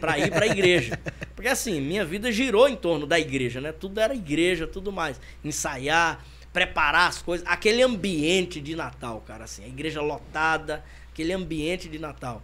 Pra 0.00 0.18
ir 0.18 0.30
pra 0.30 0.46
igreja. 0.46 0.98
Porque 1.36 1.48
assim, 1.48 1.80
minha 1.80 2.04
vida 2.04 2.30
girou 2.32 2.68
em 2.68 2.74
torno 2.76 3.06
da 3.06 3.18
igreja, 3.20 3.60
né? 3.60 3.70
Tudo 3.72 3.98
era 4.00 4.14
igreja, 4.14 4.66
tudo 4.66 4.90
mais. 4.90 5.20
Ensaiar, 5.44 6.24
preparar 6.52 7.08
as 7.08 7.22
coisas. 7.22 7.46
Aquele 7.46 7.82
ambiente 7.82 8.60
de 8.60 8.74
Natal, 8.74 9.22
cara, 9.26 9.44
assim. 9.44 9.64
A 9.64 9.68
igreja 9.68 10.00
lotada, 10.00 10.84
aquele 11.12 11.32
ambiente 11.32 11.88
de 11.88 11.98
Natal. 11.98 12.42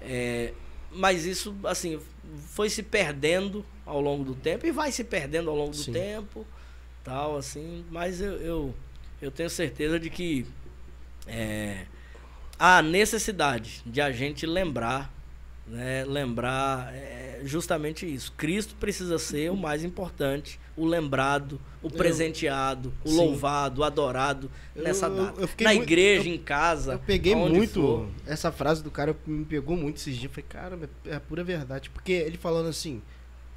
É, 0.00 0.52
mas 0.90 1.24
isso, 1.24 1.54
assim, 1.64 2.00
foi 2.48 2.68
se 2.70 2.82
perdendo 2.82 3.64
ao 3.84 4.00
longo 4.00 4.24
do 4.24 4.34
tempo 4.34 4.66
e 4.66 4.72
vai 4.72 4.90
se 4.90 5.04
perdendo 5.04 5.50
ao 5.50 5.56
longo 5.56 5.70
do 5.70 5.76
Sim. 5.76 5.92
tempo, 5.92 6.44
tal, 7.06 7.36
assim. 7.36 7.84
Mas 7.90 8.20
eu, 8.20 8.32
eu, 8.38 8.74
eu 9.22 9.30
tenho 9.30 9.48
certeza 9.48 9.98
de 9.98 10.10
que 10.10 10.44
é, 11.26 11.86
há 12.58 12.82
necessidade 12.82 13.80
de 13.86 14.00
a 14.00 14.10
gente 14.10 14.44
lembrar, 14.44 15.12
né, 15.68 16.04
lembrar 16.04 16.92
é, 16.92 17.40
justamente 17.44 18.12
isso. 18.12 18.32
Cristo 18.36 18.74
precisa 18.74 19.18
ser 19.18 19.50
o 19.52 19.56
mais 19.56 19.84
importante, 19.84 20.58
o 20.76 20.84
lembrado, 20.84 21.60
o 21.82 21.88
presenteado, 21.90 22.92
o 23.04 23.08
Sim. 23.08 23.16
louvado, 23.16 23.80
o 23.80 23.84
adorado 23.84 24.50
nessa 24.74 25.06
eu- 25.06 25.16
data. 25.26 25.40
eu 25.40 25.48
Na 25.60 25.74
igreja, 25.74 26.28
em 26.28 26.38
casa. 26.38 26.94
Eu 26.94 26.98
peguei 26.98 27.34
muito 27.36 27.80
for. 27.80 28.08
essa 28.26 28.50
frase 28.50 28.82
do 28.82 28.90
cara, 28.90 29.16
me 29.24 29.44
pegou 29.44 29.76
muito 29.76 29.96
esses 29.96 30.16
dias. 30.16 30.24
Eu 30.24 30.30
falei, 30.30 30.46
cara, 30.48 30.90
é 31.06 31.14
a 31.14 31.20
pura 31.20 31.44
verdade. 31.44 31.88
Porque 31.90 32.12
ele 32.12 32.36
falando 32.36 32.68
assim: 32.68 33.00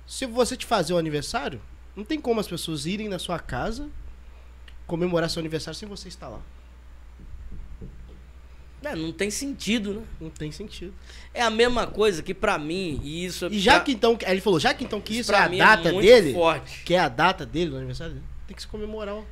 se 0.05 0.25
você 0.27 0.55
te 0.55 0.65
fazer 0.65 0.93
o 0.93 0.97
aniversário, 0.97 1.59
não 1.99 2.05
tem 2.05 2.19
como 2.19 2.39
as 2.39 2.47
pessoas 2.47 2.85
irem 2.85 3.07
na 3.09 3.19
sua 3.19 3.37
casa 3.39 3.89
comemorar 4.87 5.29
seu 5.29 5.39
aniversário 5.39 5.77
sem 5.77 5.87
você 5.87 6.07
estar 6.07 6.27
lá. 6.29 6.39
É, 8.81 8.95
não 8.95 9.11
tem 9.11 9.29
sentido, 9.29 9.93
né? 9.95 10.01
Não 10.21 10.29
tem 10.29 10.51
sentido. 10.53 10.93
É 11.33 11.41
a 11.41 11.49
mesma 11.49 11.85
coisa 11.85 12.23
que 12.23 12.33
pra 12.33 12.57
mim, 12.57 12.99
e 13.03 13.25
isso 13.25 13.45
é 13.45 13.49
E 13.49 13.59
já 13.59 13.73
pra- 13.75 13.81
que 13.83 13.91
então, 13.91 14.17
ele 14.25 14.39
falou, 14.39 14.57
já 14.59 14.73
que 14.73 14.85
então 14.85 15.01
que 15.01 15.17
isso 15.19 15.31
é 15.31 15.35
pra 15.35 15.45
a 15.45 15.49
mim 15.49 15.57
data 15.57 15.91
muito 15.91 16.05
dele, 16.05 16.33
forte. 16.33 16.83
que 16.85 16.93
é 16.93 16.99
a 16.99 17.09
data 17.09 17.45
dele, 17.45 17.71
do 17.71 17.75
aniversário 17.77 18.13
dele, 18.13 18.25
tem 18.47 18.55
que 18.55 18.61
se 18.61 18.67
comemorar. 18.67 19.15
ó. 19.15 19.23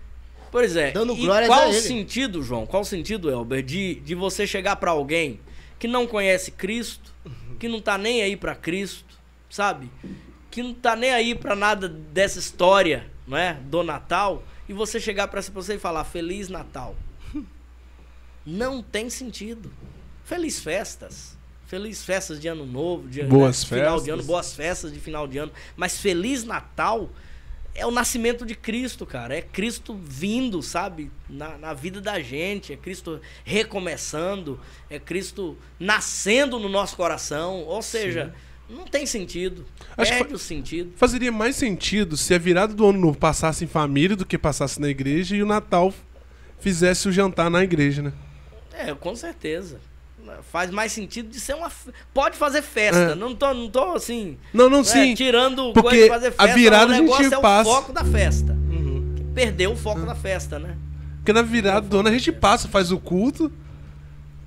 Pois 0.51 0.75
é. 0.75 0.91
Dando 0.91 1.13
e 1.13 1.21
glórias 1.21 1.47
qual 1.49 1.61
a 1.61 1.67
o 1.67 1.69
ele. 1.69 1.79
sentido, 1.81 2.43
João? 2.43 2.65
Qual 2.65 2.81
o 2.81 2.85
sentido, 2.85 3.29
Elber, 3.31 3.63
de, 3.63 3.95
de 3.95 4.15
você 4.15 4.45
chegar 4.45 4.75
pra 4.75 4.91
alguém 4.91 5.39
que 5.79 5.87
não 5.87 6.05
conhece 6.05 6.51
Cristo, 6.51 7.13
que 7.57 7.69
não 7.69 7.79
tá 7.81 7.97
nem 7.97 8.21
aí 8.21 8.35
pra 8.35 8.53
Cristo, 8.53 9.05
sabe? 9.49 9.89
Que 10.57 10.63
não 10.63 10.73
tá 10.73 10.95
nem 10.95 11.11
aí 11.11 11.35
pra 11.35 11.55
nada 11.55 11.87
dessa 11.87 12.39
história, 12.39 13.05
não 13.27 13.37
é? 13.37 13.53
Do 13.53 13.83
Natal, 13.83 14.41
e 14.67 14.73
você 14.73 14.99
chegar 14.99 15.27
pra 15.27 15.37
essa 15.37 15.51
pessoa 15.51 15.75
e 15.75 15.79
falar 15.79 16.03
Feliz 16.03 16.49
Natal. 16.49 16.95
Não 18.43 18.81
tem 18.81 19.07
sentido. 19.07 19.71
Feliz 20.25 20.59
festas. 20.59 21.37
Feliz 21.67 22.03
festas 22.03 22.39
de 22.39 22.47
ano 22.47 22.65
novo, 22.65 23.07
de 23.07 23.21
Boas 23.21 23.61
né, 23.69 23.77
final 23.77 23.99
de 23.99 24.05
festas. 24.05 24.13
ano, 24.19 24.23
boas 24.23 24.53
festas 24.55 24.91
de 24.91 24.99
final 24.99 25.27
de 25.27 25.37
ano. 25.37 25.51
Mas 25.75 25.99
Feliz 25.99 26.43
Natal 26.43 27.07
é 27.75 27.85
o 27.85 27.91
nascimento 27.91 28.43
de 28.43 28.55
Cristo, 28.55 29.05
cara. 29.05 29.37
É 29.37 29.43
Cristo 29.43 29.93
vindo, 29.93 30.63
sabe? 30.63 31.11
Na, 31.29 31.55
na 31.59 31.73
vida 31.75 32.01
da 32.01 32.19
gente. 32.19 32.73
É 32.73 32.77
Cristo 32.77 33.21
recomeçando. 33.45 34.59
É 34.89 34.97
Cristo 34.97 35.55
nascendo 35.79 36.57
no 36.57 36.67
nosso 36.67 36.95
coração. 36.95 37.61
Ou 37.61 37.83
seja, 37.83 38.33
não 38.69 38.85
tem 38.85 39.05
sentido. 39.05 39.65
Acho 39.95 40.11
que 40.11 40.17
Perde 40.17 40.29
fa- 40.31 40.35
o 40.35 40.39
sentido. 40.39 40.91
Fazeria 40.95 41.31
mais 41.31 41.55
sentido 41.55 42.17
se 42.17 42.33
a 42.33 42.37
virada 42.37 42.73
do 42.73 42.85
ano 42.87 42.99
novo 42.99 43.17
passasse 43.17 43.63
em 43.63 43.67
família 43.67 44.15
do 44.15 44.25
que 44.25 44.37
passasse 44.37 44.79
na 44.81 44.89
igreja 44.89 45.35
e 45.35 45.41
o 45.41 45.45
Natal 45.45 45.93
fizesse 46.59 47.07
o 47.07 47.11
jantar 47.11 47.49
na 47.49 47.63
igreja, 47.63 48.01
né? 48.01 48.13
É, 48.73 48.93
com 48.93 49.15
certeza. 49.15 49.79
Faz 50.51 50.69
mais 50.69 50.91
sentido 50.91 51.29
de 51.29 51.39
ser 51.39 51.55
uma. 51.55 51.71
Pode 52.13 52.35
fazer 52.37 52.61
festa. 52.61 53.13
É. 53.13 53.15
Não, 53.15 53.33
tô, 53.33 53.53
não 53.53 53.69
tô 53.69 53.93
assim. 53.93 54.37
Não, 54.53 54.69
não, 54.69 54.79
né, 54.79 54.83
sim. 54.83 55.15
tirando 55.15 55.71
porque 55.71 55.89
coisa 55.89 56.03
de 56.03 56.09
fazer 56.09 56.27
a 56.27 56.31
festa. 56.31 56.53
virada 56.55 56.91
o 56.91 56.95
a 56.95 56.97
gente 57.21 57.33
é 57.33 57.39
passa. 57.39 57.69
o 57.69 57.73
foco 57.73 57.93
da 57.93 58.03
festa. 58.03 58.51
Uhum. 58.51 59.31
Perdeu 59.33 59.71
o 59.71 59.75
foco 59.77 60.01
da 60.01 60.13
festa, 60.15 60.59
né? 60.59 60.75
Porque 61.17 61.31
na 61.31 61.41
virada 61.41 61.87
do 61.87 61.99
ano 61.99 62.09
a 62.09 62.11
gente 62.11 62.31
passa, 62.33 62.67
faz 62.67 62.91
o 62.91 62.99
culto. 62.99 63.49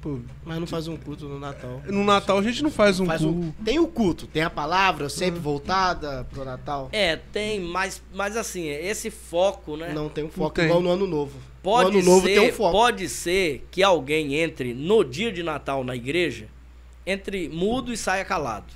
Pô, 0.00 0.18
Mas 0.46 0.58
não 0.58 0.66
faz 0.66 0.88
um 0.88 0.96
culto 0.96 1.26
no 1.28 1.38
Natal. 1.38 1.82
no 1.86 2.02
Natal 2.04 2.38
a 2.38 2.42
gente 2.42 2.62
não 2.62 2.70
faz 2.70 2.98
um 3.00 3.06
Faz 3.06 3.20
culto. 3.20 3.38
um- 3.38 3.52
tem 3.64 3.78
o 3.78 3.86
culto, 3.86 4.26
tem 4.26 4.42
a 4.42 4.48
palavra 4.48 5.08
sempre 5.10 5.38
voltada 5.38 6.26
pro 6.30 6.42
Natal. 6.44 6.88
É, 6.90 7.16
tem, 7.16 7.60
mas, 7.60 8.02
mas 8.14 8.34
assim, 8.36 8.66
esse 8.68 9.10
foco, 9.10 9.76
né? 9.76 9.92
Não 9.94 10.08
tem 10.08 10.24
um 10.24 10.30
foco 10.30 10.54
tem. 10.54 10.64
igual 10.64 10.80
no 10.80 10.88
ano 10.90 11.06
novo. 11.06 11.38
Pode 11.62 11.90
no 11.92 11.98
ano 11.98 12.02
novo 12.10 12.26
ser, 12.26 12.34
tem 12.40 12.48
um 12.48 12.52
foco. 12.54 12.72
pode 12.72 13.08
ser 13.10 13.66
que 13.70 13.82
alguém 13.82 14.34
entre 14.36 14.72
no 14.72 15.04
dia 15.04 15.30
de 15.30 15.42
Natal 15.42 15.84
na 15.84 15.94
igreja, 15.94 16.46
entre 17.06 17.50
mudo 17.50 17.92
e 17.92 17.96
saia 17.98 18.24
calado. 18.24 18.72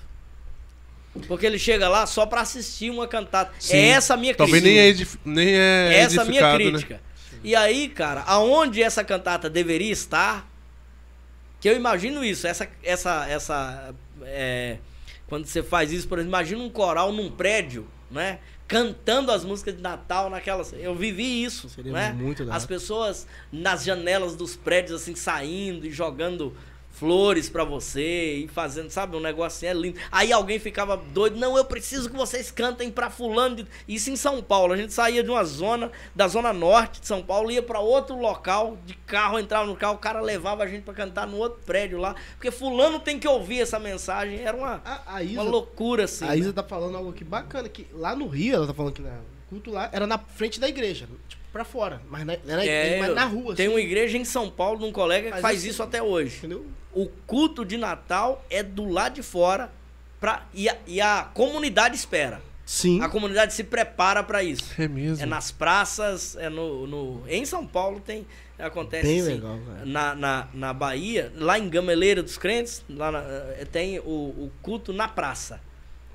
Porque 1.28 1.46
ele 1.46 1.59
chega 1.59 1.88
lá 1.88 2.06
só 2.06 2.26
pra 2.26 2.40
assistir 2.42 2.90
uma 2.90 3.06
cantata. 3.06 3.52
Sim. 3.59 3.76
É 3.76 3.88
essa 3.90 4.12
a 4.14 4.16
minha 4.16 4.34
Talvez 4.34 4.60
crítica. 4.62 4.74
nem 4.74 4.84
é, 4.84 4.88
edif- 4.90 5.18
nem 5.24 5.48
é 5.55 5.98
essa 6.01 6.20
é 6.20 6.22
a 6.22 6.24
minha 6.26 6.40
edificado, 6.40 6.64
né? 6.64 6.70
crítica. 6.70 7.01
E 7.42 7.55
aí, 7.55 7.88
cara, 7.88 8.22
aonde 8.26 8.82
essa 8.82 9.05
cantata 9.05 9.48
deveria 9.48 9.92
estar, 9.92 10.46
que 11.65 11.69
eu 11.70 11.74
imagino 11.74 12.23
isso, 12.23 12.47
essa, 12.47 12.69
essa, 12.82 13.27
essa, 13.27 13.95
é, 14.20 14.77
quando 15.27 15.47
você 15.47 15.62
faz 15.62 15.91
isso, 15.91 16.07
por 16.07 16.19
exemplo, 16.19 16.36
imagina 16.36 16.62
um 16.62 16.69
coral 16.69 17.11
num 17.11 17.31
prédio, 17.31 17.89
né, 18.11 18.39
cantando 18.69 19.32
as 19.32 19.47
músicas 19.47 19.74
de 19.74 19.81
Natal 19.81 20.28
naquelas. 20.28 20.74
Eu 20.74 20.95
vivi 20.95 21.43
isso, 21.43 21.70
Seria 21.70 21.91
né? 21.91 22.12
muito 22.12 22.45
da 22.45 22.55
As 22.55 22.66
pessoas 22.66 23.27
nas 23.51 23.82
janelas 23.82 24.36
dos 24.36 24.55
prédios 24.55 25.01
assim 25.01 25.15
saindo 25.15 25.86
e 25.86 25.91
jogando 25.91 26.55
flores 26.95 27.49
pra 27.49 27.65
você 27.65 28.35
e 28.45 28.49
fazendo, 28.49 28.89
sabe, 28.89 29.16
um 29.16 29.21
negócio 29.21 29.57
assim, 29.57 29.66
é 29.66 29.75
lindo. 29.75 29.99
Aí 30.12 30.33
alguém 30.33 30.59
ficava 30.61 30.97
doido, 30.97 31.37
não, 31.37 31.57
eu 31.59 31.65
preciso 31.65 32.09
que 32.09 32.16
vocês 32.16 32.51
cantem 32.53 32.89
pra 32.91 33.11
fulano. 33.11 33.57
de-" 33.57 33.66
Isso 33.89 34.11
em 34.11 34.16
São 34.16 34.41
Paulo, 34.41 34.73
a 34.73 34.77
gente 34.77 34.93
saía 34.93 35.23
de 35.23 35.29
uma 35.29 35.43
zona, 35.45 35.91
da 36.15 36.29
zona 36.29 36.53
norte 36.53 37.01
de 37.01 37.07
São 37.09 37.21
Paulo, 37.23 37.51
ia 37.51 37.62
pra 37.62 37.81
outro 37.81 38.16
local, 38.16 38.79
de 38.87 38.95
carro, 38.95 39.39
entrava 39.41 39.66
no 39.66 39.75
carro, 39.77 39.95
o 39.95 39.99
cara 39.99 40.21
levava 40.21 40.62
a 40.62 40.66
gente 40.69 40.83
pra 40.83 40.95
cantar 40.95 41.27
no 41.27 41.37
outro 41.37 41.61
prédio 41.66 41.99
lá, 41.99 42.15
porque 42.37 42.51
fulano 42.53 43.01
tem 43.01 43.19
que 43.19 43.27
ouvir 43.27 43.61
essa 43.61 43.79
mensagem, 43.81 44.41
era 44.41 44.57
uma, 44.57 44.81
A, 44.85 45.16
a 45.16 45.23
Isa, 45.23 45.41
uma 45.43 45.51
loucura 45.51 46.05
assim. 46.05 46.25
a 46.25 46.29
né? 46.29 46.39
Isa 46.39 46.53
tá 46.53 46.62
falando 46.62 46.97
algo 46.97 47.11
aqui 47.11 47.25
bacana, 47.25 47.69
que 47.69 47.87
lá 47.93 48.15
no 48.15 48.29
Rio, 48.29 48.55
ela 48.55 48.66
tá 48.69 48.75
falando 48.75 48.93
que 48.93 49.03
na- 49.03 49.11
o 49.11 49.51
culto 49.51 49.71
lá 49.71 49.91
era 49.93 50.07
na 50.07 50.16
frente 50.19 50.59
da 50.61 50.69
igreja, 50.69 51.07
tipo, 51.29 51.43
pra 51.53 51.65
fora. 51.65 52.01
Mas 52.09 52.25
na, 52.25 52.33
era 52.47 52.65
É, 52.66 52.99
mas 53.01 53.15
na 53.15 53.25
rua, 53.27 53.55
Tem 53.55 53.66
assim, 53.66 53.75
uma 53.75 53.81
igreja 53.81 54.16
em 54.16 54.25
São 54.25 54.49
Paulo 54.51 54.79
de 54.79 54.85
um 54.85 54.93
colega 54.93 55.27
que 55.27 55.33
Mas 55.35 55.43
faz 55.43 55.59
assim- 55.59 55.69
isso 55.71 55.83
até 55.83 56.03
hoje. 56.03 56.39
entendeu? 56.39 56.65
O 56.95 57.09
culto 57.27 57.65
de 57.65 57.77
Natal 57.77 58.45
é 58.49 58.62
do 58.62 58.89
lado 58.89 59.15
de 59.15 59.23
fora 59.23 59.71
pra, 60.21 60.43
e, 60.55 60.69
a, 60.69 60.77
e 60.87 61.01
a 61.01 61.29
comunidade 61.35 61.97
espera. 61.97 62.41
Sim. 62.65 63.03
A 63.03 63.09
comunidade 63.11 63.53
se 63.53 63.62
prepara 63.65 64.23
pra 64.23 64.43
isso. 64.43 64.73
É 64.81 64.89
mesmo. 64.89 65.23
É 65.23 65.27
nas 65.27 65.51
praças, 65.51 66.35
é 66.37 66.49
no, 66.49 66.87
no- 66.87 67.23
Em 67.29 67.45
São 67.45 67.66
Paulo 67.66 68.01
tem. 68.01 68.27
Acontece 68.59 69.07
Bem 69.07 69.21
assim. 69.21 69.35
legal, 69.35 69.59
cara. 69.66 69.85
Na, 69.85 70.15
na, 70.15 70.49
na 70.55 70.73
Bahia, 70.73 71.33
lá 71.37 71.59
em 71.59 71.69
Gameleira 71.69 72.23
dos 72.23 72.39
Crentes, 72.39 72.83
lá 72.89 73.11
na- 73.11 73.21
eh, 73.23 73.66
tem 73.71 73.99
o, 73.99 74.05
o 74.05 74.53
culto 74.62 74.93
na 74.93 75.09
praça. 75.09 75.61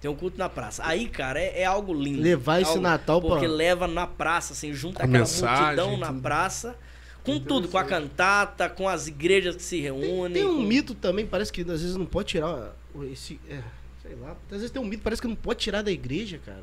Tem 0.01 0.09
um 0.09 0.15
culto 0.15 0.37
na 0.39 0.47
praça. 0.47 0.81
Aí, 0.85 1.09
cara, 1.09 1.39
é, 1.39 1.61
é 1.61 1.65
algo 1.65 1.93
lindo. 1.93 2.21
Levar 2.21 2.59
É 2.59 2.61
esse 2.61 2.71
algo- 2.71 2.81
Natal 2.81 3.19
pra- 3.21 3.29
Porque 3.31 3.45
leva 3.47 3.85
na 3.87 4.07
praça, 4.07 4.53
assim, 4.53 4.73
junta 4.73 5.03
A 5.03 5.05
aquela 5.05 5.19
mensagem, 5.19 5.63
multidão 5.65 5.97
na 5.97 6.07
tudo. 6.07 6.21
praça. 6.21 6.75
Com 7.23 7.39
tudo, 7.39 7.67
com 7.67 7.77
a 7.77 7.83
cantata, 7.83 8.69
com 8.69 8.87
as 8.87 9.07
igrejas 9.07 9.55
que 9.55 9.61
se 9.63 9.75
Tem, 9.75 9.81
reúnem. 9.83 10.33
tem 10.33 10.45
um 10.45 10.55
com- 10.55 10.61
mito 10.63 10.95
também, 10.95 11.25
parece 11.25 11.51
que 11.51 11.61
às 11.61 11.81
vezes 11.81 11.95
não 11.95 12.05
pode 12.05 12.29
tirar 12.29 12.75
o- 12.95 13.03
esse. 13.03 13.39
é, 13.49 13.59
sei 14.01 14.15
lá. 14.15 14.31
Às 14.49 14.57
vezes 14.57 14.71
tem 14.71 14.81
um 14.81 14.85
mito, 14.85 15.03
parece 15.03 15.21
que 15.21 15.27
não 15.27 15.35
pode 15.35 15.59
tirar 15.59 15.81
da 15.81 15.91
igreja, 15.91 16.39
cara. 16.45 16.61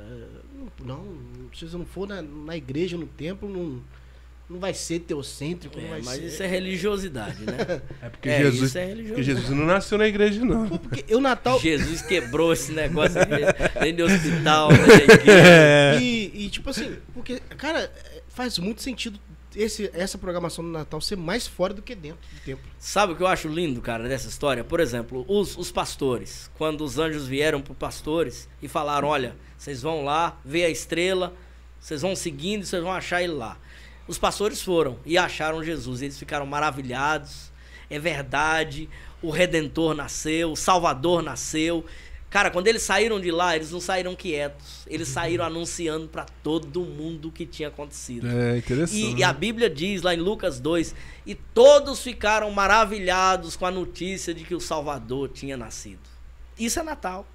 Não, 0.85 0.97
não 0.97 1.17
se 1.55 1.69
você 1.69 1.77
não 1.77 1.87
for 1.87 2.09
na, 2.09 2.21
na 2.23 2.57
igreja, 2.57 2.97
no 2.97 3.07
templo, 3.07 3.49
não, 3.49 3.81
não 4.49 4.59
vai 4.61 4.73
ser 4.75 5.01
teocêntrico, 5.01 5.77
não 5.79 5.87
É, 5.87 5.91
vai 5.91 6.03
mas 6.03 6.17
ser. 6.19 6.25
isso 6.27 6.43
é 6.43 6.47
religiosidade, 6.47 7.45
né? 7.45 7.83
É 8.03 8.09
porque 8.09 8.29
É, 8.29 8.39
Jesus. 8.43 8.69
isso 8.71 8.79
é 8.79 8.95
porque. 8.95 9.23
Jesus 9.23 9.51
não 9.51 9.67
nasceu 9.67 9.99
na 9.99 10.07
igreja, 10.09 10.45
não. 10.45 10.69
Pô, 10.69 10.79
porque 10.79 11.05
eu 11.09 11.21
Natal. 11.21 11.61
Jesus 11.61 12.03
quebrou 12.03 12.53
esse 12.53 12.73
negócio 12.73 13.15
dentro 13.81 14.07
do 14.07 14.13
hospital, 14.13 14.69
dentro 14.69 14.87
da 14.87 15.15
igreja. 15.15 15.33
É. 15.33 15.99
E, 16.01 16.45
e, 16.47 16.49
tipo 16.51 16.71
assim, 16.71 16.97
porque, 17.15 17.41
cara, 17.57 17.81
é, 17.85 18.23
faz 18.29 18.59
muito 18.59 18.83
sentido 18.83 19.19
esse, 19.57 19.91
essa 19.95 20.19
programação 20.19 20.63
do 20.63 20.71
Natal 20.71 21.01
ser 21.01 21.17
mais 21.17 21.47
fora 21.47 21.73
do 21.73 21.81
que 21.81 21.95
dentro 21.95 22.21
do 22.33 22.41
templo. 22.41 22.65
Sabe 22.79 23.13
o 23.13 23.17
que 23.17 23.23
eu 23.23 23.27
acho 23.27 23.49
lindo, 23.49 23.81
cara, 23.81 24.07
dessa 24.07 24.29
história? 24.29 24.63
Por 24.63 24.79
exemplo, 24.79 25.25
os, 25.27 25.57
os 25.57 25.73
pastores. 25.73 26.51
Quando 26.57 26.85
os 26.85 26.99
anjos 26.99 27.27
vieram 27.27 27.63
para 27.63 27.75
pastores 27.75 28.49
e 28.63 28.69
falaram: 28.69 29.09
Olha, 29.09 29.35
vocês 29.57 29.81
vão 29.81 30.05
lá, 30.05 30.39
ver 30.45 30.67
a 30.67 30.71
estrela, 30.71 31.35
vocês 31.81 32.03
vão 32.03 32.15
seguindo 32.15 32.63
e 32.63 32.67
vocês 32.67 32.83
vão 32.83 32.93
achar 32.93 33.23
ele 33.23 33.33
lá. 33.33 33.59
Os 34.07 34.19
pastores 34.19 34.63
foram 34.63 34.99
e 35.05 35.17
acharam 35.19 35.65
Jesus. 35.65 36.03
Eles 36.03 36.19
ficaram 36.19 36.47
maravilhados. 36.47 37.51
É 37.89 37.99
verdade. 37.99 38.89
O 39.23 39.31
Redentor 39.31 39.95
nasceu, 39.95 40.53
o 40.53 40.57
Salvador 40.57 41.23
nasceu. 41.23 41.85
Cara, 42.29 42.51
quando 42.51 42.67
eles 42.67 42.83
saíram 42.83 43.21
de 43.21 43.31
lá, 43.31 43.55
eles 43.57 43.71
não 43.71 43.81
saíram 43.81 44.15
quietos. 44.15 44.85
Eles 44.87 45.09
saíram 45.09 45.45
anunciando 45.45 46.09
para 46.09 46.27
todo 46.43 46.81
mundo 46.81 47.29
o 47.29 47.33
que 47.33 47.47
tinha 47.47 47.69
acontecido. 47.69 48.27
É 48.29 48.59
interessante. 48.59 48.97
E, 48.97 49.17
e 49.19 49.25
a 49.25 49.33
Bíblia 49.33 49.71
diz 49.71 50.03
lá 50.03 50.15
em 50.15 50.19
Lucas 50.19 50.59
2: 50.61 50.95
E 51.25 51.35
todos 51.35 52.03
ficaram 52.03 52.51
maravilhados 52.51 53.57
com 53.57 53.65
a 53.65 53.71
notícia 53.71 54.35
de 54.35 54.45
que 54.45 54.55
o 54.55 54.61
Salvador 54.61 55.29
tinha 55.29 55.57
nascido. 55.57 56.01
Isso 56.59 56.81
é 56.81 56.83
Natal. 56.83 57.27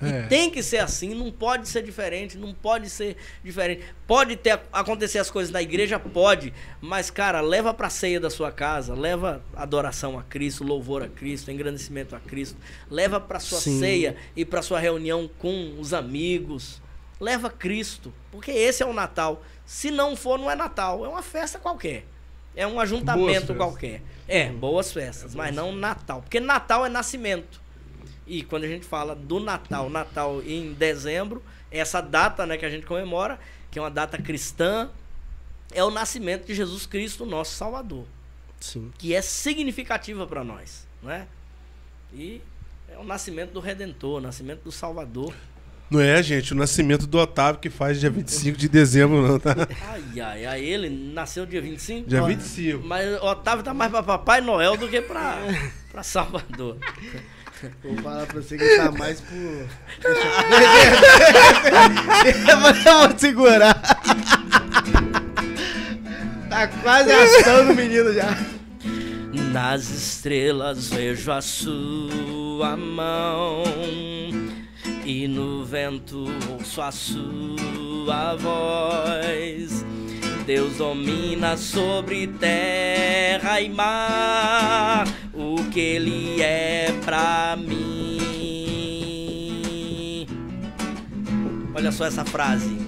É. 0.00 0.20
E 0.20 0.28
tem 0.28 0.50
que 0.50 0.62
ser 0.62 0.78
assim, 0.78 1.14
não 1.14 1.30
pode 1.30 1.68
ser 1.68 1.82
diferente, 1.82 2.36
não 2.36 2.52
pode 2.52 2.90
ser 2.90 3.16
diferente. 3.42 3.82
Pode 4.06 4.36
ter 4.36 4.60
acontecer 4.72 5.18
as 5.18 5.30
coisas 5.30 5.50
na 5.50 5.62
igreja, 5.62 5.98
pode, 5.98 6.52
mas 6.80 7.10
cara, 7.10 7.40
leva 7.40 7.72
pra 7.72 7.88
ceia 7.88 8.20
da 8.20 8.28
sua 8.28 8.52
casa, 8.52 8.94
leva 8.94 9.42
adoração 9.54 10.18
a 10.18 10.22
Cristo, 10.22 10.64
louvor 10.64 11.02
a 11.02 11.08
Cristo, 11.08 11.50
engrandecimento 11.50 12.14
a 12.14 12.20
Cristo, 12.20 12.58
leva 12.90 13.18
pra 13.18 13.40
sua 13.40 13.58
Sim. 13.58 13.80
ceia 13.80 14.16
e 14.36 14.44
pra 14.44 14.60
sua 14.60 14.78
reunião 14.78 15.30
com 15.38 15.76
os 15.78 15.94
amigos. 15.94 16.80
Leva 17.18 17.48
Cristo, 17.48 18.12
porque 18.30 18.50
esse 18.50 18.82
é 18.82 18.86
o 18.86 18.92
Natal. 18.92 19.42
Se 19.64 19.90
não 19.90 20.14
for, 20.14 20.38
não 20.38 20.50
é 20.50 20.54
Natal, 20.54 21.02
é 21.04 21.08
uma 21.08 21.22
festa 21.22 21.58
qualquer. 21.58 22.04
É 22.54 22.66
um 22.66 22.74
Boas 22.74 22.84
ajuntamento 22.84 23.54
qualquer. 23.54 24.02
É, 24.28 24.50
boas 24.50 24.92
festas, 24.92 25.34
mas 25.34 25.54
não 25.54 25.72
Natal, 25.72 26.20
porque 26.20 26.40
Natal 26.40 26.84
é 26.84 26.88
nascimento. 26.88 27.60
E 28.26 28.42
quando 28.42 28.64
a 28.64 28.68
gente 28.68 28.84
fala 28.84 29.14
do 29.14 29.38
Natal, 29.38 29.88
Natal 29.88 30.42
em 30.42 30.72
dezembro, 30.72 31.42
essa 31.70 32.00
data 32.00 32.44
né, 32.44 32.56
que 32.56 32.66
a 32.66 32.70
gente 32.70 32.84
comemora, 32.84 33.38
que 33.70 33.78
é 33.78 33.82
uma 33.82 33.90
data 33.90 34.18
cristã, 34.18 34.90
é 35.72 35.82
o 35.84 35.90
nascimento 35.90 36.46
de 36.46 36.54
Jesus 36.54 36.86
Cristo, 36.86 37.24
nosso 37.24 37.54
Salvador, 37.54 38.04
Sim. 38.60 38.92
que 38.98 39.14
é 39.14 39.22
significativa 39.22 40.26
para 40.26 40.42
nós, 40.42 40.86
né? 41.02 41.26
E 42.12 42.40
é 42.88 42.98
o 42.98 43.04
nascimento 43.04 43.52
do 43.52 43.60
Redentor, 43.60 44.18
o 44.18 44.20
nascimento 44.20 44.62
do 44.62 44.72
Salvador. 44.72 45.34
Não 45.88 46.00
é, 46.00 46.20
gente, 46.20 46.52
o 46.52 46.56
nascimento 46.56 47.06
do 47.06 47.16
Otávio 47.16 47.60
que 47.60 47.70
faz 47.70 48.00
dia 48.00 48.10
25 48.10 48.58
de 48.58 48.68
dezembro, 48.68 49.22
não, 49.22 49.38
tá? 49.38 49.54
Ai, 49.88 50.20
ai, 50.20 50.46
ai, 50.46 50.64
ele 50.64 50.88
nasceu 50.88 51.46
dia 51.46 51.60
25? 51.60 52.08
Dia 52.08 52.24
Ó, 52.24 52.26
25. 52.26 52.84
Mas 52.84 53.22
o 53.22 53.26
Otávio 53.26 53.64
tá 53.64 53.72
mais 53.72 53.90
pra 53.92 54.02
Papai 54.02 54.40
Noel 54.40 54.76
do 54.76 54.88
que 54.88 55.00
pra, 55.00 55.38
pra 55.92 56.02
Salvador. 56.02 56.78
Vou 57.82 57.96
falar 57.98 58.26
pra 58.26 58.42
você 58.42 58.58
que 58.58 58.76
tá 58.76 58.92
mais 58.92 59.20
por. 59.20 59.36
Mas 62.62 62.86
eu 62.86 62.98
vou 62.98 63.18
segurar. 63.18 63.80
Tá 66.50 66.68
quase 66.68 67.10
assando 67.12 67.72
o 67.72 67.74
menino 67.74 68.12
já. 68.12 68.36
Nas 69.52 69.88
estrelas 69.88 70.88
vejo 70.88 71.32
a 71.32 71.40
sua 71.40 72.76
mão 72.76 73.62
e 75.04 75.26
no 75.26 75.64
vento 75.64 76.26
ouço 76.50 76.82
a 76.82 76.92
sua 76.92 78.36
voz. 78.36 79.84
Deus 80.46 80.76
domina 80.76 81.56
sobre 81.56 82.28
terra 82.28 83.60
e 83.60 83.68
mar, 83.68 85.04
o 85.34 85.56
que 85.72 85.80
Ele 85.80 86.40
é 86.40 86.94
pra 87.04 87.58
mim. 87.58 88.16
Olha 91.74 91.90
só 91.90 92.06
essa 92.06 92.24
frase. 92.24 92.78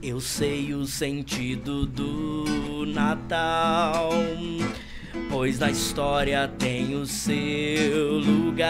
Eu 0.00 0.20
sei 0.20 0.72
o 0.74 0.86
sentido 0.86 1.84
do 1.86 2.86
Natal, 2.86 4.10
pois 5.30 5.58
na 5.58 5.70
história 5.70 6.48
tem 6.58 6.94
o 6.94 7.06
seu 7.06 8.18
lugar. 8.18 8.66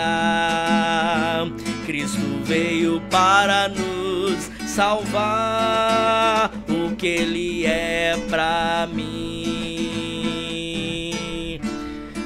Cristo 1.85 2.41
veio 2.45 3.01
para 3.11 3.69
nos 3.69 4.51
salvar, 4.67 6.51
o 6.69 6.95
que 6.97 7.07
Ele 7.07 7.67
é 7.67 8.17
pra 8.29 8.89
mim. 8.93 9.27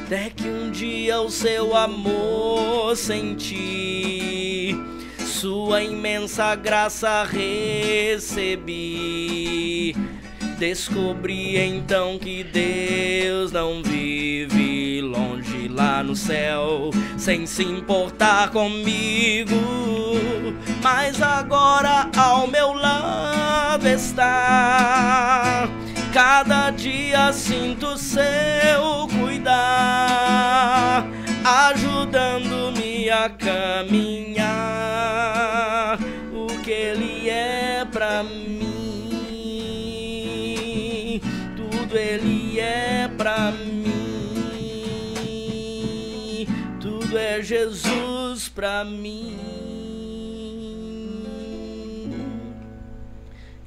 Até 0.07 0.31
que 0.31 0.48
um 0.48 0.70
dia 0.70 1.20
o 1.20 1.31
seu 1.31 1.77
amor 1.77 2.97
senti, 2.97 4.74
sua 5.19 5.82
imensa 5.85 6.57
graça 6.57 7.23
recebi. 7.24 8.70
Descobri 10.61 11.57
então 11.57 12.19
que 12.19 12.45
Deus 12.45 13.51
não 13.51 13.82
vive 13.82 15.01
longe 15.01 15.69
lá 15.69 16.03
no 16.03 16.15
céu, 16.15 16.91
sem 17.16 17.47
se 17.47 17.62
importar 17.62 18.51
comigo. 18.51 19.57
Mas 20.82 21.23
agora 21.23 22.11
ao 22.15 22.47
meu 22.47 22.74
lado 22.74 23.89
está. 23.89 25.66
Cada 26.12 26.69
dia 26.69 27.32
sinto 27.32 27.97
seu 27.97 29.09
cuidar, 29.19 31.07
ajudando-me 31.43 33.09
a 33.09 33.31
caminhar. 33.31 34.39
O 36.35 36.49
que 36.62 36.70
ele 36.70 37.31
é 37.31 37.87
pra 37.91 38.23
mim, 38.23 38.69
pra 43.20 43.52
mim, 43.52 43.84
tudo 46.80 47.18
é 47.18 47.42
Jesus 47.42 48.48
pra 48.48 48.82
mim. 48.82 49.36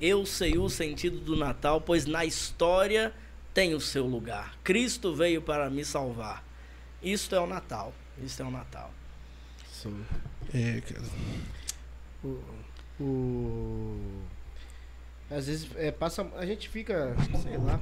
Eu 0.01 0.25
sei 0.25 0.57
o 0.57 0.67
sentido 0.69 1.19
do 1.19 1.35
Natal, 1.35 1.79
pois 1.79 2.07
na 2.07 2.25
história 2.25 3.13
tem 3.53 3.75
o 3.75 3.79
seu 3.79 4.07
lugar. 4.07 4.57
Cristo 4.63 5.13
veio 5.13 5.39
para 5.39 5.69
me 5.69 5.85
salvar. 5.85 6.43
Isto 7.03 7.35
é 7.35 7.39
o 7.39 7.45
Natal. 7.45 7.93
Isto 8.23 8.41
é 8.41 8.45
o 8.47 8.51
Natal. 8.51 8.91
Sim. 9.71 10.03
É, 10.51 10.81
cara. 10.81 11.05
O, 12.23 12.39
o- 12.99 14.22
Às 15.35 15.47
vezes 15.47 15.67
é, 15.75 15.91
passa. 15.91 16.25
A 16.37 16.45
gente 16.45 16.69
fica, 16.69 17.15
sei 17.41 17.57
lá, 17.57 17.79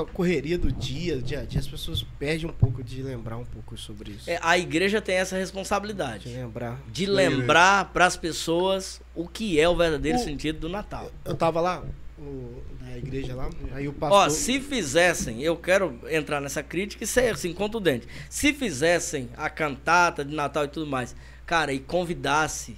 a 0.00 0.04
correria 0.06 0.56
do 0.58 0.72
dia, 0.72 1.18
dia 1.20 1.40
a 1.40 1.44
dia, 1.44 1.60
as 1.60 1.66
pessoas 1.68 2.02
perdem 2.18 2.46
um 2.48 2.52
pouco 2.52 2.82
de 2.82 3.02
lembrar 3.02 3.36
um 3.36 3.44
pouco 3.44 3.76
sobre 3.76 4.12
isso. 4.12 4.28
É, 4.30 4.38
a 4.42 4.56
igreja 4.58 5.00
tem 5.00 5.16
essa 5.16 5.36
De 5.36 5.40
responsabilidade 5.40 6.28
lembrar. 6.28 6.78
de 6.90 7.06
lembrar 7.06 7.92
para 7.92 8.06
as 8.06 8.16
pessoas 8.16 9.00
o 9.14 9.28
que 9.28 9.60
é 9.60 9.68
o 9.68 9.76
verdadeiro 9.76 10.18
O- 10.18 10.22
sentido 10.22 10.60
do 10.60 10.68
Natal. 10.68 11.10
Eu 11.24 11.34
tava 11.34 11.60
lá, 11.60 11.84
o- 12.18 12.62
na 12.80 12.96
igreja 12.96 13.34
lá, 13.34 13.50
aí 13.72 13.86
o 13.88 13.92
pastor. 13.92 14.18
Ó, 14.26 14.28
se 14.30 14.60
fizessem, 14.60 15.42
eu 15.42 15.56
quero 15.56 15.98
entrar 16.08 16.40
nessa 16.40 16.62
crítica 16.62 17.04
e 17.04 17.06
ser 17.06 17.32
assim, 17.34 17.52
contundente. 17.52 18.06
Se 18.30 18.52
fizessem 18.52 19.28
a 19.36 19.50
cantata 19.50 20.24
de 20.24 20.34
Natal 20.34 20.64
e 20.64 20.68
tudo 20.68 20.86
mais, 20.86 21.14
cara, 21.44 21.72
e 21.72 21.80
convidasse 21.80 22.76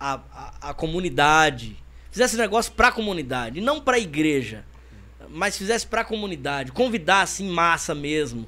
a, 0.00 0.20
a, 0.32 0.70
a 0.70 0.74
comunidade, 0.74 1.76
fizesse 2.18 2.36
negócio 2.36 2.72
pra 2.72 2.90
comunidade, 2.90 3.60
não 3.60 3.80
pra 3.80 3.96
igreja, 3.96 4.64
mas 5.28 5.56
fizesse 5.56 5.86
pra 5.86 6.02
comunidade, 6.02 6.72
convidasse 6.72 7.44
em 7.44 7.48
massa 7.48 7.94
mesmo. 7.94 8.44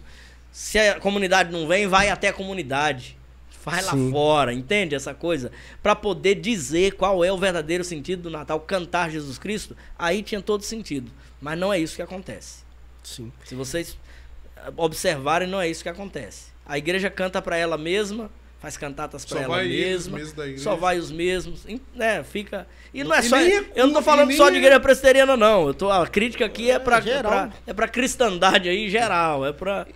Se 0.51 0.77
a 0.77 0.99
comunidade 0.99 1.53
não 1.53 1.69
vem, 1.69 1.87
vai 1.87 2.09
até 2.09 2.29
a 2.29 2.33
comunidade. 2.33 3.17
Vai 3.65 3.81
lá 3.83 3.93
Sim. 3.93 4.11
fora, 4.11 4.53
entende 4.53 4.97
essa 4.97 5.15
coisa? 5.15 5.53
Pra 5.81 5.95
poder 5.95 6.35
dizer 6.37 6.95
qual 6.95 7.25
é 7.25 7.31
o 7.31 7.39
verdadeiro 7.39 7.85
sentido 7.85 8.23
do 8.23 8.31
Natal, 8.31 8.59
cantar 8.59 9.09
Jesus 9.09 9.39
Cristo, 9.39 9.77
aí 9.97 10.21
tinha 10.23 10.43
todo 10.43 10.65
sentido. 10.65 11.13
Mas 11.41 11.57
não 11.57 11.73
é 11.73 11.79
isso 11.79 11.95
que 11.95 12.03
acontece. 12.03 12.65
Sim. 13.05 13.31
Se 13.45 13.55
vocês 13.55 13.97
observarem, 14.77 15.47
não 15.47 15.61
é 15.61 15.69
isso 15.69 15.85
que 15.85 15.89
acontece. 15.89 16.51
A 16.67 16.77
igreja 16.77 17.09
canta 17.09 17.41
pra 17.41 17.57
ela 17.57 17.79
mesma, 17.79 18.31
faz 18.61 18.77
cantatas 18.77 19.25
pra 19.25 19.39
Só 19.39 19.45
ela 19.45 19.63
mesma, 19.63 20.19
mesmo 20.19 20.37
da 20.37 20.45
igreja. 20.45 20.63
só 20.63 20.77
vai 20.77 20.99
os 20.99 21.11
mesmos, 21.11 21.67
né? 21.95 22.23
Fica 22.23 22.67
e 22.93 23.03
não 23.03 23.15
é 23.15 23.21
E 23.21 23.23
só, 23.23 23.37
nem 23.37 23.57
é 23.59 23.65
eu 23.75 23.87
não 23.87 23.95
tô 23.95 24.03
falando 24.03 24.31
só 24.33 24.45
nem 24.45 24.53
de 24.53 24.59
é- 24.59 24.61
igreja 24.61 24.81
presbiteriana 24.81 25.37
não. 25.37 25.67
Eu 25.67 25.75
tô 25.75 25.91
a 25.91 26.07
crítica 26.07 26.45
aqui 26.45 26.71
é 26.71 26.79
pra, 26.79 26.99
É, 26.99 27.03
geral. 27.03 27.51
é 27.67 27.73
pra 27.73 27.89
cristandade 27.89 28.69
aí 28.69 28.89
geral, 28.91 29.47
é 29.47 29.53
pra 29.53 29.87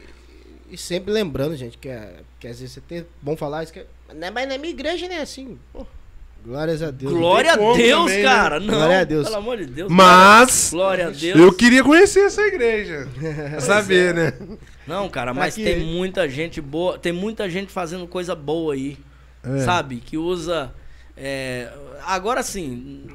E 0.70 0.76
sempre 0.78 1.12
lembrando, 1.12 1.54
gente, 1.56 1.76
que, 1.78 1.88
é, 1.88 2.14
que 2.40 2.48
às 2.48 2.58
vezes 2.58 2.74
você 2.74 2.80
tem. 2.80 3.06
Bom 3.22 3.36
falar 3.36 3.62
isso, 3.64 3.72
que 3.72 3.80
é, 3.80 3.86
"Não, 4.14 4.32
mas 4.32 4.48
na 4.48 4.56
minha 4.58 4.72
igreja 4.72 5.06
não 5.06 5.14
é 5.14 5.20
assim. 5.20 5.58
Pô, 5.72 5.86
glórias 6.44 6.82
a 6.82 6.90
Deus. 6.90 7.12
glória 7.12 7.52
a 7.52 7.56
Deus, 7.56 7.76
também, 8.10 8.16
né? 8.18 8.22
cara. 8.22 8.58
Não, 8.60 8.74
Glória 8.74 9.00
a 9.00 9.04
Deus. 9.04 9.24
pelo 9.24 9.36
amor 9.36 9.56
de 9.58 9.66
Deus. 9.66 9.92
Mas 9.92 10.70
glória 10.72 11.06
a 11.08 11.10
Deus. 11.10 11.38
eu 11.38 11.52
queria 11.52 11.84
conhecer 11.84 12.20
essa 12.26 12.40
igreja. 12.42 13.06
Saber, 13.60 14.14
né? 14.14 14.32
Não, 14.86 15.08
cara, 15.08 15.32
Tá 15.32 15.40
mas 15.40 15.54
aqui. 15.54 15.64
tem 15.64 15.80
muita 15.80 16.28
gente 16.28 16.60
boa, 16.60 16.98
tem 16.98 17.12
muita 17.12 17.48
gente 17.48 17.72
fazendo 17.72 18.06
coisa 18.06 18.34
boa 18.34 18.74
aí, 18.74 18.98
É. 19.42 19.58
sabe? 19.64 19.96
Que 19.96 20.16
usa. 20.16 20.74
é, 21.16 21.70
agora 22.04 22.42
sim, 22.42 23.06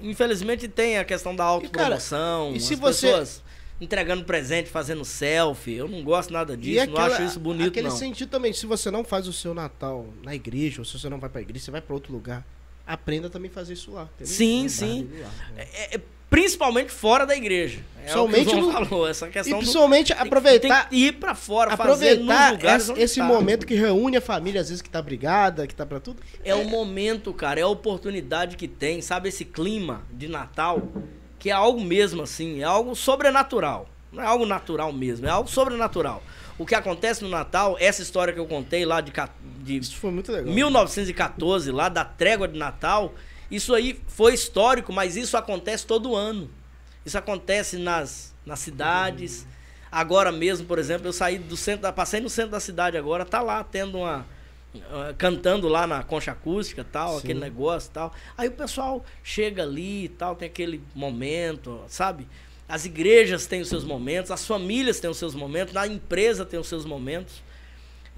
infelizmente 0.00 0.68
tem 0.68 0.96
a 0.98 1.04
questão 1.04 1.34
da 1.34 1.42
autopromoção, 1.44 2.52
e 2.54 2.60
se 2.60 2.74
as 2.74 2.80
você- 2.80 3.06
pessoas 3.08 3.42
entregando 3.80 4.24
presente, 4.24 4.68
fazendo 4.70 5.04
selfie. 5.04 5.74
Eu 5.74 5.86
não 5.88 6.02
gosto 6.02 6.32
nada 6.32 6.56
disso, 6.56 6.90
não 6.90 6.96
acho 6.98 7.22
isso 7.22 7.38
bonito, 7.40 7.68
aquele 7.68 7.88
não. 7.88 7.96
sentido 7.96 8.28
também, 8.28 8.52
se 8.52 8.66
você 8.66 8.90
não 8.90 9.04
faz 9.04 9.26
o 9.28 9.32
seu 9.32 9.54
Natal 9.54 10.06
na 10.22 10.34
igreja, 10.34 10.80
ou 10.80 10.84
se 10.84 10.98
você 10.98 11.08
não 11.08 11.18
vai 11.18 11.30
pra 11.30 11.40
igreja, 11.40 11.64
você 11.66 11.70
vai 11.70 11.80
pra 11.80 11.94
outro 11.94 12.12
lugar, 12.12 12.44
aprenda 12.86 13.28
também 13.30 13.50
a 13.50 13.54
fazer 13.54 13.74
isso 13.74 13.92
lá. 13.92 14.08
Sim, 14.22 14.68
sim. 14.68 15.08
lá, 15.20 15.28
né? 15.54 15.66
É- 15.74 15.96
é 15.96 16.00
principalmente 16.30 16.90
fora 16.92 17.26
da 17.26 17.36
igreja. 17.36 17.80
É 18.04 18.10
Somente 18.10 18.48
o 18.48 18.52
que 18.52 18.60
o 18.60 18.72
falou, 18.72 19.06
essa 19.06 19.26
E 19.26 19.30
questão 19.30 19.58
do- 19.58 19.62
principalmente 19.64 20.06
tem 20.08 20.16
que- 20.16 20.22
aproveitar, 20.22 20.88
tem 20.88 20.98
que 20.98 21.06
ir 21.08 21.12
pra 21.12 21.34
fora, 21.34 21.74
aproveitar 21.74 22.58
esse, 22.76 22.92
esse 22.92 23.16
tá. 23.20 23.24
momento 23.26 23.66
que 23.66 23.74
reúne 23.74 24.16
a 24.16 24.20
família, 24.20 24.62
às 24.62 24.68
vezes 24.70 24.80
que 24.80 24.88
tá 24.88 25.02
brigada, 25.02 25.66
que 25.66 25.74
tá 25.74 25.84
pra 25.84 26.00
tudo. 26.00 26.22
É 26.42 26.54
o 26.54 26.64
momento, 26.64 27.34
cara, 27.34 27.60
é 27.60 27.62
a 27.64 27.68
oportunidade 27.68 28.56
que 28.56 28.66
tem, 28.66 29.02
sabe? 29.02 29.28
Esse 29.28 29.44
clima 29.44 30.02
de 30.10 30.26
Natal, 30.26 30.88
que 31.38 31.50
é 31.50 31.52
algo 31.52 31.82
mesmo 31.84 32.22
assim, 32.22 32.60
é 32.60 32.64
algo 32.64 32.94
sobrenatural. 32.94 33.86
Não 34.10 34.22
é 34.22 34.26
algo 34.26 34.46
natural 34.46 34.90
mesmo, 34.90 35.26
é 35.26 35.30
algo 35.30 35.50
sobrenatural. 35.50 36.22
O 36.58 36.64
que 36.64 36.74
acontece 36.74 37.22
no 37.22 37.28
Natal, 37.28 37.76
essa 37.78 38.00
história 38.00 38.32
que 38.32 38.40
eu 38.40 38.46
contei 38.46 38.86
lá 38.86 39.02
de, 39.02 39.12
de 39.62 39.76
Isso 39.76 39.96
foi 39.96 40.10
muito 40.10 40.32
legal. 40.32 40.52
1914, 40.52 41.70
lá 41.70 41.90
da 41.90 42.04
trégua 42.06 42.48
de 42.48 42.58
Natal, 42.58 43.12
isso 43.50 43.74
aí 43.74 44.00
foi 44.06 44.34
histórico, 44.34 44.92
mas 44.92 45.16
isso 45.16 45.36
acontece 45.36 45.86
todo 45.86 46.14
ano. 46.14 46.50
Isso 47.04 47.16
acontece 47.16 47.78
nas, 47.78 48.34
nas 48.44 48.58
cidades. 48.58 49.46
Agora 49.90 50.30
mesmo, 50.30 50.66
por 50.66 50.78
exemplo, 50.78 51.08
eu 51.08 51.12
saí 51.12 51.38
do 51.38 51.56
centro, 51.56 51.90
passei 51.92 52.20
no 52.20 52.28
centro 52.28 52.50
da 52.50 52.60
cidade 52.60 52.96
agora, 52.96 53.24
tá 53.24 53.40
lá 53.40 53.64
tendo 53.64 53.98
uma 53.98 54.26
ah, 54.90 55.14
cantando 55.16 55.66
lá 55.66 55.86
na 55.86 56.02
concha 56.02 56.32
acústica, 56.32 56.84
tal, 56.84 57.14
Sim. 57.14 57.18
aquele 57.18 57.40
negócio, 57.40 57.90
tal. 57.90 58.12
Aí 58.36 58.48
o 58.48 58.52
pessoal 58.52 59.04
chega 59.22 59.62
ali, 59.62 60.04
e 60.04 60.08
tal, 60.08 60.36
tem 60.36 60.46
aquele 60.46 60.82
momento, 60.94 61.80
sabe? 61.88 62.28
As 62.68 62.84
igrejas 62.84 63.46
têm 63.46 63.62
os 63.62 63.68
seus 63.68 63.82
momentos, 63.82 64.30
as 64.30 64.46
famílias 64.46 65.00
têm 65.00 65.08
os 65.08 65.16
seus 65.16 65.34
momentos, 65.34 65.74
a 65.74 65.86
empresa 65.86 66.44
tem 66.44 66.60
os 66.60 66.68
seus 66.68 66.84
momentos. 66.84 67.42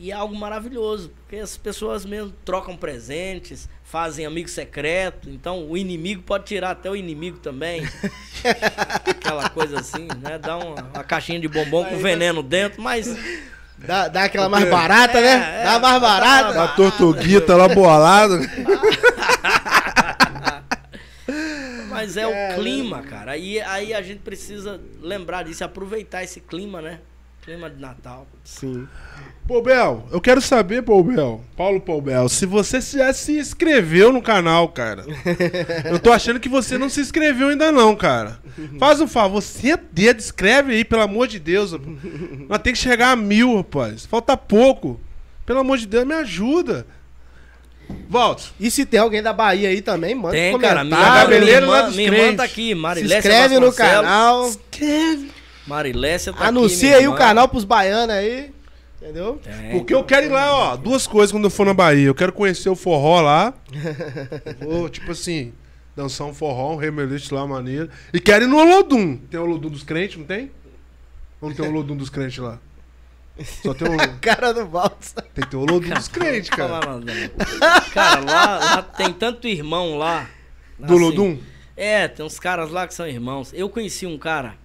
E 0.03 0.11
é 0.11 0.15
algo 0.15 0.35
maravilhoso, 0.35 1.11
porque 1.11 1.37
as 1.37 1.59
pessoas 1.59 2.07
mesmo 2.07 2.33
trocam 2.43 2.75
presentes, 2.75 3.69
fazem 3.85 4.25
amigo 4.25 4.49
secreto, 4.49 5.29
então 5.29 5.69
o 5.69 5.77
inimigo 5.77 6.23
pode 6.23 6.47
tirar 6.47 6.71
até 6.71 6.91
o 6.91 6.97
inimigo 6.97 7.37
também. 7.37 7.83
Aquela 9.07 9.51
coisa 9.51 9.79
assim, 9.79 10.09
né? 10.23 10.39
Dá 10.39 10.57
uma, 10.57 10.83
uma 10.95 11.05
caixinha 11.05 11.39
de 11.39 11.49
bombom 11.49 11.85
com 11.85 11.99
veneno 11.99 12.43
dentro, 12.43 12.81
mas 12.81 13.15
Dá, 13.77 14.09
dá 14.09 14.25
aquela 14.25 14.49
mais 14.49 14.69
barata, 14.69 15.21
né? 15.21 15.61
É, 15.61 15.65
dá 15.65 15.75
é, 15.75 15.79
mais 15.79 16.01
barata. 16.01 16.65
A 16.65 16.69
tortuguita 16.69 17.57
lá 17.57 17.69
bolado. 17.69 18.39
Mas 21.89 22.17
é 22.17 22.27
o 22.27 22.55
clima, 22.55 23.03
cara. 23.03 23.33
Aí, 23.33 23.61
aí 23.61 23.93
a 23.93 24.01
gente 24.01 24.21
precisa 24.21 24.81
lembrar 25.01 25.43
disso, 25.43 25.65
aproveitar 25.65 26.23
esse 26.23 26.41
clima, 26.41 26.81
né? 26.81 27.01
Clima 27.43 27.71
de 27.71 27.81
Natal. 27.81 28.27
Sim. 28.45 28.87
Pô, 29.47 29.63
Bel, 29.63 30.07
eu 30.13 30.21
quero 30.21 30.41
saber, 30.41 30.83
Pô, 30.83 31.03
Bel, 31.03 31.43
Paulo 31.57 31.81
Pô, 31.81 32.01
Bel, 32.01 32.29
se 32.29 32.45
você 32.45 32.81
já 32.81 33.13
se 33.13 33.39
inscreveu 33.39 34.13
no 34.13 34.21
canal, 34.21 34.69
cara. 34.69 35.05
Eu 35.85 35.99
tô 35.99 36.13
achando 36.13 36.39
que 36.39 36.49
você 36.49 36.77
não 36.77 36.89
se 36.89 37.01
inscreveu 37.01 37.49
ainda 37.49 37.73
não, 37.73 37.97
cara. 37.97 38.39
Faz 38.79 39.01
um 39.01 39.09
favor, 39.09 39.41
senta 39.41 39.83
o 39.83 39.89
dedo, 39.91 40.21
escreve 40.21 40.75
aí, 40.75 40.85
pelo 40.85 41.03
amor 41.03 41.27
de 41.27 41.39
Deus. 41.39 41.73
Nós 42.49 42.59
tem 42.63 42.75
que 42.75 42.79
chegar 42.79 43.13
a 43.13 43.17
mil, 43.17 43.57
rapaz. 43.57 44.05
Falta 44.05 44.37
pouco. 44.37 45.01
Pelo 45.47 45.61
amor 45.61 45.79
de 45.79 45.87
Deus, 45.87 46.07
me 46.07 46.15
ajuda. 46.15 46.87
Volta. 48.09 48.45
E 48.61 48.71
se 48.71 48.85
tem 48.85 49.01
alguém 49.01 49.23
da 49.23 49.33
Bahia 49.33 49.71
aí 49.71 49.81
também, 49.81 50.15
manda 50.15 50.33
Tem, 50.33 50.55
um 50.55 50.59
cara. 50.59 50.81
comentário. 50.81 51.07
Minha, 51.09 51.23
Cabeleiro 51.23 51.47
minha, 51.47 51.57
irmã, 51.57 51.73
lá 51.73 51.83
dos 51.83 51.97
minha 51.97 52.09
irmã 52.09 52.37
tá 52.37 52.45
aqui, 52.45 52.69
Se 52.69 52.75
Marilécia 52.75 53.19
inscreve 53.19 53.59
no 53.59 53.73
canal. 53.73 54.47
Escreve. 54.47 55.40
Marilécia 55.71 56.33
tá 56.33 56.49
Anuncia 56.49 56.97
aqui, 56.97 57.05
aí 57.05 57.09
o 57.09 57.15
canal 57.15 57.49
pros 57.49 57.65
baianos 57.65 58.15
aí. 58.15 58.51
Entendeu? 59.01 59.41
Tem. 59.43 59.71
Porque 59.71 59.95
eu 59.95 60.03
quero 60.03 60.27
ir 60.27 60.29
lá, 60.29 60.53
ó. 60.53 60.77
Duas 60.77 61.07
coisas 61.07 61.31
quando 61.31 61.45
eu 61.45 61.51
for 61.51 61.65
na 61.65 61.73
Bahia. 61.73 62.09
Eu 62.09 62.15
quero 62.15 62.33
conhecer 62.33 62.69
o 62.69 62.75
forró 62.75 63.21
lá. 63.21 63.55
Vou, 64.61 64.89
tipo 64.89 65.13
assim, 65.13 65.53
dançar 65.95 66.27
um 66.27 66.35
forró, 66.35 66.75
um 66.75 66.77
remelete 66.77 67.33
lá 67.33 67.47
maneiro. 67.47 67.89
E 68.13 68.19
quero 68.19 68.45
ir 68.45 68.49
no 68.49 68.59
Olodum. 68.59 69.17
Tem 69.17 69.39
o 69.39 69.45
Olodum 69.45 69.71
dos 69.71 69.85
crentes, 69.85 70.19
não 70.19 70.25
tem? 70.25 70.51
Ou 71.41 71.49
não 71.49 71.57
tem 71.57 71.65
o 71.65 71.69
Olodum 71.71 71.97
dos 71.97 72.11
crentes 72.11 72.39
lá? 72.39 72.59
Só 73.63 73.73
tem 73.73 73.89
o. 73.89 73.97
Cara 74.21 74.53
do 74.53 74.67
Balsa. 74.67 75.23
Tem 75.33 75.45
que 75.45 75.51
ter 75.51 75.57
o 75.57 75.61
Olodum 75.61 75.95
dos 75.95 76.09
crentes, 76.09 76.51
cara. 76.51 76.81
Cara, 77.95 78.21
lá, 78.21 78.59
lá 78.59 78.83
tem 78.83 79.13
tanto 79.13 79.47
irmão 79.47 79.97
lá. 79.97 80.29
Do 80.77 80.85
assim, 80.87 80.95
Olodum? 80.95 81.39
É, 81.77 82.09
tem 82.09 82.27
uns 82.27 82.41
caras 82.41 82.71
lá 82.71 82.89
que 82.89 82.93
são 82.93 83.07
irmãos. 83.07 83.53
Eu 83.55 83.71
conheci 83.71 84.05
um 84.05 84.19
cara 84.19 84.57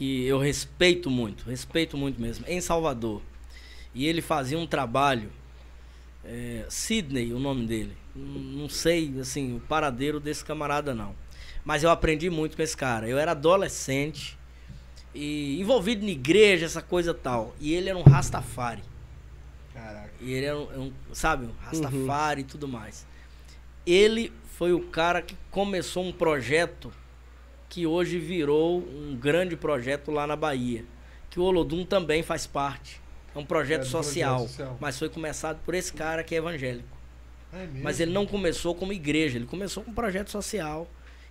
que 0.00 0.24
eu 0.24 0.38
respeito 0.38 1.10
muito, 1.10 1.44
respeito 1.44 1.94
muito 1.94 2.18
mesmo, 2.18 2.46
em 2.48 2.58
Salvador. 2.62 3.20
E 3.94 4.06
ele 4.06 4.22
fazia 4.22 4.58
um 4.58 4.66
trabalho, 4.66 5.30
é, 6.24 6.64
Sidney, 6.70 7.34
o 7.34 7.38
nome 7.38 7.66
dele. 7.66 7.94
Não 8.16 8.66
sei, 8.66 9.14
assim, 9.20 9.54
o 9.54 9.60
paradeiro 9.60 10.18
desse 10.18 10.42
camarada 10.42 10.94
não. 10.94 11.14
Mas 11.62 11.82
eu 11.82 11.90
aprendi 11.90 12.30
muito 12.30 12.56
com 12.56 12.62
esse 12.62 12.74
cara. 12.74 13.06
Eu 13.06 13.18
era 13.18 13.32
adolescente 13.32 14.38
e 15.14 15.60
envolvido 15.60 16.02
em 16.02 16.08
igreja, 16.08 16.64
essa 16.64 16.80
coisa 16.80 17.12
tal. 17.12 17.54
E 17.60 17.74
ele 17.74 17.90
era 17.90 17.98
um 17.98 18.02
Rastafari. 18.02 18.82
Caraca. 19.74 20.14
E 20.18 20.32
ele 20.32 20.46
era 20.46 20.58
um, 20.58 20.84
um, 20.84 20.92
sabe, 21.12 21.44
um 21.44 21.52
Rastafari 21.60 22.40
e 22.40 22.44
tudo 22.44 22.66
mais. 22.66 23.06
Ele 23.86 24.32
foi 24.56 24.72
o 24.72 24.80
cara 24.80 25.20
que 25.20 25.36
começou 25.50 26.02
um 26.02 26.12
projeto 26.12 26.90
que 27.70 27.86
hoje 27.86 28.18
virou 28.18 28.80
um 28.80 29.16
grande 29.16 29.56
projeto 29.56 30.10
lá 30.10 30.26
na 30.26 30.36
Bahia. 30.36 30.84
Que 31.30 31.40
o 31.40 31.44
Olodum 31.44 31.84
também 31.86 32.22
faz 32.22 32.46
parte. 32.46 33.00
É 33.34 33.38
um 33.38 33.44
projeto 33.46 33.82
É, 33.82 33.84
social, 33.84 34.34
projeto 34.40 34.50
social. 34.56 34.76
Mas 34.80 34.98
foi 34.98 35.08
começado 35.08 35.60
por 35.64 35.74
esse 35.74 35.92
cara 35.92 36.22
que 36.22 36.34
é 36.34 36.38
evangélico. 36.38 36.98
É? 37.52 37.66
Mas 37.82 37.98
ele 38.00 38.12
não 38.12 38.26
começou 38.26 38.74
como 38.74 38.92
igreja, 38.92 39.38
ele 39.38 39.46
começou 39.46 39.82
com 39.82 39.90
um 39.92 39.94
projeto 39.94 40.30
social. 40.30 40.86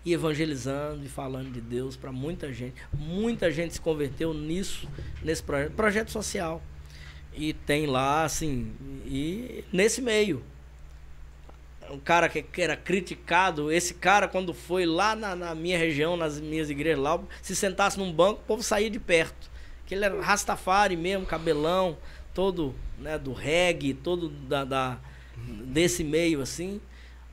e 0.05 0.13
evangelizando 0.13 1.05
e 1.05 1.09
falando 1.09 1.51
de 1.51 1.59
Deus 1.59 1.97
para 1.97 2.09
muita 2.09 2.53
gente. 2.53 2.75
Muita 2.93 3.51
gente 3.51 3.73
se 3.73 3.81
converteu 3.81 4.33
nisso, 4.33 4.87
nesse 5.21 5.43
projeto, 5.43 5.73
projeto 5.73 6.09
social. 6.09 6.63
E 7.35 7.51
tem 7.51 7.85
lá, 7.85 8.23
assim, 8.23 8.71
e 9.05 9.61
nesse 9.73 10.01
meio. 10.01 10.41
Um 11.89 11.99
cara 11.99 12.29
que, 12.29 12.41
que 12.41 12.61
era 12.61 12.75
criticado, 12.75 13.71
esse 13.71 13.95
cara, 13.95 14.27
quando 14.27 14.53
foi 14.53 14.85
lá 14.85 15.15
na, 15.15 15.35
na, 15.35 15.55
minha 15.55 15.77
região, 15.77 16.15
nas 16.15 16.39
minhas 16.39 16.69
igrejas 16.69 16.99
lá, 16.99 17.19
se 17.41 17.55
sentasse 17.55 17.97
num 17.97 18.11
banco, 18.11 18.41
o 18.41 18.45
povo 18.45 18.61
saía 18.61 18.89
de 18.89 18.99
perto. 18.99 19.49
Que 19.85 19.95
ele 19.95 20.05
era 20.05 20.21
rastafari 20.21 20.95
mesmo, 20.95 21.25
cabelão, 21.25 21.97
todo 22.33 22.75
né, 22.99 23.17
do 23.17 23.33
reggae, 23.33 23.93
todo 23.93 24.29
da, 24.29 24.63
da 24.63 24.99
desse 25.65 26.03
meio 26.03 26.41
assim 26.41 26.81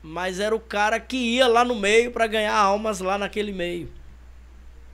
mas 0.01 0.39
era 0.39 0.55
o 0.55 0.59
cara 0.59 0.99
que 0.99 1.17
ia 1.17 1.47
lá 1.47 1.65
no 1.65 1.75
meio 1.75 2.11
para 2.11 2.27
ganhar 2.27 2.55
almas 2.55 3.01
lá 3.01 3.17
naquele 3.17 3.51
meio. 3.51 3.89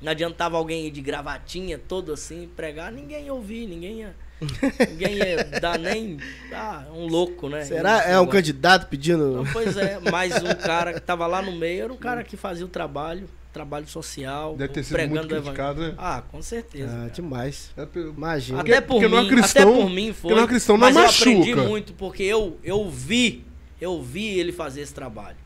Não 0.01 0.11
adiantava 0.11 0.57
alguém 0.57 0.87
ir 0.87 0.91
de 0.91 1.01
gravatinha, 1.01 1.77
todo 1.77 2.11
assim, 2.11 2.49
pregar, 2.55 2.91
ninguém 2.91 3.25
ia 3.25 3.33
ouvir, 3.33 3.67
ninguém 3.67 3.99
ia. 3.99 4.15
ninguém 4.89 5.17
ia 5.17 5.43
dar 5.59 5.79
nem. 5.79 6.17
Ah, 6.51 6.85
um 6.93 7.07
louco, 7.07 7.49
né? 7.49 7.63
Será? 7.65 8.03
É 8.03 8.19
um 8.19 8.27
candidato 8.27 8.87
pedindo. 8.87 9.37
Não, 9.37 9.45
pois 9.51 9.77
é, 9.77 9.99
mas 10.11 10.35
um 10.41 10.53
cara 10.61 10.93
que 10.93 10.99
tava 10.99 11.25
lá 11.27 11.41
no 11.41 11.51
meio 11.51 11.83
era 11.85 11.93
o 11.93 11.97
cara 11.97 12.23
que 12.23 12.35
fazia 12.35 12.65
o 12.65 12.69
trabalho, 12.69 13.29
trabalho 13.53 13.87
social. 13.87 14.55
Deve 14.55 14.73
ter 14.73 14.83
sido 14.83 14.95
pregando 14.95 15.27
muito 15.27 15.41
criticado, 15.41 15.81
né? 15.81 15.93
Ah, 15.97 16.23
com 16.29 16.41
certeza. 16.41 17.05
Ah, 17.05 17.09
demais. 17.09 17.71
É, 17.77 17.87
Imagina. 17.99 18.61
Até 18.61 18.81
por, 18.81 18.99
porque 18.99 19.07
mim, 19.07 19.27
cristão, 19.27 19.69
até 19.69 19.81
por 19.81 19.89
mim 19.89 20.13
foi. 20.13 20.21
Porque 20.21 20.35
não 20.35 20.43
é 20.43 20.47
cristão 20.47 20.77
não 20.77 20.81
mas 20.81 20.95
machuca. 20.95 21.29
eu 21.29 21.39
aprendi 21.39 21.55
muito, 21.55 21.93
porque 21.93 22.23
eu, 22.23 22.57
eu 22.63 22.89
vi 22.89 23.45
eu 23.83 24.01
vi 24.01 24.39
ele 24.39 24.53
fazer 24.53 24.81
esse 24.81 24.93
trabalho. 24.93 25.37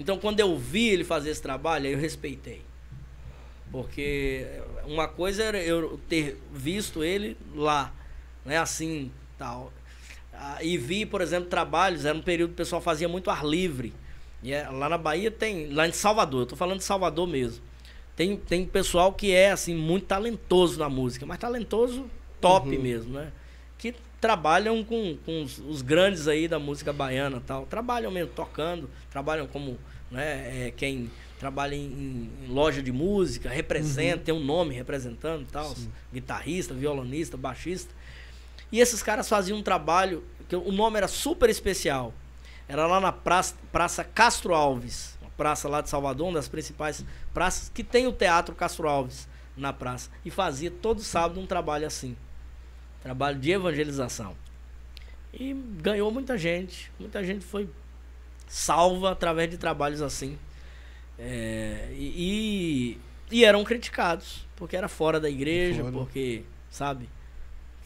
Então, 0.00 0.18
quando 0.18 0.40
eu 0.40 0.56
vi 0.58 0.88
ele 0.88 1.04
fazer 1.04 1.30
esse 1.30 1.40
trabalho, 1.40 1.86
eu 1.86 1.98
respeitei. 1.98 2.62
Porque 3.70 4.46
uma 4.84 5.06
coisa 5.06 5.44
era 5.44 5.62
eu 5.62 6.00
ter 6.08 6.40
visto 6.52 7.04
ele 7.04 7.36
lá, 7.54 7.94
né, 8.48 8.56
assim, 8.56 9.12
tal. 9.36 9.70
Ah, 10.32 10.58
e 10.62 10.78
vi, 10.78 11.04
por 11.04 11.20
exemplo, 11.20 11.50
trabalhos, 11.50 12.06
era 12.06 12.16
um 12.16 12.22
período 12.22 12.50
que 12.50 12.54
o 12.54 12.56
pessoal 12.56 12.80
fazia 12.80 13.08
muito 13.08 13.30
ar 13.30 13.44
livre. 13.44 13.92
E 14.42 14.52
é, 14.52 14.68
lá 14.68 14.88
na 14.88 14.96
Bahia 14.96 15.30
tem, 15.30 15.70
lá 15.72 15.86
em 15.86 15.92
Salvador, 15.92 16.42
eu 16.42 16.46
tô 16.46 16.56
falando 16.56 16.78
de 16.78 16.84
Salvador 16.84 17.28
mesmo. 17.28 17.62
Tem, 18.16 18.36
tem 18.36 18.64
pessoal 18.64 19.12
que 19.12 19.32
é, 19.32 19.50
assim, 19.50 19.74
muito 19.74 20.06
talentoso 20.06 20.78
na 20.78 20.88
música, 20.88 21.26
mas 21.26 21.38
talentoso 21.38 22.06
top 22.40 22.74
uhum. 22.74 22.82
mesmo, 22.82 23.12
né? 23.12 23.30
Que 23.76 23.94
trabalham 24.20 24.82
com, 24.82 25.16
com 25.24 25.42
os, 25.42 25.58
os, 25.58 25.82
grandes 25.82 26.26
aí 26.26 26.48
da 26.48 26.58
música 26.58 26.92
baiana 26.92 27.42
tal. 27.46 27.66
Trabalham 27.66 28.10
mesmo 28.10 28.32
tocando, 28.34 28.88
trabalham 29.10 29.46
como 29.46 29.78
né, 30.10 30.66
é, 30.66 30.72
quem 30.76 31.10
trabalha 31.38 31.74
em, 31.76 32.30
em, 32.44 32.48
loja 32.48 32.82
de 32.82 32.90
música, 32.90 33.48
representa, 33.48 34.18
uhum. 34.18 34.24
tem 34.24 34.34
um 34.34 34.44
nome 34.44 34.74
representando 34.74 35.46
tal, 35.50 35.74
guitarrista, 36.12 36.74
violonista, 36.74 37.36
baixista. 37.36 37.94
E 38.70 38.80
esses 38.80 39.02
caras 39.02 39.28
faziam 39.28 39.58
um 39.58 39.62
trabalho, 39.62 40.24
que 40.48 40.56
o 40.56 40.72
nome 40.72 40.96
era 40.98 41.08
super 41.08 41.48
especial. 41.48 42.12
Era 42.68 42.86
lá 42.86 43.00
na 43.00 43.12
praça, 43.12 43.54
praça 43.72 44.04
Castro 44.04 44.54
Alves, 44.54 45.16
uma 45.22 45.30
praça 45.30 45.68
lá 45.68 45.80
de 45.80 45.88
Salvador, 45.88 46.26
uma 46.28 46.34
das 46.34 46.48
principais 46.48 47.04
praças, 47.32 47.70
que 47.72 47.82
tem 47.82 48.06
o 48.06 48.12
Teatro 48.12 48.54
Castro 48.54 48.88
Alves 48.88 49.26
na 49.56 49.72
praça. 49.72 50.10
E 50.24 50.30
fazia 50.30 50.70
todo 50.70 51.02
sábado 51.02 51.40
um 51.40 51.46
trabalho 51.46 51.86
assim 51.86 52.16
trabalho 53.02 53.38
de 53.38 53.50
evangelização. 53.50 54.36
E 55.32 55.54
ganhou 55.54 56.10
muita 56.10 56.36
gente. 56.36 56.90
Muita 56.98 57.24
gente 57.24 57.44
foi 57.44 57.68
salva 58.46 59.12
através 59.12 59.50
de 59.50 59.58
trabalhos 59.58 60.02
assim. 60.02 60.38
É, 61.18 61.88
e, 61.92 62.98
e, 63.30 63.44
eram 63.44 63.64
criticados, 63.64 64.46
porque 64.56 64.76
era 64.76 64.88
fora 64.88 65.18
da 65.18 65.28
igreja, 65.28 65.84
porque, 65.90 66.44
sabe, 66.70 67.08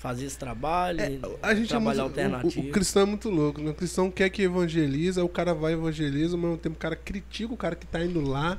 fazia 0.02 0.26
esse 0.26 0.36
trabalho, 0.36 1.00
é, 1.00 1.20
a 1.40 1.54
gente 1.54 1.68
trabalho 1.68 2.00
é 2.00 2.02
muito, 2.02 2.18
alternativo. 2.18 2.66
O, 2.66 2.68
o, 2.68 2.72
cristão 2.72 3.02
é 3.02 3.06
muito 3.06 3.30
louco, 3.30 3.62
né? 3.62 3.70
O 3.70 3.74
cristão 3.74 4.10
quer 4.10 4.28
que 4.30 4.42
evangeliza, 4.42 5.22
o 5.22 5.28
cara 5.28 5.54
vai 5.54 5.74
evangeliza, 5.74 6.36
mas 6.36 6.44
ao 6.44 6.50
mesmo 6.50 6.58
tempo 6.58 6.74
o 6.74 6.78
cara 6.78 6.96
critica 6.96 7.54
o 7.54 7.56
cara 7.56 7.76
que 7.76 7.86
tá 7.86 8.04
indo 8.04 8.20
lá 8.20 8.58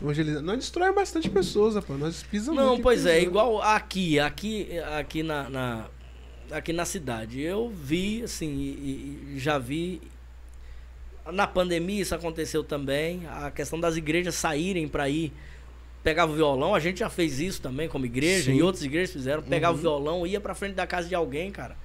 evangelizar. 0.00 0.42
Nós 0.42 0.56
destrói 0.56 0.90
bastante 0.94 1.28
pessoas, 1.28 1.74
rapaz. 1.74 2.00
Nós 2.00 2.22
pisamos 2.22 2.58
Não, 2.58 2.80
pois 2.80 3.04
é, 3.04 3.20
igual 3.20 3.60
aqui, 3.60 4.18
aqui, 4.18 4.78
aqui 4.98 5.22
na, 5.22 5.50
na, 5.50 5.86
aqui 6.50 6.72
na 6.72 6.86
cidade. 6.86 7.42
Eu 7.42 7.68
vi, 7.68 8.22
assim, 8.22 8.48
e, 8.48 9.34
e 9.34 9.38
já 9.38 9.58
vi. 9.58 10.00
Na 11.30 11.46
pandemia 11.46 12.00
isso 12.00 12.14
aconteceu 12.14 12.64
também. 12.64 13.26
A 13.26 13.50
questão 13.50 13.78
das 13.78 13.96
igrejas 13.96 14.34
saírem 14.34 14.88
para 14.88 15.10
ir 15.10 15.30
pegava 16.02 16.32
o 16.32 16.34
violão, 16.34 16.74
a 16.74 16.80
gente 16.80 17.00
já 17.00 17.10
fez 17.10 17.40
isso 17.40 17.60
também 17.60 17.88
como 17.88 18.06
igreja, 18.06 18.50
Sim. 18.50 18.58
e 18.58 18.62
outras 18.62 18.84
igrejas 18.84 19.12
fizeram, 19.12 19.42
pegava 19.42 19.74
uhum. 19.74 19.78
o 19.78 19.82
violão, 19.82 20.26
ia 20.26 20.40
pra 20.40 20.54
frente 20.54 20.74
da 20.74 20.86
casa 20.86 21.08
de 21.08 21.14
alguém, 21.14 21.50
cara. 21.50 21.76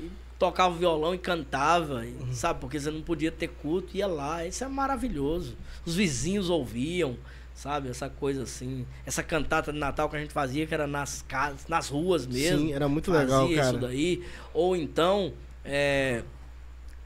E 0.00 0.10
tocava 0.38 0.74
o 0.74 0.78
violão 0.78 1.14
e 1.14 1.18
cantava, 1.18 2.00
uhum. 2.00 2.32
sabe? 2.32 2.60
Porque 2.60 2.78
você 2.78 2.90
não 2.90 3.02
podia 3.02 3.30
ter 3.30 3.48
culto, 3.48 3.96
ia 3.96 4.06
lá. 4.06 4.44
Isso 4.46 4.64
é 4.64 4.68
maravilhoso. 4.68 5.56
Os 5.84 5.94
vizinhos 5.94 6.50
ouviam 6.50 7.16
sabe? 7.54 7.88
Essa 7.88 8.10
coisa 8.10 8.42
assim. 8.42 8.84
Essa 9.06 9.22
cantata 9.22 9.72
de 9.72 9.78
Natal 9.78 10.08
que 10.10 10.16
a 10.16 10.18
gente 10.18 10.32
fazia, 10.32 10.66
que 10.66 10.74
era 10.74 10.86
nas 10.86 11.22
casas, 11.22 11.66
nas 11.68 11.88
ruas 11.88 12.26
mesmo. 12.26 12.66
Sim, 12.66 12.72
era 12.72 12.88
muito 12.88 13.10
legal, 13.10 13.48
cara. 13.48 13.68
isso 13.68 13.78
daí. 13.78 14.24
Ou 14.52 14.76
então, 14.76 15.32
é, 15.64 16.22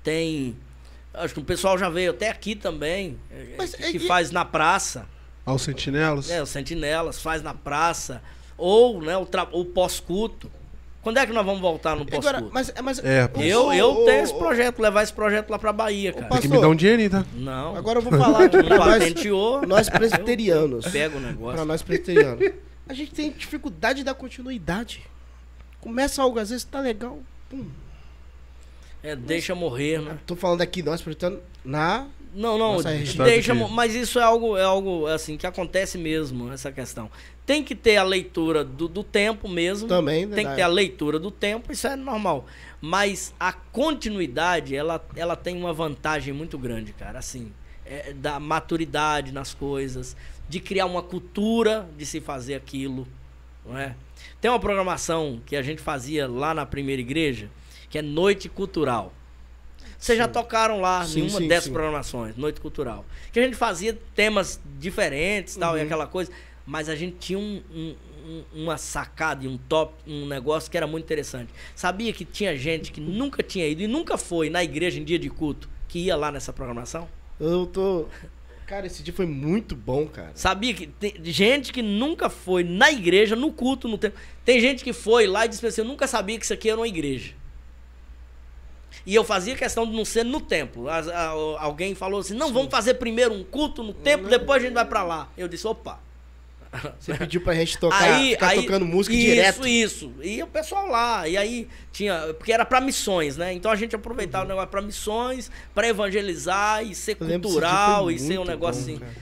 tem. 0.03 0.57
Acho 1.15 1.35
que 1.35 1.41
o 1.41 1.45
pessoal 1.45 1.77
já 1.79 1.89
veio 1.89 2.11
até 2.13 2.31
aqui 2.31 2.55
também, 2.55 3.19
é, 3.31 3.55
Mas, 3.57 3.75
que, 3.75 3.97
é, 3.97 4.01
faz 4.01 4.31
na 4.31 4.45
praça. 4.45 5.07
Aos 5.49 5.63
sentinelas? 5.63 6.31
É, 6.31 6.43
os 6.43 6.51
sentinelas, 6.51 7.23
faz 7.23 7.43
na 7.43 7.55
praça. 7.55 8.21
Ou, 8.59 9.01
né, 9.01 9.17
o, 9.17 9.27
o 9.53 9.65
pós-culto. 9.65 10.51
Quando 11.03 11.17
é 11.17 11.27
que 11.27 11.33
nós 11.33 11.47
vamos 11.47 11.63
voltar 11.63 11.97
no 11.97 12.05
pós 12.05 12.19
Agora, 12.27 12.47
mas, 12.53 12.71
mas 12.83 12.99
é, 13.03 13.31
eu, 13.37 13.73
eu 13.73 14.05
tenho 14.05 14.25
esse 14.25 14.35
projeto, 14.35 14.79
levar 14.81 15.03
esse 15.05 15.13
projeto 15.13 15.49
lá 15.49 15.59
pra 15.59 15.73
Bahia, 15.73 16.13
cara. 16.13 16.27
Tem 16.29 16.41
que 16.43 16.49
me 16.49 16.61
dar 16.61 16.69
um 16.69 16.75
dinheirinho, 16.75 17.09
tá? 17.09 17.25
Não. 17.33 17.75
Agora 17.77 17.99
eu 17.99 18.03
vou 18.03 18.13
falar 18.19 18.45
aqui 18.45 18.63
pra 18.63 18.77
nós, 18.77 19.67
nós 19.67 19.89
presbiterianos. 19.89 20.87
Pega 20.89 21.17
o 21.17 21.21
negócio. 21.21 21.55
Pra 21.55 21.65
nós 21.65 21.83
presbiterianos. 21.83 22.53
A 22.87 22.93
gente 22.93 23.13
tem 23.13 23.31
dificuldade 23.31 24.05
da 24.05 24.13
continuidade. 24.13 25.03
Começa 25.81 26.21
algo, 26.21 26.39
às 26.39 26.51
vezes 26.51 26.65
tá 26.65 26.81
legal, 26.81 27.21
pum. 27.49 27.65
É, 29.03 29.17
deixa 29.17 29.55
morrer, 29.55 30.03
né? 30.03 30.19
Tô 30.27 30.37
falando 30.37 30.61
aqui, 30.61 30.83
nós 30.83 31.01
presbiterianos, 31.01 31.43
na 31.65 32.07
não, 32.35 32.59
não, 32.59 32.83
deixa, 33.25 33.55
mas 33.55 33.95
isso 33.95 34.19
é 34.19 34.23
algo, 34.23 34.57
é 34.57 34.63
algo 34.63 35.07
assim 35.07 35.37
que 35.37 35.47
acontece 35.47 35.97
mesmo, 35.99 36.53
essa 36.53 36.71
questão. 36.71 37.11
Tem 37.45 37.65
que 37.65 37.75
ter 37.75 37.97
a 37.97 38.03
leitura 38.03 38.63
do, 38.63 38.87
do 38.87 39.03
tempo 39.03 39.49
mesmo. 39.49 39.89
Também, 39.89 40.29
Tem 40.29 40.47
que 40.47 40.55
ter 40.55 40.63
a 40.63 40.69
leitura 40.69 41.19
do 41.19 41.31
tempo, 41.31 41.73
isso 41.73 41.87
é 41.87 41.97
normal. 41.97 42.47
Mas 42.81 43.35
a 43.41 43.53
continuidade, 43.53 44.77
ela, 44.77 45.05
ela 45.17 45.35
tem 45.35 45.57
uma 45.57 45.73
vantagem 45.73 46.33
muito 46.33 46.59
grande, 46.59 46.93
cara, 46.93 47.19
assim, 47.19 47.53
é, 47.85 48.13
da 48.13 48.39
maturidade 48.39 49.33
nas 49.33 49.55
coisas, 49.55 50.17
de 50.49 50.61
criar 50.61 50.87
uma 50.87 51.03
cultura 51.03 51.89
de 51.97 52.07
se 52.07 52.21
fazer 52.21 52.55
aquilo, 52.55 53.07
não 53.67 53.77
é? 53.77 53.95
Tem 54.41 54.51
uma 54.51 54.61
programação 54.61 55.41
que 55.45 55.57
a 55.57 55.63
gente 55.63 55.81
fazia 55.81 56.29
lá 56.29 56.55
na 56.55 56.65
primeira 56.65 57.01
igreja, 57.01 57.51
que 57.91 57.99
é 57.99 58.03
Noite 58.03 58.49
Cultural. 58.49 59.13
Vocês 59.99 60.17
já 60.17 60.29
tocaram 60.29 60.81
lá 60.81 61.05
sim, 61.05 61.21
em 61.21 61.23
uma 61.29 61.41
sim, 61.41 61.49
dessas 61.49 61.65
sim. 61.65 61.73
programações, 61.73 62.37
Noite 62.37 62.61
Cultural. 62.61 63.05
Que 63.33 63.41
a 63.41 63.43
gente 63.43 63.57
fazia 63.57 63.99
temas 64.15 64.61
diferentes 64.79 65.57
tal, 65.57 65.73
uhum. 65.73 65.79
e 65.79 65.83
aquela 65.83 66.07
coisa. 66.07 66.31
Mas 66.65 66.89
a 66.89 66.95
gente 66.95 67.17
tinha 67.17 67.39
um, 67.39 67.63
um, 67.75 67.97
uma 68.55 68.77
sacada 68.77 69.45
e 69.45 69.49
um 69.49 69.57
top, 69.57 69.95
um 70.07 70.27
negócio 70.27 70.71
que 70.71 70.77
era 70.77 70.87
muito 70.87 71.05
interessante. 71.05 71.53
Sabia 71.75 72.13
que 72.13 72.25
tinha 72.25 72.57
gente 72.57 72.93
que 72.93 73.01
nunca 73.01 73.43
tinha 73.43 73.67
ido 73.67 73.83
e 73.83 73.89
nunca 73.89 74.17
foi 74.17 74.49
na 74.49 74.63
igreja 74.63 75.01
em 75.01 75.05
dia 75.05 75.19
de 75.19 75.29
culto 75.29 75.69
que 75.89 75.99
ia 75.99 76.15
lá 76.15 76.31
nessa 76.31 76.53
programação? 76.53 77.09
Eu 77.41 77.67
tô. 77.67 78.07
Cara, 78.67 78.87
esse 78.87 79.03
dia 79.03 79.15
foi 79.15 79.27
muito 79.27 79.75
bom, 79.75 80.07
cara. 80.07 80.31
Sabia 80.35 80.75
que 80.75 80.87
tem 80.87 81.15
gente 81.25 81.73
que 81.73 81.81
nunca 81.81 82.29
foi 82.29 82.63
na 82.63 82.93
igreja, 82.93 83.35
no 83.35 83.51
culto, 83.51 83.89
no 83.89 83.97
tempo. 83.97 84.17
Tem 84.45 84.61
gente 84.61 84.85
que 84.85 84.93
foi 84.93 85.27
lá 85.27 85.47
e 85.47 85.49
disse 85.49 85.67
assim: 85.67 85.81
Eu 85.81 85.87
nunca 85.87 86.07
sabia 86.07 86.39
que 86.39 86.45
isso 86.45 86.53
aqui 86.53 86.69
era 86.69 86.79
uma 86.79 86.87
igreja. 86.87 87.33
E 89.09 89.15
eu 89.15 89.25
fazia 89.25 89.57
questão 89.57 89.87
de 89.87 89.97
não 89.97 90.05
ser 90.05 90.23
no 90.23 90.39
templo. 90.39 90.87
alguém 91.59 91.95
falou 91.95 92.21
assim: 92.21 92.35
não, 92.35 92.49
Sim. 92.49 92.53
vamos 92.53 92.71
fazer 92.71 92.93
primeiro 92.95 93.33
um 93.33 93.43
culto 93.43 93.83
no 93.83 93.95
templo, 93.95 94.29
depois 94.29 94.63
a 94.63 94.67
gente 94.67 94.75
vai 94.75 94.85
para 94.85 95.03
lá. 95.03 95.31
Eu 95.35 95.49
disse: 95.49 95.67
opa. 95.67 95.99
Você 97.01 97.15
pediu 97.15 97.41
pra 97.41 97.55
gente 97.55 97.79
tocar, 97.79 98.03
aí, 98.03 98.33
ficar 98.33 98.49
aí, 98.49 98.61
tocando 98.61 98.85
música 98.85 99.17
isso, 99.17 99.25
direto. 99.25 99.67
Isso, 99.67 100.13
isso. 100.13 100.15
E 100.23 100.43
o 100.43 100.47
pessoal 100.47 100.87
lá. 100.89 101.27
E 101.27 101.39
aí 101.39 101.67
tinha. 101.91 102.35
Porque 102.35 102.53
era 102.53 102.67
para 102.67 102.83
missões, 102.83 103.39
né? 103.39 103.55
Então 103.55 103.71
a 103.71 103.77
gente 103.77 103.97
aproveitava 103.97 104.45
uhum. 104.45 104.49
o 104.49 104.49
negócio 104.51 104.69
pra 104.69 104.83
missões, 104.83 105.51
para 105.75 105.89
evangelizar 105.89 106.85
e 106.85 106.95
ser 106.95 107.15
cultural 107.15 108.11
e 108.11 108.19
ser 108.19 108.39
um 108.39 108.45
negócio 108.45 108.85
bom, 108.85 109.03
assim. 109.03 109.15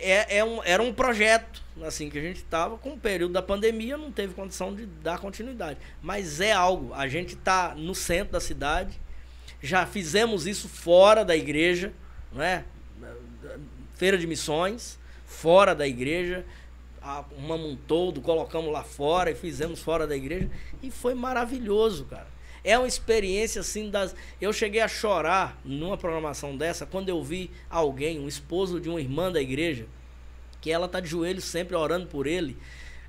É, 0.00 0.38
é 0.38 0.44
um, 0.44 0.62
era 0.62 0.80
um 0.80 0.92
projeto 0.92 1.60
assim 1.84 2.10
que 2.10 2.18
a 2.18 2.22
gente 2.22 2.38
estava 2.38 2.76
com 2.78 2.94
o 2.94 2.98
período 2.98 3.32
da 3.32 3.42
pandemia 3.42 3.96
não 3.96 4.10
teve 4.10 4.34
condição 4.34 4.74
de 4.74 4.86
dar 4.86 5.18
continuidade 5.18 5.78
mas 6.02 6.40
é 6.40 6.52
algo 6.52 6.92
a 6.94 7.08
gente 7.08 7.34
está 7.34 7.74
no 7.74 7.94
centro 7.94 8.32
da 8.32 8.40
cidade 8.40 9.00
já 9.62 9.86
fizemos 9.86 10.46
isso 10.46 10.68
fora 10.68 11.24
da 11.24 11.36
igreja 11.36 11.92
não 12.32 12.42
é 12.42 12.64
feira 13.98 14.16
de 14.16 14.26
missões, 14.26 14.98
fora 15.26 15.74
da 15.74 15.86
igreja. 15.86 16.46
Um 17.36 17.76
todo, 17.76 18.20
colocamos 18.20 18.72
lá 18.72 18.82
fora 18.82 19.30
e 19.30 19.34
fizemos 19.34 19.80
fora 19.80 20.06
da 20.06 20.16
igreja. 20.16 20.48
E 20.82 20.90
foi 20.90 21.14
maravilhoso, 21.14 22.04
cara. 22.04 22.26
É 22.62 22.78
uma 22.78 22.88
experiência 22.88 23.60
assim 23.60 23.90
das. 23.90 24.14
Eu 24.40 24.52
cheguei 24.52 24.80
a 24.80 24.88
chorar 24.88 25.58
numa 25.64 25.96
programação 25.96 26.56
dessa 26.56 26.84
quando 26.84 27.08
eu 27.08 27.22
vi 27.22 27.50
alguém, 27.70 28.20
um 28.20 28.28
esposo 28.28 28.80
de 28.80 28.88
uma 28.88 29.00
irmã 29.00 29.32
da 29.32 29.40
igreja, 29.40 29.86
que 30.60 30.70
ela 30.70 30.88
tá 30.88 31.00
de 31.00 31.08
joelho 31.08 31.40
sempre 31.40 31.76
orando 31.76 32.06
por 32.06 32.26
ele. 32.26 32.56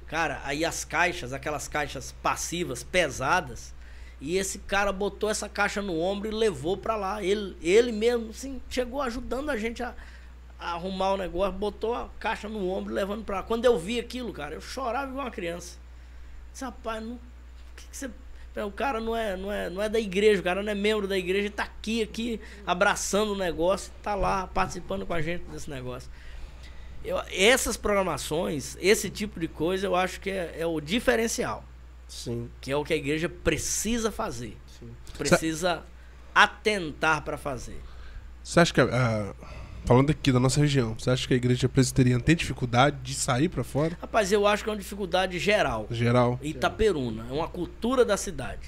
Cara, 0.08 0.42
aí 0.44 0.66
as 0.66 0.84
caixas, 0.84 1.34
aquelas 1.34 1.68
caixas 1.68 2.12
passivas, 2.22 2.84
pesadas, 2.84 3.74
e 4.22 4.38
esse 4.38 4.60
cara 4.60 4.92
botou 4.92 5.30
essa 5.30 5.48
caixa 5.48 5.82
no 5.82 6.00
ombro 6.00 6.28
e 6.28 6.32
levou 6.32 6.76
para 6.76 6.96
lá. 6.96 7.24
Ele, 7.24 7.56
ele 7.62 7.92
mesmo, 7.92 8.32
assim, 8.32 8.62
chegou 8.70 9.02
ajudando 9.02 9.50
a 9.50 9.58
gente 9.58 9.82
a, 9.82 9.96
a, 10.60 10.74
arrumar 10.74 11.14
o 11.14 11.18
negócio, 11.18 11.58
botou 11.58 11.94
a 11.94 12.10
caixa 12.20 12.50
no 12.50 12.70
ombro 12.70 12.92
e 12.92 12.96
levando 12.96 13.24
para 13.24 13.38
lá. 13.38 13.44
Quando 13.44 13.66
eu 13.66 13.78
vi 13.78 14.00
aquilo, 14.00 14.34
cara, 14.34 14.56
eu 14.56 14.62
chorava 14.62 15.12
igual 15.12 15.26
uma 15.26 15.32
criança. 15.32 15.78
Disse, 16.52 16.66
rapaz, 16.66 17.04
não, 17.04 17.20
que, 17.76 17.88
que 17.88 17.96
você 17.96 18.10
o 18.64 18.72
cara 18.72 19.00
não 19.00 19.16
é, 19.16 19.38
não, 19.38 19.52
é, 19.52 19.70
não 19.70 19.82
é 19.82 19.88
da 19.88 20.00
igreja, 20.00 20.42
o 20.42 20.44
cara 20.44 20.62
não 20.62 20.72
é 20.72 20.76
membro 20.76 21.08
da 21.08 21.18
igreja, 21.18 21.48
está 21.48 21.64
aqui, 21.64 22.02
aqui, 22.02 22.42
abraçando 22.66 23.34
o 23.34 23.38
negócio, 23.38 23.92
está 23.98 24.16
lá 24.16 24.48
participando 24.48 25.06
com 25.06 25.14
a 25.14 25.22
gente 25.22 25.44
desse 25.46 25.70
negócio. 25.70 26.10
Eu, 27.04 27.22
essas 27.32 27.78
programações, 27.78 28.78
esse 28.82 29.10
tipo 29.10 29.40
de 29.40 29.48
coisa, 29.48 29.88
eu 29.88 29.96
acho 29.96 30.20
que 30.20 30.30
é, 30.30 30.56
é 30.60 30.66
o 30.66 30.82
diferencial. 30.82 31.64
Sim. 32.08 32.50
Que 32.60 32.72
é 32.72 32.76
o 32.76 32.84
que 32.84 32.94
a 32.94 32.96
igreja 32.96 33.30
precisa 33.30 34.12
fazer. 34.12 34.58
Sim. 34.80 34.90
Precisa 35.18 35.84
atentar 36.34 37.24
para 37.24 37.38
fazer. 37.38 37.80
Você 38.44 38.60
acha 38.60 38.74
que, 38.74 38.82
uh, 38.82 39.36
falando 39.86 40.10
aqui 40.10 40.32
da 40.32 40.40
nossa 40.40 40.60
região, 40.60 40.96
você 40.98 41.10
acha 41.10 41.28
que 41.28 41.34
a 41.34 41.38
igreja 41.38 41.70
presbiteriana 41.70 42.24
tem 42.24 42.36
dificuldade 42.36 42.98
de 43.04 43.14
sair 43.14 43.48
para 43.48 43.64
fora? 43.64 43.98
Rapaz, 44.02 44.32
eu 44.32 44.48
acho 44.48 44.64
que 44.64 44.70
é 44.70 44.74
uma 44.74 44.80
dificuldade 44.80 45.38
geral. 45.40 45.88
Geral. 45.92 46.40
Itaperuna. 46.42 47.28
É 47.30 47.34
uma 47.34 47.48
cultura 47.48 48.04
da 48.04 48.18
cidade. 48.18 48.68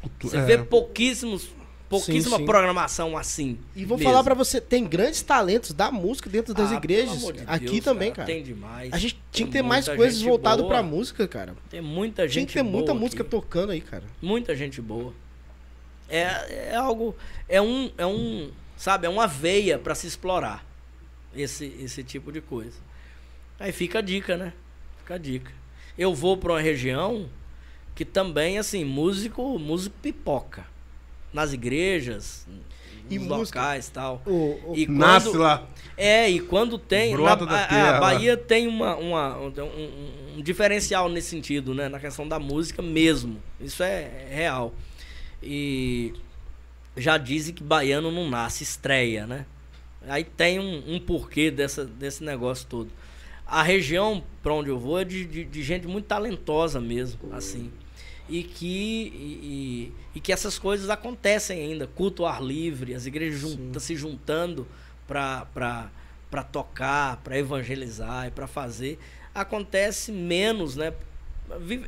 Cultu 0.00 0.28
você 0.28 0.36
é. 0.36 0.44
vê 0.44 0.58
pouquíssimos 0.58 1.48
pouquíssima 1.92 2.36
sim, 2.36 2.42
sim. 2.42 2.46
programação 2.46 3.16
assim. 3.16 3.58
E 3.76 3.84
vou 3.84 3.98
mesmo. 3.98 4.10
falar 4.10 4.24
para 4.24 4.34
você, 4.34 4.60
tem 4.60 4.84
grandes 4.84 5.20
talentos 5.20 5.72
da 5.72 5.92
música 5.92 6.30
dentro 6.30 6.54
das 6.54 6.72
ah, 6.72 6.74
igrejas. 6.74 7.20
De 7.20 7.42
aqui 7.46 7.66
Deus, 7.66 7.84
também, 7.84 8.10
cara, 8.12 8.26
Tem 8.26 8.42
demais. 8.42 8.92
A 8.92 8.98
gente 8.98 9.22
tinha 9.30 9.46
que 9.46 9.52
ter 9.52 9.62
mais 9.62 9.86
coisas 9.86 10.22
voltadas 10.22 10.66
pra 10.66 10.82
música, 10.82 11.28
cara. 11.28 11.54
Tem 11.68 11.82
muita 11.82 12.26
gente 12.26 12.32
Tinha 12.32 12.46
que 12.46 12.52
ter 12.54 12.62
muita 12.62 12.94
música 12.94 13.22
tocando 13.22 13.72
aí, 13.72 13.80
cara. 13.80 14.04
Muita 14.20 14.56
gente 14.56 14.80
boa. 14.80 15.12
É, 16.08 16.70
é 16.70 16.74
algo. 16.74 17.14
É 17.48 17.60
um. 17.60 17.90
É 17.98 18.06
um. 18.06 18.50
Sabe, 18.76 19.06
é 19.06 19.10
uma 19.10 19.26
veia 19.26 19.78
para 19.78 19.94
se 19.94 20.06
explorar. 20.06 20.64
Esse, 21.34 21.66
esse 21.80 22.02
tipo 22.02 22.32
de 22.32 22.40
coisa. 22.40 22.78
Aí 23.60 23.72
fica 23.72 24.00
a 24.00 24.02
dica, 24.02 24.36
né? 24.36 24.52
Fica 24.98 25.14
a 25.14 25.18
dica. 25.18 25.52
Eu 25.96 26.14
vou 26.14 26.36
para 26.36 26.52
uma 26.52 26.60
região 26.60 27.28
que 27.94 28.04
também, 28.04 28.58
assim, 28.58 28.84
músico, 28.84 29.58
músico 29.58 29.94
pipoca 30.02 30.71
nas 31.32 31.52
igrejas, 31.52 32.46
e 33.10 33.18
nos 33.18 33.28
música, 33.28 33.60
locais 33.60 33.88
tal. 33.88 34.22
O, 34.26 34.70
o, 34.70 34.72
e 34.74 34.86
quando, 34.86 34.98
nasce 34.98 35.36
lá. 35.36 35.66
É, 35.96 36.30
e 36.30 36.40
quando 36.40 36.78
tem. 36.78 37.16
Na, 37.16 37.32
a, 37.32 37.96
a, 37.96 38.00
Bahia 38.00 38.36
tem 38.36 38.66
uma, 38.66 38.96
uma 38.96 39.38
um, 39.38 40.38
um, 40.38 40.42
diferencial 40.42 41.08
nesse 41.08 41.28
sentido, 41.28 41.74
né? 41.74 41.88
Na 41.88 41.98
questão 41.98 42.26
da 42.26 42.38
música 42.38 42.80
mesmo. 42.82 43.40
Isso 43.60 43.82
é, 43.82 44.28
é 44.30 44.34
real. 44.34 44.72
E 45.42 46.14
já 46.96 47.18
dizem 47.18 47.54
que 47.54 47.62
baiano 47.62 48.10
não 48.10 48.28
nasce, 48.28 48.62
estreia, 48.62 49.26
né? 49.26 49.46
Aí 50.08 50.24
tem 50.24 50.58
um, 50.58 50.94
um 50.94 51.00
porquê 51.00 51.50
dessa, 51.50 51.84
desse 51.84 52.24
negócio 52.24 52.66
todo. 52.68 52.90
A 53.46 53.62
região 53.62 54.22
para 54.42 54.54
onde 54.54 54.70
eu 54.70 54.78
vou 54.78 54.98
é 54.98 55.04
de, 55.04 55.24
de, 55.24 55.44
de 55.44 55.62
gente 55.62 55.86
muito 55.86 56.06
talentosa 56.06 56.80
mesmo, 56.80 57.32
assim 57.32 57.70
e 58.32 58.42
que, 58.42 59.12
e, 59.14 59.92
e, 60.14 60.20
que 60.20 60.32
essas 60.32 60.58
coisas 60.58 60.88
acontecem 60.88 61.60
ainda. 61.60 61.86
Culto 61.86 62.24
ao 62.24 62.32
ar 62.32 62.42
livre, 62.42 62.94
as 62.94 63.04
igrejas 63.04 63.38
junta, 63.38 63.78
se 63.78 63.94
juntando 63.94 64.66
para 65.06 65.90
tocar, 66.50 67.18
para 67.18 67.38
evangelizar 67.38 68.28
e 68.28 68.30
para 68.30 68.46
fazer. 68.46 68.98
Acontece 69.34 70.10
menos, 70.10 70.76
né? 70.76 70.94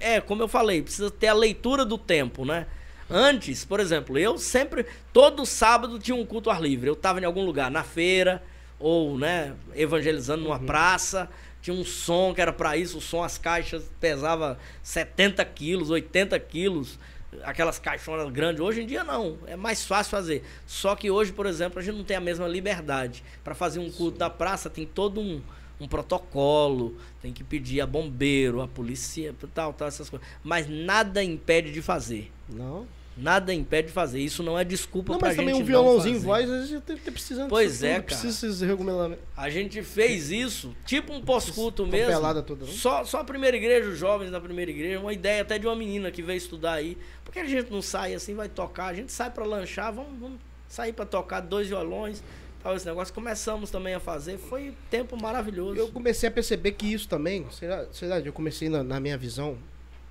É, 0.01 0.21
como 0.21 0.43
eu 0.43 0.49
falei, 0.49 0.83
precisa 0.83 1.11
ter 1.11 1.29
a 1.29 1.33
leitura 1.33 1.83
do 1.83 1.97
tempo, 1.97 2.45
né? 2.45 2.67
Antes, 3.09 3.65
por 3.65 3.81
exemplo, 3.81 4.19
eu 4.19 4.37
sempre, 4.37 4.85
todo 5.15 5.47
sábado 5.47 5.99
tinha 5.99 6.15
um 6.15 6.27
culto 6.27 6.51
ao 6.51 6.57
ar 6.57 6.63
livre. 6.63 6.91
Eu 6.91 6.95
estava 6.95 7.19
em 7.23 7.25
algum 7.25 7.43
lugar, 7.43 7.71
na 7.71 7.83
feira, 7.83 8.43
ou, 8.79 9.17
né, 9.17 9.55
evangelizando 9.75 10.45
numa 10.45 10.59
uhum. 10.59 10.67
praça, 10.67 11.27
tinha 11.65 11.75
um 11.75 11.83
som 11.83 12.35
que 12.35 12.43
era 12.43 12.53
para 12.53 12.77
isso, 12.77 12.99
o 12.99 13.01
som, 13.01 13.23
as 13.23 13.39
caixas 13.39 13.91
pesava 13.99 14.59
70 14.83 15.43
quilos, 15.47 15.89
80 15.89 16.39
quilos, 16.41 16.99
aquelas 17.43 17.79
caixonas 17.79 18.31
grandes. 18.31 18.61
Hoje 18.61 18.83
em 18.83 18.87
dia 18.87 19.03
não, 19.03 19.39
é 19.47 19.57
mais 19.57 19.83
fácil 19.83 20.11
fazer. 20.11 20.45
Só 20.67 20.95
que 20.95 21.11
hoje, 21.11 21.33
por 21.33 21.47
exemplo, 21.47 21.79
a 21.79 21.83
gente 21.83 21.97
não 21.97 22.05
tem 22.05 22.19
a 22.19 22.21
mesma 22.21 22.47
liberdade. 22.47 23.25
Para 23.43 23.55
fazer 23.55 23.79
um 23.79 23.91
culto 23.91 24.19
da 24.19 24.29
praça 24.29 24.69
tem 24.69 24.85
todo 24.85 25.23
um, 25.23 25.41
um 25.81 25.89
protocolo, 25.89 26.99
tem 27.23 27.33
que 27.33 27.43
pedir 27.43 27.81
a 27.81 27.87
bombeiro, 27.87 28.61
a 28.61 28.69
polícia, 28.69 29.35
tal, 29.55 29.73
tal, 29.73 29.89
essas 29.89 30.11
coisas. 30.11 30.29
Mas 30.43 30.69
nada 30.69 31.25
impede 31.25 31.73
de 31.73 31.81
fazer. 31.81 32.31
Não. 32.47 32.87
Nada 33.17 33.55
impede 33.55 33.89
de 33.89 33.95
fazer. 33.95 34.21
Isso 34.21 34.43
não 34.43 34.59
é 34.59 34.65
desculpa 34.65 35.13
não, 35.13 35.19
pra 35.19 35.31
gente. 35.31 35.39
Mas 35.39 35.47
também 35.47 35.63
um 35.63 35.65
violãozinho 35.65 36.19
voz, 36.21 36.51
às 36.51 36.69
vezes 36.69 36.83
tá 36.85 37.13
precisando 37.13 37.49
Pois 37.49 37.83
é, 37.83 38.01
cara. 38.01 38.03
Precisa 38.03 38.67
regulamentos. 38.67 39.25
A 39.37 39.49
gente 39.49 39.83
fez 39.83 40.31
isso, 40.31 40.75
tipo 40.85 41.13
um 41.13 41.21
pós-culto 41.21 41.87
mesmo. 41.87 42.13
Pelada 42.13 42.43
toda, 42.43 42.67
não? 42.67 42.73
Só, 42.73 43.05
só 43.05 43.21
a 43.21 43.25
primeira 43.25 43.57
igreja, 43.57 43.89
os 43.89 43.99
jovens 43.99 44.33
da 44.33 44.41
primeira 44.41 44.71
igreja, 44.71 44.99
uma 44.99 45.13
ideia 45.13 45.43
até 45.43 45.59
de 45.59 45.67
uma 45.67 45.77
menina 45.77 46.11
que 46.11 46.23
veio 46.23 46.39
estudar 46.39 46.75
aí. 46.75 46.99
Por 47.25 47.33
que 47.33 47.39
a 47.39 47.45
gente 47.45 47.71
não 47.71 47.81
sai 47.81 48.15
assim, 48.15 48.35
vai 48.35 48.49
tocar? 48.49 48.87
A 48.87 48.95
gente 48.95 49.13
sai 49.13 49.31
para 49.31 49.45
lanchar, 49.45 49.93
vamos, 49.93 50.19
vamos 50.19 50.39
sair 50.69 50.93
para 50.93 51.07
tocar 51.07 51.41
dois 51.41 51.69
violões, 51.69 52.21
tal, 52.63 52.75
esse 52.75 52.85
negócio. 52.85 53.15
Começamos 53.15 53.71
também 53.71 53.95
a 53.95 54.01
fazer, 54.01 54.39
foi 54.39 54.71
um 54.71 54.75
tempo 54.91 55.17
maravilhoso. 55.17 55.79
Eu 55.79 55.89
comecei 55.89 56.29
a 56.29 56.33
perceber 56.33 56.73
que 56.73 56.93
isso 56.93 57.09
também, 57.09 57.47
será, 57.53 57.87
será 57.93 58.19
eu 58.19 58.33
comecei 58.33 58.69
na, 58.69 58.83
na 58.83 58.99
minha 58.99 59.17
visão, 59.17 59.57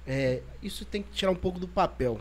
é, 0.07 0.41
isso 0.61 0.85
tem 0.85 1.01
que 1.01 1.11
tirar 1.11 1.31
um 1.31 1.35
pouco 1.35 1.59
do 1.59 1.67
papel. 1.67 2.19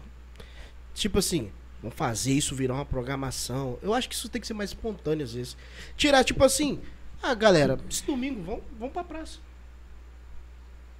Tipo 0.94 1.18
assim, 1.18 1.50
vamos 1.80 1.96
fazer 1.96 2.32
isso 2.32 2.54
virar 2.54 2.74
uma 2.74 2.84
programação. 2.84 3.78
Eu 3.82 3.94
acho 3.94 4.08
que 4.08 4.14
isso 4.14 4.28
tem 4.28 4.40
que 4.40 4.46
ser 4.46 4.54
mais 4.54 4.70
espontâneo 4.70 5.24
às 5.24 5.34
vezes. 5.34 5.56
Tirar, 5.96 6.24
tipo 6.24 6.42
assim, 6.44 6.80
ah, 7.22 7.34
galera, 7.34 7.78
esse 7.88 8.04
domingo 8.04 8.42
vamos, 8.42 8.62
vamos 8.78 8.92
pra 8.92 9.04
praça. 9.04 9.38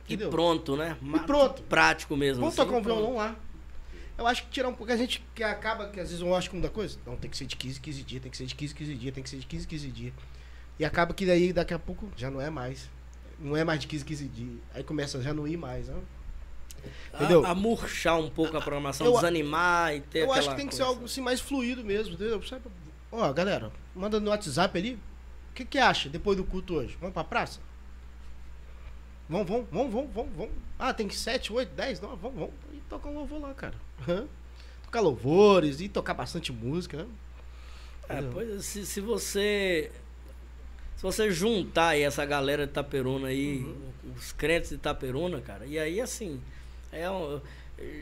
Entendeu? 0.05 0.29
E 0.29 0.31
pronto, 0.31 0.77
né? 0.77 0.97
E 1.03 1.19
pronto. 1.21 1.63
Prático 1.63 2.17
mesmo. 2.17 2.41
Vamos 2.41 2.59
assim, 2.59 2.67
tocar 2.67 2.79
um 2.79 2.83
violão 2.83 3.17
lá. 3.17 3.37
Eu 4.17 4.27
acho 4.27 4.45
que 4.45 4.51
tirar 4.51 4.69
um 4.69 4.75
pouco. 4.75 4.93
A 4.93 4.97
gente 4.97 5.25
que 5.35 5.43
acaba, 5.43 5.89
que 5.89 5.99
às 5.99 6.09
vezes 6.11 6.23
eu 6.23 6.35
acho 6.35 6.51
que 6.51 6.57
muda 6.57 6.69
coisa. 6.69 6.99
Não, 7.07 7.17
tem 7.17 7.31
que 7.31 7.37
ser 7.37 7.47
de 7.47 7.57
15, 7.57 7.81
15 7.81 8.03
dias, 8.03 8.23
tem 8.23 8.31
que 8.31 8.37
ser 8.37 8.47
de 8.47 8.55
15, 8.55 8.75
15 8.75 8.95
dias, 8.95 9.15
tem 9.15 9.23
que 9.23 9.31
ser 9.31 9.39
de 9.39 9.47
15, 9.47 9.67
15 9.67 9.89
dias. 9.89 10.15
E 10.79 10.85
acaba 10.85 11.15
que 11.15 11.25
daí 11.27 11.53
daqui 11.53 11.75
a 11.75 11.79
pouco 11.79 12.09
já 12.17 12.31
não 12.31 12.41
é 12.41 12.51
mais. 12.51 12.91
Não 13.39 13.57
é 13.57 13.65
mais 13.65 13.81
de 13.81 13.87
15, 13.87 14.05
15 14.05 14.29
dias. 14.29 14.61
Aí 14.75 14.85
começa 14.85 15.19
a 15.19 15.23
já 15.23 15.33
não 15.33 15.47
ir 15.49 15.57
mais, 15.57 15.89
né? 15.89 15.97
Entendeu? 17.15 17.45
A, 17.45 17.51
a 17.51 17.55
murchar 17.55 18.19
um 18.19 18.31
pouco 18.31 18.57
a 18.57 18.61
programação, 18.61 19.07
eu, 19.07 19.15
desanimar 19.15 19.95
e 19.95 20.01
ter 20.01 20.21
Eu 20.21 20.33
acho 20.33 20.49
que 20.51 20.57
tem 20.57 20.67
que 20.67 20.75
ser 20.75 20.83
algo 20.83 21.05
assim, 21.05 21.21
mais 21.21 21.41
fluido 21.41 21.85
mesmo, 21.85 22.15
entendeu? 22.15 22.43
Ó, 23.11 23.33
galera, 23.33 23.71
manda 23.95 24.19
no 24.19 24.31
WhatsApp 24.31 24.79
ali. 24.79 24.95
O 25.51 25.55
que, 25.55 25.65
que 25.65 25.79
acha 25.79 26.09
depois 26.09 26.37
do 26.37 26.45
culto 26.45 26.75
hoje? 26.75 26.97
Vamos 26.99 27.13
pra 27.13 27.23
praça? 27.23 27.61
Vamos, 29.29 29.49
vamos, 29.49 29.67
vamos, 29.71 29.93
vamos, 29.93 30.11
vamos, 30.15 30.33
vamos. 30.37 30.53
Ah, 30.79 30.93
tem 30.93 31.09
7, 31.09 31.53
8, 31.53 31.75
10, 31.75 32.01
9, 32.01 32.17
vamos, 32.21 32.39
vamos. 32.39 32.55
E 32.73 32.81
tocar 32.89 33.09
um 33.11 33.15
louvor 33.15 33.41
lá, 33.41 33.55
cara. 33.55 33.75
tocar 34.85 35.01
louvores 35.01 35.81
e 35.81 35.89
tocar 35.89 36.15
bastante 36.15 36.53
música. 36.53 36.99
Né? 36.99 37.07
É, 38.09 38.23
pois 38.23 38.65
se, 38.65 38.85
se 38.85 39.01
você. 39.01 39.91
Se 40.97 41.03
você 41.03 41.31
juntar 41.31 41.89
aí 41.89 42.03
essa 42.03 42.25
galera 42.25 42.65
de 42.67 42.71
Itaperuna 42.71 43.29
aí, 43.29 43.65
uhum. 43.65 43.93
os 44.17 44.33
crentes 44.33 44.71
de 44.71 44.77
Itaperuna, 44.77 45.41
cara, 45.41 45.67
e 45.67 45.79
aí 45.79 46.01
assim, 46.01 46.41
é 46.93 47.11
um, 47.11 47.41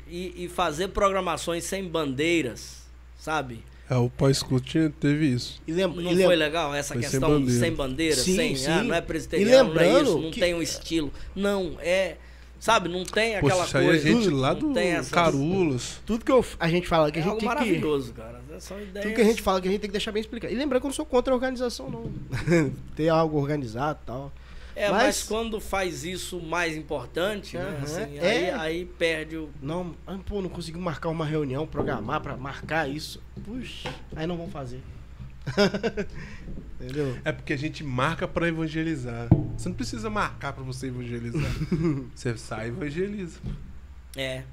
e, 0.09 0.45
e, 0.45 0.49
fazer 0.49 0.89
programações 0.89 1.65
sem 1.65 1.87
bandeiras, 1.87 2.83
sabe? 3.19 3.65
É, 3.89 3.97
o 3.97 4.11
pós-culto 4.11 4.91
teve 5.01 5.27
isso. 5.27 5.61
E 5.67 5.73
lembra, 5.73 6.03
não 6.03 6.13
e 6.13 6.23
foi 6.23 6.37
legal 6.37 6.75
essa 6.75 6.95
foi 6.95 7.03
questão 7.03 7.21
sem 7.21 7.31
bandeira, 7.31 7.61
sem, 7.61 7.75
bandeira, 7.75 8.17
sim, 8.17 8.37
sem 8.37 8.57
sim. 8.57 8.71
Ah, 8.71 8.83
não 8.83 8.95
é 8.95 9.01
presbiteriano, 9.01 9.75
não 9.75 9.81
é 9.81 10.03
isso, 10.03 10.19
não 10.19 10.31
que... 10.31 10.41
tem 10.41 10.55
um 10.55 10.63
estilo. 10.63 11.13
Não, 11.35 11.77
é. 11.81 12.17
Sabe, 12.59 12.91
não 12.91 13.05
tem 13.05 13.37
aquela 13.37 13.65
Poxa, 13.65 13.81
coisa. 13.81 13.91
Aí 13.91 13.97
a 13.97 13.99
gente 13.99 14.25
tudo, 14.25 14.37
lá 14.37 14.53
do 14.53 14.75
Carulos. 15.11 15.99
Tudo 16.05 16.25
que 16.27 16.31
eu, 16.31 16.45
a 16.59 16.69
gente 16.69 16.87
fala 16.87 17.11
que 17.11 17.19
a 17.19 17.23
é 17.23 17.25
gente 17.25 17.39
tem 17.39 17.49
maravilhoso, 17.49 18.13
que... 18.13 18.21
cara. 18.21 18.41
São 18.59 18.79
ideias... 18.79 19.07
Tudo 19.07 19.15
que 19.15 19.21
a 19.23 19.25
gente 19.25 19.41
fala 19.41 19.61
que 19.63 19.69
a 19.69 19.71
gente 19.71 19.81
tem 19.81 19.89
que 19.89 19.93
deixar 19.93 20.13
bem 20.13 20.21
explicado. 20.21 20.53
E 20.53 20.57
lembrando 20.57 20.83
que 20.83 20.87
eu 20.87 20.91
não 20.91 20.95
sou 20.95 21.07
contra 21.07 21.33
a 21.33 21.35
organização, 21.35 21.89
não. 21.89 22.13
ter 22.95 23.09
algo 23.09 23.39
organizado 23.39 23.99
e 24.03 24.07
tal. 24.07 24.31
É, 24.75 24.91
mas... 24.91 25.03
mas... 25.03 25.23
quando 25.23 25.61
faz 25.61 26.05
isso 26.05 26.41
mais 26.41 26.77
importante, 26.77 27.57
uhum, 27.57 27.63
né? 27.63 27.81
Assim, 27.83 28.19
é... 28.19 28.31
aí, 28.31 28.51
aí, 28.51 28.85
perde 28.85 29.37
o. 29.37 29.51
Não, 29.61 29.95
ah, 30.07 30.19
pô, 30.25 30.41
não 30.41 30.49
conseguiu 30.49 30.81
marcar 30.81 31.09
uma 31.09 31.25
reunião, 31.25 31.67
programar 31.67 32.21
para 32.21 32.37
marcar 32.37 32.89
isso. 32.89 33.23
Puxa, 33.45 33.93
aí 34.15 34.27
não 34.27 34.37
vão 34.37 34.49
fazer. 34.49 34.83
Entendeu? 36.81 37.19
É 37.25 37.33
porque 37.33 37.53
a 37.53 37.59
gente 37.59 37.85
marca 37.85 38.27
pra 38.27 38.49
evangelizar. 38.49 39.29
Você 39.57 39.69
não 39.69 39.77
precisa 39.77 40.09
marcar 40.09 40.55
pra 40.55 40.65
você 40.65 40.87
evangelizar. 40.87 41.51
você 42.15 42.37
sai 42.39 42.67
e 42.67 42.69
evangeliza. 42.69 43.39
É. 44.17 44.45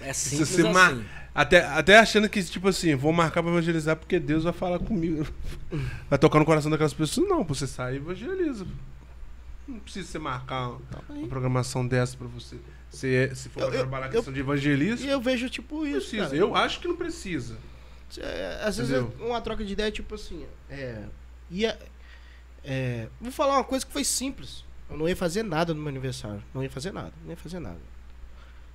É 0.00 0.12
simples 0.12 0.48
você 0.48 0.62
assim. 0.62 0.72
mar... 0.72 0.96
até, 1.34 1.64
até 1.64 1.98
achando 1.98 2.28
que, 2.28 2.42
tipo 2.42 2.68
assim, 2.68 2.94
vou 2.94 3.12
marcar 3.12 3.42
pra 3.42 3.52
evangelizar 3.52 3.96
porque 3.96 4.18
Deus 4.18 4.44
vai 4.44 4.52
falar 4.52 4.78
comigo. 4.78 5.26
Vai 6.08 6.18
tocar 6.18 6.38
no 6.38 6.44
coração 6.44 6.70
daquelas 6.70 6.94
pessoas. 6.94 7.28
Não, 7.28 7.44
você 7.44 7.66
sai 7.66 7.94
e 7.94 7.96
evangeliza. 7.96 8.66
Não 9.68 9.78
precisa 9.80 10.08
você 10.08 10.18
marcar 10.18 10.70
uma 11.10 11.28
programação 11.28 11.86
dessa 11.86 12.16
pra 12.16 12.26
você. 12.26 12.56
Se, 12.90 13.34
se 13.34 13.48
for 13.50 13.60
Eu- 13.60 13.66
pra 13.68 13.76
eu- 13.76 13.80
trabalhar 13.82 14.06
a 14.06 14.08
eu- 14.08 14.12
questão 14.12 14.32
de 14.32 14.40
evangelismo, 14.40 15.06
E 15.06 15.10
eu 15.10 15.20
vejo 15.20 15.50
tipo 15.50 15.76
não 15.76 15.86
isso. 15.86 16.08
precisa. 16.08 16.24
cara. 16.24 16.36
Eu 16.36 16.54
acho 16.56 16.80
que 16.80 16.88
não 16.88 16.96
precisa. 16.96 17.58
É, 18.18 18.60
às 18.64 18.78
vezes 18.78 18.90
Entendeu? 18.96 19.14
é 19.26 19.28
uma 19.30 19.40
troca 19.42 19.62
de 19.62 19.72
ideia, 19.74 19.90
tipo 19.92 20.14
assim, 20.14 20.46
é, 20.70 21.04
ia, 21.50 21.78
é, 22.64 23.08
vou 23.20 23.30
falar 23.30 23.56
uma 23.58 23.64
coisa 23.64 23.84
que 23.84 23.92
foi 23.92 24.02
simples. 24.04 24.64
Eu 24.88 24.96
não 24.96 25.06
ia 25.06 25.14
fazer 25.14 25.42
nada 25.42 25.74
no 25.74 25.80
meu 25.80 25.90
aniversário. 25.90 26.42
Não 26.54 26.62
ia 26.62 26.70
fazer 26.70 26.90
nada, 26.90 27.12
não 27.22 27.30
ia 27.30 27.36
fazer 27.36 27.58
nada. 27.58 27.78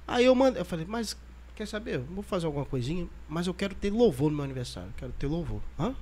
Aí 0.08 0.26
eu 0.26 0.36
mandei, 0.36 0.62
eu 0.62 0.66
falei, 0.66 0.86
mas 0.88 1.18
quer 1.56 1.68
saber? 1.68 1.96
Eu 1.96 2.04
vou 2.04 2.22
fazer 2.24 2.46
alguma 2.46 2.66
coisinha, 2.66 3.08
mas 3.28 3.48
eu 3.48 3.54
quero 3.56 3.74
ter 3.74 3.90
louvor 3.90 4.30
no 4.30 4.36
meu 4.36 4.46
aniversário. 4.46 4.94
Quero 4.96 5.12
ter 5.14 5.26
louvor. 5.26 5.62
Hã? 5.80 5.96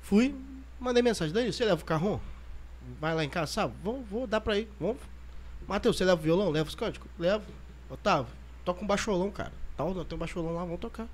Fui, 0.00 0.34
mandei 0.80 1.02
mensagem, 1.02 1.34
Dani, 1.34 1.52
você 1.52 1.64
leva 1.66 1.82
o 1.82 1.84
carro? 1.84 2.22
Vai 3.00 3.14
lá 3.14 3.24
em 3.24 3.28
casa, 3.28 3.52
sabe? 3.52 3.74
Vou, 3.82 4.02
vou 4.02 4.26
dar 4.26 4.40
pra 4.40 4.58
ir. 4.58 4.68
Vamos. 4.78 4.98
Matheus, 5.66 5.96
você 5.96 6.04
leva 6.04 6.20
o 6.20 6.24
violão? 6.24 6.50
Leva 6.50 6.68
os 6.68 6.74
cânticos? 6.74 7.10
Levo. 7.18 7.44
Otávio, 7.90 8.26
toca 8.64 8.82
um 8.82 8.86
baixolão, 8.86 9.30
cara. 9.30 9.52
Tal, 9.76 9.92
não 9.94 10.04
tem 10.04 10.16
um 10.16 10.18
baixolão 10.18 10.54
lá, 10.54 10.60
vamos 10.64 10.80
tocar. 10.80 11.06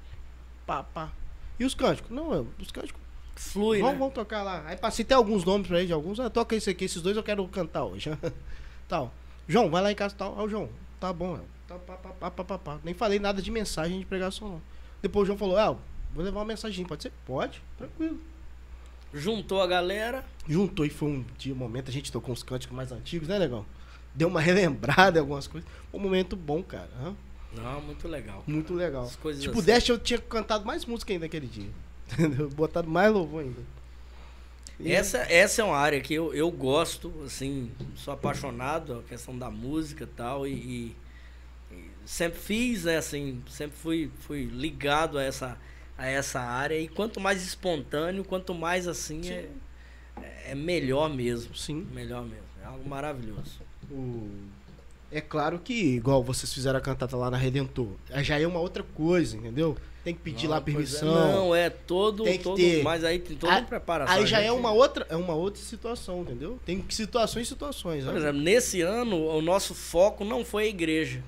Pá, 0.67 0.83
pá. 0.83 1.11
E 1.59 1.65
os 1.65 1.75
cânticos? 1.75 2.11
Não, 2.11 2.33
eu- 2.33 2.49
os 2.59 2.71
cânticos. 2.71 3.01
Flui, 3.37 3.79
vamos, 3.79 3.93
né? 3.95 3.99
vamos 4.01 4.15
tocar 4.15 4.43
lá. 4.43 4.63
Aí 4.67 4.77
passei 4.77 5.05
até 5.05 5.15
alguns 5.15 5.45
nomes 5.45 5.67
pra 5.67 5.79
ele, 5.79 5.87
de 5.87 5.93
alguns. 5.93 6.21
Ah, 6.21 6.29
toca 6.29 6.55
esse 6.55 6.69
aqui, 6.69 6.85
esses 6.85 7.01
dois 7.01 7.17
eu 7.17 7.23
quero 7.23 7.47
cantar 7.49 7.85
hoje. 7.85 8.11
tal. 8.89 9.13
João, 9.49 9.71
vai 9.71 9.83
lá 9.83 9.91
em 9.91 9.95
casa 9.95 10.15
tal. 10.15 10.39
Ah, 10.39 10.43
o 10.43 10.49
João, 10.49 10.69
tá 10.99 11.13
bom, 11.13 11.37
El. 11.37 11.45
Tá, 11.67 11.79
pá, 11.79 11.95
pá, 11.95 12.09
pá, 12.11 12.31
pá, 12.31 12.45
pá, 12.45 12.59
pá. 12.59 12.79
Nem 12.85 12.93
falei 12.95 13.19
nada 13.19 13.41
de 13.41 13.51
mensagem 13.51 13.99
de 14.01 14.05
pregação, 14.07 14.49
não. 14.49 14.63
Depois 15.01 15.23
o 15.23 15.27
João 15.27 15.39
falou, 15.39 15.59
El, 15.59 15.79
vou 16.13 16.25
levar 16.25 16.41
uma 16.41 16.45
mensagem, 16.47 16.85
pode 16.85 17.05
ser? 17.05 17.13
Pode, 17.25 17.63
tranquilo. 17.79 18.21
Juntou 19.12 19.61
a 19.61 19.66
galera. 19.66 20.24
Juntou 20.49 20.87
e 20.87 20.91
foi 20.91 21.09
um 21.09 21.24
dia, 21.37 21.53
um 21.53 21.57
momento, 21.57 21.89
a 21.89 21.93
gente 21.93 22.11
tocou 22.12 22.32
uns 22.32 22.43
cânticos 22.43 22.77
mais 22.77 22.93
antigos, 22.93 23.28
né, 23.28 23.39
legal? 23.39 23.66
Deu 24.15 24.28
uma 24.28 24.41
relembrada 24.43 25.19
em 25.19 25.20
algumas 25.20 25.47
coisas. 25.47 25.69
Foi 25.91 25.99
um 26.01 26.03
momento 26.03 26.37
bom, 26.37 26.62
cara. 26.62 26.89
hã? 27.03 27.15
Não, 27.53 27.81
muito 27.81 28.07
legal. 28.07 28.45
Muito 28.47 28.74
legal. 28.74 29.07
Se 29.07 29.19
assim. 29.73 29.93
eu 29.93 29.99
tinha 29.99 30.19
cantado 30.20 30.65
mais 30.65 30.85
música 30.85 31.12
ainda 31.12 31.27
aquele 31.27 31.47
dia. 31.47 31.70
Entendeu? 32.12 32.49
Botado 32.49 32.89
mais 32.89 33.12
louvor 33.12 33.43
ainda. 33.43 33.61
E- 34.78 34.93
Essa, 34.93 35.19
essa 35.19 35.61
é 35.62 35.65
uma 35.65 35.77
área 35.77 36.01
que 36.01 36.15
eu, 36.15 36.32
eu 36.32 36.51
gosto, 36.51 37.12
assim, 37.24 37.70
sou 37.97 38.15
apaixonado, 38.15 39.01
a 39.01 39.03
questão 39.09 39.37
da 39.37 39.51
música 39.51 40.05
e 40.05 40.07
tal, 40.07 40.47
e, 40.47 40.53
e- 40.53 40.97
e 41.73 41.91
sempre 42.07 42.39
fiz, 42.41 42.85
né, 42.85 42.97
assim, 42.97 43.43
sempre 43.49 43.77
fui, 43.77 44.11
fui 44.20 44.45
ligado 44.45 45.19
a 45.19 45.23
essa, 45.23 45.59
a 46.01 46.07
essa 46.09 46.41
área, 46.41 46.79
e 46.81 46.89
quanto 46.89 47.21
mais 47.21 47.43
espontâneo, 47.47 48.25
quanto 48.25 48.55
mais 48.55 48.89
assim, 48.89 49.21
é, 49.31 49.49
é 50.47 50.55
melhor 50.55 51.11
mesmo, 51.11 51.55
Sim. 51.55 51.87
melhor 51.93 52.23
mesmo, 52.23 52.45
é 52.63 52.67
algo 52.67 52.89
maravilhoso. 52.89 53.61
O- 53.91 54.29
É 55.13 55.21
claro 55.21 55.59
que, 55.59 55.75
igual 55.75 56.23
vocês 56.25 56.53
fizeram 56.55 56.79
a 56.79 56.81
cantata 56.81 57.17
lá 57.17 57.31
na 57.31 57.37
Redentor, 57.37 57.89
já 58.23 58.39
é 58.41 58.47
uma 58.47 58.61
outra 58.61 58.83
coisa, 58.95 59.37
entendeu? 59.37 59.77
Tem 60.03 60.15
que 60.15 60.21
pedir 60.21 60.47
lá 60.47 60.57
Não, 60.57 60.63
pois 60.63 60.95
é, 60.95 61.01
permissão. 61.01 61.33
Não, 61.33 61.55
é 61.55 61.69
todo, 61.69 62.25
Tem 62.25 62.39
que 62.39 62.45
todo 62.45 62.57
ter. 62.57 62.83
mas 62.83 63.05
aí 63.05 63.19
tem 63.19 63.37
toda 63.37 63.53
uma 63.53 63.63
preparação. 63.63 64.15
Aí 64.15 64.23
a 64.23 64.27
já 64.27 64.39
é 64.41 64.45
gente- 64.49 64.59
uma 64.59 64.71
outra, 64.73 65.07
é 65.11 65.17
uma 65.17 65.35
outra 65.35 65.61
situação, 65.61 66.23
entendeu? 66.23 66.59
Tem 66.65 66.83
situações 66.89 67.47
e 67.47 67.51
situações. 67.51 68.05
Por 68.05 68.15
né? 68.15 68.21
exemplo, 68.21 68.41
nesse 68.41 68.81
ano, 68.81 69.27
o 69.27 69.43
nosso 69.43 69.75
foco 69.75 70.25
não 70.25 70.43
foi 70.45 70.65
a 70.65 70.69
igreja. 70.69 71.23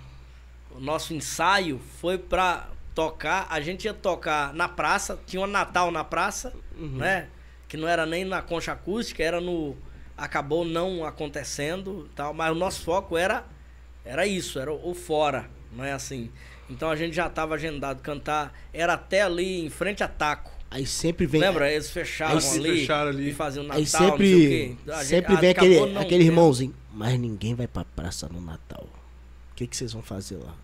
O 0.74 0.80
nosso 0.80 1.12
ensaio 1.12 1.78
foi 2.00 2.16
pra 2.16 2.70
tocar. 2.94 3.46
A 3.50 3.60
gente 3.60 3.84
ia 3.84 3.94
tocar 3.94 4.52
na 4.54 4.68
praça, 4.68 5.18
tinha 5.26 5.42
um 5.42 5.46
Natal 5.46 5.90
na 5.90 6.04
praça, 6.04 6.52
Uhum. 6.76 6.96
né? 6.98 7.28
Que 7.68 7.76
não 7.76 7.88
era 7.88 8.04
nem 8.06 8.24
na 8.24 8.42
concha 8.42 8.72
acústica, 8.72 9.22
era 9.22 9.40
no. 9.40 9.76
Acabou 10.16 10.64
não 10.64 11.04
acontecendo 11.04 12.08
tal, 12.14 12.32
mas 12.34 12.52
o 12.52 12.54
nosso 12.54 12.82
foco 12.82 13.16
era, 13.16 13.44
era 14.04 14.26
isso, 14.26 14.58
era 14.58 14.72
o 14.72 14.94
fora, 14.94 15.48
não 15.72 15.84
é 15.84 15.92
assim. 15.92 16.30
Então 16.68 16.90
a 16.90 16.96
gente 16.96 17.14
já 17.14 17.26
estava 17.26 17.54
agendado 17.54 18.00
cantar, 18.02 18.52
era 18.72 18.92
até 18.94 19.22
ali 19.22 19.64
em 19.64 19.70
frente 19.70 20.02
a 20.04 20.08
Taco. 20.08 20.50
Aí 20.70 20.86
sempre 20.86 21.26
vem. 21.26 21.40
Lembra? 21.40 21.70
Eles 21.70 21.90
fecharam 21.90 22.38
Aí 22.38 22.48
ali, 22.58 22.78
fecharam 22.80 23.10
ali. 23.10 23.28
e 23.30 23.34
faziam 23.34 23.62
Natal, 23.64 23.76
Aí 23.78 23.82
não 23.82 23.88
sei 23.90 24.06
o 24.06 24.10
sempre, 24.10 24.66
gente 24.68 25.04
sempre 25.04 25.36
vem 25.36 25.50
aquele, 25.50 25.86
não 25.92 26.00
aquele 26.00 26.24
irmãozinho. 26.24 26.74
Mas 26.92 27.18
ninguém 27.18 27.54
vai 27.54 27.66
pra 27.66 27.84
praça 27.84 28.28
no 28.28 28.40
Natal. 28.40 28.86
O 29.50 29.54
que, 29.54 29.66
que 29.66 29.76
vocês 29.76 29.92
vão 29.92 30.02
fazer 30.02 30.36
lá? 30.36 30.54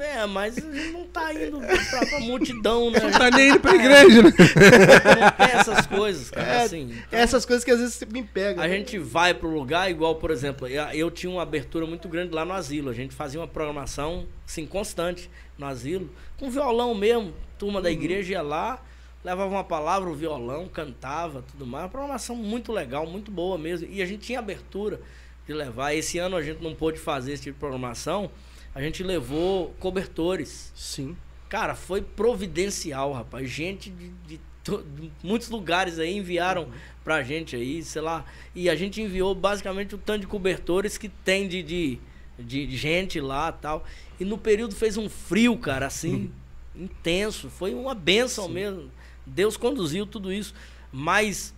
É, 0.00 0.26
mas 0.26 0.58
a 0.58 0.60
gente 0.60 0.92
não 0.92 1.06
tá 1.06 1.32
indo 1.32 1.58
pra, 1.60 2.06
pra 2.06 2.20
multidão, 2.20 2.90
né? 2.90 3.00
Não 3.08 3.10
tá 3.10 3.30
nem 3.30 3.50
indo 3.50 3.60
pra 3.60 3.74
igreja, 3.74 4.22
né? 4.22 4.30
Tem 4.30 5.58
essas 5.58 5.86
coisas, 5.86 6.30
cara. 6.30 6.46
É, 6.46 6.62
assim, 6.62 6.94
Essas 7.10 7.44
coisas 7.44 7.64
que 7.64 7.70
às 7.70 7.80
vezes 7.80 8.00
me 8.12 8.22
pegam. 8.22 8.62
a 8.62 8.66
né? 8.66 8.76
gente 8.76 8.98
vai 8.98 9.34
pro 9.34 9.48
lugar, 9.48 9.90
igual, 9.90 10.16
por 10.16 10.30
exemplo, 10.30 10.66
eu, 10.66 10.82
eu 10.88 11.10
tinha 11.10 11.30
uma 11.30 11.42
abertura 11.42 11.86
muito 11.86 12.08
grande 12.08 12.34
lá 12.34 12.44
no 12.44 12.52
asilo. 12.52 12.90
A 12.90 12.94
gente 12.94 13.14
fazia 13.14 13.40
uma 13.40 13.48
programação, 13.48 14.26
assim, 14.46 14.66
constante 14.66 15.30
no 15.56 15.66
asilo, 15.66 16.10
com 16.38 16.50
violão 16.50 16.94
mesmo. 16.94 17.32
Turma 17.58 17.82
da 17.82 17.90
igreja 17.90 18.34
ia 18.34 18.42
lá, 18.42 18.82
levava 19.24 19.50
uma 19.50 19.64
palavra, 19.64 20.08
o 20.08 20.14
violão, 20.14 20.68
cantava, 20.68 21.42
tudo 21.42 21.66
mais. 21.66 21.84
Uma 21.84 21.90
programação 21.90 22.36
muito 22.36 22.72
legal, 22.72 23.06
muito 23.06 23.30
boa 23.30 23.58
mesmo. 23.58 23.88
E 23.90 24.00
a 24.00 24.06
gente 24.06 24.20
tinha 24.26 24.38
abertura 24.38 25.00
de 25.46 25.52
levar. 25.52 25.94
Esse 25.94 26.18
ano 26.18 26.36
a 26.36 26.42
gente 26.42 26.62
não 26.62 26.74
pôde 26.74 26.98
fazer 26.98 27.32
esse 27.32 27.44
tipo 27.44 27.54
de 27.54 27.60
programação. 27.60 28.30
A 28.74 28.80
gente 28.82 29.02
levou 29.02 29.74
cobertores. 29.80 30.72
Sim. 30.74 31.16
Cara, 31.48 31.74
foi 31.74 32.02
providencial, 32.02 33.12
rapaz. 33.12 33.48
Gente 33.50 33.90
de, 33.90 34.08
de 34.26 34.40
to- 34.62 34.84
de 34.96 35.10
muitos 35.22 35.48
lugares 35.48 35.98
aí 35.98 36.16
enviaram 36.16 36.68
pra 37.02 37.22
gente 37.22 37.56
aí, 37.56 37.82
sei 37.82 38.02
lá. 38.02 38.24
E 38.54 38.68
a 38.68 38.76
gente 38.76 39.00
enviou 39.00 39.34
basicamente 39.34 39.94
o 39.94 39.98
tanto 39.98 40.20
de 40.20 40.26
cobertores 40.26 40.98
que 40.98 41.08
tem 41.08 41.48
de, 41.48 41.62
de, 41.62 41.98
de 42.38 42.76
gente 42.76 43.20
lá 43.20 43.50
tal. 43.50 43.84
E 44.20 44.24
no 44.24 44.36
período 44.36 44.74
fez 44.74 44.96
um 44.96 45.08
frio, 45.08 45.56
cara, 45.56 45.86
assim, 45.86 46.30
intenso. 46.76 47.48
Foi 47.48 47.72
uma 47.74 47.94
benção 47.94 48.48
mesmo. 48.48 48.90
Deus 49.26 49.56
conduziu 49.56 50.06
tudo 50.06 50.32
isso. 50.32 50.54
Mas 50.92 51.54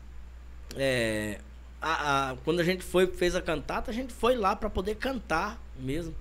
é, 0.76 1.40
a- 1.82 2.30
a- 2.30 2.36
quando 2.44 2.60
a 2.60 2.64
gente 2.64 2.82
foi 2.84 3.06
fez 3.08 3.34
a 3.34 3.42
cantata, 3.42 3.90
a 3.90 3.94
gente 3.94 4.12
foi 4.12 4.36
lá 4.36 4.54
para 4.54 4.70
poder 4.70 4.94
cantar 4.96 5.60
mesmo 5.80 6.14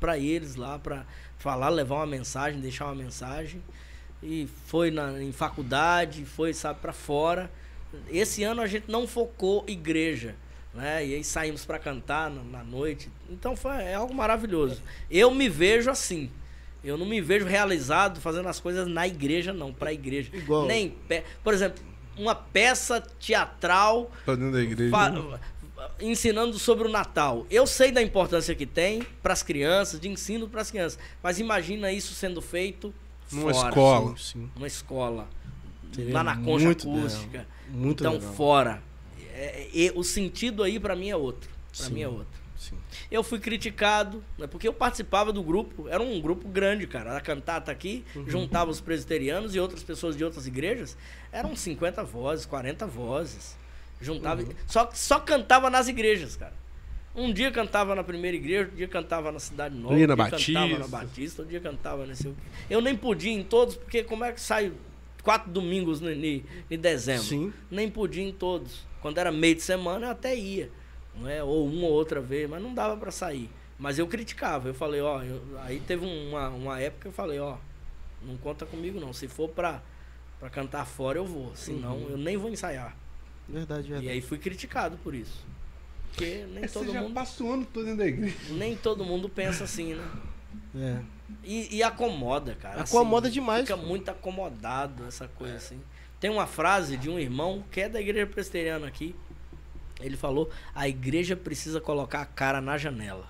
para 0.00 0.18
eles 0.18 0.54
lá 0.56 0.78
para 0.78 1.04
falar, 1.38 1.68
levar 1.68 1.96
uma 1.96 2.06
mensagem, 2.06 2.60
deixar 2.60 2.86
uma 2.86 2.94
mensagem. 2.94 3.62
E 4.22 4.48
foi 4.66 4.90
na, 4.90 5.22
em 5.22 5.32
faculdade, 5.32 6.24
foi 6.24 6.52
sabe 6.52 6.80
para 6.80 6.92
fora. 6.92 7.50
Esse 8.10 8.42
ano 8.42 8.60
a 8.60 8.66
gente 8.66 8.90
não 8.90 9.06
focou 9.06 9.64
igreja, 9.66 10.34
né? 10.74 11.06
E 11.06 11.14
aí 11.14 11.24
saímos 11.24 11.64
para 11.64 11.78
cantar 11.78 12.28
na, 12.30 12.42
na 12.42 12.64
noite. 12.64 13.10
Então 13.30 13.56
foi 13.56 13.72
é 13.76 13.94
algo 13.94 14.12
maravilhoso. 14.12 14.82
Eu 15.10 15.32
me 15.32 15.48
vejo 15.48 15.90
assim. 15.90 16.30
Eu 16.82 16.96
não 16.96 17.06
me 17.06 17.20
vejo 17.20 17.44
realizado 17.46 18.20
fazendo 18.20 18.48
as 18.48 18.60
coisas 18.60 18.86
na 18.86 19.06
igreja, 19.06 19.52
não, 19.52 19.72
pra 19.72 19.92
igreja. 19.92 20.30
Igual- 20.32 20.66
Nem, 20.66 20.94
por 21.42 21.52
exemplo, 21.54 21.82
uma 22.16 22.34
peça 22.34 23.00
teatral 23.20 24.10
Pra 24.24 24.34
dentro 24.34 24.52
da 24.52 24.60
igreja. 24.62 24.90
fa- 24.90 25.40
ensinando 26.00 26.58
sobre 26.58 26.86
o 26.86 26.90
Natal. 26.90 27.46
Eu 27.50 27.66
sei 27.66 27.90
da 27.92 28.02
importância 28.02 28.54
que 28.54 28.66
tem 28.66 29.02
para 29.22 29.32
as 29.32 29.42
crianças, 29.42 30.00
de 30.00 30.08
ensino 30.08 30.48
para 30.48 30.60
as 30.60 30.70
crianças, 30.70 30.98
mas 31.22 31.38
imagina 31.38 31.90
isso 31.92 32.14
sendo 32.14 32.40
feito 32.40 32.92
Numa 33.32 33.52
fora, 33.52 33.68
escola. 33.68 34.08
Sim, 34.10 34.16
sim. 34.18 34.50
numa 34.54 34.66
escola, 34.66 35.28
Seria 35.92 36.14
lá 36.14 36.22
na 36.24 36.36
concha 36.36 36.66
muito 36.66 36.88
acústica. 36.90 37.26
legal, 37.38 37.46
muito 37.70 38.02
então 38.02 38.12
legal. 38.14 38.32
fora. 38.34 38.82
É, 39.34 39.68
é, 39.86 39.92
o 39.94 40.02
sentido 40.02 40.62
aí 40.62 40.78
para 40.80 40.96
mim 40.96 41.10
é 41.10 41.16
outro. 41.16 41.48
Para 41.76 41.90
mim 41.90 42.02
é 42.02 42.08
outro. 42.08 42.38
Sim. 42.56 42.76
Eu 43.08 43.22
fui 43.22 43.38
criticado, 43.38 44.22
né, 44.36 44.48
porque 44.48 44.66
eu 44.66 44.72
participava 44.72 45.32
do 45.32 45.42
grupo, 45.44 45.86
era 45.88 46.02
um 46.02 46.20
grupo 46.20 46.48
grande, 46.48 46.86
cara. 46.88 47.16
A 47.16 47.20
cantata 47.20 47.70
aqui 47.70 48.04
Uhum. 48.16 48.28
juntava 48.28 48.68
os 48.70 48.80
presbiterianos 48.80 49.54
e 49.54 49.60
outras 49.60 49.82
pessoas 49.84 50.16
de 50.16 50.24
outras 50.24 50.46
igrejas. 50.48 50.96
Eram 51.30 51.54
50 51.54 52.02
vozes, 52.02 52.44
40 52.46 52.84
vozes. 52.86 53.56
Juntava, 54.00 54.42
Uhum. 54.42 54.48
só, 54.66 54.88
só 54.92 55.18
cantava 55.20 55.68
nas 55.70 55.88
igrejas, 55.88 56.36
cara. 56.36 56.52
Um 57.14 57.32
dia 57.32 57.50
cantava 57.50 57.94
na 57.94 58.04
primeira 58.04 58.36
igreja, 58.36 58.60
outro 58.62 58.76
dia 58.76 58.86
cantava 58.86 59.32
na 59.32 59.40
Cidade 59.40 59.74
Nova, 59.74 59.94
outro 59.94 60.06
dia 60.06 60.16
cantava 60.16 60.68
na 60.68 60.86
Batista. 60.86 60.96
Batista, 60.98 61.42
outro 61.42 61.50
dia 61.50 61.60
cantava 61.60 62.06
nesse. 62.06 62.32
Eu 62.70 62.80
nem 62.80 62.94
podia 62.96 63.32
em 63.32 63.42
todos, 63.42 63.74
porque 63.76 64.04
como 64.04 64.24
é 64.24 64.30
que 64.32 64.40
sai 64.40 64.72
quatro 65.22 65.50
domingos 65.50 66.00
em 66.00 66.44
em 66.70 66.78
dezembro? 66.78 67.24
Sim. 67.24 67.52
nem 67.70 67.90
podia 67.90 68.22
em 68.22 68.32
todos. 68.32 68.86
Quando 69.02 69.18
era 69.18 69.32
meio 69.32 69.54
de 69.56 69.62
semana, 69.62 70.06
eu 70.06 70.10
até 70.10 70.36
ia. 70.36 70.70
Não 71.16 71.28
é? 71.28 71.42
Ou 71.42 71.66
uma 71.66 71.86
ou 71.88 71.92
outra 71.92 72.20
vez, 72.20 72.48
mas 72.48 72.62
não 72.62 72.72
dava 72.72 72.96
para 72.96 73.10
sair. 73.10 73.50
Mas 73.78 73.98
eu 73.98 74.06
criticava. 74.06 74.68
Eu 74.68 74.74
falei, 74.74 75.00
ó, 75.00 75.20
eu- 75.22 75.40
aí 75.62 75.80
teve 75.80 76.04
uma, 76.06 76.48
uma 76.50 76.80
época 76.80 77.02
que 77.02 77.08
eu 77.08 77.12
falei, 77.12 77.40
ó, 77.40 77.56
não 78.22 78.36
conta 78.36 78.64
comigo 78.64 79.00
não. 79.00 79.12
Se 79.12 79.26
for 79.26 79.48
pra, 79.48 79.82
Pra 80.38 80.48
cantar 80.48 80.86
fora 80.86 81.18
eu 81.18 81.24
vou, 81.24 81.50
senão 81.56 81.96
Uhum. 81.96 82.10
eu 82.10 82.16
nem 82.16 82.36
vou 82.36 82.48
ensaiar. 82.48 82.96
Verdade, 83.48 83.82
verdade. 83.88 84.06
E 84.06 84.10
aí 84.10 84.20
fui 84.20 84.38
criticado 84.38 84.98
por 84.98 85.14
isso. 85.14 85.46
Porque 86.10 86.46
nem 86.52 86.66
todo 86.66 86.92
já 86.92 87.00
mundo, 87.00 87.14
passa 87.14 87.44
o 87.44 87.52
ano 87.52 87.64
todo 87.64 87.84
dentro 87.84 87.98
da 87.98 88.06
igreja. 88.06 88.36
nem 88.50 88.76
todo 88.76 89.04
mundo 89.04 89.28
pensa 89.28 89.64
assim, 89.64 89.94
né? 89.94 90.10
É. 90.74 91.00
E, 91.44 91.76
e 91.76 91.82
acomoda, 91.82 92.54
cara. 92.54 92.82
Acomoda 92.82 93.28
assim, 93.28 93.34
demais. 93.34 93.62
Fica 93.62 93.76
muito 93.76 94.10
acomodado 94.10 95.06
essa 95.06 95.28
coisa 95.28 95.56
assim. 95.56 95.80
Tem 96.20 96.30
uma 96.30 96.46
frase 96.46 96.96
de 96.96 97.08
um 97.08 97.18
irmão 97.18 97.64
que 97.70 97.80
é 97.82 97.88
da 97.88 98.00
igreja 98.00 98.26
presbiteriana 98.26 98.86
aqui. 98.86 99.14
Ele 100.00 100.16
falou: 100.16 100.50
a 100.74 100.88
igreja 100.88 101.36
precisa 101.36 101.80
colocar 101.80 102.20
a 102.20 102.26
cara 102.26 102.60
na 102.60 102.76
janela. 102.76 103.26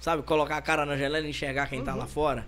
Sabe, 0.00 0.22
colocar 0.22 0.56
a 0.56 0.62
cara 0.62 0.86
na 0.86 0.96
janela 0.96 1.20
e 1.20 1.30
enxergar 1.30 1.68
quem 1.68 1.82
tá 1.82 1.94
lá 1.94 2.06
fora? 2.06 2.46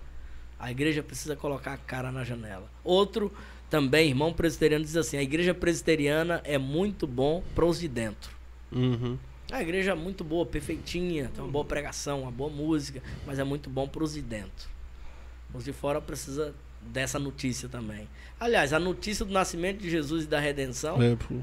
A 0.59 0.71
igreja 0.71 1.03
precisa 1.03 1.35
colocar 1.35 1.73
a 1.73 1.77
cara 1.77 2.11
na 2.11 2.23
janela. 2.23 2.69
Outro 2.83 3.31
também, 3.71 4.09
irmão 4.09 4.33
presbiteriano, 4.33 4.83
diz 4.83 4.97
assim: 4.97 5.17
a 5.17 5.23
igreja 5.23 5.55
presbiteriana 5.55 6.41
é 6.43 6.57
muito 6.57 7.07
bom 7.07 7.41
para 7.55 7.65
os 7.65 7.79
de 7.79 7.87
dentro. 7.87 8.35
Uhum. 8.69 9.17
A 9.49 9.61
igreja 9.61 9.91
é 9.91 9.95
muito 9.95 10.23
boa, 10.23 10.45
perfeitinha, 10.45 11.31
tem 11.33 11.43
uma 11.43 11.51
boa 11.51 11.65
pregação, 11.65 12.23
uma 12.23 12.31
boa 12.31 12.49
música, 12.49 13.01
mas 13.25 13.39
é 13.39 13.43
muito 13.43 13.69
bom 13.69 13.87
para 13.87 14.03
os 14.03 14.13
de 14.13 14.21
dentro. 14.21 14.69
Os 15.53 15.63
de 15.63 15.73
fora 15.73 15.99
precisa 15.99 16.53
dessa 16.81 17.17
notícia 17.17 17.67
também. 17.69 18.07
Aliás, 18.39 18.73
a 18.73 18.79
notícia 18.79 19.25
do 19.25 19.31
nascimento 19.31 19.79
de 19.79 19.89
Jesus 19.89 20.23
e 20.25 20.27
da 20.27 20.39
redenção 20.39 21.01
É, 21.01 21.15
pô. 21.15 21.35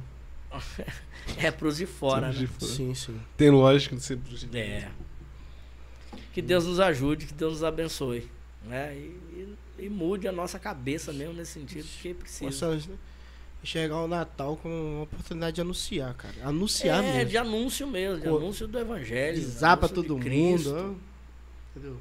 é 1.38 1.50
para 1.50 1.68
os 1.68 1.76
de 1.76 1.86
fora, 1.86 2.28
né? 2.28 2.34
de 2.34 2.46
fora. 2.46 2.72
Sim, 2.72 2.94
sim. 2.94 3.18
Tem 3.36 3.50
lógica 3.50 3.96
de 3.96 4.02
sempre 4.02 4.34
de 4.34 4.59
É. 4.59 4.88
Que 6.32 6.42
Deus 6.42 6.66
nos 6.66 6.80
ajude, 6.80 7.26
que 7.26 7.34
Deus 7.34 7.55
nos 7.55 7.64
abençoe, 7.64 8.28
né? 8.64 8.94
E, 8.96 9.27
e- 9.78 9.88
mude 9.88 10.26
a 10.28 10.32
nossa 10.32 10.59
cabeça 10.59 11.12
mesmo 11.12 11.34
nesse 11.34 11.52
sentido, 11.52 11.86
porque 11.86 12.14
precisa. 12.14 12.44
Possa 12.44 12.98
enxergar 13.62 14.02
o 14.02 14.09
Natal 14.09 14.56
como 14.56 14.74
uma 14.74 15.02
oportunidade 15.02 15.56
de 15.56 15.60
anunciar, 15.60 16.14
cara. 16.14 16.34
Anunciar 16.42 17.02
é, 17.02 17.12
mesmo. 17.12 17.30
de 17.30 17.36
anúncio 17.36 17.86
mesmo, 17.86 18.20
de 18.20 18.28
anúncio 18.28 18.68
do 18.68 18.78
evangelho. 18.78 19.36
Avisar 19.36 19.76
pra 19.76 19.88
todo 19.88 20.16
mundo. 20.16 20.74
ó. 20.74 20.94
Entendeu? 21.76 22.00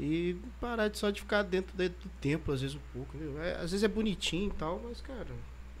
E 0.00 0.36
parar 0.60 0.88
de 0.88 0.96
só 0.98 1.10
de 1.10 1.20
ficar 1.20 1.42
dentro, 1.42 1.76
dentro 1.76 1.96
do 2.02 2.08
templo, 2.20 2.54
às 2.54 2.60
vezes 2.60 2.76
um 2.76 2.80
pouco. 2.92 3.16
É, 3.40 3.54
às 3.56 3.72
vezes 3.72 3.82
é 3.82 3.88
bonitinho 3.88 4.48
e 4.48 4.54
tal, 4.54 4.80
mas, 4.84 5.00
cara. 5.00 5.26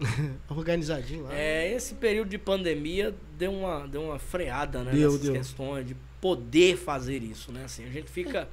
organizadinho 0.48 1.24
lá. 1.24 1.34
É, 1.34 1.72
esse 1.72 1.94
período 1.94 2.28
de 2.28 2.38
pandemia 2.38 3.14
deu 3.36 3.52
uma, 3.52 3.86
deu 3.86 4.02
uma 4.02 4.18
freada, 4.18 4.82
né? 4.82 4.92
Deu, 4.92 5.18
deu. 5.18 5.32
questões 5.32 5.86
de 5.86 5.96
poder 6.20 6.76
fazer 6.76 7.22
isso, 7.22 7.52
né? 7.52 7.64
Assim, 7.64 7.84
a 7.84 7.90
gente 7.90 8.10
fica. 8.10 8.48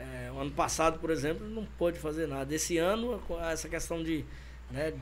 É, 0.00 0.30
o 0.32 0.38
ano 0.38 0.50
passado, 0.50 0.98
por 0.98 1.10
exemplo, 1.10 1.46
não 1.46 1.64
pôde 1.64 1.98
fazer 1.98 2.26
nada. 2.26 2.54
Esse 2.54 2.78
ano, 2.78 3.22
essa 3.50 3.68
questão 3.68 4.02
de, 4.02 4.24
né, 4.70 4.94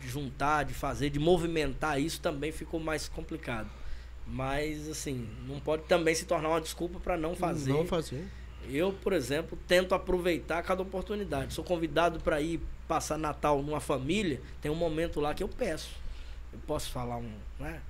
de, 0.00 0.08
juntar, 0.08 0.64
de 0.64 0.74
fazer, 0.74 1.10
de 1.10 1.18
movimentar 1.18 2.00
isso 2.00 2.20
também 2.20 2.52
ficou 2.52 2.78
mais 2.78 3.08
complicado. 3.08 3.68
Mas, 4.26 4.88
assim, 4.88 5.28
não 5.46 5.58
pode 5.60 5.82
também 5.84 6.14
se 6.14 6.24
tornar 6.24 6.50
uma 6.50 6.60
desculpa 6.60 7.00
para 7.00 7.16
não 7.16 7.34
fazer. 7.34 7.72
Não 7.72 7.84
fazer. 7.84 8.26
Eu, 8.68 8.92
por 8.92 9.12
exemplo, 9.12 9.58
tento 9.66 9.94
aproveitar 9.94 10.62
cada 10.62 10.82
oportunidade. 10.82 11.52
Sou 11.52 11.64
convidado 11.64 12.20
para 12.20 12.40
ir 12.40 12.60
passar 12.88 13.18
Natal 13.18 13.62
numa 13.62 13.80
família, 13.80 14.40
tem 14.62 14.70
um 14.70 14.76
momento 14.76 15.20
lá 15.20 15.34
que 15.34 15.42
eu 15.42 15.48
peço. 15.48 15.90
Eu 16.52 16.58
posso 16.66 16.90
falar 16.90 17.16
um, 17.16 17.32
né? 17.58 17.82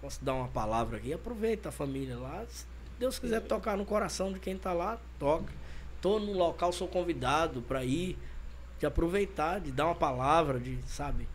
Posso 0.00 0.24
dar 0.24 0.34
uma 0.34 0.48
palavra 0.48 0.96
aqui, 0.96 1.12
aproveita 1.12 1.70
a 1.70 1.72
família 1.72 2.16
lá. 2.16 2.46
Se 2.48 2.64
Deus 2.98 3.18
quiser 3.18 3.40
tocar 3.42 3.76
no 3.76 3.84
coração 3.84 4.32
de 4.32 4.38
quem 4.38 4.56
tá 4.56 4.72
lá, 4.72 4.98
toca. 5.18 5.52
Tô 6.00 6.18
no 6.18 6.32
local, 6.32 6.72
sou 6.72 6.86
convidado 6.88 7.60
para 7.62 7.84
ir, 7.84 8.16
de 8.78 8.86
aproveitar, 8.86 9.58
de 9.60 9.72
dar 9.72 9.86
uma 9.86 9.94
palavra, 9.94 10.60
de, 10.60 10.78
sabe? 10.86 11.26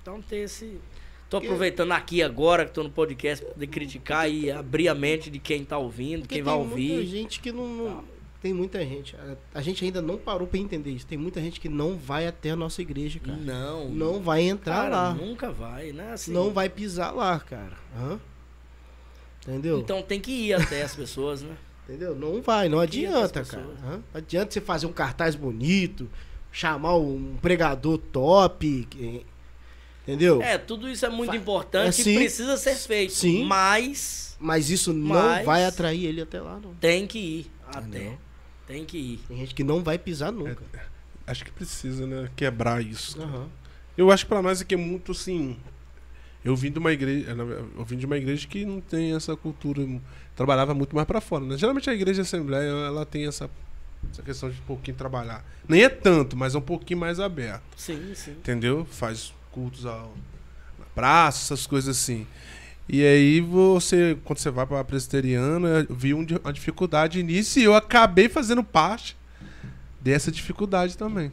Então 0.00 0.22
ter 0.22 0.38
esse 0.38 0.80
Tô 1.28 1.38
aproveitando 1.38 1.90
aqui 1.92 2.22
agora 2.22 2.64
que 2.64 2.72
tô 2.72 2.84
no 2.84 2.90
podcast 2.90 3.44
poder 3.44 3.66
criticar 3.66 4.30
e 4.30 4.48
abrir 4.50 4.88
a 4.88 4.94
mente 4.94 5.28
de 5.28 5.40
quem 5.40 5.64
tá 5.64 5.76
ouvindo, 5.76 6.20
Porque 6.20 6.36
quem 6.36 6.42
vai 6.44 6.54
tem 6.56 6.64
muita 6.66 6.92
ouvir. 6.94 7.06
gente 7.06 7.40
que 7.40 7.50
não, 7.50 7.66
não- 7.68 8.04
Tem 8.40 8.54
muita 8.54 8.78
gente. 8.86 9.16
A, 9.16 9.58
a 9.58 9.60
gente 9.60 9.84
ainda 9.84 10.00
não 10.00 10.16
parou 10.16 10.46
pra 10.46 10.56
entender 10.60 10.90
isso. 10.92 11.04
Tem 11.04 11.18
muita 11.18 11.40
gente 11.40 11.58
que 11.58 11.68
não 11.68 11.96
vai 11.96 12.28
até 12.28 12.50
a 12.50 12.56
nossa 12.56 12.80
igreja, 12.80 13.18
cara. 13.18 13.36
Não. 13.36 13.88
Não 13.88 14.20
vai 14.22 14.42
entrar 14.42 14.82
cara, 14.84 14.88
lá. 14.96 15.14
nunca 15.14 15.50
vai, 15.50 15.90
né? 15.90 16.12
Assim, 16.12 16.32
Não 16.32 16.52
vai 16.52 16.68
pisar 16.68 17.12
lá, 17.12 17.40
cara. 17.40 17.76
Hã? 17.98 18.20
Entendeu? 19.42 19.80
Então 19.80 20.02
tem 20.02 20.20
que 20.20 20.30
ir 20.30 20.52
até 20.54 20.82
as 20.82 20.94
pessoas, 20.94 21.42
né? 21.42 21.56
Entendeu? 21.88 22.14
Não 22.16 22.42
vai, 22.42 22.68
não 22.68 22.78
Que 22.78 23.06
adianta, 23.06 23.44
cara. 23.44 23.62
Não 23.82 24.02
adianta 24.12 24.52
você 24.52 24.60
fazer 24.60 24.86
um 24.86 24.92
cartaz 24.92 25.34
bonito, 25.36 26.08
chamar 26.50 26.96
um 26.96 27.36
pregador 27.40 27.96
top. 27.98 28.88
Entendeu? 30.02 30.40
É, 30.42 30.56
tudo 30.58 30.88
isso 30.88 31.04
é 31.04 31.08
muito 31.08 31.30
Fa- 31.30 31.36
importante 31.36 31.86
é, 31.98 32.00
e 32.00 32.04
sim. 32.04 32.14
precisa 32.16 32.56
ser 32.56 32.74
feito. 32.76 33.12
Sim. 33.12 33.44
Mas 33.44 34.36
Mas 34.38 34.68
isso 34.70 34.92
não 34.92 35.14
Mas- 35.14 35.44
vai 35.46 35.64
atrair 35.64 36.04
ele 36.04 36.20
até 36.20 36.40
lá, 36.40 36.58
não. 36.62 36.74
tem 36.74 37.06
que 37.06 37.18
ir 37.18 37.50
até. 37.72 38.16
Tem 38.66 38.84
que 38.84 38.98
ir. 38.98 39.20
Tem 39.28 39.36
gente 39.38 39.54
que 39.54 39.64
não 39.64 39.82
vai 39.82 39.96
pisar 39.98 40.30
nunca. 40.32 40.62
Acho 41.26 41.44
que 41.44 41.50
precisa, 41.52 42.06
né? 42.06 42.28
Quebrar 42.36 42.82
isso. 42.84 43.20
Aham. 43.20 43.48
Eu 43.96 44.10
acho 44.10 44.24
que 44.24 44.28
pra 44.28 44.42
nós 44.42 44.60
aqui 44.60 44.74
é 44.74 44.78
muito 44.78 45.12
assim. 45.12 45.56
Eu 46.46 46.54
vim 46.56 46.70
de 46.70 46.78
uma 46.78 46.92
igreja, 46.92 47.26
eu 47.76 47.84
vim 47.84 47.96
de 47.96 48.06
uma 48.06 48.16
igreja 48.16 48.46
que 48.46 48.64
não 48.64 48.80
tem 48.80 49.14
essa 49.14 49.36
cultura, 49.36 49.84
trabalhava 50.36 50.72
muito 50.74 50.94
mais 50.94 51.06
pra 51.06 51.20
fora, 51.20 51.44
né? 51.44 51.58
Geralmente 51.58 51.90
a 51.90 51.94
igreja 51.94 52.22
assembleia, 52.22 52.68
ela 52.70 53.04
tem 53.04 53.26
essa 53.26 53.50
essa 54.12 54.22
questão 54.22 54.48
de 54.48 54.56
um 54.60 54.64
pouquinho 54.64 54.96
trabalhar. 54.96 55.44
Nem 55.68 55.82
é 55.82 55.88
tanto, 55.88 56.36
mas 56.36 56.54
é 56.54 56.58
um 56.58 56.62
pouquinho 56.62 57.00
mais 57.00 57.18
aberto, 57.18 57.62
Sim, 57.76 58.12
sim. 58.14 58.30
entendeu? 58.32 58.84
Faz 58.88 59.34
cultos 59.50 59.84
ao, 59.84 60.14
na 60.78 60.84
praça, 60.94 61.52
essas 61.52 61.66
coisas 61.66 61.96
assim. 61.98 62.24
E 62.88 63.04
aí 63.04 63.40
você, 63.40 64.16
quando 64.24 64.38
você 64.38 64.48
vai 64.50 64.64
pra 64.64 64.84
presbiteriana, 64.84 65.84
viu 65.90 66.18
um 66.18 66.24
di- 66.24 66.36
uma 66.36 66.52
dificuldade 66.52 67.20
nisso 67.24 67.58
e 67.58 67.64
eu 67.64 67.74
acabei 67.74 68.28
fazendo 68.28 68.62
parte 68.62 69.16
dessa 70.00 70.30
dificuldade 70.30 70.96
também. 70.96 71.32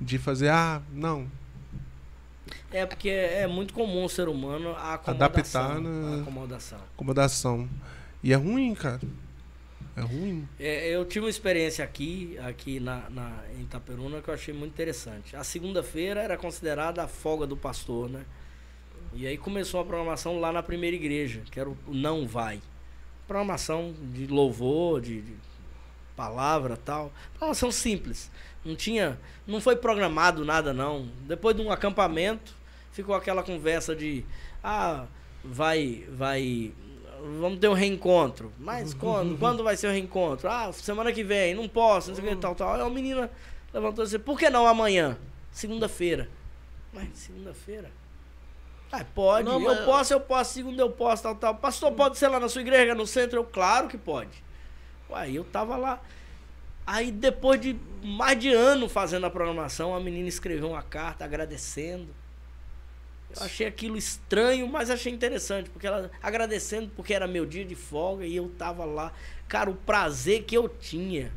De 0.00 0.18
fazer, 0.18 0.48
ah, 0.48 0.82
não, 0.92 1.28
É 2.70 2.84
porque 2.84 3.08
é 3.08 3.46
muito 3.46 3.72
comum 3.72 4.04
o 4.04 4.08
ser 4.08 4.28
humano 4.28 4.70
a 4.70 4.94
acomodação. 4.94 5.62
Adaptar, 5.62 5.80
né? 5.80 6.18
a 6.18 6.22
acomodação. 6.22 6.78
acomodação. 6.94 7.68
E 8.22 8.32
é 8.32 8.36
ruim, 8.36 8.74
cara. 8.74 9.00
É 9.96 10.00
ruim. 10.00 10.48
É, 10.60 10.88
eu 10.88 11.04
tive 11.04 11.24
uma 11.24 11.30
experiência 11.30 11.84
aqui, 11.84 12.38
aqui 12.38 12.78
na, 12.78 13.08
na, 13.10 13.32
em 13.58 13.62
Itaperuna 13.62 14.20
que 14.20 14.28
eu 14.28 14.34
achei 14.34 14.54
muito 14.54 14.72
interessante. 14.72 15.34
A 15.34 15.42
segunda-feira 15.42 16.20
era 16.20 16.36
considerada 16.36 17.02
a 17.02 17.08
folga 17.08 17.46
do 17.46 17.56
pastor, 17.56 18.08
né? 18.08 18.24
E 19.14 19.26
aí 19.26 19.38
começou 19.38 19.80
a 19.80 19.84
programação 19.84 20.38
lá 20.38 20.52
na 20.52 20.62
primeira 20.62 20.94
igreja, 20.94 21.42
que 21.50 21.58
era 21.58 21.68
o 21.68 21.76
o 21.86 21.94
Não 21.94 22.26
Vai. 22.28 22.60
Programação 23.26 23.94
de 24.12 24.26
louvor, 24.26 25.00
de, 25.00 25.22
de 25.22 25.32
palavra 26.14 26.76
tal. 26.76 27.12
Programação 27.32 27.72
simples. 27.72 28.30
Não 28.64 28.76
tinha. 28.76 29.18
Não 29.46 29.60
foi 29.60 29.76
programado 29.76 30.44
nada, 30.44 30.72
não. 30.72 31.08
Depois 31.26 31.56
de 31.56 31.62
um 31.62 31.72
acampamento, 31.72 32.57
ficou 32.92 33.14
aquela 33.14 33.42
conversa 33.42 33.94
de. 33.94 34.24
Ah, 34.62 35.06
vai. 35.44 36.04
vai 36.10 36.72
Vamos 37.40 37.58
ter 37.58 37.68
um 37.68 37.72
reencontro. 37.74 38.52
Mas 38.58 38.94
quando? 38.94 39.36
Quando 39.38 39.64
vai 39.64 39.76
ser 39.76 39.88
o 39.88 39.90
reencontro? 39.90 40.48
Ah, 40.48 40.72
semana 40.72 41.12
que 41.12 41.24
vem, 41.24 41.54
não 41.54 41.68
posso, 41.68 42.10
não 42.10 42.16
sei 42.16 42.24
o 42.24 42.28
que, 42.28 42.36
tal, 42.36 42.54
tal. 42.54 42.74
Aí 42.74 42.80
a 42.80 42.88
menina 42.88 43.28
levantou 43.74 44.04
e 44.04 44.06
disse, 44.06 44.18
por 44.20 44.38
que 44.38 44.48
não 44.48 44.66
amanhã? 44.66 45.18
Segunda-feira. 45.50 46.28
Mas 46.92 47.08
segunda-feira? 47.14 47.90
Ah, 48.90 49.04
pode, 49.04 49.44
Não, 49.46 49.54
eu 49.60 49.74
mas- 49.74 49.84
posso, 49.84 50.12
eu 50.14 50.20
posso, 50.20 50.54
segunda 50.54 50.80
eu 50.82 50.90
posso, 50.90 51.22
tal, 51.24 51.34
tal. 51.34 51.54
Pastor, 51.56 51.92
pode 51.92 52.16
ser 52.16 52.28
lá 52.28 52.38
na 52.40 52.48
sua 52.48 52.62
igreja, 52.62 52.94
no 52.94 53.06
centro? 53.06 53.38
Eu, 53.40 53.44
claro 53.44 53.88
que 53.88 53.98
pode. 53.98 54.42
Uai, 55.10 55.36
eu 55.36 55.44
tava 55.44 55.76
lá. 55.76 56.00
Aí 56.86 57.10
depois 57.10 57.60
de 57.60 57.76
mais 58.02 58.38
de 58.38 58.50
ano 58.52 58.88
fazendo 58.88 59.26
a 59.26 59.30
programação, 59.30 59.94
a 59.94 60.00
menina 60.00 60.28
escreveu 60.28 60.70
uma 60.70 60.82
carta 60.82 61.24
agradecendo. 61.24 62.14
Eu 63.36 63.42
achei 63.42 63.66
aquilo 63.66 63.96
estranho, 63.96 64.66
mas 64.66 64.90
achei 64.90 65.12
interessante, 65.12 65.68
porque 65.70 65.86
ela 65.86 66.10
agradecendo 66.22 66.90
porque 66.96 67.12
era 67.12 67.26
meu 67.26 67.44
dia 67.44 67.64
de 67.64 67.74
folga 67.74 68.24
e 68.24 68.34
eu 68.34 68.48
tava 68.58 68.84
lá. 68.84 69.12
Cara, 69.46 69.70
o 69.70 69.74
prazer 69.74 70.44
que 70.44 70.56
eu 70.56 70.68
tinha 70.68 71.30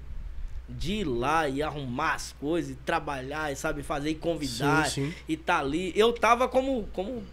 de 0.67 0.93
ir 0.93 1.03
lá 1.03 1.49
e 1.49 1.61
arrumar 1.61 2.13
as 2.13 2.31
coisas, 2.33 2.71
e 2.71 2.75
trabalhar, 2.75 3.51
e 3.51 3.55
sabe, 3.55 3.83
fazer 3.83 4.11
e 4.11 4.15
convidar 4.15 4.85
Sim, 4.89 5.11
sim. 5.11 5.15
e 5.27 5.35
tá 5.35 5.59
ali. 5.59 5.91
Eu 5.95 6.13
tava 6.13 6.47
como 6.47 6.87
como 6.93 7.23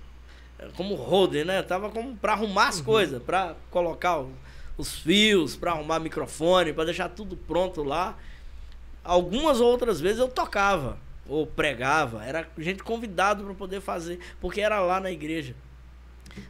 como 0.74 0.94
holder, 0.96 1.46
né? 1.46 1.60
Eu 1.60 1.64
tava 1.64 1.88
como 1.90 2.16
para 2.16 2.32
arrumar 2.32 2.68
as 2.68 2.80
coisas, 2.80 3.22
para 3.22 3.54
colocar 3.70 4.24
os 4.76 4.98
fios, 4.98 5.56
para 5.56 5.72
arrumar 5.72 6.00
microfone, 6.00 6.72
para 6.72 6.86
deixar 6.86 7.08
tudo 7.10 7.36
pronto 7.36 7.82
lá. 7.84 8.18
Algumas 9.04 9.60
outras 9.60 10.00
vezes 10.00 10.18
eu 10.18 10.28
tocava 10.28 10.98
ou 11.28 11.46
pregava, 11.46 12.24
era 12.24 12.48
gente 12.58 12.82
convidado 12.82 13.44
para 13.44 13.54
poder 13.54 13.80
fazer, 13.80 14.18
porque 14.40 14.60
era 14.60 14.80
lá 14.80 14.98
na 15.00 15.10
igreja. 15.10 15.54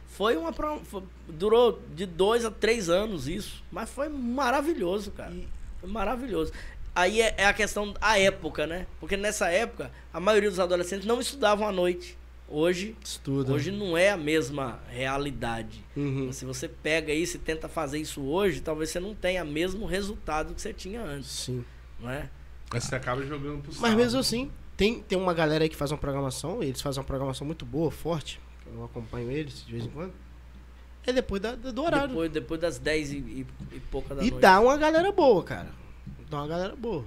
Foi 0.07 0.35
uma 0.37 0.51
foi- 0.53 1.03
durou 1.27 1.81
de 1.95 2.05
dois 2.05 2.43
a 2.45 2.51
três 2.51 2.89
anos 2.89 3.27
isso, 3.27 3.63
mas 3.71 3.89
foi 3.89 4.09
maravilhoso, 4.09 5.11
cara. 5.11 5.31
E- 5.33 5.47
Foi 5.79 5.89
maravilhoso. 5.89 6.51
Aí 6.93 7.21
é, 7.21 7.33
é 7.37 7.45
a 7.45 7.53
questão 7.53 7.93
da 7.93 8.19
época, 8.19 8.67
né? 8.67 8.85
Porque 8.99 9.15
nessa 9.15 9.47
época, 9.49 9.89
a 10.13 10.19
maioria 10.19 10.49
dos 10.49 10.59
adolescentes 10.59 11.05
não 11.05 11.21
estudavam 11.21 11.65
à 11.67 11.71
noite. 11.71 12.17
Hoje, 12.51 12.95
Estuda. 13.01 13.53
hoje 13.53 13.71
não 13.71 13.95
é 13.95 14.09
a 14.09 14.17
mesma 14.17 14.79
realidade. 14.89 15.85
Uhum. 15.95 16.31
Se 16.33 16.43
você 16.45 16.67
pega 16.67 17.13
isso 17.13 17.37
e 17.37 17.39
tenta 17.39 17.69
fazer 17.69 17.99
isso 17.99 18.21
hoje, 18.23 18.59
talvez 18.59 18.89
você 18.89 18.99
não 18.99 19.13
tenha 19.15 19.43
o 19.43 19.47
mesmo 19.47 19.85
resultado 19.85 20.53
que 20.53 20.61
você 20.61 20.73
tinha 20.73 20.99
antes, 21.01 21.29
Sim. 21.29 21.63
não 21.99 22.09
é? 22.09 22.27
Aí 22.71 22.81
você 22.81 22.95
acaba 22.95 23.21
jogando 23.23 23.61
pro 23.61 23.71
Mas 23.71 23.79
sábado. 23.79 23.95
mesmo 23.97 24.19
assim, 24.19 24.51
tem, 24.79 25.01
tem 25.01 25.17
uma 25.17 25.33
galera 25.33 25.65
aí 25.65 25.69
que 25.69 25.75
faz 25.75 25.91
uma 25.91 25.97
programação, 25.97 26.63
eles 26.63 26.81
fazem 26.81 27.01
uma 27.01 27.05
programação 27.05 27.45
muito 27.45 27.65
boa, 27.65 27.91
forte. 27.91 28.39
Eu 28.73 28.85
acompanho 28.85 29.29
eles 29.29 29.65
de 29.65 29.73
vez 29.73 29.83
em 29.83 29.89
quando. 29.89 30.13
É 31.05 31.11
depois 31.11 31.41
da, 31.41 31.53
do 31.53 31.83
horário. 31.83 32.07
Depois, 32.07 32.31
depois 32.31 32.61
das 32.61 32.79
10 32.79 33.11
e, 33.11 33.15
e, 33.17 33.47
e 33.73 33.79
pouca 33.91 34.15
da 34.15 34.23
e 34.23 34.31
noite. 34.31 34.41
dá 34.41 34.57
uma 34.61 34.77
galera 34.77 35.11
boa, 35.11 35.43
cara. 35.43 35.67
Dá 36.29 36.37
uma 36.37 36.47
galera 36.47 36.77
boa. 36.77 37.03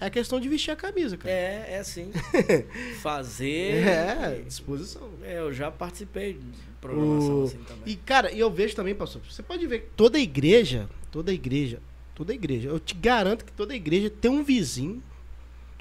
É 0.00 0.10
questão 0.10 0.40
de 0.40 0.48
vestir 0.48 0.72
a 0.72 0.76
camisa, 0.76 1.16
cara. 1.16 1.32
É, 1.32 1.74
é 1.74 1.78
assim. 1.78 2.10
Fazer. 3.00 3.86
É, 3.86 4.42
disposição. 4.44 5.08
É, 5.22 5.38
eu 5.38 5.52
já 5.52 5.70
participei 5.70 6.32
de 6.32 6.46
programação 6.80 7.42
O- 7.42 7.44
assim 7.44 7.58
também. 7.58 7.82
E, 7.86 7.94
cara, 7.94 8.32
e 8.32 8.40
eu 8.40 8.50
vejo 8.50 8.74
também, 8.74 8.96
pastor, 8.96 9.22
você 9.30 9.44
pode 9.44 9.64
ver 9.68 9.82
que 9.82 9.90
toda 9.96 10.18
igreja, 10.18 10.88
toda 11.12 11.32
igreja, 11.32 11.80
toda 12.16 12.34
igreja, 12.34 12.68
eu 12.68 12.80
te 12.80 12.94
garanto 12.94 13.44
que 13.44 13.52
toda 13.52 13.76
igreja 13.76 14.10
tem 14.10 14.28
um 14.28 14.42
vizinho, 14.42 15.00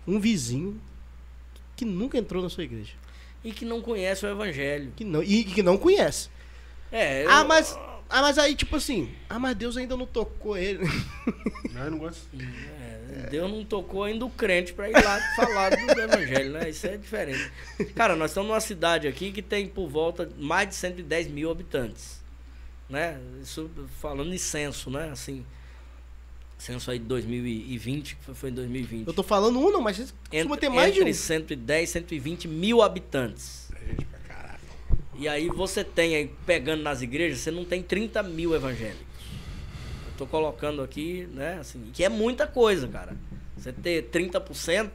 um 0.05 0.19
vizinho 0.19 0.79
que 1.75 1.85
nunca 1.85 2.17
entrou 2.17 2.41
na 2.43 2.49
sua 2.49 2.63
igreja. 2.63 2.93
E 3.43 3.51
que 3.51 3.63
não 3.65 3.81
conhece 3.81 4.25
o 4.25 4.29
evangelho. 4.29 4.91
Que 4.95 5.03
não, 5.03 5.21
e 5.21 5.43
que 5.43 5.61
não 5.61 5.77
conhece. 5.77 6.29
É, 6.91 7.23
eu- 7.25 7.29
Ah, 7.29 7.43
mas. 7.43 7.77
Ah, 8.09 8.21
mas 8.21 8.37
aí, 8.37 8.55
tipo 8.55 8.75
assim, 8.75 9.11
ah, 9.27 9.39
mas 9.39 9.55
Deus 9.55 9.75
ainda 9.77 9.97
não 9.97 10.05
tocou 10.05 10.55
ele. 10.57 10.85
Ah, 11.75 11.85
eu 11.85 11.91
não 11.91 11.97
gosto. 11.97 12.27
É, 12.39 13.27
Deus 13.31 13.49
não 13.51 13.65
tocou 13.65 14.03
ainda 14.03 14.23
o 14.25 14.29
crente 14.29 14.73
pra 14.73 14.87
ir 14.89 14.93
lá 14.93 15.19
falar 15.35 15.71
do 15.71 15.99
evangelho, 15.99 16.51
né? 16.53 16.69
Isso 16.69 16.85
é 16.85 16.97
diferente. 16.97 17.51
Cara, 17.95 18.15
nós 18.15 18.29
estamos 18.31 18.47
numa 18.49 18.61
cidade 18.61 19.07
aqui 19.07 19.31
que 19.31 19.41
tem 19.41 19.67
por 19.67 19.89
volta 19.89 20.29
mais 20.37 20.69
de 20.69 20.75
110 20.75 21.27
mil 21.27 21.49
habitantes. 21.49 22.23
Né? 22.87 23.19
Isso 23.41 23.69
falando 23.99 24.31
em 24.33 24.37
censo, 24.37 24.91
né? 24.91 25.09
Assim, 25.11 25.43
censo 26.57 26.89
aí 26.91 26.97
de 26.99 27.05
2020, 27.05 28.15
que 28.15 28.23
foi- 28.25 28.35
foi 28.35 28.49
em 28.49 28.53
2020. 28.53 29.07
Eu 29.07 29.13
tô 29.13 29.23
falando 29.23 29.59
um, 29.59 29.71
não, 29.71 29.81
mas 29.81 29.97
costuma 29.97 30.19
entre, 30.31 30.57
ter 30.57 30.69
mais 30.69 30.93
de 30.93 30.99
entre 30.99 31.11
um. 31.11 31.13
110 31.13 31.89
e 31.89 31.91
120 31.93 32.47
mil 32.47 32.81
habitantes. 32.81 33.71
Gente 33.87 34.05
pra 34.05 34.19
caralho. 34.19 34.59
E 35.17 35.27
aí 35.27 35.47
você 35.47 35.83
tem 35.83 36.15
aí, 36.15 36.31
pegando 36.45 36.81
nas 36.83 37.01
igrejas, 37.01 37.39
você 37.39 37.51
não 37.51 37.65
tem 37.65 37.83
30 37.83 38.23
mil 38.23 38.55
evangélicos. 38.55 39.05
Eu 40.07 40.13
tô 40.17 40.25
colocando 40.25 40.81
aqui, 40.81 41.27
né, 41.33 41.57
assim, 41.59 41.89
que 41.93 42.03
é 42.03 42.09
muita 42.09 42.47
coisa, 42.47 42.87
cara. 42.87 43.15
Você 43.57 43.71
ter 43.73 44.09
30% 44.09 44.89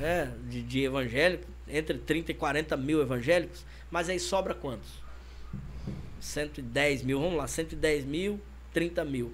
né, 0.00 0.32
de, 0.48 0.62
de 0.62 0.82
evangélicos, 0.84 1.46
entre 1.68 1.98
30 1.98 2.32
e 2.32 2.34
40 2.34 2.76
mil 2.76 3.00
evangélicos, 3.00 3.64
mas 3.90 4.08
aí 4.08 4.18
sobra 4.18 4.54
quantos? 4.54 4.88
110 6.20 7.02
mil, 7.02 7.20
vamos 7.20 7.36
lá, 7.36 7.46
110 7.46 8.04
mil, 8.04 8.40
30 8.72 9.04
mil. 9.04 9.32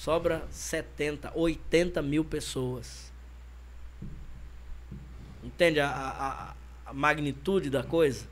Sobra 0.00 0.48
70, 0.50 1.30
80 1.34 2.00
mil 2.00 2.24
pessoas. 2.24 3.12
Entende 5.44 5.78
a, 5.78 5.90
a, 5.90 6.54
a 6.86 6.94
magnitude 6.94 7.68
da 7.68 7.82
coisa? 7.82 8.24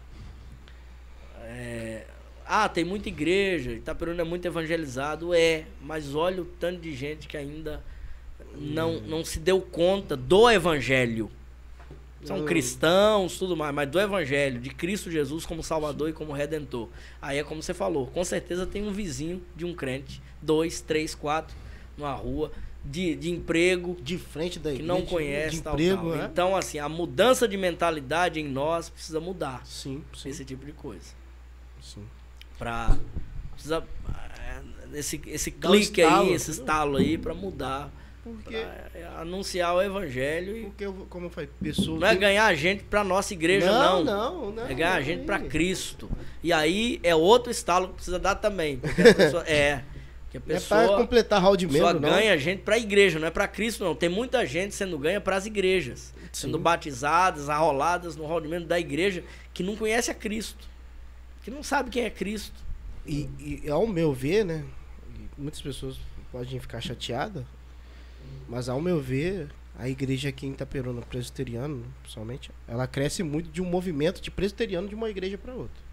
É, 1.42 2.06
ah, 2.46 2.70
tem 2.70 2.86
muita 2.86 3.10
igreja, 3.10 3.72
Itaperuna 3.72 4.22
é 4.22 4.24
muito 4.24 4.46
evangelizado, 4.46 5.34
é, 5.34 5.66
mas 5.82 6.14
olha 6.14 6.40
o 6.40 6.46
tanto 6.46 6.80
de 6.80 6.96
gente 6.96 7.28
que 7.28 7.36
ainda 7.36 7.84
não, 8.56 8.98
não 9.02 9.22
se 9.22 9.38
deu 9.38 9.60
conta 9.60 10.16
do 10.16 10.50
evangelho. 10.50 11.30
São 12.24 12.38
Hum. 12.40 12.44
cristãos, 12.44 13.38
tudo 13.38 13.56
mais, 13.56 13.72
mas 13.74 13.88
do 13.88 13.98
evangelho, 14.00 14.60
de 14.60 14.70
Cristo 14.70 15.10
Jesus 15.10 15.46
como 15.46 15.62
Salvador 15.62 16.08
e 16.10 16.12
como 16.12 16.32
Redentor. 16.32 16.88
Aí 17.22 17.38
é 17.38 17.44
como 17.44 17.62
você 17.62 17.72
falou, 17.72 18.06
com 18.08 18.24
certeza 18.24 18.66
tem 18.66 18.82
um 18.86 18.90
vizinho 18.92 19.40
de 19.54 19.64
um 19.64 19.72
crente, 19.74 20.20
dois, 20.42 20.80
três, 20.80 21.14
quatro, 21.14 21.54
numa 21.96 22.12
rua, 22.12 22.50
de, 22.84 23.14
de 23.16 23.30
emprego, 23.30 23.96
De 24.02 24.18
frente 24.18 24.58
da 24.58 24.70
que 24.70 24.76
igreja. 24.76 24.92
não 24.92 25.02
conhece, 25.06 25.56
de 25.56 25.62
tal, 25.62 25.74
emprego, 25.74 25.96
tal. 26.08 26.10
né? 26.18 26.28
Então, 26.32 26.56
assim, 26.56 26.78
a 26.78 26.88
mudança 26.88 27.46
de 27.46 27.56
mentalidade 27.56 28.40
em 28.40 28.48
nós 28.48 28.88
precisa 28.88 29.20
mudar. 29.20 29.64
Sim, 29.64 30.02
sim, 30.16 30.28
Esse 30.28 30.44
tipo 30.44 30.64
de 30.66 30.72
coisa. 30.72 31.12
sim. 31.80 32.04
Pra. 32.58 32.96
Precisa. 33.52 33.84
é, 34.40 34.98
Esse, 34.98 35.20
esse 35.26 35.50
um 35.50 35.60
clique 35.60 36.02
aí, 36.02 36.32
esse 36.32 36.50
estalo 36.50 36.96
aí 36.96 37.16
pra 37.18 37.34
mudar. 37.34 37.92
Porque, 38.34 38.54
é, 38.56 39.08
anunciar 39.16 39.74
o 39.74 39.82
evangelho 39.82 40.56
e. 40.56 40.64
porque 40.64 40.84
eu, 40.86 41.06
como 41.08 41.26
eu 41.26 41.30
falei, 41.30 41.48
pessoas. 41.60 42.00
Não 42.00 42.08
é 42.08 42.14
ganhar 42.14 42.54
gente 42.54 42.84
pra 42.84 43.02
nossa 43.04 43.32
igreja, 43.32 43.66
não, 43.70 44.04
não. 44.04 44.34
não, 44.44 44.52
não. 44.52 44.66
É 44.66 44.74
ganhar 44.74 44.96
não, 44.96 45.02
gente 45.02 45.20
aí. 45.20 45.26
pra 45.26 45.38
Cristo. 45.38 46.10
E 46.42 46.52
aí 46.52 47.00
é 47.02 47.14
outro 47.14 47.50
estalo 47.50 47.88
que 47.88 47.94
precisa 47.94 48.18
dar 48.18 48.34
também. 48.36 48.78
Porque 48.78 49.02
a 49.02 49.14
pessoa, 49.14 49.42
é. 49.48 49.82
Que 50.30 50.36
a 50.36 50.40
Não 50.40 50.54
é 50.54 50.58
pessoa. 50.58 50.86
pra 50.88 50.96
completar 50.98 51.40
hall 51.40 51.56
de 51.56 51.64
A 51.64 51.68
pessoa 51.68 51.92
membro, 51.94 52.08
não. 52.10 52.16
ganha 52.16 52.36
gente 52.36 52.60
pra 52.62 52.76
igreja, 52.78 53.18
não 53.18 53.26
é 53.28 53.30
pra 53.30 53.48
Cristo, 53.48 53.82
não. 53.82 53.94
Tem 53.94 54.08
muita 54.10 54.44
gente 54.44 54.74
sendo 54.74 54.98
ganha 54.98 55.20
pras 55.20 55.46
igrejas. 55.46 56.12
Sendo 56.32 56.58
Sim. 56.58 56.62
batizadas, 56.62 57.48
arroladas 57.48 58.14
no 58.14 58.26
hall 58.26 58.40
de 58.40 58.46
membro 58.48 58.68
da 58.68 58.78
igreja, 58.78 59.24
que 59.54 59.62
não 59.62 59.74
conhece 59.74 60.10
a 60.10 60.14
Cristo. 60.14 60.68
Que 61.42 61.50
não 61.50 61.62
sabe 61.62 61.88
quem 61.88 62.04
é 62.04 62.10
Cristo. 62.10 62.60
E, 63.06 63.26
e 63.64 63.70
ao 63.70 63.86
meu 63.86 64.12
ver, 64.12 64.44
né? 64.44 64.64
Muitas 65.38 65.62
pessoas 65.62 65.96
podem 66.30 66.60
ficar 66.60 66.82
chateadas, 66.82 67.42
mas 68.48 68.68
ao 68.68 68.80
meu 68.80 69.00
ver, 69.00 69.48
a 69.78 69.88
igreja 69.88 70.28
aqui 70.28 70.46
em 70.46 70.50
Itaperuna, 70.50 71.02
presbiteriano, 71.02 71.84
principalmente, 72.02 72.50
ela 72.66 72.86
cresce 72.86 73.22
muito 73.22 73.50
de 73.50 73.62
um 73.62 73.64
movimento 73.64 74.20
de 74.20 74.30
presbiteriano 74.30 74.88
de 74.88 74.94
uma 74.94 75.08
igreja 75.08 75.38
para 75.38 75.54
outra. 75.54 75.88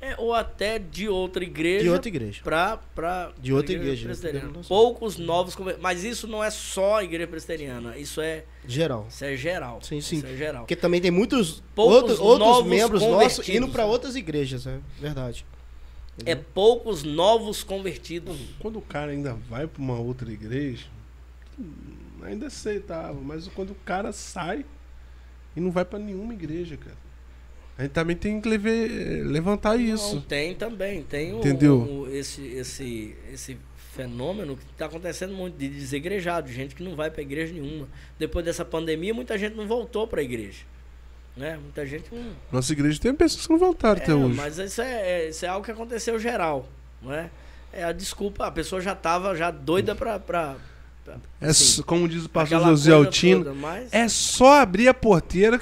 É, 0.00 0.14
ou 0.16 0.32
até 0.32 0.78
de 0.78 1.08
outra 1.08 1.42
igreja. 1.42 1.82
De 1.82 1.90
outra 1.90 2.08
igreja. 2.08 2.40
Pra, 2.44 2.76
pra, 2.94 3.32
De 3.40 3.52
outra 3.52 3.74
igreja, 3.74 4.08
né? 4.08 4.42
Poucos 4.68 5.16
novos 5.18 5.56
Mas 5.80 6.04
isso 6.04 6.28
não 6.28 6.42
é 6.42 6.50
só 6.50 6.98
a 6.98 7.04
igreja 7.04 7.26
presbiteriana. 7.26 7.98
Isso 7.98 8.20
é, 8.20 8.44
Geral. 8.64 9.08
isso 9.10 9.24
é 9.24 9.36
geral. 9.36 9.80
Sim, 9.82 10.00
sim. 10.00 10.18
Isso 10.18 10.26
é 10.26 10.36
geral. 10.36 10.62
Porque 10.62 10.76
também 10.76 11.00
tem 11.00 11.10
muitos 11.10 11.64
Poucos 11.74 11.96
outros, 11.96 12.20
outros 12.20 12.48
novos 12.48 12.70
membros 12.70 13.02
nossos 13.02 13.48
indo 13.48 13.68
para 13.68 13.84
outras 13.86 14.14
igrejas, 14.14 14.68
é 14.68 14.78
verdade. 15.00 15.44
É 16.24 16.36
poucos 16.36 17.02
novos 17.02 17.64
convertidos. 17.64 18.36
Quando 18.60 18.78
o 18.78 18.82
cara 18.82 19.10
ainda 19.10 19.34
vai 19.48 19.66
pra 19.66 19.82
uma 19.82 19.98
outra 19.98 20.30
igreja, 20.30 20.86
ainda 22.22 22.46
aceitava. 22.46 23.18
Mas 23.20 23.48
quando 23.48 23.70
o 23.70 23.76
cara 23.84 24.12
sai 24.12 24.64
e 25.56 25.60
não 25.60 25.70
vai 25.70 25.84
pra 25.84 25.98
nenhuma 25.98 26.32
igreja, 26.34 26.76
cara. 26.76 26.96
A 27.76 27.82
gente 27.82 27.92
também 27.92 28.16
tem 28.16 28.40
que 28.40 28.48
leve- 28.48 29.22
levantar 29.24 29.76
Não, 29.76 29.80
isso. 29.84 30.20
tem 30.22 30.54
também. 30.54 31.02
Tem 31.04 31.32
o, 31.32 31.38
Entendeu? 31.38 31.76
o- 31.78 32.10
esse, 32.12 32.42
esse, 32.48 33.16
esse 33.32 33.56
fenômeno 33.92 34.56
que 34.56 34.64
está 34.72 34.86
acontecendo 34.86 35.32
muito 35.32 35.56
de 35.56 35.68
desegrejado, 35.68 36.50
gente 36.50 36.74
que 36.74 36.82
não 36.82 36.96
vai 36.96 37.08
para 37.10 37.22
igreja 37.22 37.52
nenhuma. 37.52 37.86
Depois 38.18 38.44
dessa 38.44 38.64
pandemia, 38.64 39.14
muita 39.14 39.38
gente 39.38 39.54
não 39.54 39.66
voltou 39.66 40.06
para 40.08 40.20
a 40.20 40.24
igreja. 40.24 40.64
Né? 41.36 41.56
Muita 41.56 41.86
gente 41.86 42.12
não. 42.12 42.32
Nossa 42.50 42.72
igreja 42.72 42.98
tem 43.00 43.14
pessoas 43.14 43.46
que 43.46 43.52
não 43.52 43.60
voltaram 43.60 44.02
até 44.02 44.10
É, 44.10 44.14
hoje. 44.14 44.34
mas 44.34 44.58
isso 44.58 44.82
é, 44.82 45.10
é- 45.26 45.28
isso 45.28 45.44
é 45.44 45.48
algo 45.48 45.64
que 45.64 45.70
aconteceu 45.70 46.18
geral. 46.18 46.68
Não 47.00 47.12
é? 47.14 47.30
é 47.72 47.84
a 47.84 47.92
desculpa, 47.92 48.44
a 48.46 48.50
pessoa 48.50 48.80
já 48.80 48.92
estava 48.92 49.36
já 49.36 49.52
doida 49.52 49.94
para. 49.94 50.56
É 51.40 51.48
assim, 51.48 51.64
só- 51.64 51.82
como 51.82 52.08
diz 52.08 52.24
o 52.24 52.28
pastor 52.28 52.58
aquela 52.58 52.70
José 52.72 52.92
Altino, 52.92 53.44
toda, 53.44 53.54
mas- 53.54 53.92
é 53.92 54.08
só 54.08 54.60
abrir 54.60 54.88
a 54.88 54.94
porteira 54.94 55.60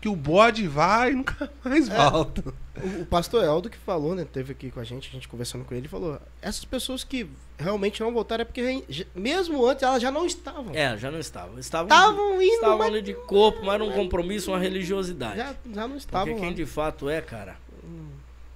que 0.00 0.08
o 0.08 0.16
bode 0.16 0.66
vai 0.66 1.12
e 1.12 1.14
nunca 1.14 1.50
mais 1.64 1.88
É. 1.88 2.10
volta. 2.10 2.42
O, 2.82 3.02
o 3.02 3.06
pastor 3.06 3.44
Eldo 3.44 3.68
que 3.70 3.76
falou, 3.76 4.14
né? 4.14 4.24
Teve 4.30 4.52
aqui 4.52 4.70
com 4.70 4.80
a 4.80 4.84
gente, 4.84 5.08
a 5.08 5.12
gente 5.12 5.28
conversando 5.28 5.64
com 5.64 5.74
ele, 5.74 5.86
falou: 5.88 6.18
essas 6.40 6.64
pessoas 6.64 7.04
que 7.04 7.28
realmente 7.58 8.00
não 8.00 8.12
voltaram 8.12 8.42
é 8.42 8.44
porque 8.46 8.82
mesmo 9.14 9.64
antes 9.66 9.82
elas 9.82 10.00
já 10.02 10.10
não 10.10 10.24
estavam. 10.26 10.74
É, 10.74 10.96
já 10.96 11.10
não 11.10 11.18
estavam. 11.20 11.58
Estavam, 11.58 11.86
Estavam 11.86 12.42
indo, 12.42 12.52
estavam 12.54 12.78
mas 12.78 12.86
ali 12.88 13.02
de 13.02 13.12
corpo, 13.14 13.60
mas 13.62 13.74
era 13.74 13.84
um 13.84 13.92
compromisso, 13.92 14.50
uma 14.50 14.58
religiosidade. 14.58 15.36
já, 15.36 15.54
já 15.72 15.82
não 15.82 15.88
Porque 15.90 15.96
estavam. 15.98 16.34
quem 16.36 16.48
lá. 16.48 16.52
de 16.54 16.66
fato 16.66 17.08
é, 17.10 17.20
cara, 17.20 17.56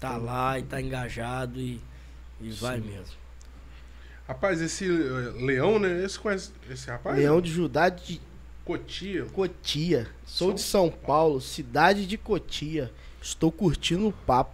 tá 0.00 0.16
lá 0.16 0.58
e 0.58 0.62
tá 0.62 0.80
engajado 0.80 1.60
e, 1.60 1.78
e 2.40 2.50
vai 2.52 2.78
mesmo. 2.78 3.14
Rapaz, 4.28 4.60
esse 4.60 4.84
eh, 4.84 5.42
leão, 5.44 5.78
né? 5.78 6.04
Esse 6.04 6.18
conhece 6.18 6.50
esse 6.70 6.88
rapaz? 6.90 7.16
Leão 7.16 7.40
de 7.40 7.50
Judá 7.50 7.88
de 7.88 8.20
Cotia. 8.64 9.24
Cotia. 9.32 10.08
Sou 10.24 10.52
de 10.52 10.60
São 10.60 10.90
Paulo, 10.90 11.40
cidade 11.40 12.06
de 12.06 12.16
Cotia. 12.18 12.90
Estou 13.22 13.52
curtindo 13.52 14.08
o 14.08 14.12
papo. 14.12 14.50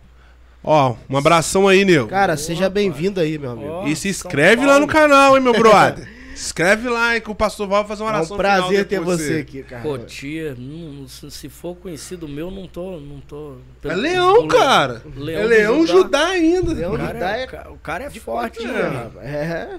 Ó, 0.62 0.94
um 1.08 1.16
abração 1.16 1.66
aí, 1.66 1.84
Neu. 1.84 2.06
Cara, 2.06 2.34
Boa, 2.34 2.36
seja 2.36 2.68
bem-vindo 2.68 3.18
aí, 3.18 3.36
meu 3.38 3.50
amigo. 3.50 3.68
Ó, 3.70 3.86
E 3.86 3.96
se 3.96 4.12
São 4.12 4.28
inscreve 4.28 4.64
lá 4.64 4.78
no 4.78 4.86
Paulo. 4.86 4.92
canal, 4.92 5.36
hein, 5.36 5.42
meu 5.42 5.52
brother. 5.52 6.08
Se 6.34 6.44
inscreve 6.46 6.88
lá, 6.88 7.14
hein, 7.14 7.20
que 7.20 7.30
o 7.30 7.34
pastor 7.34 7.66
Val 7.68 7.82
vai 7.82 7.88
fazer 7.88 8.02
uma 8.02 8.10
É 8.10 8.12
um 8.12 8.16
oração 8.16 8.36
prazer 8.36 8.68
final 8.68 8.84
ter 8.86 9.00
você 9.00 9.34
aqui, 9.40 9.62
cara. 9.62 9.82
Cotia, 9.82 10.54
não- 10.58 11.06
se 11.08 11.48
for 11.48 11.74
conhecido 11.76 12.26
meu, 12.28 12.50
não 12.50 12.66
tô. 12.66 12.98
Não 12.98 13.20
tô 13.20 13.56
É 13.84 13.94
leão, 13.94 14.46
cara. 14.48 15.02
Leão 15.16 15.40
é 15.42 15.44
leão 15.44 15.86
Judá. 15.86 15.98
Judá 16.02 16.26
ainda. 16.28 16.72
Leão 16.72 16.94
O 16.94 16.96
cara, 16.98 17.12
Judá 17.14 17.36
é, 17.36 17.42
é 17.42 17.44
o 17.44 17.48
ca- 17.48 17.70
o 17.70 17.78
cara 17.78 18.04
é 18.04 18.08
de 18.08 18.20
forte, 18.20 18.62
né? 18.66 19.10
É, 19.22 19.78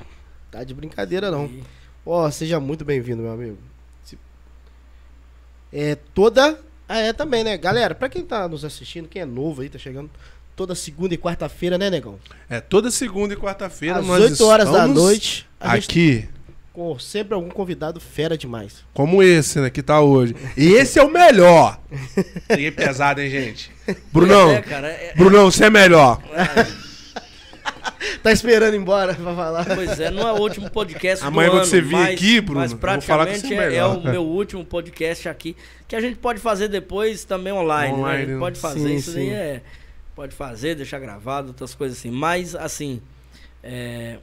tá 0.52 0.64
de 0.64 0.74
brincadeira 0.74 1.30
não. 1.32 1.50
Ó, 2.06 2.30
seja 2.32 2.60
muito 2.60 2.84
bem-vindo, 2.86 3.22
meu 3.24 3.32
amigo. 3.32 3.58
É 5.72 5.96
toda. 6.14 6.60
Ah, 6.88 7.00
é 7.00 7.14
também, 7.14 7.44
né? 7.44 7.58
Galera, 7.58 7.96
pra 7.96 8.08
quem 8.10 8.24
tá 8.24 8.48
nos 8.48 8.64
assistindo, 8.64 9.08
quem 9.08 9.22
é 9.22 9.26
novo 9.26 9.62
aí, 9.62 9.70
tá 9.70 9.80
chegando. 9.80 10.10
Toda 10.56 10.76
segunda 10.76 11.16
e 11.16 11.18
quarta-feira, 11.18 11.80
né, 11.80 11.90
negão? 11.90 12.20
É, 12.48 12.62
toda 12.62 12.92
segunda 12.92 13.34
e 13.34 13.38
quarta-feira 13.38 13.98
Às 14.00 14.06
nós 14.06 14.22
8 14.22 14.46
horas 14.46 14.70
da 14.70 14.86
noite, 14.86 15.50
a 15.60 15.76
gente 15.76 15.90
Aqui, 15.90 16.30
com 16.74 16.98
sempre 16.98 17.36
algum 17.36 17.50
convidado 17.50 18.00
fera 18.00 18.36
demais. 18.38 18.84
como 18.94 19.22
esse, 19.22 19.60
né, 19.62 19.70
que 19.70 19.84
tá 19.84 20.02
hoje. 20.02 20.36
E 20.58 20.74
esse 20.74 20.98
é 21.00 21.04
o 21.04 21.10
melhor. 21.12 21.80
Peguei 22.48 22.72
pesado, 22.72 23.22
hein, 23.22 23.30
gente? 23.30 23.72
Brunão, 24.12 24.50
É, 24.52 24.62
cara, 24.62 24.88
é- 24.88 25.14
Brunão, 25.16 25.50
você 25.52 25.66
é 25.66 25.70
melhor. 25.70 26.20
Tá 28.22 28.32
esperando 28.32 28.74
ir 28.76 28.78
embora 28.78 29.14
pra 29.14 29.36
falar. 29.36 29.66
Pois 29.66 30.00
é, 30.00 30.10
não 30.10 30.28
é 30.28 30.32
o 30.32 30.38
último 30.42 30.70
podcast 30.70 31.26
Amanhã 31.26 31.48
do 31.50 31.52
quando 31.52 31.62
ano, 31.62 31.70
você 31.70 31.82
vir 31.82 31.92
mas, 31.92 32.14
aqui, 32.14 32.42
Bruno, 32.42 32.60
mas 32.62 32.72
eu 32.72 32.78
vou 32.78 32.82
falar 32.88 32.98
que 33.00 33.06
praticamente 33.06 33.54
é 33.54 33.74
é, 33.74 33.78
é 33.78 33.86
o 33.86 34.02
meu 34.02 34.24
último 34.24 34.64
podcast 34.66 35.28
aqui, 35.30 35.56
que 35.88 35.96
a 35.96 36.02
gente 36.02 36.18
pode 36.18 36.40
fazer 36.40 36.68
depois 36.70 37.24
também 37.26 37.52
online, 37.54 37.94
né? 37.94 37.98
A 37.98 38.02
Online, 38.02 38.20
gente 38.26 38.34
né? 38.34 38.40
pode 38.40 38.60
fazer 38.60 38.80
Sim, 38.88 38.96
isso 38.96 39.12
sim. 39.14 39.30
é 39.30 39.62
pode 40.16 40.34
fazer, 40.36 40.76
deixar 40.76 41.00
gravado, 41.00 41.50
outras 41.50 41.74
coisas 41.76 41.98
assim. 41.98 42.12
Mas 42.12 42.56
assim, 42.56 43.02
é, 43.64 44.18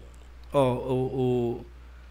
ó, 0.52 0.72
o, 0.74 0.94
o 1.60 1.66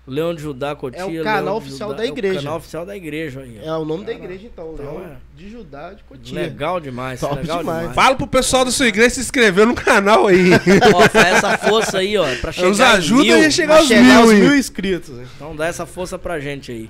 Leão 0.08 0.34
de 0.34 0.42
Judá 0.42 0.76
Cotia, 0.76 1.02
É 1.02 1.06
o 1.06 1.10
Leão 1.10 1.24
canal 1.24 1.60
de 1.60 1.68
oficial 1.68 1.90
Judá- 1.92 2.02
da 2.02 2.08
igreja. 2.08 2.36
É 2.36 2.40
o 2.40 2.44
canal 2.44 2.58
oficial 2.58 2.86
da 2.86 2.98
igreja 2.98 3.40
aí. 3.42 3.60
ó. 3.64 3.68
É 3.68 3.78
o 3.78 3.86
nome 3.86 4.06
da 4.06 4.12
igreja, 4.12 4.48
então. 4.52 4.72
então 4.74 4.86
Leão 4.98 5.06
é. 5.06 5.16
de 5.38 5.50
Judá 5.52 5.94
de 5.94 6.04
Cotia. 6.04 6.36
Legal 6.42 6.80
demais, 6.80 7.20
Top 7.20 7.36
legal 7.36 7.60
demais. 7.60 7.80
demais. 7.80 7.96
Fala 7.96 8.16
pro 8.16 8.26
pessoal 8.26 8.66
da 8.66 8.72
sua 8.72 8.88
igreja 8.88 9.12
se 9.12 9.20
inscrever 9.20 9.68
no 9.68 9.76
canal 9.76 10.26
aí. 10.28 10.50
Ó, 10.96 11.10
faz 11.10 11.28
essa 11.38 11.58
força 11.60 12.00
aí, 12.00 12.18
ó, 12.18 12.26
pra 12.42 12.52
chegar 12.52 12.68
Nos 12.70 12.82
ajuda 12.82 13.24
mil. 13.38 13.48
a 13.48 13.50
chegar 13.52 13.78
aos 13.78 13.88
chegar 13.88 14.02
mil, 14.04 14.20
aos 14.22 14.34
mil 14.34 14.56
inscritos. 14.56 15.12
Então 15.36 15.56
dá 15.56 15.68
essa 15.68 15.86
força 15.86 16.18
pra 16.18 16.40
gente 16.40 16.72
aí. 16.72 16.90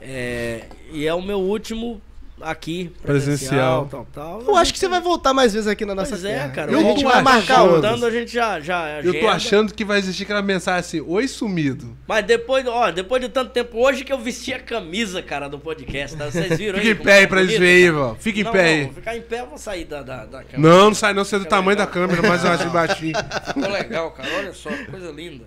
É, 0.00 0.64
e 0.92 1.06
é 1.06 1.14
o 1.14 1.22
meu 1.22 1.38
último 1.40 2.00
aqui, 2.42 2.92
Presencial. 3.02 3.86
presencial, 3.86 3.88
tal, 3.90 4.06
tal. 4.40 4.42
Eu 4.42 4.56
acho 4.56 4.72
que 4.72 4.78
você 4.78 4.88
vai 4.88 5.00
voltar 5.00 5.32
mais 5.32 5.52
vezes 5.52 5.66
aqui 5.68 5.84
na 5.84 5.94
nossa 5.94 6.10
Pois 6.10 6.24
é, 6.24 6.34
terra. 6.34 6.48
cara. 6.50 6.72
E 6.72 6.74
a 6.74 6.78
eu 6.78 6.82
gente 6.84 7.02
vou 7.04 7.12
vai 7.12 7.22
marcar 7.22 7.54
achando. 7.60 7.70
Voltando, 7.70 8.06
a 8.06 8.10
gente 8.10 8.32
já, 8.32 8.60
já 8.60 9.00
Eu 9.02 9.12
tô 9.12 9.18
agenda. 9.18 9.30
achando 9.32 9.74
que 9.74 9.84
vai 9.84 9.98
existir 9.98 10.24
aquela 10.24 10.42
mensagem 10.42 10.80
assim, 10.80 11.00
oi 11.00 11.26
sumido. 11.28 11.96
Mas 12.06 12.24
depois, 12.24 12.66
ó, 12.66 12.90
depois 12.90 13.22
de 13.22 13.28
tanto 13.28 13.50
tempo, 13.52 13.78
hoje 13.78 14.04
que 14.04 14.12
eu 14.12 14.18
vesti 14.18 14.52
a 14.52 14.58
camisa, 14.60 15.22
cara, 15.22 15.48
do 15.48 15.58
podcast, 15.58 16.16
tá? 16.16 16.26
Vocês 16.30 16.58
viram 16.58 16.78
Fica 16.78 16.88
aí? 16.88 16.92
em 16.92 16.94
como 16.96 17.04
pé 17.04 17.14
aí 17.18 17.22
tá 17.22 17.28
pra 17.28 17.40
eles 17.40 17.52
bonito, 17.54 17.60
verem 17.68 17.84
aí, 17.86 17.92
cara? 17.92 18.04
ó. 18.04 18.14
Fica 18.16 18.40
em 18.40 18.44
não, 18.44 18.52
pé 18.52 18.62
não, 18.62 18.86
aí. 18.88 18.94
ficar 18.94 19.16
em 19.16 19.22
pé 19.22 19.40
eu 19.40 19.46
vou 19.46 19.58
sair 19.58 19.84
da, 19.84 20.02
da, 20.02 20.24
da 20.26 20.42
câmera. 20.44 20.58
Não, 20.58 20.84
não 20.86 20.94
sai 20.94 21.12
não, 21.14 21.24
você 21.24 21.36
é 21.36 21.38
do 21.38 21.44
tamanho 21.46 21.76
da 21.78 21.86
câmera, 21.86 22.22
mas 22.22 22.44
eu 22.44 22.50
acho 22.50 22.68
baixinho. 22.70 23.14
Ficou 23.46 23.70
legal, 23.70 24.10
cara. 24.12 24.28
Olha 24.38 24.52
só, 24.52 24.70
que 24.70 24.84
coisa 24.86 25.10
linda. 25.10 25.44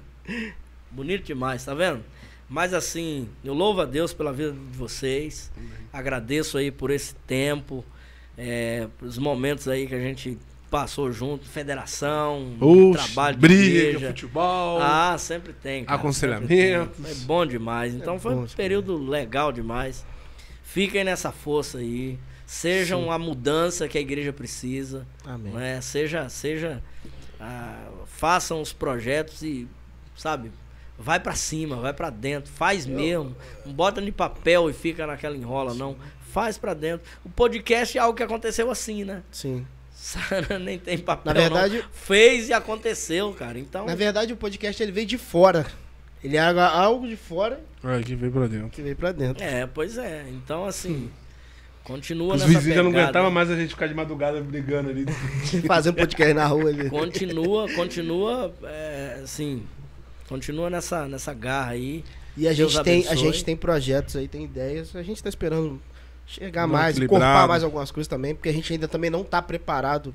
Bonito 0.92 1.24
demais, 1.26 1.64
tá 1.64 1.74
vendo? 1.74 2.02
Mas 2.48 2.74
assim, 2.74 3.28
eu 3.44 3.54
louvo 3.54 3.82
a 3.82 3.86
Deus 3.86 4.14
pela 4.14 4.32
vida 4.32 4.52
de 4.52 4.78
vocês. 4.78 5.52
Agradeço 5.92 6.58
aí 6.58 6.72
por 6.72 6.92
esse 6.92 7.16
tempo, 7.28 7.84
é, 8.38 8.88
os 9.02 9.18
momentos 9.18 9.68
aí 9.68 9.88
que 9.88 9.96
a 9.96 10.00
gente 10.00 10.38
passou 10.70 11.12
junto, 11.12 11.46
federação, 11.46 12.58
Oxe, 12.60 13.06
trabalho 13.06 13.36
de 13.36 13.42
briga, 13.42 13.78
igreja. 13.78 14.08
futebol. 14.08 14.80
Ah, 14.82 15.16
sempre 15.18 15.54
tem. 15.54 15.86
Cara, 15.86 15.98
tem. 16.48 16.74
É 16.74 17.14
bom 17.26 17.46
demais. 17.46 17.94
Então 17.94 18.20
foi 18.20 18.36
bom 18.36 18.42
um 18.44 18.48
período 18.48 18.98
legal 18.98 19.52
demais. 19.52 20.06
Fiquem 20.64 21.04
nessa 21.04 21.32
força 21.32 21.78
aí. 21.78 22.20
Sejam 22.46 23.10
a 23.10 23.18
mudança 23.18 23.88
que 23.88 23.98
a 23.98 24.02
igreja 24.02 24.32
precisa. 24.32 25.08
Amém. 25.26 25.52
Né? 25.54 25.82
Seja, 25.82 26.30
seja, 26.30 26.84
ah, 27.40 27.88
façam 28.06 28.62
os 28.62 28.72
projetos 28.72 29.42
e, 29.42 29.68
sabe, 30.16 30.52
vai 30.98 31.20
pra 31.20 31.34
cima, 31.36 31.76
vai 31.78 31.94
pra 31.94 32.10
dentro, 32.10 32.52
faz 32.52 32.86
mesmo. 32.86 33.36
Não 33.66 33.74
bota 33.74 34.02
de 34.02 34.12
papel 34.12 34.70
e 34.70 34.74
fica 34.74 35.06
naquela 35.08 35.36
enrola, 35.36 35.74
não. 35.74 35.96
Faz 36.32 36.58
pra 36.58 36.74
dentro. 36.74 37.08
O 37.24 37.30
podcast 37.30 37.98
é 37.98 38.02
algo 38.02 38.16
que 38.18 38.24
aconteceu 38.24 38.70
assim, 38.70 39.04
né? 39.06 39.24
Sim. 39.32 39.66
Sara 39.94 40.60
nem 40.60 40.78
tem 40.78 40.98
papel. 40.98 41.34
Na 41.34 41.40
verdade- 41.40 41.78
não. 41.78 41.86
fez 41.92 42.50
e 42.50 42.54
aconteceu, 42.54 43.32
cara. 43.34 43.58
Então, 43.58 43.86
Na 43.86 43.96
verdade, 43.96 44.34
o 44.34 44.38
podcast 44.38 44.82
ele 44.84 44.92
veio 44.92 45.08
de 45.08 45.18
fora. 45.18 45.66
Ele 46.24 46.36
é 46.38 46.40
algo 46.42 47.08
de 47.08 47.16
fora 47.16 47.60
Ai, 47.84 48.04
que 48.04 48.16
veio 48.16 48.32
pra 48.32 48.48
dentro. 48.48 48.70
que 48.70 48.82
veio 48.82 48.96
pra 48.96 49.12
dentro. 49.12 49.44
é, 49.44 49.66
pois 49.68 49.98
é. 49.98 50.26
Então, 50.30 50.66
assim, 50.66 51.10
continua 51.84 52.34
Os 52.36 52.42
nessa 52.42 52.48
vizinhos 52.54 52.76
já 52.76 52.84
não 52.84 52.90
pegada. 52.90 53.08
aguentavam 53.10 53.32
mais 53.32 53.52
a 53.52 53.56
gente 53.56 53.70
ficar 53.70 53.88
de 53.88 53.94
madrugada 53.94 54.42
brigando 54.42 54.90
ali. 54.90 55.06
Fazendo 55.68 55.96
podcast 55.96 56.34
na 56.34 56.48
rua 56.48 56.70
ali. 56.70 56.90
Continua, 56.90 57.72
continua, 57.74 58.54
é, 58.64 59.20
assim, 59.24 59.64
continua 60.28 60.70
nessa, 60.70 61.08
nessa 61.08 61.34
garra 61.34 61.72
aí. 61.72 62.04
E 62.38 62.48
a 62.48 62.54
Deus 62.54 62.74
gente, 62.74 62.84
tem, 62.84 63.08
a 63.08 63.16
gente 63.16 63.44
tem 63.44 63.56
projetos 63.56 64.16
aí, 64.16 64.28
tem 64.28 64.44
ideias. 64.44 64.96
A 64.96 65.02
gente 65.04 65.22
tá 65.24 65.30
esperando 65.30 65.82
chegar 66.26 66.68
Não, 66.68 66.74
mais, 66.74 66.96
equilibrado. 66.96 67.24
corpar 67.24 67.48
mais 67.48 67.64
algumas 67.64 67.92
coisas 67.92 68.08
também, 68.08 68.36
porque 68.36 68.50
a 68.50 68.54
gente 68.54 68.72
ainda 68.74 68.88
também 68.88 69.10
não 69.10 69.24
tá 69.24 69.42
preparado 69.42 70.14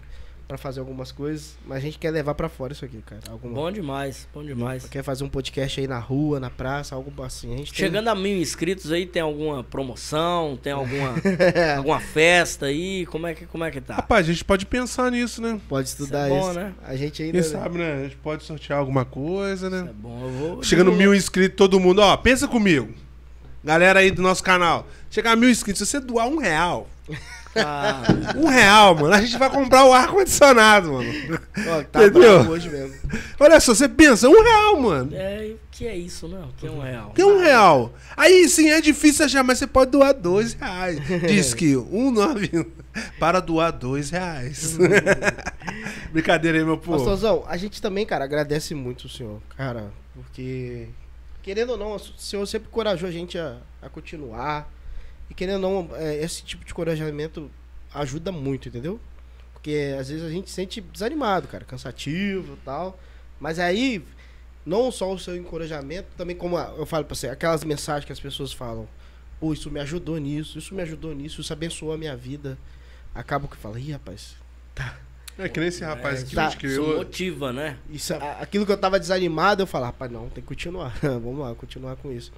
pra 0.50 0.58
fazer 0.58 0.80
algumas 0.80 1.12
coisas, 1.12 1.56
mas 1.64 1.78
a 1.78 1.80
gente 1.80 1.96
quer 1.96 2.10
levar 2.10 2.34
pra 2.34 2.48
fora 2.48 2.72
isso 2.72 2.84
aqui, 2.84 3.00
cara. 3.06 3.22
Alguma, 3.30 3.54
Bom 3.54 3.70
demais, 3.70 4.26
bom 4.34 4.42
demais. 4.42 4.84
Quer 4.88 5.04
fazer 5.04 5.22
um 5.22 5.28
podcast 5.28 5.78
aí 5.80 5.86
na 5.86 6.00
rua, 6.00 6.40
na 6.40 6.50
praça, 6.50 6.96
algo 6.96 7.12
assim. 7.22 7.54
A 7.54 7.56
gente 7.58 7.72
tem- 7.72 7.84
Chegando 7.86 8.08
a 8.08 8.16
mil 8.16 8.36
inscritos 8.36 8.90
aí, 8.90 9.06
tem 9.06 9.22
alguma 9.22 9.62
promoção? 9.62 10.58
Tem 10.60 10.72
alguma, 10.72 11.14
alguma 11.78 12.00
festa 12.00 12.66
aí? 12.66 13.06
Como 13.06 13.28
é 13.28 13.34
que, 13.34 13.46
como 13.46 13.62
é 13.62 13.70
que 13.70 13.80
tá? 13.80 13.94
Rapaz, 13.94 14.28
a 14.28 14.32
gente 14.32 14.44
pode 14.44 14.66
pensar 14.66 15.08
nisso, 15.12 15.40
né? 15.40 15.60
pode 15.68 15.86
estudar 15.86 16.26
Isso 16.26 16.34
é 16.34 16.38
isso. 16.40 16.48
bom, 16.48 16.52
né? 16.54 16.74
A 16.82 16.96
gente 16.96 17.22
ainda. 17.22 17.40
Quem 17.40 17.48
sabe, 17.48 17.78
né? 17.78 17.92
A 17.92 18.02
gente 18.02 18.16
pode 18.16 18.42
sortear 18.42 18.80
alguma 18.80 19.04
coisa, 19.04 19.68
É 19.68 19.70
né? 19.70 19.90
bom, 19.94 20.20
eu 20.24 20.30
vou. 20.30 20.62
Chegando 20.64 20.90
mil 20.90 21.14
inscritos, 21.14 21.56
todo 21.56 21.78
mundo, 21.78 22.00
ó, 22.02 22.16
pensa 22.16 22.48
comigo. 22.48 22.92
Galera 23.62 24.00
aí 24.00 24.10
do 24.10 24.20
nosso 24.20 24.42
canal. 24.42 24.84
Chegar 25.10 25.30
a 25.30 25.36
mil 25.36 25.48
inscritos, 25.48 25.78
se 25.78 25.86
você 25.86 26.00
doar 26.00 26.26
um 26.26 26.38
real. 26.38 26.88
Ah, 27.56 28.02
Um 28.36 28.46
real, 28.46 28.94
mano. 28.94 29.12
A 29.14 29.20
gente 29.20 29.36
vai 29.36 29.50
comprar 29.50 29.84
o 29.84 29.92
ar-condicionado, 29.92 30.92
mano. 30.92 31.10
Ó, 31.68 31.82
tá 31.84 32.06
Entendeu? 32.06 32.40
hoje 32.48 32.68
mesmo. 32.68 32.94
Olha 33.40 33.58
só, 33.58 33.74
você 33.74 33.88
pensa, 33.88 34.28
um 34.28 34.42
real, 34.42 34.80
mano. 34.80 35.10
é, 35.14 35.54
o 35.54 35.58
que 35.70 35.86
é 35.86 35.96
isso, 35.96 36.28
não? 36.28 36.48
O 36.48 36.52
que 36.52 36.66
é 36.66 36.70
um 36.70 36.80
real? 36.80 37.10
Tem 37.10 37.24
um 37.24 37.38
real. 37.40 37.92
Aí 38.16 38.48
sim, 38.48 38.68
é 38.70 38.80
difícil 38.80 39.24
achar, 39.24 39.42
mas 39.42 39.58
você 39.58 39.66
pode 39.66 39.90
doar 39.90 40.14
dois 40.14 40.52
reais. 40.52 40.98
Diz 41.26 41.52
que 41.54 41.76
um 41.76 42.10
nove 42.10 42.66
para 43.18 43.40
doar 43.40 43.72
dois 43.72 44.10
reais. 44.10 44.76
Brincadeira 46.12 46.58
aí, 46.58 46.64
meu 46.64 46.78
povo. 46.78 46.98
Pastorzão, 46.98 47.44
a 47.48 47.56
gente 47.56 47.80
também, 47.80 48.04
cara, 48.06 48.24
agradece 48.24 48.74
muito 48.74 49.04
o 49.04 49.08
senhor, 49.08 49.40
cara, 49.56 49.90
porque, 50.14 50.88
querendo 51.42 51.70
ou 51.70 51.76
não, 51.76 51.94
o 51.94 51.98
senhor 51.98 52.44
sempre 52.46 52.68
corajou 52.70 53.08
a 53.08 53.12
gente 53.12 53.38
a, 53.38 53.56
a 53.82 53.88
continuar. 53.88 54.68
E 55.30 55.34
querendo 55.34 55.64
ou 55.64 55.84
não, 55.86 55.96
é, 55.96 56.16
esse 56.22 56.42
tipo 56.42 56.64
de 56.64 56.74
corajamento 56.74 57.50
ajuda 57.94 58.30
muito, 58.32 58.68
entendeu? 58.68 59.00
Porque 59.52 59.94
às 59.98 60.08
vezes 60.08 60.24
a 60.24 60.30
gente 60.30 60.48
se 60.48 60.56
sente 60.56 60.80
desanimado, 60.80 61.46
cara, 61.48 61.64
cansativo 61.64 62.54
e 62.54 62.64
tal. 62.64 62.98
Mas 63.38 63.58
aí, 63.58 64.02
não 64.66 64.90
só 64.90 65.12
o 65.12 65.18
seu 65.18 65.36
encorajamento, 65.36 66.08
também 66.16 66.34
como 66.36 66.56
a- 66.56 66.74
eu 66.76 66.84
falo 66.86 67.04
pra 67.04 67.14
você, 67.14 67.28
aquelas 67.28 67.62
mensagens 67.64 68.04
que 68.04 68.12
as 68.12 68.20
pessoas 68.20 68.52
falam. 68.52 68.88
Pô, 69.38 69.52
isso 69.52 69.70
me 69.70 69.80
ajudou 69.80 70.18
nisso, 70.18 70.58
isso 70.58 70.74
me 70.74 70.82
ajudou 70.82 71.14
nisso, 71.14 71.40
isso 71.40 71.52
abençoou 71.52 71.92
a 71.92 71.98
minha 71.98 72.16
vida. 72.16 72.58
Acaba 73.14 73.48
que 73.48 73.56
fala, 73.56 73.78
ih, 73.80 73.92
rapaz, 73.92 74.34
É 75.38 75.48
que 75.48 75.58
nem 75.58 75.68
esse 75.70 75.82
rapaz 75.82 76.22
É, 76.22 76.26
que 76.26 76.34
tá, 76.34 76.48
a 76.48 76.50
gente 76.50 76.66
Isso 76.66 76.82
motiva, 76.82 77.52
né? 77.52 77.78
Isso, 77.88 78.12
aquilo 78.14 78.66
que 78.66 78.72
eu 78.72 78.76
tava 78.76 79.00
desanimado, 79.00 79.62
eu 79.62 79.66
falava, 79.66 79.92
rapaz, 79.92 80.10
não, 80.10 80.28
tem 80.28 80.42
que 80.42 80.48
continuar. 80.48 80.94
Vamos 81.00 81.38
lá, 81.38 81.54
continuar 81.54 81.96
com 81.96 82.12
isso. 82.12 82.30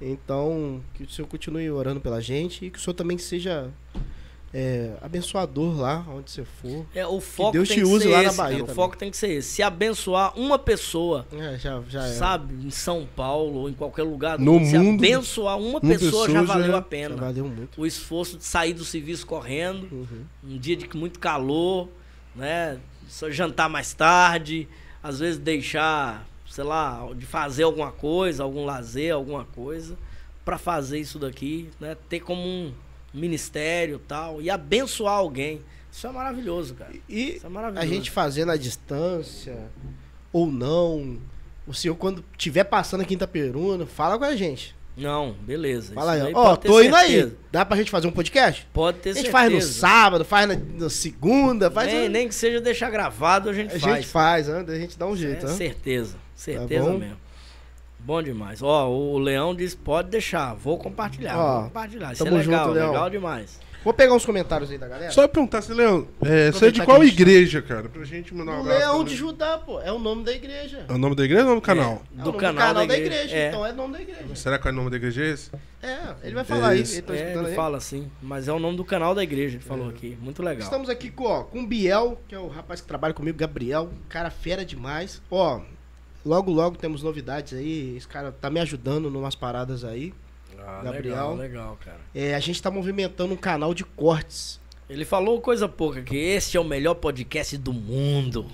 Então, 0.00 0.80
que 0.94 1.02
o 1.02 1.10
senhor 1.10 1.26
continue 1.28 1.70
orando 1.70 2.00
pela 2.00 2.20
gente 2.20 2.64
e 2.66 2.70
que 2.70 2.78
o 2.78 2.80
senhor 2.80 2.94
também 2.94 3.18
seja 3.18 3.68
é, 4.54 4.92
abençoador 5.02 5.76
lá 5.78 6.06
onde 6.08 6.30
você 6.30 6.44
for. 6.44 6.86
É, 6.94 7.06
o 7.06 7.20
foco 7.20 7.52
Deus 7.52 7.68
tem 7.68 7.78
te 7.78 7.82
que 7.84 7.86
use 7.88 8.04
ser 8.04 8.10
lá 8.10 8.22
na 8.22 8.28
esse, 8.28 8.36
Bahia 8.36 8.58
cara. 8.60 8.72
O 8.72 8.74
foco 8.74 8.96
tem 8.96 9.10
que 9.10 9.16
ser 9.16 9.30
esse. 9.32 9.48
Se 9.50 9.62
abençoar 9.62 10.38
uma 10.38 10.58
pessoa, 10.58 11.26
É, 11.32 11.58
já, 11.58 11.82
já 11.88 12.06
é. 12.06 12.12
sabe, 12.12 12.54
em 12.66 12.70
São 12.70 13.06
Paulo 13.16 13.58
ou 13.60 13.68
em 13.68 13.74
qualquer 13.74 14.04
lugar 14.04 14.38
do 14.38 14.44
No 14.44 14.54
mundo, 14.60 14.66
se 14.70 14.78
mundo, 14.78 15.04
abençoar 15.04 15.58
uma 15.58 15.68
uma 15.68 15.80
pessoa, 15.80 16.28
já 16.28 16.40
pessoa 16.40 16.42
valeu 16.44 16.72
já- 16.72 16.78
a 16.78 16.82
pena. 16.82 17.16
Valeu 17.16 17.46
muito. 17.46 17.80
O 17.80 17.84
esforço 17.84 18.38
de 18.38 18.44
sair 18.44 18.72
do 18.72 18.84
serviço 18.84 19.26
correndo, 19.26 19.88
Uhum. 19.92 20.24
um 20.44 20.58
dia 20.58 20.76
de 20.76 20.88
muito 20.96 21.18
calor, 21.18 21.88
né? 22.34 22.78
Só 23.08 23.28
jantar 23.30 23.68
mais 23.68 23.92
tarde, 23.92 24.68
às 25.02 25.18
vezes 25.18 25.38
deixar, 25.38 26.26
sei 26.48 26.64
lá, 26.64 27.06
de 27.14 27.26
fazer 27.26 27.62
alguma 27.64 27.92
coisa, 27.92 28.42
algum 28.42 28.64
lazer, 28.64 29.14
alguma 29.14 29.44
coisa, 29.44 29.96
pra 30.44 30.58
fazer 30.58 30.98
isso 30.98 31.18
daqui, 31.18 31.68
né? 31.78 31.96
Ter 32.08 32.20
como 32.20 32.40
um 32.42 32.72
ministério 33.12 33.98
tal 34.06 34.40
e 34.40 34.48
abençoar 34.50 35.14
alguém. 35.14 35.60
Isso 35.90 36.06
é 36.06 36.10
maravilhoso, 36.10 36.74
cara. 36.74 36.92
E 37.08 37.36
Isso 37.36 37.46
é 37.46 37.48
maravilhoso. 37.48 37.86
a 37.86 37.94
gente 37.94 38.10
fazendo 38.10 38.52
a 38.52 38.56
distância 38.56 39.56
ou 40.32 40.46
não, 40.46 41.18
o 41.66 41.72
senhor 41.74 41.94
quando 41.96 42.24
tiver 42.36 42.64
passando 42.64 43.00
aqui 43.00 43.14
em 43.14 43.16
Itaperuna, 43.16 43.86
fala 43.86 44.18
com 44.18 44.24
a 44.24 44.36
gente. 44.36 44.76
Não, 44.96 45.32
beleza. 45.32 45.94
Fala 45.94 46.12
aí, 46.12 46.32
ó, 46.34 46.56
ter 46.56 46.66
tô 46.68 46.82
indo 46.82 46.94
aí. 46.96 47.12
certeza. 47.12 47.36
Dá 47.52 47.64
pra 47.64 47.76
gente 47.76 47.90
fazer 47.90 48.08
um 48.08 48.10
podcast? 48.10 48.66
Pode 48.72 48.98
ter 48.98 49.10
A 49.10 49.12
gente 49.14 49.30
certeza. 49.30 49.32
faz 49.50 49.52
no 49.52 49.62
sábado, 49.62 50.24
faz 50.24 50.48
na, 50.48 50.56
na 50.56 50.90
segunda, 50.90 51.70
faz 51.70 51.92
nem, 51.92 52.08
nem 52.08 52.28
que 52.28 52.34
seja 52.34 52.60
deixar 52.60 52.90
gravado, 52.90 53.48
a 53.48 53.52
gente 53.52 53.76
A 53.76 53.80
faz. 53.80 53.94
gente 53.96 54.06
faz, 54.08 54.48
né? 54.48 54.64
a 54.66 54.74
gente 54.74 54.98
dá 54.98 55.06
um 55.06 55.16
jeito. 55.16 55.46
É, 55.46 55.48
né? 55.48 55.54
certeza, 55.54 56.16
certeza 56.40 56.90
bom? 56.90 56.98
mesmo. 56.98 57.16
Bom 58.00 58.22
demais. 58.22 58.62
Ó, 58.62 58.88
o 58.88 59.18
Leão 59.18 59.54
disse, 59.54 59.76
pode 59.76 60.08
deixar, 60.08 60.54
vou 60.54 60.78
compartilhar. 60.78 61.36
Ó, 61.36 61.54
vou 61.54 61.64
compartilhar. 61.64 62.12
Isso 62.12 62.26
é 62.26 62.30
legal, 62.30 62.42
junto, 62.64 62.74
Leão. 62.74 62.88
legal 62.92 63.10
demais. 63.10 63.60
Vou 63.84 63.94
pegar 63.94 64.12
uns 64.12 64.26
comentários 64.26 64.70
aí 64.70 64.76
da 64.78 64.88
galera. 64.88 65.10
Só 65.12 65.26
perguntar, 65.28 65.62
se 65.62 65.72
Leão, 65.72 66.06
é, 66.22 66.50
você 66.50 66.66
é 66.66 66.70
de 66.70 66.82
qual 66.84 67.02
igreja, 67.02 67.62
cara? 67.62 67.88
Pra 67.88 68.04
gente 68.04 68.34
mandar 68.34 68.52
um 68.52 68.56
O 68.56 68.60
abraço. 68.60 68.78
Leão 68.80 69.04
de 69.04 69.14
Judá, 69.16 69.56
pô. 69.58 69.80
É 69.80 69.90
o 69.92 69.98
nome 69.98 70.24
da 70.24 70.32
igreja. 70.32 70.84
É 70.88 70.92
o 70.92 70.98
nome 70.98 71.14
da 71.14 71.24
igreja 71.24 71.42
ou 71.42 71.46
o 71.46 71.48
nome 71.50 71.60
do 71.60 71.64
canal? 71.64 71.92
É 71.92 71.94
o 71.94 72.18
Do 72.18 72.24
nome 72.26 72.38
canal, 72.38 72.74
da, 72.74 72.84
da 72.84 72.98
igreja. 72.98 73.06
igreja. 73.24 73.36
É. 73.36 73.48
Então 73.48 73.64
é 73.66 73.72
o 73.72 73.76
nome 73.76 73.92
da 73.94 74.02
igreja. 74.02 74.34
Será 74.36 74.58
que 74.58 74.68
é 74.68 74.70
o 74.70 74.74
nome 74.74 74.90
da 74.90 74.96
igreja 74.96 75.22
é 75.24 75.30
esse? 75.30 75.50
É, 75.82 75.98
ele 76.24 76.34
vai 76.34 76.44
falar. 76.44 76.74
Isso. 76.74 76.94
Ele 76.94 77.02
tá 77.02 77.14
É, 77.14 77.34
ele 77.34 77.46
aí. 77.46 77.54
fala 77.54 77.78
assim, 77.78 78.10
mas 78.20 78.48
é 78.48 78.52
o 78.52 78.58
nome 78.58 78.76
do 78.76 78.84
canal 78.84 79.14
da 79.14 79.22
igreja, 79.22 79.56
ele 79.56 79.64
falou 79.64 79.88
aqui. 79.88 80.18
Muito 80.20 80.42
legal. 80.42 80.62
Estamos 80.64 80.88
aqui 80.88 81.08
com, 81.10 81.24
ó, 81.24 81.44
com 81.44 81.60
o 81.60 81.66
Biel, 81.66 82.20
que 82.28 82.34
é 82.34 82.38
o 82.38 82.48
rapaz 82.48 82.80
que 82.80 82.86
trabalha 82.88 83.14
comigo, 83.14 83.38
Gabriel. 83.38 83.90
Cara 84.08 84.28
fera 84.28 84.64
demais. 84.64 85.22
Ó, 85.30 85.60
logo, 86.28 86.52
logo 86.52 86.76
temos 86.76 87.02
novidades 87.02 87.58
aí. 87.58 87.96
Esse 87.96 88.06
cara 88.06 88.30
tá 88.30 88.50
me 88.50 88.60
ajudando 88.60 89.10
numas 89.10 89.34
paradas 89.34 89.84
aí. 89.84 90.12
Ah, 90.58 90.82
Gabriel. 90.84 91.14
Legal, 91.14 91.34
legal, 91.34 91.78
cara. 91.82 91.98
É, 92.14 92.34
a 92.34 92.40
gente 92.40 92.62
tá 92.62 92.70
movimentando 92.70 93.32
um 93.32 93.36
canal 93.36 93.72
de 93.72 93.84
cortes. 93.84 94.60
Ele 94.88 95.04
falou 95.04 95.38
coisa 95.40 95.68
pouca, 95.68 96.00
que 96.00 96.16
este 96.16 96.56
é 96.56 96.60
o 96.60 96.64
melhor 96.64 96.94
podcast 96.94 97.56
do 97.58 97.74
mundo. 97.74 98.46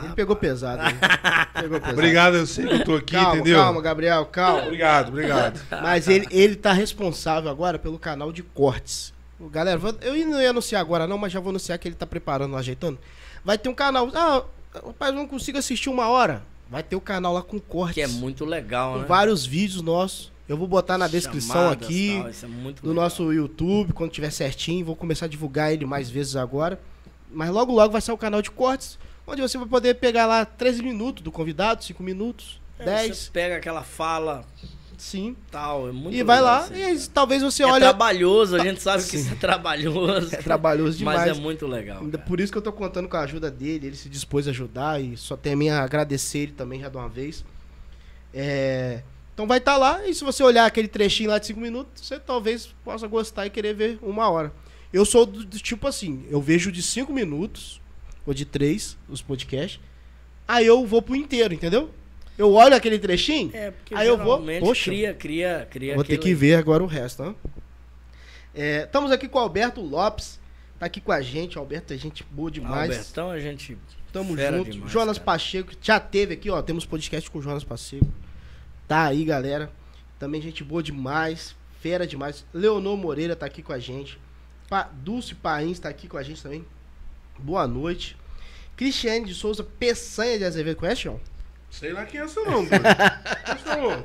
É, 0.00 0.04
ele 0.06 0.14
pegou 0.14 0.34
pesado. 0.34 0.82
hein? 0.82 0.94
pegou 1.52 1.78
pesado. 1.78 1.92
Obrigado, 1.98 2.36
eu 2.36 2.46
sei 2.46 2.66
que 2.66 2.74
eu 2.74 2.84
tô 2.84 2.94
aqui, 2.96 3.14
calma, 3.14 3.34
entendeu? 3.36 3.58
calma, 3.58 3.80
Gabriel, 3.82 4.26
calma. 4.26 4.62
Obrigado, 4.62 5.08
obrigado. 5.08 5.60
Mas 5.82 6.08
ele, 6.08 6.26
ele 6.30 6.56
tá 6.56 6.72
responsável 6.72 7.50
agora 7.50 7.78
pelo 7.78 7.98
canal 7.98 8.32
de 8.32 8.42
cortes. 8.42 9.12
O 9.38 9.48
Galera, 9.48 9.78
eu 10.00 10.14
não 10.26 10.40
ia 10.40 10.50
anunciar 10.50 10.80
agora 10.80 11.06
não, 11.06 11.18
mas 11.18 11.32
já 11.32 11.40
vou 11.40 11.50
anunciar 11.50 11.78
que 11.78 11.86
ele 11.86 11.94
tá 11.94 12.06
preparando, 12.06 12.56
ajeitando. 12.56 12.98
Vai 13.44 13.58
ter 13.58 13.68
um 13.68 13.74
canal. 13.74 14.10
Ah, 14.14 14.42
rapaz, 14.86 15.12
eu 15.12 15.18
não 15.18 15.28
consigo 15.28 15.58
assistir 15.58 15.90
uma 15.90 16.08
hora. 16.08 16.42
Vai 16.74 16.82
ter 16.82 16.96
o 16.96 17.00
canal 17.00 17.32
lá 17.32 17.40
com 17.40 17.60
cortes. 17.60 17.94
Que 17.94 18.00
é 18.00 18.08
muito 18.08 18.44
legal, 18.44 18.94
com 18.94 18.98
né? 19.02 19.04
vários 19.06 19.46
vídeos 19.46 19.80
nossos. 19.80 20.32
Eu 20.48 20.56
vou 20.56 20.66
botar 20.66 20.98
na 20.98 21.06
descrição 21.06 21.54
Chamadas, 21.54 21.86
aqui 21.86 22.18
tal, 22.18 22.28
é 22.28 22.32
do 22.32 22.88
legal. 22.88 22.94
nosso 22.94 23.32
YouTube, 23.32 23.92
quando 23.92 24.10
tiver 24.10 24.30
certinho. 24.30 24.84
Vou 24.84 24.96
começar 24.96 25.26
a 25.26 25.28
divulgar 25.28 25.72
ele 25.72 25.86
mais 25.86 26.10
vezes 26.10 26.34
agora. 26.34 26.80
Mas 27.30 27.50
logo, 27.50 27.72
logo 27.72 27.92
vai 27.92 28.00
ser 28.00 28.10
o 28.10 28.18
canal 28.18 28.42
de 28.42 28.50
cortes, 28.50 28.98
onde 29.24 29.40
você 29.40 29.56
vai 29.56 29.68
poder 29.68 29.94
pegar 29.94 30.26
lá 30.26 30.44
13 30.44 30.82
minutos 30.82 31.22
do 31.22 31.30
convidado, 31.30 31.84
5 31.84 32.02
minutos, 32.02 32.60
É, 32.76 32.84
10. 32.84 33.16
Você 33.18 33.30
pega 33.30 33.56
aquela 33.56 33.84
fala 33.84 34.44
Sim. 34.98 35.36
tal, 35.50 35.88
é 35.88 35.92
muito 35.92 36.14
e 36.16 36.22
vai 36.22 36.40
lá 36.40 36.58
assim, 36.58 36.74
e 36.94 37.08
talvez 37.08 37.42
você 37.42 37.62
É 37.62 37.66
olhe. 37.66 37.80
trabalhoso, 37.80 38.56
a 38.56 38.58
gente 38.60 38.80
sabe 38.82 39.02
que 39.04 39.10
Sim. 39.10 39.18
isso 39.18 39.32
é 39.32 39.36
trabalhoso. 39.36 40.34
É 40.34 40.38
trabalhoso 40.38 40.98
demais. 40.98 41.20
Mas 41.26 41.38
é 41.38 41.40
muito 41.40 41.66
legal. 41.66 42.04
Cara. 42.04 42.18
Por 42.24 42.40
isso 42.40 42.50
que 42.52 42.58
eu 42.58 42.62
tô 42.62 42.72
contando 42.72 43.08
com 43.08 43.16
a 43.16 43.20
ajuda 43.20 43.50
dele, 43.50 43.88
ele 43.88 43.96
se 43.96 44.08
dispôs 44.08 44.46
a 44.46 44.50
ajudar 44.50 45.00
e 45.02 45.16
só 45.16 45.36
tem 45.36 45.52
a 45.52 45.56
minha 45.56 45.78
agradecer 45.80 46.38
ele 46.40 46.52
também 46.52 46.80
já 46.80 46.88
de 46.88 46.96
uma 46.96 47.08
vez. 47.08 47.44
É, 48.32 49.02
Então 49.32 49.46
vai 49.46 49.58
estar 49.58 49.76
lá 49.76 50.06
e 50.06 50.14
se 50.14 50.22
você 50.24 50.42
olhar 50.42 50.66
aquele 50.66 50.88
trechinho 50.88 51.30
lá 51.30 51.38
de 51.38 51.46
5 51.46 51.60
minutos, 51.60 52.06
você 52.06 52.18
talvez 52.18 52.68
possa 52.84 53.06
gostar 53.06 53.46
e 53.46 53.50
querer 53.50 53.74
ver 53.74 53.98
uma 54.02 54.28
hora. 54.28 54.52
Eu 54.92 55.04
sou 55.04 55.26
do, 55.26 55.44
do 55.44 55.58
tipo 55.58 55.86
assim, 55.88 56.24
eu 56.30 56.40
vejo 56.40 56.70
de 56.70 56.82
5 56.82 57.12
minutos 57.12 57.80
ou 58.26 58.32
de 58.32 58.44
3 58.44 58.96
os 59.08 59.20
podcasts, 59.20 59.80
aí 60.46 60.64
eu 60.66 60.86
vou 60.86 61.02
pro 61.02 61.16
inteiro, 61.16 61.52
entendeu? 61.52 61.90
Eu 62.36 62.52
olho 62.52 62.74
aquele 62.74 62.98
trechinho, 62.98 63.50
É, 63.54 63.70
porque 63.70 63.94
Aí 63.94 64.08
eu 64.08 64.18
vou- 64.18 64.42
poxa. 64.60 64.90
cria, 64.90 65.14
cria, 65.14 65.68
cria 65.70 65.94
vou 65.94 66.02
ter 66.04 66.18
que 66.18 66.28
aí. 66.28 66.34
ver 66.34 66.54
agora 66.56 66.82
o 66.82 66.86
resto, 66.86 67.22
né? 67.22 67.34
É, 68.54 68.82
estamos 68.84 69.10
aqui 69.12 69.28
com 69.28 69.38
o 69.38 69.42
Alberto 69.42 69.80
Lopes, 69.80 70.40
tá 70.78 70.86
aqui 70.86 71.00
com 71.00 71.12
a 71.12 71.20
gente, 71.20 71.56
Alberto 71.58 71.92
é 71.92 71.96
gente 71.96 72.24
boa 72.30 72.50
demais. 72.50 72.90
Albertão, 72.90 73.30
a 73.30 73.38
gente 73.38 73.78
Tamo 74.12 74.36
junto. 74.36 74.70
demais, 74.70 74.92
Jonas 74.92 75.18
cara. 75.18 75.24
Pacheco, 75.26 75.72
já 75.80 75.98
teve 76.00 76.34
aqui, 76.34 76.50
ó. 76.50 76.60
Temos 76.62 76.84
podcast 76.86 77.28
com 77.30 77.38
o 77.38 77.42
Jonas 77.42 77.64
Pacheco. 77.64 78.06
Tá 78.86 79.04
aí, 79.06 79.24
galera. 79.24 79.70
Também 80.18 80.40
gente 80.40 80.62
boa 80.62 80.82
demais. 80.82 81.54
Fera 81.80 82.06
demais. 82.06 82.44
Leonor 82.54 82.96
Moreira 82.96 83.34
tá 83.36 83.46
aqui 83.46 83.62
com 83.62 83.72
a 83.72 83.78
gente. 83.78 84.18
Pa 84.68 84.84
Dulce 85.02 85.34
Pains 85.34 85.78
tá 85.78 85.88
aqui 85.88 86.06
com 86.08 86.16
a 86.16 86.22
gente 86.22 86.42
também. 86.42 86.64
Boa 87.38 87.66
noite. 87.66 88.16
Cristiane 88.76 89.26
de 89.26 89.34
Souza 89.34 89.62
Peçanha 89.64 90.38
de 90.38 90.44
Azevedo. 90.44 90.76
Conhece, 90.76 91.02
João? 91.02 91.20
Sei 91.78 91.92
lá 91.92 92.04
quem 92.04 92.20
é 92.20 92.24
essa 92.24 92.40
não, 92.42 92.64
doido. 92.64 92.86
Essa 93.44 93.76
não. 93.76 94.04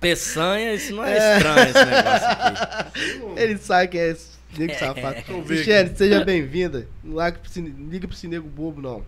Peçanha, 0.00 0.74
isso 0.74 0.92
não 0.92 1.04
é, 1.04 1.36
estranho 1.36 1.70
esse 1.70 1.84
negócio 1.84 2.28
aqui. 2.28 3.40
Ele 3.40 3.58
sabe 3.58 3.88
que 3.88 3.98
é 3.98 4.10
esse. 4.10 4.32
Nego 4.58 4.74
safado. 4.74 5.16
Eu 5.28 5.42
ver 5.42 5.46
Cristiane, 5.46 5.96
seja 5.96 6.24
bem-vinda. 6.24 6.88
Não 7.02 7.14
larga 7.14 7.38
pro 7.38 7.62
liga 7.62 8.08
pro 8.08 8.16
esse 8.16 8.26
nego 8.26 8.48
bobo, 8.48 8.82
não. 8.82 9.04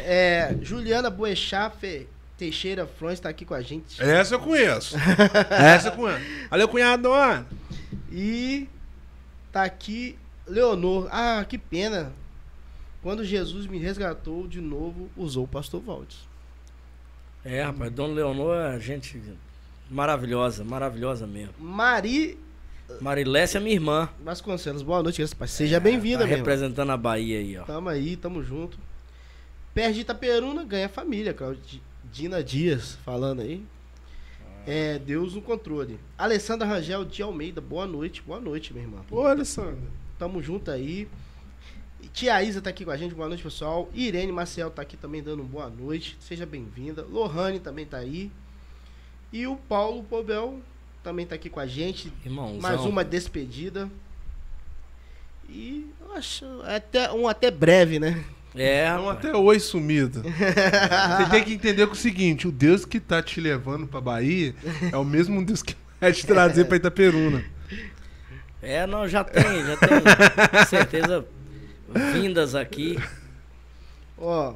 É, 0.00 0.56
Juliana 0.62 1.10
Boechat 1.10 2.08
Teixeira 2.38 2.86
Frões 2.86 3.20
tá 3.20 3.28
aqui 3.28 3.44
com 3.44 3.52
a 3.52 3.60
gente. 3.60 4.02
Essa 4.02 4.34
eu 4.34 4.40
conheço. 4.40 4.96
Essa 5.50 5.88
eu 5.88 5.92
conheço. 5.92 6.24
Valeu, 6.50 6.66
cunhado. 6.66 7.10
E 8.10 8.68
tá 9.52 9.64
aqui 9.64 10.18
Leonor. 10.46 11.08
Ah, 11.10 11.44
que 11.46 11.58
pena. 11.58 12.12
Quando 13.02 13.24
Jesus 13.24 13.66
me 13.66 13.78
resgatou 13.78 14.46
de 14.46 14.60
novo, 14.60 15.10
usou 15.16 15.44
o 15.44 15.48
pastor 15.48 15.80
Valdes. 15.80 16.18
É, 17.44 17.62
rapaz, 17.62 17.90
Dona 17.90 18.14
Leonor 18.14 18.54
é 18.56 18.78
gente 18.78 19.20
maravilhosa, 19.90 20.62
maravilhosa 20.62 21.26
mesmo. 21.26 21.54
Mari 21.58 22.38
Marilécia 23.00 23.58
é 23.58 23.60
minha 23.60 23.74
irmã. 23.74 24.08
Vasconcelos, 24.22 24.82
boa 24.82 25.02
noite, 25.02 25.22
rapaz. 25.22 25.50
Seja 25.50 25.80
bem-vinda, 25.80 26.18
tá 26.18 26.24
meu 26.26 26.34
irmão. 26.34 26.46
representando 26.46 26.90
a 26.90 26.96
Bahia 26.96 27.38
aí, 27.38 27.58
ó. 27.58 27.64
Tamo 27.64 27.88
aí, 27.88 28.16
tamo 28.16 28.42
junto. 28.42 28.78
Perto 29.74 29.94
de 29.94 30.00
Itaperuna, 30.02 30.62
ganha 30.64 30.88
família, 30.88 31.32
Claudina 31.32 32.42
Dias 32.44 32.98
falando 33.04 33.40
aí. 33.40 33.64
É, 34.66 34.98
Deus 34.98 35.34
no 35.34 35.42
controle. 35.42 35.98
Alessandra 36.16 36.68
Rangel 36.68 37.04
de 37.04 37.22
Almeida, 37.22 37.60
boa 37.60 37.86
noite, 37.86 38.22
boa 38.22 38.38
noite, 38.38 38.72
minha 38.72 38.84
irmã. 38.84 39.00
Ô, 39.10 39.22
Alessandra. 39.22 39.78
Tamo 40.18 40.40
junto 40.40 40.70
aí. 40.70 41.08
Tia 42.08 42.42
Isa 42.42 42.60
tá 42.60 42.70
aqui 42.70 42.84
com 42.84 42.90
a 42.90 42.96
gente, 42.96 43.14
boa 43.14 43.28
noite, 43.28 43.42
pessoal. 43.42 43.88
Irene 43.94 44.32
Maciel 44.32 44.70
tá 44.70 44.82
aqui 44.82 44.96
também 44.96 45.22
dando 45.22 45.42
boa 45.44 45.68
noite, 45.68 46.16
seja 46.20 46.44
bem-vinda. 46.44 47.06
Lohane 47.10 47.58
também 47.60 47.86
tá 47.86 47.98
aí. 47.98 48.30
E 49.32 49.46
o 49.46 49.56
Paulo 49.56 50.02
Pobel 50.04 50.60
também 51.02 51.26
tá 51.26 51.34
aqui 51.34 51.48
com 51.48 51.60
a 51.60 51.66
gente. 51.66 52.12
Irmãozão. 52.24 52.60
Mais 52.60 52.80
uma 52.82 53.04
despedida. 53.04 53.88
E 55.48 55.86
eu 56.00 56.12
acho 56.14 56.44
até, 56.64 57.10
um 57.12 57.26
até 57.28 57.50
breve, 57.50 57.98
né? 57.98 58.24
É, 58.54 58.84
É 58.84 58.94
um 58.94 59.08
até 59.08 59.34
oi 59.34 59.58
sumido. 59.58 60.22
Você 60.28 61.30
tem 61.30 61.44
que 61.44 61.54
entender 61.54 61.86
que 61.86 61.92
o 61.92 61.96
seguinte: 61.96 62.46
o 62.46 62.52
Deus 62.52 62.84
que 62.84 63.00
tá 63.00 63.22
te 63.22 63.40
levando 63.40 63.86
pra 63.86 64.00
Bahia 64.00 64.54
é 64.92 64.96
o 64.96 65.04
mesmo 65.04 65.44
Deus 65.44 65.62
que 65.62 65.74
vai 66.00 66.12
te 66.12 66.26
trazer 66.26 66.66
pra 66.66 66.76
Itaperuna. 66.76 67.42
É, 68.60 68.86
não, 68.86 69.08
já 69.08 69.24
tem, 69.24 69.42
já 69.42 69.76
tem. 69.76 69.88
Com 69.98 70.64
certeza 70.68 71.26
vindas 71.92 72.54
aqui. 72.54 72.98
Ó, 74.18 74.54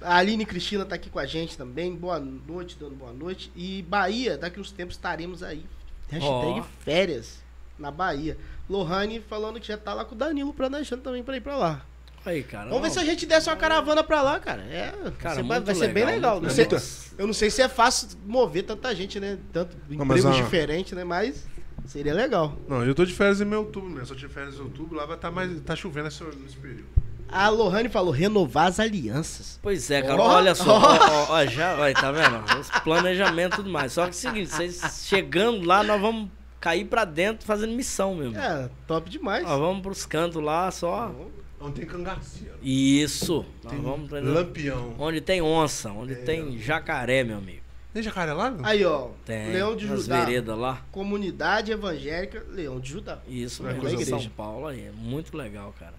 a 0.00 0.16
Aline 0.16 0.46
Cristina 0.46 0.84
tá 0.84 0.94
aqui 0.94 1.10
com 1.10 1.18
a 1.18 1.26
gente 1.26 1.56
também. 1.56 1.94
Boa 1.94 2.18
noite, 2.18 2.76
dando 2.78 2.94
boa 2.94 3.12
noite. 3.12 3.50
E 3.54 3.82
Bahia, 3.82 4.38
daqui 4.38 4.58
uns 4.60 4.70
tempos 4.72 4.94
estaremos 4.96 5.42
aí. 5.42 5.64
Hashtag 6.10 6.60
Ó. 6.60 6.62
férias 6.84 7.42
na 7.78 7.90
Bahia. 7.90 8.36
Lohane 8.68 9.20
falando 9.20 9.60
que 9.60 9.66
já 9.68 9.76
tá 9.76 9.92
lá 9.92 10.04
com 10.04 10.14
o 10.14 10.18
Danilo 10.18 10.52
planejando 10.52 11.02
também 11.02 11.22
pra 11.22 11.36
ir 11.36 11.40
pra 11.40 11.56
lá. 11.56 11.84
Aí, 12.24 12.42
cara. 12.42 12.66
Vamos 12.66 12.82
ver 12.82 12.88
não, 12.88 12.94
se 12.94 13.00
a 13.00 13.04
gente 13.04 13.26
desce 13.26 13.50
uma 13.50 13.56
caravana 13.56 14.04
pra 14.04 14.22
lá, 14.22 14.38
cara. 14.38 14.62
É, 14.62 14.92
Cara, 15.18 15.42
vai, 15.42 15.60
vai 15.60 15.74
ser 15.74 15.88
bem 15.92 16.04
legal. 16.04 16.40
Não 16.40 16.48
sei- 16.48 16.64
legal. 16.64 16.80
eu 17.18 17.26
não 17.26 17.34
sei 17.34 17.50
se 17.50 17.60
é 17.60 17.68
fácil 17.68 18.08
mover 18.24 18.62
tanta 18.64 18.94
gente, 18.94 19.18
né? 19.18 19.38
Tanto 19.52 19.76
Não, 19.88 20.04
mas, 20.04 20.20
empregos 20.20 20.36
diferentes, 20.44 20.92
né? 20.92 21.02
Mas 21.02 21.44
seria 21.86 22.14
legal. 22.14 22.56
Não, 22.68 22.84
eu 22.84 22.94
tô 22.94 23.04
de 23.04 23.12
férias 23.12 23.40
em 23.40 23.44
meu 23.44 23.60
outubro, 23.60 23.88
né? 23.90 24.04
Só 24.04 24.14
de 24.14 24.26
férias 24.28 24.56
em 24.56 24.60
outubro, 24.62 24.96
lá 24.96 25.06
vai 25.06 25.16
estar 25.16 25.30
mais. 25.30 25.60
tá 25.62 25.74
chovendo 25.76 26.04
nesse, 26.04 26.22
nesse 26.24 26.56
período. 26.56 26.86
A 27.28 27.48
Lohane 27.48 27.88
falou 27.88 28.10
renovar 28.12 28.66
as 28.66 28.78
alianças. 28.78 29.58
Pois 29.62 29.90
é, 29.90 30.02
cara, 30.02 30.20
Ó, 30.20 30.34
olha 30.36 30.54
só, 30.54 30.70
ó. 30.76 30.80
ó, 30.80 30.96
ó, 30.98 31.32
ó, 31.32 31.46
já, 31.46 31.78
olha, 31.78 31.94
tá 31.94 32.12
vendo? 32.12 32.60
Os 32.60 32.68
planejamentos 32.82 33.58
e 33.58 33.62
tudo 33.62 33.70
mais. 33.70 33.92
Só 33.92 34.02
que 34.02 34.08
é 34.08 34.10
o 34.10 34.14
seguinte, 34.14 34.50
vocês 34.50 35.06
chegando 35.06 35.64
lá, 35.66 35.82
nós 35.82 35.98
vamos 35.98 36.28
cair 36.60 36.84
pra 36.84 37.06
dentro 37.06 37.46
fazendo 37.46 37.72
missão 37.72 38.14
mesmo. 38.14 38.36
É, 38.38 38.68
top 38.86 39.08
demais. 39.08 39.44
Nós 39.44 39.58
vamos 39.58 39.80
pros 39.82 40.04
cantos 40.04 40.42
lá 40.42 40.70
só. 40.70 41.10
Onde 41.58 41.74
tem 41.80 41.86
cangaceiro. 41.86 42.54
Isso. 42.60 43.46
Nós 43.62 43.72
Tem 43.72 43.80
vamos 43.80 44.06
entendeu? 44.10 44.34
lampião. 44.34 44.94
Onde 44.98 45.20
tem 45.20 45.40
onça, 45.40 45.90
onde 45.92 46.12
É, 46.12 46.16
tem 46.16 46.58
jacaré, 46.58 47.22
meu 47.24 47.38
amigo. 47.38 47.61
Tem 47.92 48.02
jacaré 48.02 48.32
lá? 48.32 48.54
Aí, 48.62 48.84
ó. 48.84 49.10
Tem. 49.24 49.52
Leão 49.52 49.76
de 49.76 49.86
Judá. 49.86 50.24
veredas 50.24 50.56
lá. 50.56 50.82
Comunidade 50.90 51.72
Evangélica 51.72 52.42
Leão 52.50 52.80
de 52.80 52.90
Judá. 52.90 53.18
Isso 53.28 53.62
É 53.62 53.66
mesmo, 53.66 53.80
coisa 53.82 53.96
em 53.96 54.04
São. 54.04 54.30
Paulo 54.30 54.66
aí. 54.66 54.86
É 54.86 54.92
muito 54.92 55.36
legal, 55.36 55.74
cara. 55.78 55.94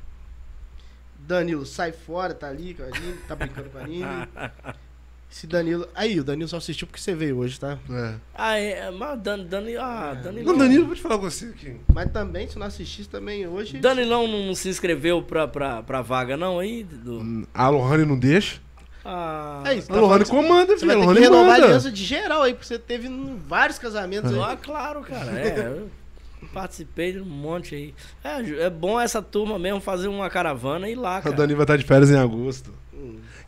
Danilo 1.20 1.65
sai 1.65 1.91
fora, 1.91 2.34
tá 2.34 2.49
ali 2.49 2.74
com 2.74 2.84
a 2.84 2.88
Aline, 2.88 3.14
tá 3.28 3.36
brincando 3.36 3.70
com 3.70 3.78
a 3.78 3.82
Aline. 3.82 4.03
Esse 5.32 5.48
Danilo. 5.48 5.88
Aí, 5.95 6.20
o 6.20 6.24
Danilo 6.24 6.48
só 6.48 6.57
assistiu 6.57 6.86
porque 6.86 7.02
você 7.02 7.15
veio 7.15 7.40
hoje, 7.40 7.60
tá? 7.60 7.80
É. 7.90 8.15
Ah, 8.36 8.56
é, 8.56 8.91
mas 8.91 9.20
Dani, 9.20 9.45
Dani, 9.45 9.76
ah, 9.78 10.14
Danilão. 10.14 10.53
Não, 10.53 10.60
Danilo, 10.60 10.86
vou 10.86 10.95
te 10.95 11.02
falar 11.02 11.18
com 11.18 11.24
você 11.24 11.45
aqui. 11.45 11.76
Mas 11.91 12.11
também, 12.11 12.48
se 12.48 12.60
não 12.60 12.68
assistisse 12.68 13.10
também 13.10 13.48
hoje. 13.48 13.80
Danilão 13.80 14.28
não 14.28 14.53
se 14.53 14.70
inscreveu 14.70 15.24
pra, 15.24 15.48
pra, 15.48 15.82
pra 15.82 16.03
vaga, 16.03 16.38
não, 16.38 16.60
aí? 16.60 16.84
Do... 16.84 17.48
A 17.52 17.68
Lohane 17.68 18.06
não 18.06 18.18
deixa. 18.18 18.61
Ah, 19.06 19.62
É 19.66 19.74
isso. 19.76 19.92
A 19.92 19.96
Lohane 19.98 20.26
comanda, 20.26 20.74
Você 20.78 20.86
filho. 20.86 20.98
vai 20.98 21.04
A 21.04 21.08
ter 21.10 21.16
que 21.16 21.20
renovar 21.22 21.44
a 21.44 21.48
manda. 21.54 21.66
aliança 21.66 21.92
de 21.92 22.04
geral 22.04 22.42
aí, 22.44 22.54
porque 22.54 22.66
você 22.68 22.80
teve 22.80 23.10
vários 23.48 23.78
casamentos 23.78 24.32
aí. 24.32 24.40
ah, 24.40 24.58
claro, 24.62 25.02
cara. 25.02 25.32
É, 25.32 25.58
eu 26.42 26.48
participei 26.54 27.12
de 27.14 27.20
um 27.20 27.26
monte 27.26 27.76
aí. 27.76 27.94
É, 28.24 28.66
é 28.66 28.70
bom 28.70 29.00
essa 29.00 29.22
turma 29.22 29.60
mesmo 29.60 29.82
fazer 29.82 30.08
uma 30.08 30.30
caravana 30.30 30.88
e 30.88 30.94
ir 30.94 30.96
lá, 30.96 31.18
A 31.18 31.22
cara. 31.22 31.36
Dani 31.36 31.54
vai 31.54 31.64
estar 31.64 31.78
de 31.78 31.84
férias 31.84 32.10
em 32.12 32.18
agosto. 32.18 32.74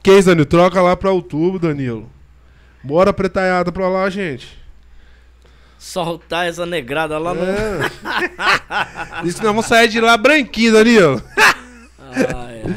Que 0.03 0.11
isso, 0.11 0.27
Danilo? 0.27 0.45
Troca 0.45 0.81
lá 0.81 0.95
pra 0.95 1.11
outubro, 1.11 1.57
Danilo. 1.59 2.09
Bora 2.83 3.11
pretaiada 3.13 3.71
pra 3.71 3.87
lá, 3.89 4.09
gente. 4.09 4.57
Soltar 5.79 6.47
essa 6.47 6.65
negrada 6.65 7.17
lá 7.17 7.33
no. 7.33 7.43
É. 7.43 7.79
Isso 9.25 9.37
que 9.37 9.43
nós 9.43 9.53
vamos 9.53 9.65
sair 9.65 9.87
de 9.87 9.99
lá 10.01 10.17
branquinho, 10.17 10.73
Danilo. 10.73 11.21
Ai, 11.99 12.25
ai. 12.65 12.75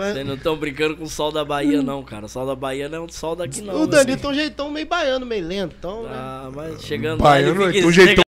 Mas 0.00 0.14
Vocês 0.14 0.26
não 0.26 0.34
estão 0.34 0.56
brincando 0.56 0.96
com 0.96 1.04
o 1.04 1.08
sol 1.08 1.30
da 1.30 1.44
Bahia, 1.44 1.82
não, 1.82 2.02
cara. 2.02 2.24
O 2.24 2.28
sol 2.28 2.46
da 2.46 2.56
Bahia 2.56 2.88
não 2.88 2.98
é 2.98 3.00
o 3.00 3.12
sol 3.12 3.36
daqui, 3.36 3.60
não. 3.60 3.74
o 3.74 3.78
meu 3.80 3.86
Danilo 3.86 4.18
tem 4.18 4.30
um 4.30 4.34
jeitão 4.34 4.70
meio 4.70 4.86
baiano, 4.86 5.26
meio 5.26 5.46
lento. 5.46 5.76
Então, 5.78 6.04
né? 6.04 6.10
Ah, 6.12 6.50
mas 6.54 6.82
chegando 6.82 7.22
Baiano, 7.22 7.60
lá, 7.60 7.64
ele 7.64 7.72
tem 7.72 7.82
fica 7.82 7.88
um 7.88 7.92
jeitão 7.92 8.24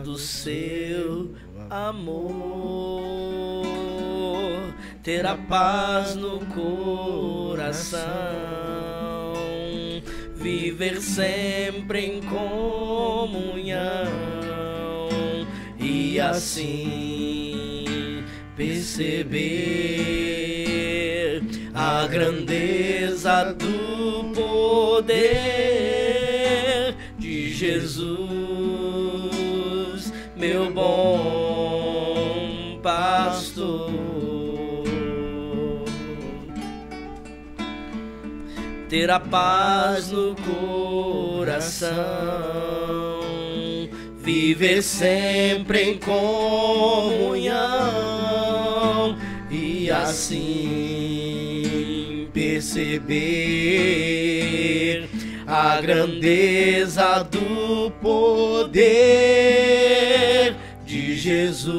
do 0.00 0.18
seu 0.18 1.34
amor, 1.68 3.66
ter 5.02 5.26
a 5.26 5.36
paz 5.36 6.14
no 6.16 6.40
coração, 6.46 8.00
viver 10.34 11.00
sempre 11.00 12.06
em 12.06 12.20
comunhão. 12.22 13.80
E 15.78 16.18
assim 16.20 18.24
perceber 18.56 20.00
a 21.74 22.06
grandeza 22.06 23.54
do 23.54 24.32
poder 24.34 25.30
de 27.18 27.52
Jesus, 27.54 28.59
meu 30.40 30.72
bom 30.72 32.30
pastor. 32.82 33.90
Ter 38.88 39.10
a 39.10 39.20
paz 39.20 40.10
no 40.10 40.34
coração, 41.36 42.00
viver 44.18 44.80
sempre 44.82 45.82
em 45.82 45.98
comunhão 45.98 47.60
e 49.50 49.90
assim 49.90 50.70
perceber 52.32 53.10
a 55.46 55.80
grandeza 55.82 57.22
do 57.24 57.90
poder 58.00 58.70
de 58.72 59.79
Jesus, 61.30 61.78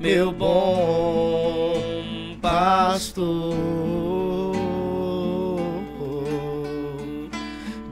meu 0.00 0.32
bom 0.32 1.74
pastor. 2.40 3.54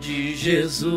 De 0.01 0.35
Jesus, 0.35 0.89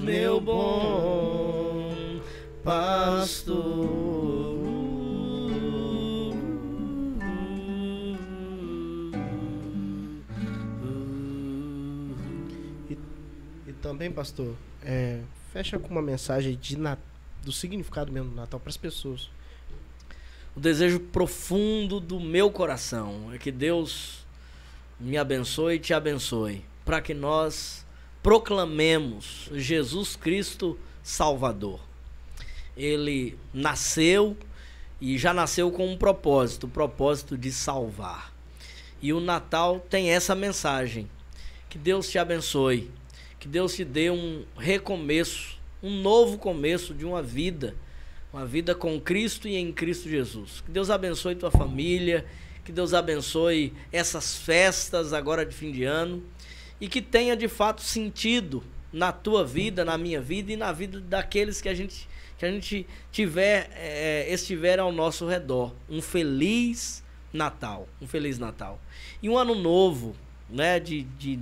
meu 0.00 0.40
bom 0.40 2.22
pastor. 2.64 3.68
Também, 13.82 14.10
pastor, 14.10 14.54
é, 14.82 15.20
fecha 15.58 15.76
com 15.76 15.88
uma 15.88 16.00
mensagem 16.00 16.56
de 16.56 16.78
na- 16.78 16.96
do 17.42 17.50
significado 17.50 18.12
mesmo 18.12 18.30
do 18.30 18.36
Natal 18.36 18.60
para 18.60 18.70
as 18.70 18.76
pessoas. 18.76 19.28
O 20.54 20.60
desejo 20.60 21.00
profundo 21.00 21.98
do 21.98 22.20
meu 22.20 22.48
coração 22.48 23.32
é 23.32 23.38
que 23.38 23.50
Deus 23.50 24.24
me 25.00 25.16
abençoe 25.16 25.74
e 25.74 25.78
te 25.80 25.92
abençoe, 25.92 26.64
para 26.84 27.00
que 27.00 27.12
nós 27.12 27.84
proclamemos 28.22 29.50
Jesus 29.52 30.14
Cristo 30.14 30.78
Salvador. 31.02 31.80
Ele 32.76 33.36
nasceu 33.52 34.36
e 35.00 35.18
já 35.18 35.34
nasceu 35.34 35.72
com 35.72 35.92
um 35.92 35.96
propósito, 35.98 36.68
o 36.68 36.70
propósito 36.70 37.36
de 37.36 37.50
salvar. 37.50 38.32
E 39.02 39.12
o 39.12 39.18
Natal 39.18 39.80
tem 39.90 40.10
essa 40.10 40.36
mensagem. 40.36 41.10
Que 41.68 41.78
Deus 41.78 42.08
te 42.08 42.16
abençoe, 42.16 42.92
que 43.38 43.48
Deus 43.48 43.74
te 43.74 43.84
dê 43.84 44.10
um 44.10 44.44
recomeço, 44.56 45.58
um 45.82 46.00
novo 46.00 46.38
começo 46.38 46.92
de 46.92 47.04
uma 47.04 47.22
vida 47.22 47.74
uma 48.32 48.44
vida 48.44 48.74
com 48.74 49.00
Cristo 49.00 49.48
e 49.48 49.56
em 49.56 49.72
Cristo 49.72 50.08
Jesus. 50.08 50.60
Que 50.64 50.70
Deus 50.70 50.90
abençoe 50.90 51.34
tua 51.34 51.50
família, 51.50 52.26
que 52.64 52.70
Deus 52.70 52.92
abençoe 52.92 53.72
essas 53.90 54.36
festas 54.36 55.12
agora 55.12 55.44
de 55.44 55.54
fim 55.54 55.72
de 55.72 55.84
ano 55.84 56.22
e 56.80 56.88
que 56.88 57.00
tenha 57.00 57.36
de 57.36 57.48
fato 57.48 57.82
sentido 57.82 58.62
na 58.92 59.12
tua 59.12 59.44
vida, 59.44 59.84
na 59.84 59.96
minha 59.96 60.20
vida 60.20 60.52
e 60.52 60.56
na 60.56 60.72
vida 60.72 61.00
daqueles 61.00 61.60
que 61.60 61.68
a 61.68 61.74
gente 61.74 62.08
que 62.36 62.46
a 62.46 62.50
gente 62.52 62.86
tiver 63.10 63.68
eh, 63.74 64.32
estiver 64.32 64.78
ao 64.78 64.92
nosso 64.92 65.26
redor. 65.26 65.74
Um 65.90 66.00
feliz 66.00 67.02
Natal, 67.32 67.88
um 68.00 68.06
feliz 68.06 68.38
Natal 68.38 68.80
e 69.20 69.28
um 69.28 69.36
ano 69.36 69.56
novo, 69.56 70.14
né? 70.48 70.78
De, 70.78 71.02
de 71.02 71.40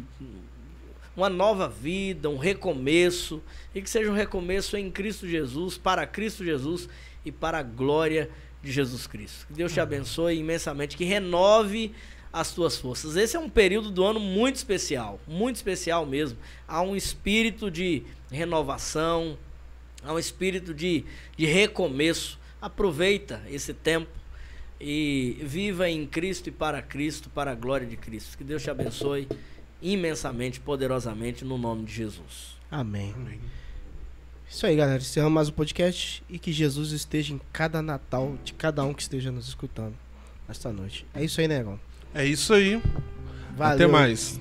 uma 1.16 1.30
nova 1.30 1.68
vida, 1.68 2.28
um 2.28 2.36
recomeço, 2.36 3.42
e 3.74 3.80
que 3.80 3.88
seja 3.88 4.10
um 4.10 4.14
recomeço 4.14 4.76
em 4.76 4.90
Cristo 4.90 5.26
Jesus, 5.26 5.78
para 5.78 6.06
Cristo 6.06 6.44
Jesus 6.44 6.88
e 7.24 7.32
para 7.32 7.58
a 7.58 7.62
glória 7.62 8.28
de 8.62 8.70
Jesus 8.70 9.06
Cristo. 9.06 9.46
Que 9.46 9.54
Deus 9.54 9.72
te 9.72 9.80
abençoe 9.80 10.36
imensamente, 10.38 10.96
que 10.96 11.04
renove 11.04 11.92
as 12.32 12.52
tuas 12.52 12.76
forças. 12.76 13.16
Esse 13.16 13.34
é 13.36 13.40
um 13.40 13.48
período 13.48 13.90
do 13.90 14.04
ano 14.04 14.20
muito 14.20 14.56
especial, 14.56 15.18
muito 15.26 15.56
especial 15.56 16.04
mesmo. 16.04 16.36
Há 16.68 16.82
um 16.82 16.94
espírito 16.94 17.70
de 17.70 18.02
renovação, 18.30 19.38
há 20.02 20.12
um 20.12 20.18
espírito 20.18 20.74
de, 20.74 21.04
de 21.34 21.46
recomeço. 21.46 22.38
Aproveita 22.60 23.42
esse 23.48 23.72
tempo 23.72 24.10
e 24.78 25.38
viva 25.40 25.88
em 25.88 26.06
Cristo 26.06 26.48
e 26.48 26.52
para 26.52 26.82
Cristo, 26.82 27.30
para 27.30 27.52
a 27.52 27.54
glória 27.54 27.86
de 27.86 27.96
Cristo. 27.96 28.36
Que 28.36 28.44
Deus 28.44 28.62
te 28.62 28.70
abençoe 28.70 29.26
imensamente, 29.80 30.60
poderosamente, 30.60 31.44
no 31.44 31.58
nome 31.58 31.84
de 31.84 31.94
Jesus. 31.94 32.56
Amém. 32.70 33.14
Isso 34.48 34.66
aí, 34.66 34.76
galera. 34.76 34.98
Encerramos 34.98 35.34
mais 35.34 35.48
um 35.48 35.52
podcast 35.52 36.22
e 36.28 36.38
que 36.38 36.52
Jesus 36.52 36.92
esteja 36.92 37.34
em 37.34 37.40
cada 37.52 37.82
Natal 37.82 38.36
de 38.44 38.52
cada 38.52 38.84
um 38.84 38.94
que 38.94 39.02
esteja 39.02 39.30
nos 39.30 39.48
escutando 39.48 39.94
nesta 40.46 40.72
noite. 40.72 41.06
É 41.14 41.24
isso 41.24 41.40
aí, 41.40 41.48
negão. 41.48 41.78
É 42.14 42.24
isso 42.24 42.54
aí. 42.54 42.80
Valeu. 43.56 43.74
Até 43.74 43.86
mais. 43.86 44.40